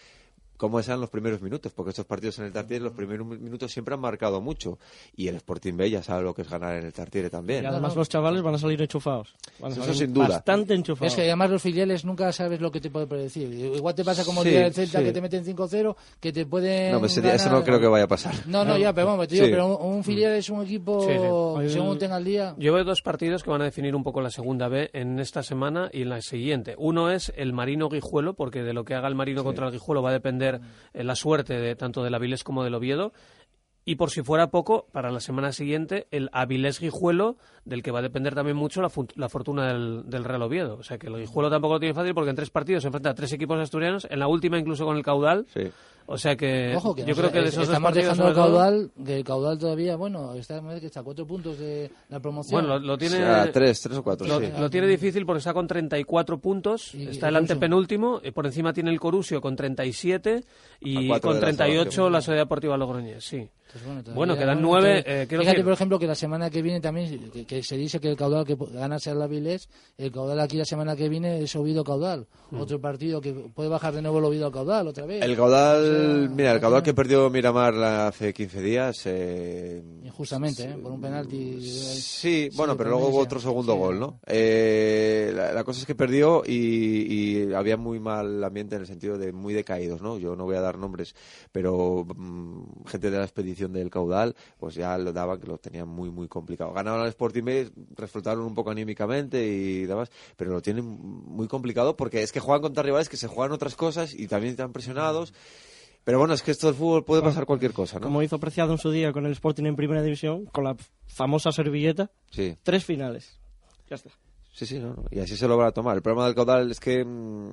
cómo 0.60 0.84
sean 0.84 1.00
los 1.00 1.10
primeros 1.10 1.42
minutos, 1.42 1.72
porque 1.74 1.92
estos 1.92 2.06
partidos 2.06 2.38
en 2.40 2.46
el 2.46 2.52
Tartiere 2.52 2.84
los 2.84 2.92
primeros 2.94 3.26
mi- 3.26 3.38
minutos 3.38 3.72
siempre 3.72 3.94
han 3.96 4.02
marcado 4.02 4.42
mucho. 4.42 4.78
Y 5.16 5.30
el 5.30 5.36
Sporting 5.38 5.78
B 5.78 5.90
ya 5.90 6.04
sabe 6.04 6.22
lo 6.24 6.34
que 6.36 6.42
es 6.42 6.50
ganar 6.50 6.76
en 6.76 6.86
el 6.86 6.92
Tartiere 6.94 7.30
también. 7.30 7.64
Y 7.64 7.68
además 7.68 7.96
los 7.96 8.10
chavales 8.10 8.42
van 8.42 8.56
a 8.56 8.58
salir 8.58 8.82
enchufados. 8.82 9.34
Van 9.60 9.72
a 9.72 9.74
Eso 9.74 9.84
salir 9.84 9.96
sin 9.98 10.14
duda. 10.14 10.28
Bastante 10.28 10.74
enchufados. 10.74 11.14
Es 11.14 11.16
que 11.16 11.22
además 11.24 11.50
los 11.50 11.62
filiales 11.62 12.04
nunca 12.04 12.32
sabes 12.34 12.60
lo 12.60 12.72
que 12.72 12.82
te 12.82 12.90
puede 12.92 13.08
predecir. 13.08 13.52
Igual 13.54 13.96
te 13.96 14.04
pasa 14.04 14.26
como 14.26 14.42
el 14.42 14.48
Sí, 14.48 14.50
día 14.52 14.64
del 14.66 14.74
Celta 14.74 15.00
sí. 15.00 15.06
que 15.06 15.12
te 15.14 15.22
meten 15.22 15.46
5-0, 15.46 15.96
que 16.20 16.34
te 16.34 16.46
pueden. 16.46 16.92
No, 16.92 17.00
pues 17.00 17.14
sería- 17.14 17.36
eso 17.36 17.46
no 17.46 17.52
ganar- 17.54 17.66
creo 17.66 17.80
que 17.80 17.88
vaya 17.88 18.04
a 18.04 18.08
pasar. 18.10 18.34
No, 18.46 18.66
no, 18.66 18.78
ya, 18.78 18.92
pero 18.94 19.08
vamos, 19.08 19.28
te 19.30 19.36
digo, 19.36 19.46
Sí. 19.48 19.52
pero 19.52 19.78
un, 19.78 19.94
un 19.96 20.04
filial 20.04 20.34
es 20.34 20.50
un 20.50 20.62
equipo 20.64 21.02
Sí, 21.08 21.14
sí. 21.14 21.64
que 21.64 21.70
según 21.70 21.98
tenga 21.98 22.18
el 22.18 22.26
día. 22.26 22.54
Yo 22.58 22.74
veo 22.74 22.84
dos 22.84 23.02
partidos 23.02 23.44
que 23.44 23.50
van 23.50 23.62
a 23.62 23.66
definir 23.66 23.96
un 23.96 24.04
poco 24.04 24.20
la 24.20 24.30
segunda 24.30 24.68
B 24.68 24.90
en 24.92 25.20
esta 25.20 25.42
semana 25.42 25.90
y 25.94 26.02
en 26.02 26.10
la 26.10 26.22
siguiente. 26.22 26.76
Uno 26.78 27.10
es 27.12 27.32
el 27.38 27.54
Marino 27.54 27.88
Guijuelo, 27.88 28.34
porque 28.34 28.64
de 28.64 28.74
lo 28.74 28.84
que 28.84 28.96
haga 28.96 29.08
el 29.08 29.16
Marino 29.16 29.44
contra 29.46 29.66
el 29.68 29.72
Guijuelo 29.72 30.02
va 30.02 30.10
a 30.10 30.14
depender 30.14 30.49
eh, 30.56 31.04
la 31.04 31.16
suerte 31.16 31.60
de 31.60 31.76
tanto 31.76 32.04
del 32.04 32.16
Avilés 32.16 32.44
como 32.44 32.64
del 32.64 32.76
Oviedo. 32.76 33.14
Y 33.86 33.96
por 33.96 34.12
si 34.12 34.22
fuera 34.22 34.52
poco, 34.52 34.86
para 34.92 35.10
la 35.10 35.20
semana 35.20 35.52
siguiente, 35.52 36.08
el 36.12 36.30
Avilés 36.32 36.80
Guijuelo, 36.80 37.38
del 37.66 37.82
que 37.82 37.92
va 37.92 38.00
a 38.00 38.02
depender 38.04 38.36
también 38.36 38.56
mucho 38.58 38.82
la, 38.82 38.92
la 39.16 39.30
fortuna 39.30 39.68
del, 39.68 40.04
del 40.08 40.24
Real 40.26 40.44
Oviedo. 40.44 40.76
O 40.78 40.84
sea 40.84 40.98
que 41.00 41.08
el 41.08 41.18
Guijuelo 41.18 41.50
tampoco 41.50 41.76
lo 41.76 41.80
tiene 41.80 41.96
fácil 41.96 42.14
porque 42.14 42.30
en 42.30 42.36
tres 42.36 42.50
partidos 42.52 42.84
se 42.84 42.88
enfrenta 42.90 43.10
a 43.12 43.14
tres 43.16 43.32
equipos 43.34 43.60
asturianos, 43.60 44.06
en 44.10 44.20
la 44.20 44.28
última 44.28 44.60
incluso 44.60 44.86
con 44.86 44.96
el 44.98 45.04
caudal. 45.04 45.48
Sí. 45.54 45.62
O 46.12 46.18
sea 46.18 46.36
que, 46.36 46.74
Ojo, 46.76 46.96
que 46.96 47.02
yo 47.04 47.10
no 47.10 47.16
creo 47.16 47.32
que 47.32 47.38
de 47.40 47.44
es- 47.46 47.50
esos 47.54 47.68
dos 47.68 47.76
estamos 47.76 47.88
partidos 47.94 48.18
dejando 48.18 48.30
el 48.30 48.36
caudal, 48.36 48.92
que 49.06 49.18
el 49.18 49.24
caudal 49.24 49.60
todavía, 49.60 49.96
bueno, 49.96 50.34
está, 50.34 50.58
a 50.58 51.04
cuatro 51.04 51.26
puntos 51.28 51.60
de 51.60 51.92
la 52.10 52.20
promoción. 52.20 52.62
Bueno, 52.64 52.80
lo, 52.80 52.86
lo 52.86 52.98
tiene... 52.98 53.16
O 53.18 53.20
sea, 53.20 53.52
tres, 53.52 53.80
tres 53.82 53.98
o 53.98 54.04
cuatro, 54.04 54.26
Lo, 54.28 54.40
sí. 54.40 54.48
lo 54.60 54.70
tiene 54.72 54.88
difícil 54.88 55.24
porque 55.28 55.38
está 55.38 55.54
con 55.54 55.68
34 55.68 56.40
puntos, 56.40 56.96
Y- 56.96 57.08
está 57.10 57.28
el 57.30 57.36
el 57.36 57.42
último. 57.42 57.54
antepenúltimo, 57.54 58.22
y 58.24 58.32
por 58.32 58.46
encima 58.48 58.74
tiene 58.74 58.90
el 58.90 59.00
Corusio 59.00 59.40
con 59.40 59.56
37 59.56 60.36
A 60.38 60.42
y 60.82 61.08
con 61.20 61.34
de 61.36 61.42
la 61.42 61.46
38 61.48 61.84
salvación. 61.92 62.12
la 62.12 62.22
Sociedad 62.22 62.42
Deportiva 62.42 62.78
Logroñés, 62.78 63.24
sí. 63.24 63.48
Pues 63.72 63.86
bueno, 63.86 64.02
todavía, 64.02 64.16
Bueno, 64.18 64.36
quedan 64.38 64.62
¿no? 64.62 64.68
nueve, 64.70 64.98
Entonces, 64.98 65.14
eh, 65.22 65.26
fíjate, 65.30 65.48
decir- 65.50 65.64
por 65.64 65.74
ejemplo, 65.74 66.00
que 66.00 66.08
la 66.08 66.16
semana 66.16 66.50
que 66.50 66.62
viene 66.64 66.82
también, 66.82 67.30
que, 67.30 67.46
que 67.46 67.62
se 67.62 67.78
dice 67.78 68.00
que 68.00 68.10
el 68.10 68.18
caudal 68.18 68.44
que 68.44 68.58
ganase 68.74 69.12
al 69.12 69.22
Avilés, 69.22 69.70
el 69.98 70.12
caudal 70.12 70.40
aquí 70.40 70.58
la 70.58 70.66
semana 70.66 70.96
que 70.96 71.08
viene 71.08 71.40
es 71.44 71.56
Oviedo 71.56 71.84
caudal. 71.84 72.26
Mm. 72.50 72.62
Otro 72.62 72.82
partido 72.82 73.22
que 73.22 73.32
puede 73.32 73.70
bajar 73.70 73.94
de 73.94 74.02
nuevo 74.02 74.18
el 74.18 74.26
Oviedo 74.26 74.48
al 74.48 74.52
caudal 74.52 74.88
otra 74.88 75.06
vez. 75.06 75.22
El 75.24 75.36
caudal, 75.36 75.84
O 75.84 76.26
sea, 76.26 76.36
mira, 76.36 76.52
el 76.54 76.60
caudal 76.60 76.82
que 76.82 76.96
perdió 76.96 77.30
Miramar 77.30 77.76
la- 77.76 78.08
hace 78.08 78.34
15 78.34 78.60
días. 78.60 79.02
Eh, 79.06 79.84
Injustamente, 80.04 80.64
¿eh? 80.64 80.76
por 80.82 80.92
un 80.92 81.02
penalti. 81.02 81.62
Sí, 81.62 82.50
bueno, 82.56 82.76
pero 82.76 82.90
luego 82.90 83.10
hubo 83.10 83.20
otro 83.20 83.40
segundo 83.40 83.74
Sí. 83.74 83.78
gol, 83.80 84.00
¿no? 84.00 84.20
Eh, 84.26 85.32
la, 85.36 85.54
la 85.54 85.64
cosa 85.64 85.82
es 85.82 85.86
que 85.86 85.94
perdió 85.96 86.42
y, 86.46 87.46
y 87.46 87.54
había 87.54 87.78
muy 87.78 88.00
mal 88.00 88.44
ambiente 88.44 88.76
en 88.76 88.82
el 88.82 88.88
sentido 88.88 89.18
de 89.20 89.32
muy 89.32 89.54
decaídos, 89.54 90.02
¿no? 90.02 90.18
Yo 90.18 90.36
no 90.36 90.46
voy 90.46 90.56
a 90.56 90.62
dar 90.62 90.78
nombres, 90.80 91.14
pero 91.52 92.06
mm, 92.16 92.86
gente 92.88 93.12
de 93.12 93.18
la 93.18 93.24
expedición 93.26 93.59
del 93.68 93.90
caudal, 93.90 94.36
pues 94.58 94.76
ya 94.76 94.98
lo 94.98 95.12
daban 95.14 95.40
que 95.40 95.48
lo 95.48 95.58
tenían 95.58 95.88
muy, 95.88 96.10
muy 96.10 96.28
complicado. 96.28 96.72
Ganaron 96.74 97.02
al 97.02 97.08
Sporting 97.10 97.44
B, 97.44 97.72
reflotaron 97.96 98.44
un 98.46 98.54
poco 98.56 98.72
anímicamente 98.72 99.46
y 99.46 99.86
demás, 99.86 100.10
pero 100.38 100.52
lo 100.52 100.62
tienen 100.62 100.86
muy 100.86 101.48
complicado 101.48 101.96
porque 101.98 102.24
es 102.24 102.32
que 102.32 102.40
juegan 102.40 102.62
contra 102.62 102.84
rivales 102.84 103.10
que 103.10 103.18
se 103.18 103.28
juegan 103.28 103.52
otras 103.52 103.76
cosas 103.76 104.14
y 104.14 104.28
también 104.28 104.52
están 104.52 104.72
presionados. 104.72 105.34
Pero 106.06 106.18
bueno, 106.18 106.34
es 106.34 106.42
que 106.42 106.52
esto 106.52 106.68
del 106.68 106.76
fútbol 106.76 107.04
puede 107.04 107.22
pasar 107.22 107.46
cualquier 107.46 107.74
cosa, 107.74 108.00
¿no? 108.00 108.06
Como 108.08 108.24
hizo 108.24 108.40
Preciado 108.40 108.72
en 108.72 108.78
su 108.80 108.90
día 108.90 109.12
con 109.12 109.26
el 109.26 109.34
Sporting 109.34 109.66
en 109.66 109.76
Primera 109.76 110.02
División, 110.02 110.46
con 110.46 110.64
la 110.64 110.76
famosa 111.06 111.52
servilleta, 111.52 112.10
Sí. 112.32 112.56
tres 112.64 112.86
finales. 112.86 113.38
Ya 113.90 113.96
está. 113.98 114.10
Sí, 114.52 114.66
sí, 114.66 114.80
no, 114.80 114.90
no. 114.90 115.04
Y 115.12 115.20
así 115.20 115.38
se 115.38 115.48
lo 115.48 115.56
van 115.58 115.68
a 115.68 115.72
tomar. 115.72 115.96
El 115.96 116.02
problema 116.02 116.26
del 116.26 116.36
caudal 116.36 116.70
es 116.72 116.80
que 116.80 117.06
mm, 117.06 117.52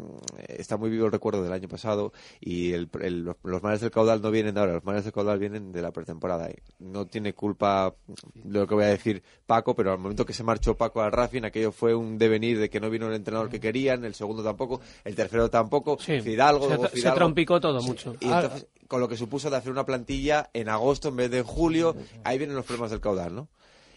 está 0.48 0.76
muy 0.76 0.90
vivo 0.90 1.06
el 1.06 1.12
recuerdo 1.12 1.42
del 1.42 1.52
año 1.52 1.68
pasado 1.68 2.12
y 2.40 2.72
el, 2.72 2.88
el- 3.00 3.20
los, 3.22 3.36
los 3.44 3.62
males 3.62 3.80
del 3.80 3.90
caudal 3.90 4.20
no 4.22 4.30
vienen 4.30 4.54
de 4.54 4.60
ahora, 4.60 4.72
los 4.72 4.84
males 4.84 5.04
del 5.04 5.12
caudal 5.12 5.38
vienen 5.38 5.72
de 5.72 5.82
la 5.82 5.92
pretemporada. 5.92 6.48
No 6.78 7.06
tiene 7.06 7.32
culpa 7.34 7.94
de 8.34 8.58
lo 8.60 8.66
que 8.66 8.74
voy 8.74 8.84
a 8.84 8.88
decir 8.88 9.22
Paco, 9.46 9.76
pero 9.76 9.92
al 9.92 9.98
momento 9.98 10.24
que 10.26 10.32
se 10.32 10.42
marchó 10.42 10.76
Paco 10.76 11.00
al 11.02 11.12
Racing, 11.12 11.42
aquello 11.44 11.70
fue 11.70 11.94
un 11.94 12.18
devenir 12.18 12.58
de 12.58 12.70
que 12.70 12.80
no 12.80 12.90
vino 12.90 13.06
el 13.08 13.14
entrenador 13.14 13.50
que 13.50 13.60
querían, 13.60 14.04
el 14.04 14.14
segundo 14.14 14.42
tampoco, 14.42 14.80
el 15.04 15.14
tercero 15.14 15.48
tampoco, 15.50 15.98
Sí, 16.00 16.20
Fidalgo, 16.20 16.62
se, 16.64 16.68
luego 16.70 16.84
se 16.88 16.96
Fidalgo. 16.96 17.16
trompicó 17.18 17.60
todo 17.60 17.80
mucho. 17.82 18.14
Y 18.20 18.26
entonces, 18.26 18.66
con 18.88 19.00
lo 19.00 19.08
que 19.08 19.16
supuso 19.16 19.50
de 19.50 19.56
hacer 19.56 19.70
una 19.70 19.84
plantilla 19.84 20.48
en 20.54 20.68
agosto 20.70 21.08
en 21.10 21.16
vez 21.16 21.30
de 21.30 21.38
en 21.38 21.44
julio, 21.44 21.94
ahí 22.24 22.38
vienen 22.38 22.56
los 22.56 22.64
problemas 22.64 22.90
del 22.90 23.00
caudal, 23.00 23.34
¿no? 23.34 23.48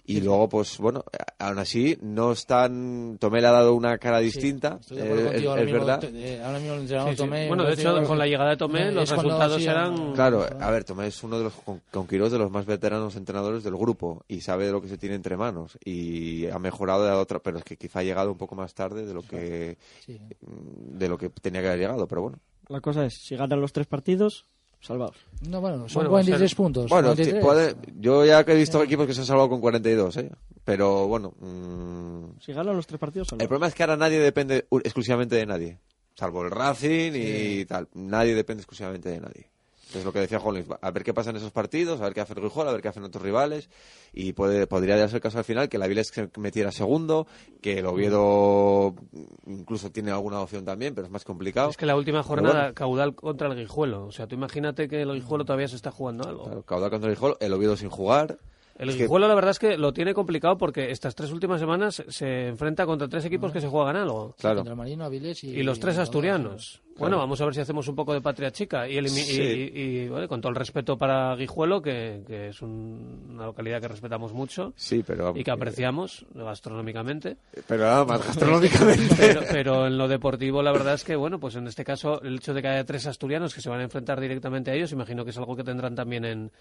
Y 0.09 0.21
luego, 0.21 0.49
pues 0.49 0.77
bueno, 0.79 1.03
aún 1.37 1.59
así, 1.59 1.97
no 2.01 2.31
están. 2.31 3.17
Tomé 3.19 3.41
le 3.41 3.47
ha 3.47 3.51
dado 3.51 3.75
una 3.75 3.97
cara 3.99 4.19
distinta, 4.19 4.77
Estoy 4.81 4.97
de 4.97 5.03
acuerdo 5.03 5.21
eh, 5.21 5.27
contigo, 5.27 5.41
es, 5.43 5.47
ahora 5.49 5.61
es 5.61 5.65
mismo, 5.67 5.79
verdad. 5.85 6.03
eh, 6.15 6.41
ahora 6.43 6.59
mismo 6.59 6.73
el 6.73 6.79
entrenador 6.81 7.11
Sí, 7.11 7.15
sí. 7.15 7.23
Tomé, 7.23 7.47
Bueno, 7.47 7.63
de 7.65 7.73
hecho, 7.73 8.03
con 8.05 8.17
la 8.17 8.25
llegada 8.27 8.49
de 8.49 8.57
Tomé, 8.57 8.87
es 8.87 8.93
los 8.95 9.09
resultados 9.09 9.61
sí, 9.61 9.67
eran- 9.67 10.13
Claro, 10.13 10.45
a 10.59 10.71
ver, 10.71 10.83
Tomé 10.83 11.07
es 11.07 11.23
uno 11.23 11.37
de 11.37 11.43
los, 11.43 11.53
con, 11.53 11.81
con 11.91 12.07
Quirós, 12.07 12.31
de 12.31 12.39
los 12.39 12.49
más 12.49 12.65
veteranos 12.65 13.15
entrenadores 13.15 13.63
del 13.63 13.75
grupo 13.77 14.23
y 14.27 14.41
sabe 14.41 14.65
de 14.65 14.71
lo 14.71 14.81
que 14.81 14.87
se 14.87 14.97
tiene 14.97 15.13
entre 15.15 15.37
manos 15.37 15.77
y 15.85 16.47
ha 16.47 16.57
mejorado 16.57 17.05
de 17.05 17.11
otra, 17.11 17.39
pero 17.39 17.59
es 17.59 17.63
que 17.63 17.77
quizá 17.77 17.99
ha 17.99 18.03
llegado 18.03 18.31
un 18.31 18.37
poco 18.37 18.55
más 18.55 18.73
tarde 18.73 19.05
de 19.05 19.13
lo 19.13 19.21
que 19.21 19.77
de 20.07 21.07
lo 21.07 21.17
que 21.17 21.29
tenía 21.29 21.61
que 21.61 21.67
haber 21.67 21.79
llegado, 21.79 22.07
pero 22.07 22.21
bueno. 22.23 22.39
La 22.67 22.81
cosa 22.81 23.05
es, 23.05 23.13
si 23.15 23.35
ganan 23.35 23.61
los 23.61 23.73
tres 23.73 23.87
partidos, 23.87 24.45
salvados. 24.79 25.15
No, 25.47 25.61
bueno, 25.61 25.87
son 25.89 26.01
Bueno, 26.01 26.11
va 26.11 26.19
a 26.19 26.23
43 26.23 26.49
ser- 26.51 26.57
puntos. 26.57 26.89
Bueno, 26.89 27.07
43. 27.09 27.41
sí, 27.41 27.45
puede- 27.45 27.75
yo 27.99 28.25
ya 28.25 28.43
que 28.43 28.53
he 28.53 28.55
visto 28.55 28.81
equipos 28.83 29.07
que 29.07 29.13
se 29.13 29.21
han 29.21 29.25
salvado 29.25 29.49
con 29.49 29.59
42, 29.61 30.17
¿eh? 30.17 30.31
pero 30.63 31.07
bueno, 31.07 31.33
mm, 31.39 32.39
Si 32.41 32.53
ganan 32.53 32.75
los 32.75 32.87
tres 32.87 32.99
partidos, 32.99 33.31
el 33.33 33.37
problema 33.39 33.67
es 33.67 33.75
que 33.75 33.83
ahora 33.83 33.97
nadie 33.97 34.19
depende 34.19 34.65
exclusivamente 34.83 35.35
de 35.35 35.45
nadie, 35.45 35.77
salvo 36.15 36.43
el 36.43 36.51
Racing 36.51 37.11
y 37.15 37.65
tal, 37.65 37.87
nadie 37.93 38.35
depende 38.35 38.61
exclusivamente 38.61 39.09
de 39.09 39.19
nadie. 39.21 39.49
Es 39.93 40.05
lo 40.05 40.13
que 40.13 40.19
decía 40.19 40.39
Luis, 40.39 40.65
a 40.81 40.91
ver 40.91 41.03
qué 41.03 41.13
pasa 41.13 41.31
en 41.31 41.37
esos 41.37 41.51
partidos, 41.51 41.99
a 41.99 42.03
ver 42.03 42.13
qué 42.13 42.21
hace 42.21 42.33
el 42.33 42.41
Gijón, 42.41 42.67
a 42.67 42.71
ver 42.71 42.81
qué 42.81 42.89
hacen 42.89 43.03
otros 43.03 43.23
rivales 43.23 43.69
y 44.13 44.33
puede, 44.33 44.67
podría 44.67 44.95
darse 44.97 45.15
el 45.15 45.21
caso 45.21 45.39
al 45.39 45.43
final 45.43 45.67
que 45.67 45.79
la 45.79 45.87
Viles 45.87 46.07
se 46.07 46.29
metiera 46.37 46.71
segundo, 46.71 47.25
que 47.61 47.79
el 47.79 47.87
Oviedo 47.87 48.93
incluso 49.47 49.91
tiene 49.91 50.11
alguna 50.11 50.41
opción 50.41 50.63
también, 50.63 50.93
pero 50.93 51.07
es 51.07 51.11
más 51.11 51.23
complicado. 51.23 51.71
Es 51.71 51.77
que 51.77 51.87
la 51.87 51.95
última 51.95 52.21
jornada, 52.21 52.59
bueno. 52.59 52.75
caudal 52.75 53.15
contra 53.15 53.47
el 53.47 53.55
Guijuelo. 53.55 54.05
O 54.05 54.11
sea, 54.11 54.27
tú 54.27 54.35
imagínate 54.35 54.87
que 54.87 55.01
el 55.01 55.13
Guijuelo 55.13 55.43
todavía 55.43 55.67
se 55.67 55.75
está 55.75 55.91
jugando 55.91 56.27
algo. 56.27 56.43
Claro, 56.43 56.63
caudal 56.63 56.91
contra 56.91 57.09
el 57.09 57.15
Gijón, 57.15 57.35
el 57.39 57.53
Oviedo 57.53 57.75
sin 57.75 57.89
jugar. 57.89 58.37
El 58.79 58.91
que- 58.95 59.03
Guijuelo, 59.03 59.27
la 59.27 59.35
verdad 59.35 59.51
es 59.51 59.59
que 59.59 59.77
lo 59.77 59.93
tiene 59.93 60.13
complicado 60.13 60.57
porque 60.57 60.89
estas 60.89 61.13
tres 61.13 61.31
últimas 61.31 61.59
semanas 61.59 62.01
se 62.07 62.47
enfrenta 62.47 62.85
contra 62.85 63.07
tres 63.07 63.25
equipos 63.25 63.51
que 63.51 63.59
se 63.61 63.67
juegan 63.67 63.95
algo. 63.97 64.33
Claro. 64.39 64.57
Contra 64.57 64.71
el 64.73 64.77
Marino, 64.77 65.03
Avilés 65.05 65.43
y, 65.43 65.49
Y 65.49 65.63
los 65.63 65.79
tres 65.79 65.97
asturianos. 65.97 66.81
Bueno, 66.97 67.17
vamos 67.17 67.39
a 67.39 67.45
ver 67.45 67.53
si 67.55 67.61
hacemos 67.61 67.87
un 67.87 67.95
poco 67.95 68.13
de 68.13 68.19
patria 68.19 68.51
chica. 68.51 68.85
Y, 68.87 69.07
Sí. 69.07 69.41
y- 69.41 69.79
y, 69.81 70.07
bueno, 70.09 70.27
con 70.27 70.41
todo 70.41 70.49
el 70.49 70.55
respeto 70.57 70.97
para 70.97 71.33
Guijuelo, 71.37 71.81
que, 71.81 72.23
que 72.27 72.49
es 72.49 72.61
un- 72.61 73.27
una 73.29 73.45
localidad 73.45 73.79
que 73.79 73.87
respetamos 73.87 74.33
mucho 74.33 74.73
Sí, 74.75 75.01
pero 75.07 75.33
y 75.35 75.43
que 75.45 75.51
apreciamos 75.51 76.25
gastronómicamente. 76.33 77.37
Pero 77.67 77.83
nada 77.83 78.05
más 78.05 78.25
gastronómicamente. 78.25 78.99
Pero, 79.17 79.41
pero 79.51 79.87
en 79.87 79.97
lo 79.97 80.07
deportivo, 80.07 80.61
la 80.61 80.71
verdad 80.71 80.93
es 80.95 81.03
que, 81.03 81.15
bueno, 81.15 81.39
pues 81.39 81.55
en 81.55 81.67
este 81.67 81.83
caso, 81.85 82.21
el 82.21 82.35
hecho 82.35 82.53
de 82.53 82.61
que 82.61 82.67
haya 82.67 82.83
tres 82.85 83.05
asturianos 83.07 83.53
que 83.53 83.61
se 83.61 83.69
van 83.69 83.79
a 83.79 83.83
enfrentar 83.83 84.19
directamente 84.19 84.71
a 84.71 84.73
ellos, 84.73 84.91
imagino 84.91 85.23
que 85.23 85.31
es 85.31 85.37
algo 85.37 85.55
que 85.55 85.63
tendrán 85.63 85.95
también 85.95 86.25
en, 86.25 86.51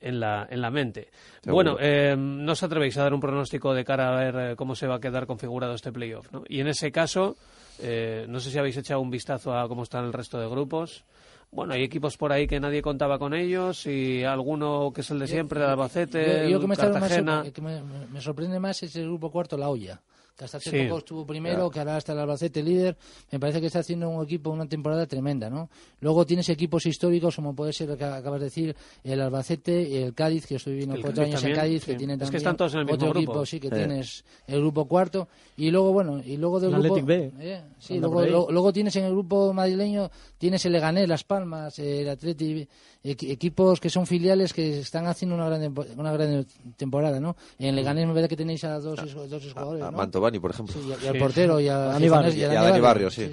en, 0.00 0.20
la, 0.20 0.46
en 0.50 0.60
la 0.60 0.70
mente. 0.70 1.08
Seguro. 1.42 1.54
Bueno, 1.72 1.76
eh, 1.80 2.14
no 2.16 2.52
os 2.52 2.62
atrevéis 2.62 2.96
a 2.98 3.02
dar 3.02 3.14
un 3.14 3.20
pronóstico 3.20 3.74
de 3.74 3.84
cara 3.84 4.12
a 4.12 4.20
ver 4.20 4.50
eh, 4.52 4.56
cómo 4.56 4.74
se 4.74 4.86
va 4.86 4.96
a 4.96 5.00
quedar 5.00 5.26
configurado 5.26 5.74
este 5.74 5.92
playoff, 5.92 6.30
¿no? 6.32 6.44
Y 6.48 6.60
en 6.60 6.68
ese 6.68 6.90
caso, 6.92 7.36
eh, 7.78 8.26
no 8.28 8.40
sé 8.40 8.50
si 8.50 8.58
habéis 8.58 8.76
echado 8.76 9.00
un 9.00 9.10
vistazo 9.10 9.56
a 9.56 9.68
cómo 9.68 9.82
están 9.82 10.04
el 10.04 10.12
resto 10.12 10.38
de 10.38 10.48
grupos. 10.48 11.04
Bueno, 11.52 11.74
hay 11.74 11.84
equipos 11.84 12.16
por 12.16 12.32
ahí 12.32 12.46
que 12.48 12.58
nadie 12.58 12.82
contaba 12.82 13.18
con 13.20 13.32
ellos 13.32 13.86
y 13.86 14.24
alguno 14.24 14.90
que 14.92 15.02
es 15.02 15.10
el 15.12 15.20
de 15.20 15.28
siempre, 15.28 15.60
el 15.60 15.66
Albacete, 15.70 16.42
Yo, 16.44 16.48
yo 16.48 16.60
que 16.60 16.66
me, 16.66 16.76
Cartagena. 16.76 17.44
me, 17.62 17.82
me- 17.82 18.06
me 18.08 18.20
sorprende 18.20 18.58
más 18.58 18.82
es 18.82 18.96
el 18.96 19.04
grupo 19.04 19.30
cuarto, 19.30 19.56
la 19.56 19.68
olla. 19.68 20.00
Que 20.36 20.44
hasta 20.44 20.58
hace 20.58 20.70
Sí. 20.70 20.84
poco 20.86 20.98
estuvo 20.98 21.26
primero, 21.26 21.70
que 21.70 21.78
ahora 21.78 21.96
está 21.96 22.12
el 22.12 22.18
Albacete 22.18 22.62
líder. 22.62 22.94
Me 23.32 23.40
parece 23.40 23.58
que 23.58 23.68
está 23.68 23.78
haciendo 23.78 24.10
un 24.10 24.22
equipo 24.22 24.50
una 24.50 24.68
temporada 24.68 25.06
tremenda, 25.06 25.48
¿no? 25.48 25.70
Luego 26.00 26.26
tienes 26.26 26.46
equipos 26.50 26.84
históricos, 26.84 27.36
como 27.36 27.54
puede 27.54 27.72
ser 27.72 27.88
el 27.90 27.96
que 27.96 28.04
acabas 28.04 28.40
de 28.40 28.44
decir, 28.46 28.76
el 29.02 29.20
Albacete 29.22 29.80
y 29.88 29.96
el 29.96 30.12
Cádiz, 30.12 30.46
que 30.46 30.56
estoy 30.56 30.74
viviendo 30.74 30.96
El 30.96 31.00
cuatro 31.00 31.22
Cádiz 31.22 31.34
años 31.36 31.44
en 31.44 31.54
Cádiz, 31.54 31.82
sí. 31.84 31.90
que 31.92 31.96
tienen 31.96 32.20
Es 32.20 32.30
que 32.30 32.36
están 32.36 32.54
todos 32.54 32.74
en 32.74 32.80
el 32.80 32.84
mismo 32.84 32.96
otro 32.96 33.08
grupo. 33.14 33.20
equipo, 33.32 33.46
sí, 33.46 33.60
que 33.60 33.68
Eh. 33.68 33.70
tienes 33.70 34.24
el 34.46 34.60
grupo 34.60 34.84
cuarto. 34.86 35.26
Y 35.56 35.70
luego, 35.70 35.92
bueno, 35.94 36.20
y 36.22 36.36
luego 36.36 36.60
del 36.60 36.74
El 36.74 36.82
grupo... 36.82 37.02
B. 37.06 37.32
eh, 37.40 37.62
sí, 37.78 37.98
luego, 37.98 38.72
tienes 38.74 38.94
en 38.96 39.04
el 39.06 39.12
grupo 39.12 39.54
madrileño, 39.54 40.10
tienes 40.36 40.66
el 40.66 40.72
Leganés, 40.72 41.08
Las 41.08 41.24
Palmas, 41.24 41.78
el 41.78 42.06
Atleti, 42.10 42.68
equipos 43.10 43.80
que 43.80 43.90
son 43.90 44.06
filiales 44.06 44.52
que 44.52 44.80
están 44.80 45.06
haciendo 45.06 45.34
una 45.36 45.48
gran, 45.48 45.74
una 45.96 46.12
gran 46.12 46.46
temporada, 46.76 47.20
¿no? 47.20 47.36
En 47.58 47.74
Leganés 47.76 48.06
me 48.06 48.12
parece 48.14 48.28
que 48.30 48.36
tenéis 48.36 48.64
a 48.64 48.78
dos, 48.80 49.00
dos 49.30 49.42
jugadores, 49.52 49.82
A 49.84 49.90
¿no? 49.90 49.96
Mantovani, 49.98 50.38
por 50.38 50.50
ejemplo. 50.50 50.74
Sí, 50.74 50.88
y, 50.88 50.92
a- 50.92 51.04
y 51.04 51.06
al 51.08 51.18
portero 51.18 51.60
y 51.60 51.68
a, 51.68 51.78
Dani 51.78 52.04
Gijonés 52.04 52.10
Barrio. 52.10 52.36
y 52.36 52.40
Y 52.40 52.44
a 52.44 52.48
Dani 52.54 52.66
Dani 52.70 52.80
Barrio, 52.80 53.10
sí. 53.10 53.30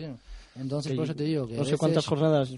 Entonces, 0.60 0.94
por 0.94 1.06
eso 1.06 1.16
te 1.16 1.24
digo 1.24 1.48
que 1.48 1.56
No 1.56 1.64
a 1.64 1.66
sé 1.66 1.78
cuántas 1.78 2.06
jornadas 2.06 2.50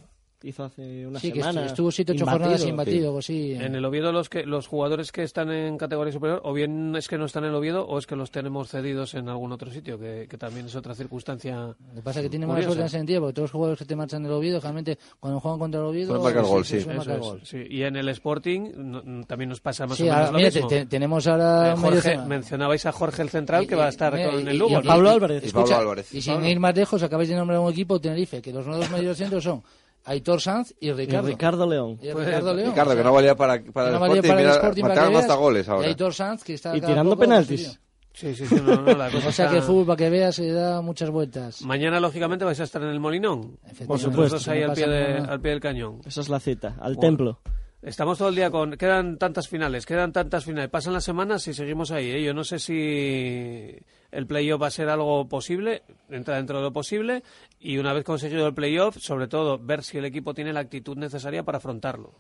hizo 0.45 0.63
hace 0.63 1.05
una 1.07 1.19
Sí, 1.19 1.31
que 1.31 1.39
semana. 1.39 1.61
estu- 1.61 1.65
estuvo 1.67 1.91
siete 1.91 2.11
ocho 2.13 2.25
jornadas 2.25 2.61
sin 2.61 2.75
batido, 2.77 3.11
pues 3.13 3.25
sí. 3.25 3.53
En 3.53 3.75
el 3.75 3.83
Oviedo 3.85 4.11
los 4.11 4.29
que 4.29 4.45
los 4.45 4.67
jugadores 4.67 5.11
que 5.11 5.23
están 5.23 5.51
en 5.51 5.77
categoría 5.77 6.13
superior 6.13 6.41
o 6.43 6.53
bien 6.53 6.95
es 6.95 7.07
que 7.07 7.17
no 7.17 7.25
están 7.25 7.43
en 7.43 7.49
el 7.49 7.55
Oviedo 7.55 7.85
o 7.85 7.97
es 7.97 8.07
que 8.07 8.15
los 8.15 8.31
tenemos 8.31 8.69
cedidos 8.69 9.13
en 9.15 9.29
algún 9.29 9.51
otro 9.51 9.71
sitio, 9.71 9.99
que, 9.99 10.27
que 10.29 10.37
también 10.37 10.65
es 10.67 10.75
otra 10.75 10.93
circunstancia. 10.95 11.55
Lo 11.55 11.95
que 11.95 12.01
pasa 12.01 12.19
es 12.19 12.25
que 12.25 12.29
tiene 12.29 12.45
mala 12.47 12.61
suerte 12.63 12.81
en 12.81 12.85
ese 12.87 12.97
sentido, 12.97 13.21
porque 13.21 13.33
todos 13.33 13.43
los 13.45 13.51
jugadores 13.51 13.79
que 13.79 13.85
te 13.85 13.95
marchan 13.95 14.23
del 14.23 14.31
Oviedo, 14.31 14.59
realmente 14.59 14.97
cuando 15.19 15.39
juegan 15.39 15.59
contra 15.59 15.79
el 15.81 15.87
Oviedo... 15.87 16.07
Pueden 16.09 16.23
marcar 16.23 16.43
gol, 16.43 16.65
sí. 16.65 16.85
marcar 16.85 17.19
gol. 17.19 17.41
sí. 17.43 17.57
Y 17.69 17.83
en 17.83 17.95
el 17.95 18.09
Sporting 18.09 18.71
no- 18.75 19.23
también 19.25 19.49
nos 19.49 19.61
pasa 19.61 19.85
más 19.87 19.97
Sí, 19.97 20.03
o 20.03 20.05
menos 20.05 20.17
ahora, 20.19 20.31
lo 20.31 20.37
mira, 20.37 20.49
mismo. 20.51 20.67
te- 20.67 20.79
te- 20.81 20.85
tenemos 20.85 21.27
ahora... 21.27 21.71
Eh, 21.73 21.75
Jorge, 21.77 22.17
mencionabais 22.17 22.85
a 22.85 22.91
Jorge 22.91 23.21
el 23.21 23.29
central 23.29 23.63
Y- 23.63 23.67
que 23.67 23.75
va 23.75 23.85
a 23.85 23.89
estar 23.89 24.13
mira, 24.13 24.29
con 24.31 24.39
y- 24.39 24.43
el 24.49 24.55
y- 24.55 24.57
Lugo. 24.57 24.71
y- 24.71 24.73
¿no? 24.75 24.81
Pablo 24.83 25.09
Álvarez. 25.09 25.43
Y 25.47 25.51
Pablo 25.51 25.75
Álvarez. 25.75 26.13
Y 26.13 26.21
sin 26.21 26.43
ir 26.45 26.59
más 26.59 26.75
lejos, 26.75 27.01
acabáis 27.03 27.29
de 27.29 27.35
nombrar 27.35 27.59
un 27.59 27.71
equipo, 27.71 27.99
Tenerife, 27.99 28.41
que 28.41 28.51
los 28.51 28.65
nuevos 28.65 28.89
medios 28.91 29.17
centros 29.17 29.43
son 29.43 29.63
Aitor 30.06 30.39
Sanz 30.41 30.74
y 30.80 30.89
Y 30.89 30.93
Ricardo. 30.93 31.28
Ricardo 31.28 31.68
León. 31.68 31.99
Y 32.01 32.12
Pues, 32.12 32.26
Ricardo 32.28 32.53
León. 32.53 32.70
Ricardo, 32.70 32.91
o 32.91 32.93
sea, 32.93 33.01
que 33.01 33.08
no 33.08 33.14
valía 33.14 33.36
para, 33.36 33.64
para 33.64 33.88
el 33.88 33.93
no 33.95 33.99
valía 33.99 34.16
Sporting, 34.16 34.30
para 34.30 34.39
el 34.39 34.45
mira, 34.45 34.53
Sporting, 34.56 34.82
para 34.84 34.93
que 35.10 35.18
hasta 35.18 35.36
goles 35.36 35.68
Y 35.68 35.72
ahora. 35.72 35.88
Aitor 35.88 36.14
Sanz, 36.14 36.43
que 36.43 36.53
está 36.53 36.78
Y 36.78 36.82
tirando 36.82 37.12
poco, 37.12 37.22
penaltis. 37.22 37.80
Sí, 38.14 38.34
sí, 38.34 38.45
sí, 38.47 38.56
no, 38.66 38.76
no, 38.82 38.93
la 38.95 39.10
cosa 39.12 39.28
O 39.28 39.32
sea 39.32 39.45
está- 39.45 39.49
que 39.49 39.58
el 39.58 39.64
fútbol, 39.64 39.86
para 39.88 39.97
que 39.97 40.10
veas, 40.10 40.36
se 40.36 40.49
da 40.51 40.82
muchas 40.82 41.10
vueltas. 41.10 41.62
Mañana, 41.64 41.99
lógicamente, 41.99 42.45
vais 42.45 42.60
a 42.60 42.64
estar 42.64 42.82
en 42.82 42.89
el 42.89 42.99
Molinón. 42.99 43.58
Efectivamente. 43.64 43.88
Por 43.88 43.99
supuesto, 43.99 44.51
ahí 44.51 44.64
al 44.64 44.74
pie, 44.74 44.88
de- 44.88 45.18
al 45.18 45.41
pie 45.41 45.51
del 45.51 45.60
cañón. 45.60 45.99
Esa 46.06 46.22
es 46.22 46.30
la 46.30 46.39
cita, 46.39 46.78
al 46.80 46.95
Bueno. 46.95 46.99
templo. 47.01 47.39
Estamos 47.86 48.17
todo 48.17 48.29
el 48.29 48.36
día 48.36 48.49
con... 48.49 48.71
Quedan 48.77 49.17
tantas 49.19 49.47
finales, 49.47 49.86
quedan 49.86 50.11
tantas 50.11 50.43
finales. 50.43 50.71
Pasan 50.71 50.93
las 50.93 51.03
semanas 51.03 51.47
y 51.47 51.53
seguimos 51.53 51.91
ahí. 51.91 52.09
¿eh? 52.09 52.23
Yo 52.23 52.33
no 52.33 52.43
sé 52.43 52.57
si 52.57 53.75
el 54.11 54.25
playoff 54.25 54.59
va 54.59 54.67
a 54.67 54.71
ser 54.71 54.89
algo 54.89 55.27
posible, 55.29 55.83
entra 56.09 56.38
dentro 56.38 56.57
de 56.57 56.63
lo 56.63 56.73
posible, 56.73 57.21
y 57.59 57.77
una 57.77 57.93
vez 57.93 58.03
conseguido 58.03 58.47
el 58.47 58.55
playoff, 58.55 58.97
sobre 58.97 59.27
todo, 59.27 59.59
ver 59.59 59.83
si 59.83 59.99
el 59.99 60.05
equipo 60.05 60.33
tiene 60.33 60.51
la 60.51 60.61
actitud 60.61 60.97
necesaria 60.97 61.43
para 61.43 61.59
afrontarlo. 61.59 62.11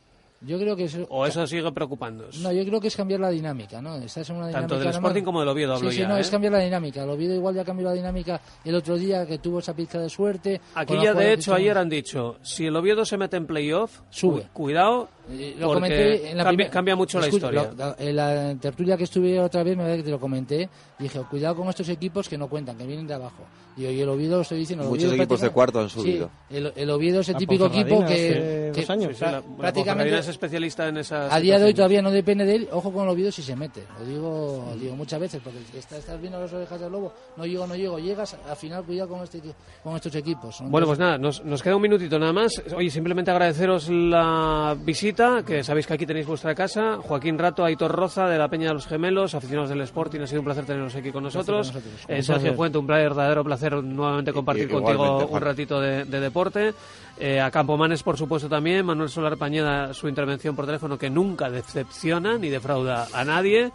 Yo 0.41 0.59
creo 0.59 0.75
que 0.75 0.83
eso... 0.83 1.07
O 1.09 1.25
eso 1.25 1.47
sigue 1.47 1.71
preocupándoos. 1.71 2.37
No, 2.41 2.51
yo 2.51 2.63
creo 2.65 2.79
que 2.79 2.89
es 2.89 2.95
cambiar 2.95 3.21
la 3.21 3.29
dinámica, 3.31 3.81
¿no? 3.81 3.95
Estás 3.95 4.29
en 4.29 4.35
una 4.35 4.47
dinámica 4.47 4.67
Tanto 4.67 4.75
del 4.75 4.83
normal. 4.93 5.01
Sporting 5.01 5.23
como 5.23 5.39
del 5.39 5.49
Oviedo 5.49 5.73
hablo 5.75 5.89
sí, 5.89 5.95
sí, 5.95 6.01
ya, 6.03 6.07
no, 6.09 6.17
¿eh? 6.17 6.21
es 6.21 6.29
cambiar 6.29 6.53
la 6.53 6.59
dinámica. 6.59 7.03
El 7.03 7.09
Oviedo 7.09 7.33
igual 7.33 7.55
ya 7.55 7.63
cambió 7.63 7.87
la 7.87 7.93
dinámica 7.93 8.39
el 8.63 8.75
otro 8.75 8.97
día, 8.97 9.25
que 9.25 9.39
tuvo 9.39 9.59
esa 9.59 9.73
pizca 9.73 9.97
de 9.97 10.09
suerte. 10.09 10.61
Aquí 10.75 10.93
ya, 11.01 11.13
de 11.15 11.33
hecho, 11.33 11.55
ayer 11.55 11.75
han 11.75 11.89
dicho, 11.89 12.35
si 12.43 12.67
el 12.67 12.75
Oviedo 12.75 13.05
se 13.05 13.17
mete 13.17 13.37
en 13.37 13.47
playoff, 13.47 14.01
Sube. 14.11 14.41
cu- 14.41 14.47
cuidado, 14.65 15.09
Lo 15.27 15.67
porque 15.67 15.73
comenté 15.73 16.31
en 16.31 16.37
la 16.37 16.43
cambia, 16.43 16.69
cambia 16.69 16.95
mucho 16.95 17.19
la 17.19 17.27
historia. 17.27 17.71
lo- 17.77 17.95
en 17.97 18.15
la 18.15 18.55
tertulia 18.61 18.95
que 18.97 19.05
estuve 19.05 19.39
otra 19.39 19.63
vez, 19.63 19.75
me 19.75 19.83
parece 19.83 19.97
que 19.99 20.03
te 20.05 20.11
lo 20.11 20.19
comenté. 20.19 20.69
Dije, 20.99 21.19
cuidado 21.29 21.55
con 21.55 21.67
estos 21.69 21.89
equipos 21.89 22.29
que 22.29 22.37
no 22.37 22.47
cuentan, 22.47 22.77
que 22.77 22.85
vienen 22.85 23.07
de 23.07 23.13
abajo. 23.15 23.43
Y, 23.77 23.85
y 23.87 23.99
el 23.99 24.07
Oviedo, 24.07 24.37
lo 24.37 24.41
estoy 24.43 24.59
diciendo. 24.59 24.83
el 24.85 24.89
Muchos 24.89 25.05
Oviedo 25.09 25.23
equipos 25.23 25.41
de 25.41 25.49
cuarto 25.49 25.79
han 25.81 25.89
Sí, 25.89 25.99
subido. 25.99 26.29
el, 26.49 26.71
el 26.75 26.89
Oviedo 26.89 27.19
es 27.19 27.27
el 27.27 27.33
La 27.33 27.39
típico 27.39 27.65
equipo 27.65 28.05
que, 28.05 28.71
que 28.73 28.81
dos 28.81 28.89
años. 28.89 29.09
Sí, 29.17 29.25
sí, 29.25 29.31
la- 29.31 29.41
prácticamente 29.41 30.17
es 30.17 30.27
especialista 30.29 30.87
en 30.87 30.97
esas 30.97 31.31
a 31.33 31.39
día 31.41 31.59
de 31.59 31.65
hoy 31.65 31.73
todavía 31.73 32.01
no 32.01 32.11
depende 32.11 32.45
de 32.45 32.55
él. 32.55 32.69
Ojo 32.71 32.93
con 32.93 33.03
el 33.03 33.09
Oviedo 33.09 33.31
si 33.33 33.41
se 33.41 33.53
mete. 33.55 33.83
Lo 33.99 34.05
digo, 34.05 34.73
digo 34.79 34.95
muchas 34.95 35.19
veces, 35.19 35.41
porque 35.43 35.59
está- 35.77 35.97
estás 35.97 36.21
viendo 36.21 36.39
las 36.39 36.53
orejas 36.53 36.79
del 36.79 36.91
lobo. 36.91 37.11
No 37.35 37.45
llego, 37.45 37.67
no 37.67 37.75
llego. 37.75 37.99
Llegas, 37.99 38.37
al 38.49 38.55
final 38.55 38.83
cuidado 38.85 39.09
con, 39.09 39.23
este, 39.23 39.41
con 39.83 39.95
estos 39.95 40.15
equipos. 40.15 40.55
Son 40.55 40.71
Bueno, 40.71 40.85
dos- 40.87 40.91
pues 40.97 40.99
nada, 40.99 41.17
nos, 41.17 41.43
nos 41.43 41.61
queda 41.61 41.75
un 41.75 41.81
minutito 41.81 42.17
nada 42.17 42.31
más. 42.31 42.53
Oye, 42.77 42.89
simplemente 42.89 43.31
agradeceros 43.31 43.89
la 43.89 44.77
visita, 44.79 45.14
que 45.15 45.63
sabéis 45.63 45.87
que 45.87 45.93
aquí 45.93 46.05
tenéis 46.05 46.27
vuestra 46.27 46.53
casa. 46.53 46.97
Joaquín 46.97 47.39
Rato, 47.39 47.63
Aitor 47.63 47.89
Roza, 47.89 48.27
de 48.27 48.37
la 48.37 48.49
Peña 48.49 48.67
de 48.67 48.73
los 48.73 48.85
Gemelos, 48.85 49.33
aficionados 49.33 49.69
del 49.69 49.79
Sporting. 49.81 50.19
Ha 50.19 50.27
sido 50.27 50.41
un 50.41 50.45
placer 50.45 50.65
teneros 50.65 50.93
aquí 50.93 51.11
con 51.11 51.23
nosotros. 51.23 51.71
con 51.71 51.81
nosotros. 51.81 52.05
Eh, 52.09 52.21
Sergio. 52.21 52.53
Fuente, 52.53 52.77
un 52.77 52.85
verdadero 52.85 53.43
placer 53.43 53.73
nuevamente 53.81 54.33
compartir 54.33 54.69
contigo 54.69 55.25
un 55.25 55.41
ratito 55.41 55.79
de, 55.79 56.03
de 56.03 56.19
deporte. 56.19 56.73
Eh, 57.17 57.39
a 57.39 57.49
Campomanes, 57.49 58.03
por 58.03 58.17
supuesto, 58.17 58.49
también. 58.49 58.85
Manuel 58.85 59.09
Solar 59.09 59.37
Pañeda, 59.37 59.93
su 59.93 60.09
intervención 60.09 60.53
por 60.53 60.65
teléfono, 60.65 60.97
que 60.97 61.09
nunca 61.09 61.49
decepciona 61.49 62.37
ni 62.37 62.49
defrauda 62.49 63.07
a 63.13 63.23
nadie. 63.23 63.71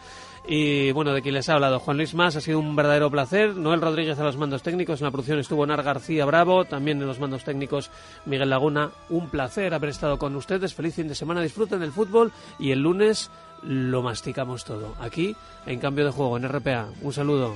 Y 0.47 0.91
bueno, 0.93 1.13
de 1.13 1.23
quien 1.23 1.35
les 1.35 1.49
ha 1.49 1.55
hablado, 1.55 1.79
Juan 1.79 1.97
Luis 1.97 2.15
Más, 2.15 2.35
ha 2.35 2.41
sido 2.41 2.59
un 2.59 2.75
verdadero 2.75 3.11
placer. 3.11 3.55
Noel 3.57 3.81
Rodríguez 3.81 4.19
a 4.19 4.25
los 4.25 4.37
mandos 4.37 4.63
técnicos, 4.63 5.01
en 5.01 5.05
la 5.05 5.11
producción 5.11 5.39
estuvo 5.39 5.67
Nar 5.67 5.83
García 5.83 6.25
Bravo, 6.25 6.65
también 6.65 7.01
en 7.01 7.07
los 7.07 7.21
mandos 7.21 7.45
técnicos 7.45 7.91
Miguel 8.25 8.51
Laguna. 8.51 8.91
Un 9.11 9.29
placer 9.29 9.75
haber 9.75 9.91
estado 9.91 10.19
con 10.19 10.35
ustedes. 10.37 10.75
Feliz 10.75 10.95
fin 10.95 11.09
de 11.09 11.15
semana, 11.15 11.43
disfruten 11.43 11.81
del 11.81 11.93
fútbol 11.93 12.33
y 12.59 12.73
el 12.73 12.81
lunes 12.81 13.31
lo 13.63 14.03
masticamos 14.03 14.65
todo. 14.65 14.95
Aquí, 15.01 15.37
en 15.67 15.79
cambio 15.79 16.05
de 16.05 16.11
juego, 16.11 16.37
en 16.37 16.49
RPA. 16.49 16.89
Un 17.03 17.13
saludo. 17.13 17.55